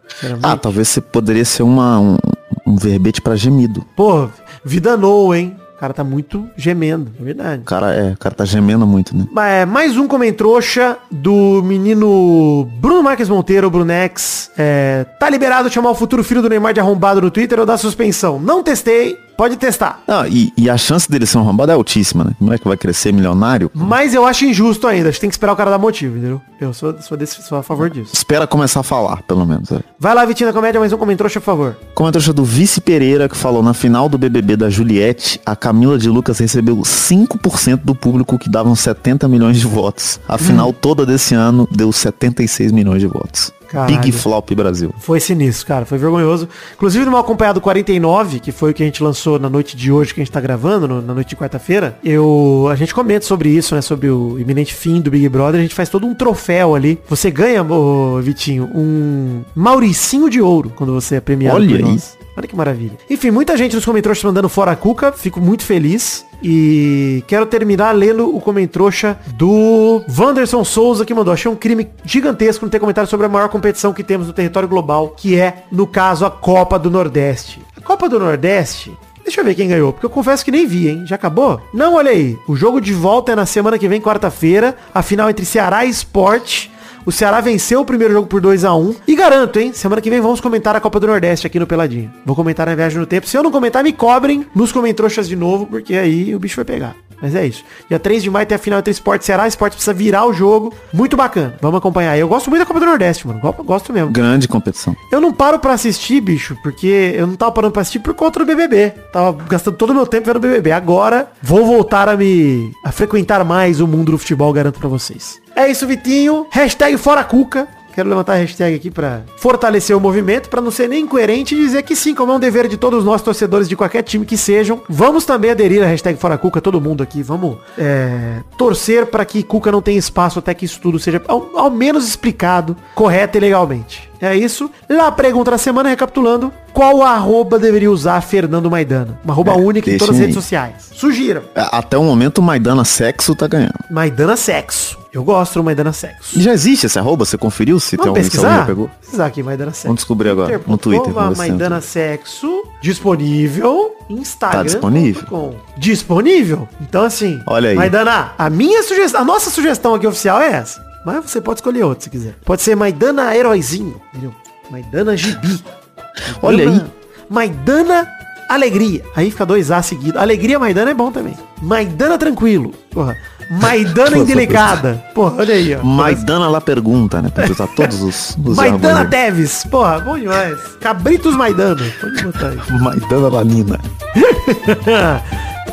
Ah, 0.42 0.57
talvez 0.57 0.88
você 0.88 1.00
poderia 1.00 1.44
ser 1.44 1.64
uma, 1.64 1.98
um, 1.98 2.16
um 2.64 2.76
verbete 2.76 3.20
pra 3.20 3.34
gemido. 3.34 3.84
Pô, 3.96 4.28
vidanou, 4.64 5.34
hein. 5.34 5.57
O 5.77 5.79
cara 5.79 5.93
tá 5.93 6.03
muito 6.03 6.49
gemendo, 6.57 7.12
é 7.20 7.22
verdade. 7.22 7.61
O 7.61 7.64
cara, 7.66 7.95
é, 7.95 8.12
o 8.12 8.16
cara 8.16 8.35
tá 8.35 8.47
gemendo 8.47 8.87
muito, 8.87 9.14
né? 9.14 9.27
Mas 9.31 9.53
é, 9.53 9.66
mais 9.66 9.99
um 9.99 10.09
comentrouxa 10.09 10.97
do 11.11 11.62
menino 11.62 12.66
Bruno 12.81 13.03
Marques 13.03 13.29
Monteiro, 13.29 13.68
Brunex. 13.70 14.51
É, 14.57 15.05
tá 15.20 15.29
liberado 15.29 15.68
de 15.68 15.74
chamar 15.74 15.91
o 15.91 15.95
futuro 15.95 16.24
filho 16.24 16.41
do 16.41 16.49
Neymar 16.49 16.72
de 16.72 16.81
arrombado 16.81 17.20
no 17.20 17.31
Twitter 17.31 17.61
ou 17.61 17.66
da 17.66 17.77
suspensão? 17.77 18.41
Não 18.41 18.62
testei, 18.62 19.18
pode 19.37 19.57
testar. 19.57 20.03
Não, 20.07 20.26
e, 20.26 20.53
e 20.57 20.70
a 20.70 20.76
chance 20.76 21.11
dele 21.11 21.26
ser 21.26 21.39
um 21.39 21.43
arrombado 21.43 21.72
é 21.72 21.74
altíssima, 21.74 22.24
né? 22.24 22.30
Como 22.39 22.53
é 22.53 22.59
que 22.59 22.66
vai 22.66 22.76
crescer 22.76 23.12
milionário? 23.12 23.70
Mas 23.74 24.14
eu 24.14 24.24
acho 24.24 24.45
injusto 24.45 24.87
ainda. 24.87 25.09
A 25.09 25.12
gente 25.12 25.20
tem 25.20 25.30
que 25.30 25.34
esperar 25.34 25.53
o 25.53 25.57
cara 25.57 25.70
dar 25.70 25.78
motivo, 25.78 26.16
entendeu? 26.16 26.41
Eu 26.61 26.72
sou, 26.72 26.95
sou, 27.03 27.16
desse, 27.16 27.43
sou 27.43 27.59
a 27.59 27.62
favor 27.62 27.91
disso. 27.91 28.12
Espera 28.14 28.47
começar 28.47 28.80
a 28.80 28.82
falar, 28.82 29.22
pelo 29.22 29.45
menos. 29.45 29.70
É. 29.70 29.80
Vai 29.99 30.14
lá, 30.14 30.24
Vitinho 30.24 30.49
da 30.49 30.55
Comédia, 30.55 30.80
mais 30.80 30.93
um 30.93 30.99
comentrouxa, 30.99 31.41
por 31.41 31.47
favor. 31.47 31.76
Comentário 31.95 32.32
do 32.32 32.45
Vice 32.45 32.80
Pereira 32.80 33.28
que 33.28 33.37
falou 33.37 33.62
na 33.62 33.74
final 33.74 34.09
do 34.09 34.16
BBB 34.16 34.57
da 34.57 34.70
Juliette, 34.70 35.41
a 35.45 35.55
Camila 35.55 35.99
de 35.99 36.09
Lucas 36.09 36.39
recebeu 36.39 36.76
5% 36.76 37.80
do 37.84 37.95
público 37.95 38.39
que 38.39 38.49
davam 38.49 38.74
70 38.74 39.28
milhões 39.28 39.59
de 39.59 39.66
votos. 39.66 40.18
A 40.28 40.39
final 40.39 40.72
toda 40.72 41.05
desse 41.05 41.34
ano 41.34 41.68
deu 41.70 41.93
76 41.93 42.72
milhões 42.72 43.01
de 43.01 43.07
votos. 43.07 43.53
Caralho. 43.68 43.98
Big 44.00 44.12
Flop 44.12 44.50
Brasil. 44.54 44.94
Foi 44.98 45.20
sinistro, 45.20 45.66
cara. 45.66 45.84
Foi 45.84 45.98
vergonhoso. 45.98 46.48
Inclusive 46.74 47.04
no 47.04 47.10
Mal 47.10 47.20
Acompanhado 47.20 47.60
49, 47.60 48.40
que 48.40 48.52
foi 48.52 48.70
o 48.70 48.74
que 48.74 48.82
a 48.82 48.86
gente 48.86 49.02
lançou 49.02 49.38
na 49.38 49.48
noite 49.50 49.76
de 49.76 49.90
hoje, 49.92 50.14
que 50.14 50.20
a 50.20 50.24
gente 50.24 50.32
tá 50.32 50.40
gravando, 50.40 50.86
no- 50.88 51.02
na 51.02 51.14
noite 51.14 51.30
de 51.30 51.36
quarta-feira, 51.36 51.98
eu, 52.04 52.68
a 52.70 52.74
gente 52.76 52.94
comenta 52.94 53.24
sobre 53.26 53.48
isso, 53.48 53.74
né? 53.74 53.80
Sobre 53.80 54.08
o 54.08 54.38
iminente 54.38 54.74
fim 54.74 55.00
do 55.00 55.10
Big 55.10 55.28
Brother. 55.28 55.58
A 55.58 55.62
gente 55.62 55.74
faz 55.74 55.88
todo 55.88 56.06
um 56.06 56.14
troféu 56.14 56.74
ali. 56.74 56.98
Você 57.08 57.30
ganha, 57.30 57.62
ô, 57.62 58.20
Vitinho, 58.20 58.70
um 58.74 59.42
Mauricinho 59.54 60.30
de 60.30 60.40
ouro 60.40 60.72
quando 60.74 60.92
você 60.92 61.16
é 61.16 61.20
premiado 61.20 61.56
Olha 61.58 61.78
nós. 61.78 62.16
Olha 62.37 62.47
que 62.47 62.55
maravilha. 62.55 62.99
Enfim, 63.09 63.30
muita 63.30 63.57
gente 63.57 63.74
nos 63.74 63.84
comentários 63.84 64.22
mandando 64.22 64.49
fora 64.49 64.72
a 64.72 64.76
cuca. 64.76 65.12
Fico 65.12 65.41
muito 65.41 65.64
feliz. 65.64 66.26
E 66.43 67.24
quero 67.26 67.47
terminar 67.47 67.93
lendo 67.93 68.34
o 68.34 68.41
comentrouxa 68.41 69.18
do 69.34 70.03
Wanderson 70.18 70.62
Souza 70.64 71.05
que 71.05 71.14
mandou. 71.14 71.32
Achei 71.32 71.51
um 71.51 71.57
crime 71.57 71.89
gigantesco 72.05 72.64
não 72.64 72.70
ter 72.70 72.78
comentário 72.78 73.09
sobre 73.09 73.26
a 73.26 73.28
maior 73.28 73.49
competição 73.49 73.93
que 73.93 74.05
temos 74.05 74.26
no 74.26 74.32
território 74.34 74.68
global, 74.68 75.14
que 75.16 75.39
é, 75.39 75.64
no 75.72 75.87
caso, 75.87 76.26
a 76.26 76.30
Copa 76.30 76.78
do 76.78 76.91
Nordeste. 76.91 77.62
A 77.76 77.80
Copa 77.80 78.09
do 78.09 78.18
Nordeste 78.18 78.93
Deixa 79.26 79.41
eu 79.41 79.45
ver 79.45 79.57
quem 79.57 79.66
ganhou, 79.66 79.93
porque 79.93 80.07
eu 80.07 80.11
confesso 80.11 80.45
que 80.45 80.53
nem 80.53 80.68
vi, 80.68 80.89
hein? 80.89 81.05
Já 81.05 81.16
acabou? 81.16 81.61
Não, 81.74 81.95
olha 81.95 82.12
aí. 82.12 82.39
O 82.47 82.55
jogo 82.55 82.80
de 82.80 82.93
volta 82.93 83.32
é 83.32 83.34
na 83.34 83.45
semana 83.45 83.76
que 83.76 83.89
vem, 83.89 84.01
quarta-feira. 84.01 84.76
A 84.95 85.03
final 85.03 85.28
entre 85.28 85.45
Ceará 85.45 85.84
e 85.84 85.91
Sport. 85.91 86.68
O 87.07 87.12
Ceará 87.12 87.40
venceu 87.40 87.80
o 87.80 87.84
primeiro 87.84 88.12
jogo 88.12 88.26
por 88.26 88.40
2 88.40 88.64
a 88.64 88.74
1 88.74 88.96
E 89.07 89.14
garanto, 89.14 89.61
hein? 89.61 89.72
Semana 89.72 90.02
que 90.02 90.11
vem 90.11 90.20
vamos 90.20 90.40
comentar 90.40 90.74
a 90.74 90.80
Copa 90.80 90.98
do 90.98 91.07
Nordeste 91.07 91.46
aqui 91.46 91.57
no 91.57 91.66
Peladinho. 91.66 92.12
Vou 92.24 92.34
comentar 92.34 92.66
na 92.66 92.74
viagem 92.74 92.98
no 92.98 93.07
tempo. 93.07 93.28
Se 93.28 93.38
eu 93.38 93.44
não 93.44 93.52
comentar, 93.52 93.84
me 93.84 93.92
cobrem 93.92 94.44
nos 94.52 94.72
comentroxas 94.72 95.28
de 95.28 95.36
novo, 95.36 95.66
porque 95.66 95.94
aí 95.94 96.34
o 96.34 96.38
bicho 96.40 96.57
vai 96.57 96.64
pegar. 96.64 97.05
Mas 97.20 97.34
é 97.34 97.46
isso. 97.46 97.64
Dia 97.88 97.98
3 97.98 98.22
de 98.22 98.30
maio 98.30 98.46
tem 98.46 98.56
a 98.56 98.58
final 98.58 98.78
entre 98.78 98.90
Sport 98.90 99.22
e 99.22 99.24
Ceará. 99.24 99.46
Sport 99.48 99.72
precisa 99.72 99.92
virar 99.94 100.26
o 100.26 100.32
jogo. 100.32 100.72
Muito 100.92 101.16
bacana. 101.16 101.54
Vamos 101.60 101.78
acompanhar. 101.78 102.16
Eu 102.18 102.28
gosto 102.28 102.50
muito 102.50 102.60
da 102.60 102.66
Copa 102.66 102.80
do 102.80 102.86
Nordeste, 102.86 103.26
mano. 103.26 103.40
Go- 103.40 103.64
Gosto 103.64 103.92
mesmo. 103.92 104.10
Grande 104.10 104.46
competição. 104.48 104.94
Eu 105.10 105.20
não 105.20 105.32
paro 105.32 105.58
pra 105.58 105.72
assistir, 105.72 106.20
bicho, 106.20 106.56
porque 106.62 107.14
eu 107.16 107.26
não 107.26 107.34
tava 107.36 107.52
parando 107.52 107.72
pra 107.72 107.82
assistir 107.82 107.98
por 108.00 108.14
conta 108.14 108.38
do 108.40 108.44
BBB. 108.46 108.90
Tava 109.12 109.32
gastando 109.48 109.76
todo 109.76 109.90
o 109.90 109.94
meu 109.94 110.06
tempo 110.06 110.26
vendo 110.26 110.40
BBB. 110.40 110.72
Agora 110.72 111.28
vou 111.42 111.64
voltar 111.64 112.08
a 112.08 112.16
me 112.16 112.70
a 112.84 112.92
frequentar 112.92 113.44
mais 113.44 113.80
o 113.80 113.86
mundo 113.86 114.12
do 114.12 114.18
futebol, 114.18 114.52
garanto 114.52 114.78
pra 114.78 114.88
vocês. 114.88 115.40
É 115.54 115.70
isso, 115.70 115.86
Vitinho. 115.86 116.46
Hashtag 116.50 116.96
fora 116.98 117.24
Cuca. 117.24 117.66
Quero 117.97 118.09
levantar 118.11 118.34
a 118.34 118.36
hashtag 118.36 118.76
aqui 118.76 118.90
pra 118.90 119.22
fortalecer 119.38 119.97
o 119.97 120.01
movimento, 120.01 120.49
pra 120.51 120.61
não 120.61 120.70
ser 120.70 120.86
nem 120.88 121.03
incoerente 121.05 121.55
e 121.55 121.59
dizer 121.59 121.82
que 121.82 121.97
sim, 121.97 122.14
como 122.14 122.30
é 122.30 122.36
um 122.36 122.38
dever 122.38 122.68
de 122.68 122.76
todos 122.76 123.03
nós 123.05 123.22
torcedores 123.22 123.68
de 123.68 123.74
qualquer 123.74 124.03
time 124.03 124.26
que 124.26 124.36
sejam, 124.36 124.82
vamos 124.88 125.24
também 125.24 125.51
aderir 125.51 125.82
à 125.82 125.86
hashtag 125.86 126.18
Fora 126.20 126.36
Cuca, 126.36 126.61
todo 126.61 126.78
mundo 126.80 127.03
aqui. 127.03 127.22
Vamos 127.22 127.57
é, 127.78 128.40
torcer 128.59 129.07
pra 129.07 129.24
que 129.24 129.42
Cuca 129.42 129.72
não 129.72 129.80
tenha 129.80 129.99
espaço 129.99 130.38
até 130.38 130.53
que 130.53 130.66
isso 130.66 130.78
tudo 130.78 130.99
seja 130.99 131.22
ao, 131.26 131.51
ao 131.59 131.70
menos 131.70 132.07
explicado, 132.07 132.76
correto 132.94 133.38
e 133.38 133.40
legalmente. 133.40 134.11
É 134.20 134.34
isso. 134.36 134.70
Lá 134.88 135.07
a 135.09 135.12
pergunta 135.12 135.51
da 135.51 135.59
semana, 135.59 135.88
recapitulando. 135.88 136.53
Qual 136.74 137.03
arroba 137.03 137.59
deveria 137.59 137.90
usar 137.90 138.20
Fernando 138.20 138.70
Maidana? 138.70 139.18
Uma 139.24 139.32
arroba 139.32 139.53
É, 139.53 139.57
única 139.57 139.90
em 139.90 139.97
todas 139.97 140.14
as 140.14 140.20
redes 140.20 140.36
aí. 140.36 140.42
sociais. 140.42 140.90
Sugiram. 140.92 141.42
A- 141.55 141.78
Até 141.78 141.97
o 141.97 142.03
momento 142.03 142.42
Maidana 142.42 142.84
Sexo 142.84 143.34
tá 143.34 143.47
ganhando. 143.47 143.72
Maidana 143.90 144.36
Sexo. 144.36 144.99
Eu 145.16 145.24
gosto 145.24 145.54
do 145.54 145.64
Maidana 145.64 145.94
Sexo. 145.94 146.38
Já 146.38 146.52
existe 146.52 146.84
esse 146.84 146.98
arroba? 146.98 147.24
Você 147.24 147.38
conferiu 147.38 147.80
se 147.80 147.96
tem 147.96 148.04
Vamos 148.04 148.18
alguém, 148.18 148.24
se 148.30 148.36
alguém 148.36 148.42
pesquisar? 148.50 148.60
já 148.60 148.66
pegou? 148.66 148.90
pesquisar 149.00 149.24
aqui, 149.26 149.42
Maidana 149.42 149.70
Sexo. 149.70 149.86
Vamos 149.86 150.00
descobrir 150.00 150.28
agora, 150.28 150.60
no 150.66 150.76
Twitter, 150.76 151.06
se 151.06 151.14
tem 151.14 151.36
Maidana 151.36 151.76
no 151.76 151.82
Sexo. 151.82 152.62
Disponível. 152.82 153.96
Instagram. 154.10 154.58
Tá 154.58 154.62
disponível? 154.62 155.22
com- 155.26 155.54
Disponível. 155.78 156.68
Então 156.82 157.02
assim. 157.02 157.40
Olha 157.46 157.70
aí. 157.70 157.76
Maidana, 157.76 158.32
a 158.36 158.50
minha 158.50 158.82
sugestão, 158.82 159.22
a 159.22 159.24
nossa 159.24 159.48
sugestão 159.48 159.94
aqui 159.94 160.06
oficial 160.06 160.38
é 160.38 160.52
essa. 160.52 160.84
Mas 161.04 161.24
você 161.30 161.40
pode 161.40 161.60
escolher 161.60 161.82
outro 161.84 162.04
se 162.04 162.10
quiser. 162.10 162.34
Pode 162.44 162.60
ser 162.60 162.76
Maidana 162.76 163.34
Heróizinho. 163.34 163.98
Entendeu? 164.12 164.34
Maidana 164.70 165.16
Gibi. 165.16 165.60
Olha 166.42 166.68
aí. 166.68 166.82
Maidana- 167.30 168.06
Alegria. 168.48 169.02
Aí 169.16 169.30
fica 169.30 169.44
dois 169.46 169.70
A 169.72 169.80
seguidos. 169.82 170.20
Alegria 170.20 170.58
Maidana 170.58 170.90
é 170.90 170.94
bom 170.94 171.10
também. 171.10 171.34
Maidana 171.62 172.16
Tranquilo. 172.18 172.72
Porra. 172.90 173.16
Maidana 173.51 174.18
Indelicada. 174.18 175.03
Porra, 175.14 175.36
olha 175.38 175.55
aí, 175.55 175.76
ó. 175.76 175.84
Maidana 175.84 176.49
lá 176.49 176.61
pergunta, 176.61 177.22
né? 177.22 177.28
Pra 177.28 177.49
usar 177.51 177.68
todos 177.68 178.03
os, 178.03 178.36
os 178.44 178.57
Maidana. 178.59 179.05
Teves. 179.05 179.64
Porra, 179.70 180.01
bom 180.01 180.18
demais. 180.18 180.59
Cabritos 180.80 181.34
Maidano. 181.36 181.84
Pode 182.01 182.24
botar 182.24 182.49
aí. 182.49 182.59
Maidana 182.80 183.28
Lanina. 183.28 183.78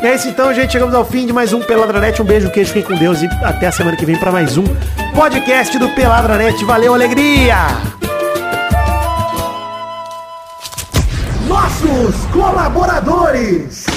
E 0.02 0.06
é 0.06 0.14
isso 0.14 0.28
então, 0.28 0.54
gente. 0.54 0.72
Chegamos 0.72 0.94
ao 0.94 1.04
fim 1.04 1.26
de 1.26 1.32
mais 1.32 1.52
um 1.52 1.60
Peladranet. 1.60 2.20
Um 2.22 2.24
beijo, 2.24 2.50
queijo, 2.50 2.72
fiquem 2.72 2.96
com 2.96 2.96
Deus 2.96 3.22
e 3.22 3.26
até 3.42 3.66
a 3.66 3.72
semana 3.72 3.96
que 3.96 4.06
vem 4.06 4.16
para 4.16 4.30
mais 4.30 4.56
um 4.56 4.64
podcast 5.14 5.76
do 5.78 5.88
Peladranet. 5.90 6.64
Valeu, 6.64 6.94
alegria! 6.94 7.56
Nossos 11.48 12.24
colaboradores! 12.32 13.93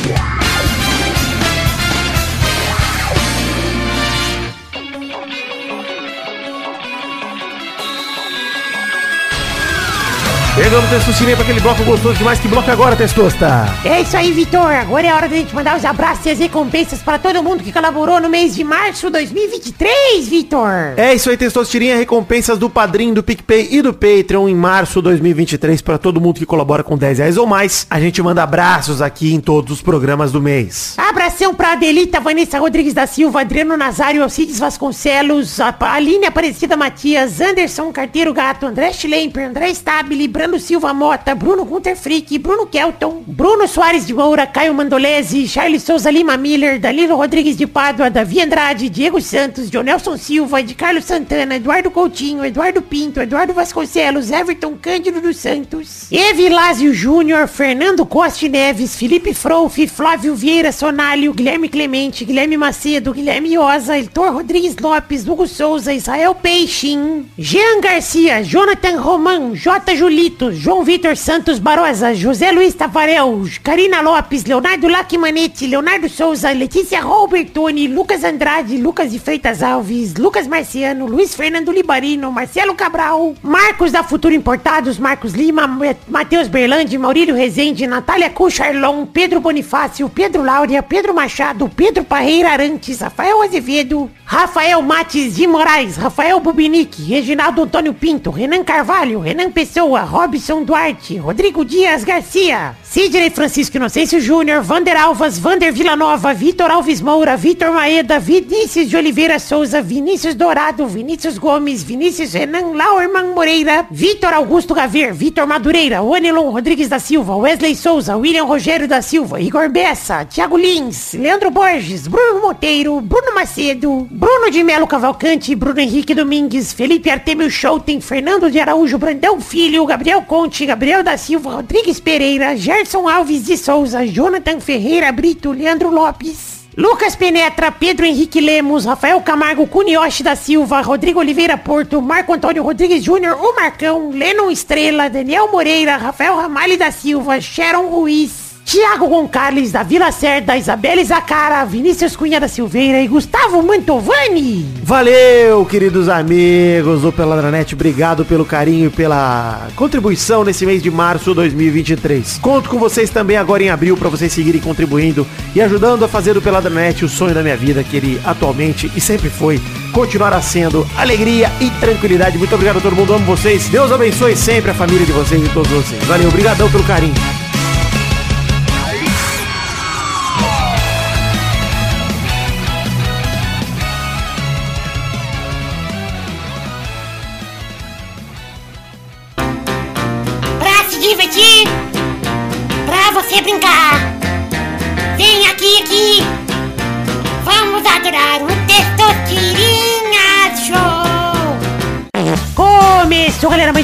Chegamos, 10.57 10.89
Testosterone, 10.89 11.35
para 11.35 11.43
aquele 11.43 11.59
bloco 11.59 11.83
gostoso 11.83 12.15
demais. 12.15 12.39
Que 12.39 12.47
bloco 12.47 12.67
é 12.67 12.73
agora, 12.73 12.95
Testosta? 12.95 13.67
É 13.85 14.01
isso 14.01 14.17
aí, 14.17 14.31
Vitor. 14.31 14.71
Agora 14.71 15.05
é 15.05 15.13
hora 15.13 15.29
da 15.29 15.35
gente 15.35 15.53
mandar 15.53 15.77
os 15.77 15.85
abraços 15.85 16.25
e 16.25 16.31
as 16.31 16.39
recompensas 16.39 16.99
para 16.99 17.19
todo 17.19 17.43
mundo 17.43 17.63
que 17.63 17.71
colaborou 17.71 18.19
no 18.19 18.27
mês 18.27 18.55
de 18.55 18.63
março 18.63 19.11
2023, 19.11 20.27
Vitor. 20.27 20.95
É 20.97 21.13
isso 21.13 21.29
aí, 21.29 21.37
Testosterinha. 21.37 21.95
Recompensas 21.95 22.57
do 22.57 22.71
Padrim, 22.71 23.13
do 23.13 23.21
PicPay 23.21 23.67
e 23.69 23.83
do 23.83 23.93
Patreon 23.93 24.49
em 24.49 24.55
março 24.55 24.99
2023 24.99 25.79
para 25.83 25.99
todo 25.99 26.19
mundo 26.19 26.39
que 26.39 26.45
colabora 26.45 26.83
com 26.83 26.97
10 26.97 27.19
reais 27.19 27.37
ou 27.37 27.45
mais. 27.45 27.85
A 27.87 27.99
gente 27.99 28.19
manda 28.23 28.41
abraços 28.41 28.99
aqui 28.99 29.35
em 29.35 29.39
todos 29.39 29.71
os 29.71 29.81
programas 29.83 30.31
do 30.31 30.41
mês. 30.41 30.95
Abração 30.97 31.53
pra 31.53 31.73
Adelita, 31.73 32.19
Vanessa 32.19 32.57
Rodrigues 32.57 32.95
da 32.95 33.05
Silva, 33.05 33.41
Adriano 33.41 33.77
Nazário, 33.77 34.23
Alcides 34.23 34.57
Vasconcelos, 34.57 35.59
Aline 35.79 36.25
Aparecida 36.25 36.75
Matias, 36.75 37.39
Anderson 37.39 37.91
Carteiro 37.91 38.33
Gato, 38.33 38.65
André 38.65 38.91
Schlemper, 38.91 39.47
André 39.49 39.69
Stabile, 39.69 40.27
Brando 40.47 40.59
Silva 40.59 40.93
Mota, 40.93 41.35
Bruno 41.35 41.65
Gunter 41.65 41.95
Frick, 41.97 42.39
Bruno 42.39 42.65
Kelton, 42.67 43.21
Bruno 43.27 43.67
Soares 43.67 44.05
de 44.05 44.13
Moura, 44.13 44.47
Caio 44.47 44.73
Mandolese, 44.73 45.45
Charles 45.45 45.83
Souza 45.83 46.09
Lima 46.09 46.37
Miller, 46.37 46.79
Danilo 46.79 47.17
Rodrigues 47.17 47.57
de 47.57 47.67
Pádua, 47.67 48.09
Davi 48.09 48.39
Andrade, 48.39 48.89
Diego 48.89 49.19
Santos, 49.19 49.69
Jonelson 49.69 50.17
Silva, 50.17 50.63
de 50.63 50.73
Carlos 50.73 51.03
Santana, 51.03 51.57
Eduardo 51.57 51.91
Coutinho, 51.91 52.45
Eduardo 52.45 52.81
Pinto, 52.81 53.19
Eduardo 53.19 53.53
Vasconcelos, 53.53 54.31
Everton 54.31 54.77
Cândido 54.77 55.19
dos 55.19 55.35
Santos, 55.35 56.09
Evilásio 56.09 56.93
Júnior, 56.93 57.49
Fernando 57.49 58.05
Costa 58.05 58.47
Neves, 58.47 58.95
Felipe 58.95 59.33
Frouf, 59.33 59.77
Flávio 59.89 60.33
Vieira 60.33 60.71
Sonalho, 60.71 61.33
Guilherme 61.33 61.67
Clemente, 61.67 62.23
Guilherme 62.23 62.55
Macedo, 62.55 63.13
Guilherme 63.13 63.57
Oza, 63.57 63.97
Heitor 63.97 64.31
Rodrigues 64.31 64.77
Lopes, 64.77 65.27
Hugo 65.27 65.45
Souza, 65.45 65.91
Israel 65.91 66.33
Peixin, 66.35 67.25
Jean 67.37 67.81
Garcia, 67.81 68.41
Jonathan 68.43 68.97
Roman, 68.97 69.53
J. 69.53 69.93
Julito, 69.93 70.36
Brito, 70.37 70.51
João 70.53 70.83
Vitor 70.83 71.17
Santos 71.17 71.57
Barosa, 71.57 72.13
José 72.13 72.51
Luiz 72.51 72.75
Tafarel, 72.75 73.41
Karina 73.63 74.01
Lopes, 74.01 74.45
Leonardo 74.45 74.87
Lacmanetti, 74.87 75.65
Leonardo 75.65 76.07
Souza, 76.07 76.51
Letícia 76.51 77.01
Robertoni, 77.01 77.87
Lucas 77.87 78.23
Andrade, 78.23 78.77
Lucas 78.77 79.11
de 79.11 79.19
Freitas 79.19 79.63
Alves, 79.63 80.13
Lucas 80.13 80.47
Marciano, 80.47 81.07
Luiz 81.07 81.35
Fernando 81.35 81.71
Libarino, 81.71 82.31
Marcelo 82.31 82.75
Cabral, 82.75 83.33
Marcos 83.41 83.91
da 83.91 84.03
Futuro 84.03 84.33
Importados, 84.33 84.99
Marcos 84.99 85.33
Lima, 85.33 85.67
Matheus 86.07 86.47
Berlandi, 86.47 86.97
Maurílio 86.99 87.35
Rezende, 87.35 87.87
Natália 87.87 88.29
Cucharlon, 88.29 89.07
Pedro 89.07 89.39
Bonifácio, 89.39 90.07
Pedro 90.07 90.43
Láurea, 90.43 90.83
Pedro 90.83 91.15
Machado, 91.15 91.67
Pedro 91.67 92.03
Parreira 92.03 92.51
Arantes, 92.51 93.01
Rafael 93.01 93.41
Azevedo, 93.41 94.09
Rafael 94.23 94.81
Mates 94.81 95.35
de 95.35 95.47
Moraes, 95.47 95.97
Rafael 95.97 96.39
Bubinique, 96.39 97.01
Reginaldo 97.01 97.63
Antônio 97.63 97.93
Pinto, 97.93 98.29
Renan 98.29 98.63
Carvalho, 98.63 99.21
Renan 99.21 99.49
Pessoa, 99.49 100.01
Robson 100.27 100.65
Duarte, 100.65 101.21
Rodrigo 101.21 101.63
Dias 101.63 102.03
Garcia, 102.03 102.75
Sidney 102.89 103.29
Francisco 103.29 103.75
Inocêncio 103.75 104.19
Júnior, 104.21 104.63
Vander 104.63 104.95
Alvas, 104.95 105.37
Vander 105.37 105.73
Villanova, 105.73 106.33
Vitor 106.33 106.71
Alves 106.71 107.01
Moura, 107.01 107.35
Vitor 107.35 107.69
Maeda, 107.71 108.17
Vinícius 108.17 108.89
de 108.89 108.95
Oliveira 108.95 109.39
Souza, 109.39 109.81
Vinícius 109.81 110.33
Dourado, 110.33 110.87
Vinícius 110.87 111.37
Gomes, 111.37 111.83
Vinícius 111.83 112.33
Renan 112.33 112.71
Lauerman 112.73 113.33
Moreira, 113.35 113.85
Vitor 113.91 114.33
Augusto 114.33 114.73
Gaver, 114.73 115.13
Vitor 115.13 115.45
Madureira, 115.45 116.01
Onelon 116.01 116.49
Rodrigues 116.49 116.87
da 116.87 116.97
Silva, 116.97 117.35
Wesley 117.35 117.75
Souza, 117.75 118.15
William 118.15 118.45
Rogério 118.45 118.87
da 118.87 119.01
Silva, 119.01 119.41
Igor 119.41 119.69
Bessa, 119.69 120.23
Thiago 120.23 120.55
Lins, 120.57 121.13
Leandro 121.13 121.51
Borges, 121.51 122.07
Bruno 122.07 122.41
Monteiro, 122.41 123.01
Bruno 123.01 123.35
Macedo, 123.35 124.07
Bruno 124.09 124.49
de 124.49 124.63
Melo 124.63 124.87
Cavalcante, 124.87 125.53
Bruno 125.55 125.81
Henrique 125.81 126.15
Domingues, 126.15 126.71
Felipe 126.71 127.09
Artemio 127.09 127.51
Schouten, 127.51 127.99
Fernando 127.99 128.49
de 128.49 128.61
Araújo, 128.61 128.97
Brandão 128.97 129.41
Filho, 129.41 129.85
Gabriel 129.85 130.21
Conte, 130.21 130.65
Gabriel 130.65 131.03
da 131.03 131.17
Silva, 131.17 131.51
Rodrigues 131.51 131.99
Pereira, 131.99 132.55
Gerson 132.77 133.07
Alves 133.09 133.45
de 133.45 133.57
Souza, 133.57 134.05
Jonathan 134.05 134.59
Ferreira 134.59 135.11
Brito, 135.11 135.51
Leandro 135.51 135.89
Lopes. 135.89 136.67
Lucas 136.77 137.15
Penetra, 137.15 137.71
Pedro 137.71 138.05
Henrique 138.05 138.39
Lemos, 138.39 138.85
Rafael 138.85 139.19
Camargo, 139.21 139.65
Cunioche 139.65 140.21
da 140.21 140.35
Silva, 140.35 140.81
Rodrigo 140.81 141.19
Oliveira 141.19 141.57
Porto, 141.57 141.99
Marco 141.99 142.33
Antônio 142.33 142.61
Rodrigues 142.61 143.03
Júnior, 143.03 143.35
o 143.41 143.55
Marcão, 143.55 144.11
Lennon 144.11 144.51
Estrela, 144.51 145.09
Daniel 145.09 145.51
Moreira, 145.51 145.97
Rafael 145.97 146.35
Ramalho 146.35 146.77
da 146.77 146.91
Silva, 146.91 147.41
Sharon 147.41 147.87
Ruiz, 147.87 148.46
Tiago 148.67 149.07
Gonçalves 149.07 149.71
da 149.71 149.81
Vila 149.81 150.11
Cerda, 150.11 150.57
Isabelle 150.57 151.01
Zacara, 151.05 151.63
Vinícius 151.63 152.17
Cunha 152.17 152.37
da 152.37 152.49
Silveira 152.49 153.01
e 153.01 153.07
Gustavo 153.07 153.63
Mantovani. 153.63 154.67
Valeu, 154.83 155.65
queridos 155.65 156.09
amigos 156.09 157.03
do 157.03 157.13
Peladranet. 157.13 157.73
Obrigado 157.73 158.25
pelo 158.25 158.43
carinho 158.43 158.87
e 158.87 158.89
pela 158.89 159.69
contribuição 159.73 160.43
nesse 160.43 160.65
mês 160.65 160.83
de 160.83 160.91
março 160.91 161.29
de 161.29 161.35
2023. 161.35 162.39
Conto 162.39 162.69
com 162.69 162.77
vocês 162.77 163.09
também 163.09 163.37
agora 163.37 163.63
em 163.63 163.69
abril 163.69 163.95
para 163.95 164.09
vocês 164.09 164.33
seguirem 164.33 164.59
contribuindo 164.59 165.25
e 165.55 165.61
ajudando 165.61 166.03
a 166.03 166.09
fazer 166.09 166.33
do 166.33 166.41
Peladranet 166.41 167.05
o 167.05 167.09
sonho 167.09 167.33
da 167.33 167.41
minha 167.41 167.55
vida, 167.55 167.85
que 167.85 167.95
ele 167.95 168.21
atualmente 168.25 168.91
e 168.93 168.99
sempre 168.99 169.29
foi, 169.29 169.61
continuará 169.93 170.41
sendo 170.41 170.85
alegria 170.97 171.49
e 171.61 171.69
tranquilidade. 171.79 172.37
Muito 172.37 172.53
obrigado 172.53 172.79
a 172.79 172.81
todo 172.81 172.97
mundo, 172.97 173.13
amo 173.13 173.25
vocês. 173.25 173.69
Deus 173.69 173.93
abençoe 173.93 174.35
sempre 174.35 174.71
a 174.71 174.73
família 174.73 175.05
de 175.05 175.13
vocês 175.13 175.41
e 175.41 175.47
todos 175.53 175.71
vocês. 175.71 176.03
Valeu, 176.03 176.27
obrigadão 176.27 176.69
pelo 176.69 176.83
carinho. 176.83 177.36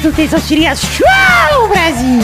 Mais 0.03 0.05
um 0.05 0.11
Testosterinha 0.11 0.75
Show, 0.75 1.67
Brasil. 1.69 2.19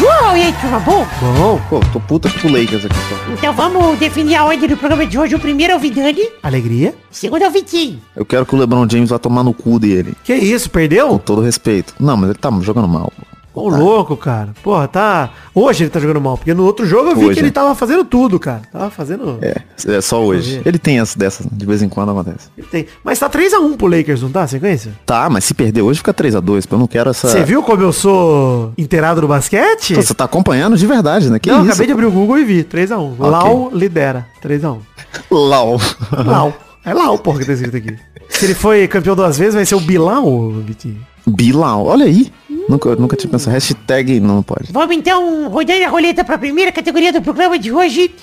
Uou, 0.00 0.36
e 0.36 0.42
aí, 0.42 0.54
turma, 0.60 0.78
bom? 0.78 1.04
Bom, 1.20 1.60
Pô, 1.68 1.80
tô 1.92 1.98
puta 1.98 2.30
com 2.30 2.46
Lakers 2.48 2.84
aqui 2.84 2.94
só. 2.94 3.32
Então 3.32 3.52
vamos 3.52 3.98
definir 3.98 4.36
a 4.36 4.44
ordem 4.44 4.68
do 4.68 4.76
programa 4.76 5.04
de 5.04 5.18
hoje. 5.18 5.34
O 5.34 5.40
primeiro 5.40 5.72
é 5.72 5.76
o 5.76 5.78
Vidani, 5.80 6.28
alegria? 6.40 6.94
o 7.10 7.14
segundo 7.14 7.42
é 7.42 7.48
o 7.48 7.50
Vitinho. 7.50 8.00
Eu 8.14 8.24
quero 8.24 8.46
que 8.46 8.54
o 8.54 8.58
LeBron 8.58 8.88
James 8.88 9.10
vá 9.10 9.18
tomar 9.18 9.42
no 9.42 9.52
cu 9.52 9.80
dele. 9.80 10.14
Que 10.22 10.32
isso, 10.32 10.68
Com 10.68 10.74
perdeu? 10.74 11.18
todo 11.18 11.40
respeito. 11.40 11.92
Não, 11.98 12.16
mas 12.16 12.30
ele 12.30 12.38
tá 12.38 12.52
jogando 12.60 12.86
mal. 12.86 13.12
pô. 13.16 13.33
Ô, 13.54 13.68
louco, 13.68 14.16
cara. 14.16 14.52
Porra, 14.62 14.88
tá... 14.88 15.30
Hoje 15.54 15.84
ele 15.84 15.90
tá 15.90 16.00
jogando 16.00 16.20
mal, 16.20 16.36
porque 16.36 16.52
no 16.52 16.64
outro 16.64 16.84
jogo 16.84 17.10
eu 17.10 17.16
vi 17.16 17.24
Hoje. 17.26 17.34
que 17.34 17.40
ele 17.40 17.52
tava 17.52 17.74
fazendo 17.74 18.04
tudo, 18.04 18.40
cara. 18.40 18.62
Tava 18.72 18.90
fazendo... 18.90 19.38
É, 19.40 19.62
é 19.86 20.00
só 20.00 20.22
hoje. 20.22 20.60
Ele 20.64 20.76
tem 20.78 20.98
essa 20.98 21.16
dessas, 21.16 21.46
de 21.50 21.64
vez 21.64 21.80
em 21.80 21.88
quando 21.88 22.10
acontece. 22.10 22.48
Ele 22.58 22.66
tem. 22.66 22.86
Mas 23.04 23.18
tá 23.18 23.30
3x1 23.30 23.76
pro 23.76 23.86
Lakers, 23.86 24.22
não 24.22 24.30
tá? 24.30 24.42
A 24.42 24.48
sequência? 24.48 24.92
Tá, 25.06 25.30
mas 25.30 25.44
se 25.44 25.54
perder 25.54 25.82
hoje 25.82 25.98
fica 25.98 26.12
3x2, 26.12 26.66
eu 26.68 26.78
não 26.78 26.88
quero 26.88 27.10
essa... 27.10 27.28
Você 27.28 27.44
viu 27.44 27.62
como 27.62 27.82
eu 27.82 27.92
sou 27.92 28.72
inteirado 28.76 29.22
no 29.22 29.28
basquete? 29.28 29.94
Você 29.94 30.14
tá 30.14 30.24
acompanhando 30.24 30.76
de 30.76 30.86
verdade, 30.86 31.30
né? 31.30 31.38
Que 31.38 31.50
não, 31.50 31.60
isso? 31.60 31.68
acabei 31.68 31.86
de 31.86 31.92
abrir 31.92 32.06
o 32.06 32.10
Google 32.10 32.38
e 32.38 32.44
vi. 32.44 32.64
3x1. 32.64 33.14
Lau 33.18 33.70
lidera. 33.72 34.26
3x1. 34.42 34.78
Lau. 35.30 35.80
Lau. 36.24 36.52
É 36.84 36.92
Lau, 36.92 37.16
porra, 37.18 37.38
que 37.38 37.46
tá 37.46 37.52
escrito 37.52 37.76
aqui. 37.76 37.96
Se 38.28 38.44
ele 38.46 38.54
foi 38.54 38.86
campeão 38.88 39.14
duas 39.14 39.38
vezes, 39.38 39.54
vai 39.54 39.64
ser 39.64 39.74
o 39.74 39.80
Bilal, 39.80 40.50
Vitinho. 40.50 41.00
Bilal, 41.26 41.86
olha 41.86 42.04
aí. 42.04 42.30
Nunca, 42.68 42.96
nunca 42.96 43.16
tinha 43.16 43.30
pensado. 43.30 43.52
Hashtag 43.52 44.20
não 44.20 44.42
pode. 44.42 44.72
Vamos 44.72 44.96
então 44.96 45.48
rodando 45.48 45.84
a 45.84 45.88
roleta 45.88 46.24
para 46.24 46.36
a 46.36 46.38
primeira 46.38 46.72
categoria 46.72 47.12
do 47.12 47.20
programa 47.20 47.58
de 47.58 47.70
hoje. 47.70 48.14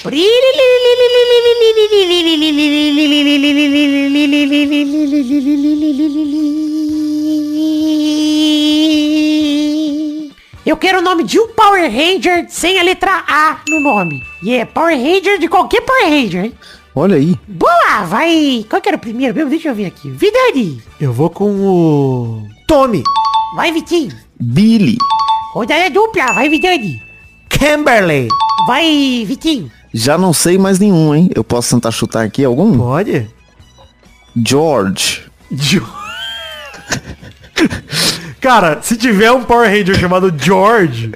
Eu 10.65 10.77
quero 10.77 10.99
o 10.99 11.01
nome 11.01 11.23
de 11.23 11.39
um 11.39 11.47
Power 11.49 11.91
Ranger 11.91 12.45
sem 12.49 12.79
a 12.79 12.83
letra 12.83 13.23
A 13.27 13.59
no 13.67 13.79
nome. 13.79 14.23
E 14.43 14.53
é 14.53 14.65
Power 14.65 14.95
Ranger 14.95 15.39
de 15.39 15.47
qualquer 15.47 15.81
Power 15.81 16.09
Ranger, 16.09 16.45
hein? 16.45 16.53
Olha 16.95 17.15
aí. 17.15 17.35
Boa, 17.47 18.05
vai. 18.05 18.65
Qual 18.69 18.81
que 18.81 18.89
era 18.89 18.97
o 18.97 18.99
primeiro 18.99 19.33
mesmo? 19.33 19.49
Deixa 19.49 19.69
eu 19.69 19.75
ver 19.75 19.85
aqui. 19.85 20.09
Vidani. 20.09 20.81
Eu 20.99 21.13
vou 21.13 21.29
com 21.29 21.49
o... 21.49 22.47
Tommy. 22.67 23.03
Vai, 23.55 23.71
Vitinho. 23.71 24.11
Billy. 24.41 24.97
Rodada 25.53 25.89
dupla. 25.89 26.31
Vai, 26.33 26.49
Vidani. 26.49 27.01
Kimberly. 27.49 28.27
Vai, 28.67 29.23
Vitinho. 29.27 29.71
Já 29.93 30.17
não 30.17 30.31
sei 30.33 30.57
mais 30.57 30.79
nenhum, 30.79 31.13
hein? 31.13 31.29
Eu 31.35 31.43
posso 31.43 31.75
tentar 31.75 31.91
chutar 31.91 32.23
aqui 32.23 32.43
algum? 32.45 32.77
Pode? 32.77 33.27
George. 34.35 35.23
Jo- 35.51 35.85
Cara, 38.39 38.79
se 38.81 38.95
tiver 38.97 39.31
um 39.31 39.43
Power 39.43 39.69
Ranger 39.69 39.99
chamado 39.99 40.33
George... 40.35 41.11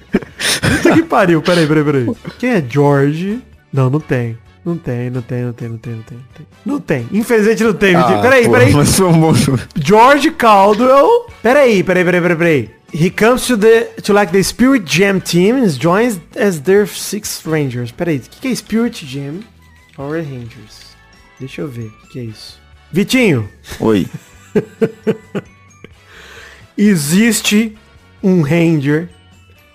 Puta 0.61 0.93
que 0.93 1.03
pariu. 1.03 1.41
Peraí, 1.41 1.65
peraí, 1.65 1.84
peraí. 1.84 2.07
Quem 2.38 2.49
é 2.51 2.63
George? 2.67 3.39
Não, 3.73 3.89
não 3.89 3.99
tem. 3.99 4.38
Não 4.63 4.76
tem, 4.78 5.09
não 5.09 5.21
tem, 5.21 5.43
não 5.43 5.53
tem, 5.53 5.69
não 5.69 5.78
tem, 5.78 5.93
não 5.93 6.01
tem. 6.03 6.17
Não 6.17 6.23
tem. 6.34 6.47
Não 6.65 6.80
tem. 6.80 7.07
Infelizmente 7.11 7.63
não 7.63 7.73
tem. 7.73 7.95
Vitinho. 7.95 8.21
peraí, 8.21 8.45
pô, 8.45 8.51
peraí. 8.51 8.73
Mas 8.73 8.95
foi 8.95 9.05
um 9.07 9.19
bom. 9.19 9.34
George 9.76 10.32
Caldwell. 10.32 11.07
Peraí, 11.41 11.84
peraí, 11.84 12.03
peraí, 12.03 12.21
peraí, 12.21 12.38
peraí. 12.38 12.69
He 12.95 13.09
comes 13.09 13.45
to 13.47 13.57
the 13.57 13.89
to 14.03 14.13
like 14.13 14.31
the 14.31 14.41
Spirit 14.41 14.85
Jam 14.85 15.19
team 15.19 15.57
and 15.57 15.69
joins 15.77 16.17
as 16.33 16.61
their 16.61 16.87
six 16.87 17.45
Rangers. 17.45 17.91
Peraí, 17.91 18.19
o 18.19 18.21
que, 18.21 18.39
que 18.39 18.47
é 18.47 18.55
Spirit 18.55 19.05
Jam? 19.05 19.41
Power 19.97 20.23
Rangers. 20.23 20.95
Deixa 21.37 21.59
eu 21.59 21.67
ver, 21.67 21.91
o 22.05 22.07
que, 22.07 22.19
é 22.19 22.23
isso? 22.23 22.57
Vitinho, 22.93 23.49
Oi. 23.81 24.07
existe 26.77 27.77
um 28.23 28.41
Ranger 28.41 29.09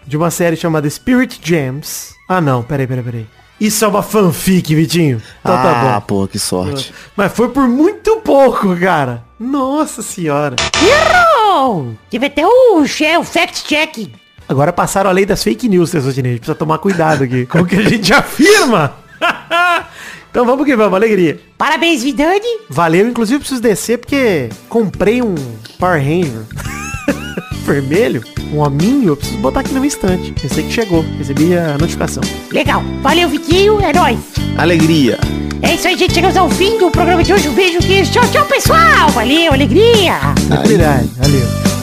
de 0.06 0.16
uma 0.16 0.30
série 0.30 0.56
chamada 0.56 0.88
Spirit 0.88 1.38
Jams. 1.42 2.14
Ah 2.26 2.40
não, 2.40 2.62
peraí, 2.62 2.86
peraí, 2.86 3.04
peraí. 3.04 3.26
Isso 3.60 3.84
é 3.84 3.88
uma 3.88 4.02
fanfic, 4.02 4.74
Vitinho. 4.74 5.20
Então 5.40 5.54
ah, 5.54 5.62
tá 5.62 6.00
bom. 6.00 6.06
pô, 6.06 6.26
que 6.26 6.38
sorte. 6.38 6.94
Mas 7.14 7.30
foi 7.32 7.50
por 7.50 7.68
muito 7.68 8.16
pouco, 8.22 8.74
cara. 8.76 9.22
Nossa 9.38 10.00
senhora. 10.00 10.56
Errou! 10.82 11.39
Teve 12.10 12.26
até 12.26 12.46
o, 12.46 12.86
o 13.18 13.24
fact-check. 13.24 14.12
Agora 14.48 14.72
passaram 14.72 15.10
a 15.10 15.12
lei 15.12 15.24
das 15.26 15.44
fake 15.44 15.68
news, 15.68 15.90
gente 16.12 16.38
precisa 16.38 16.54
tomar 16.54 16.78
cuidado 16.78 17.24
aqui. 17.24 17.46
Como 17.46 17.66
que 17.66 17.76
a 17.76 17.82
gente 17.82 18.12
afirma? 18.14 18.96
então 20.30 20.44
vamos 20.44 20.64
que 20.64 20.74
vamos, 20.74 20.94
alegria. 20.94 21.38
Parabéns, 21.56 22.02
Vidani. 22.02 22.58
Valeu, 22.68 23.06
inclusive 23.06 23.38
preciso 23.38 23.62
descer 23.62 23.98
porque 23.98 24.48
comprei 24.68 25.22
um 25.22 25.34
Power 25.78 26.02
Ranger 26.02 26.79
vermelho, 27.60 28.24
um 28.52 28.58
hominho, 28.58 29.08
eu 29.08 29.16
preciso 29.16 29.38
botar 29.38 29.60
aqui 29.60 29.72
no 29.72 29.80
meu 29.80 29.88
estante. 29.88 30.34
Eu 30.42 30.48
sei 30.48 30.64
que 30.64 30.72
chegou, 30.72 31.04
recebi 31.18 31.56
a 31.56 31.78
notificação. 31.78 32.22
Legal. 32.52 32.82
Valeu, 33.02 33.28
Vitinho. 33.28 33.80
É 33.80 33.92
nóis. 33.92 34.18
Alegria. 34.56 35.18
É 35.62 35.74
isso 35.74 35.86
aí, 35.86 35.96
gente. 35.96 36.14
Chegamos 36.14 36.36
ao 36.36 36.48
fim 36.50 36.78
do 36.78 36.90
programa 36.90 37.22
de 37.22 37.32
hoje. 37.32 37.48
Um 37.48 37.54
beijo, 37.54 37.78
queijo. 37.78 38.10
Tchau, 38.10 38.24
tchau, 38.30 38.46
pessoal. 38.46 39.08
Valeu, 39.10 39.52
alegria. 39.52 40.18
Tranquilidade, 40.48 41.08
valeu. 41.16 41.79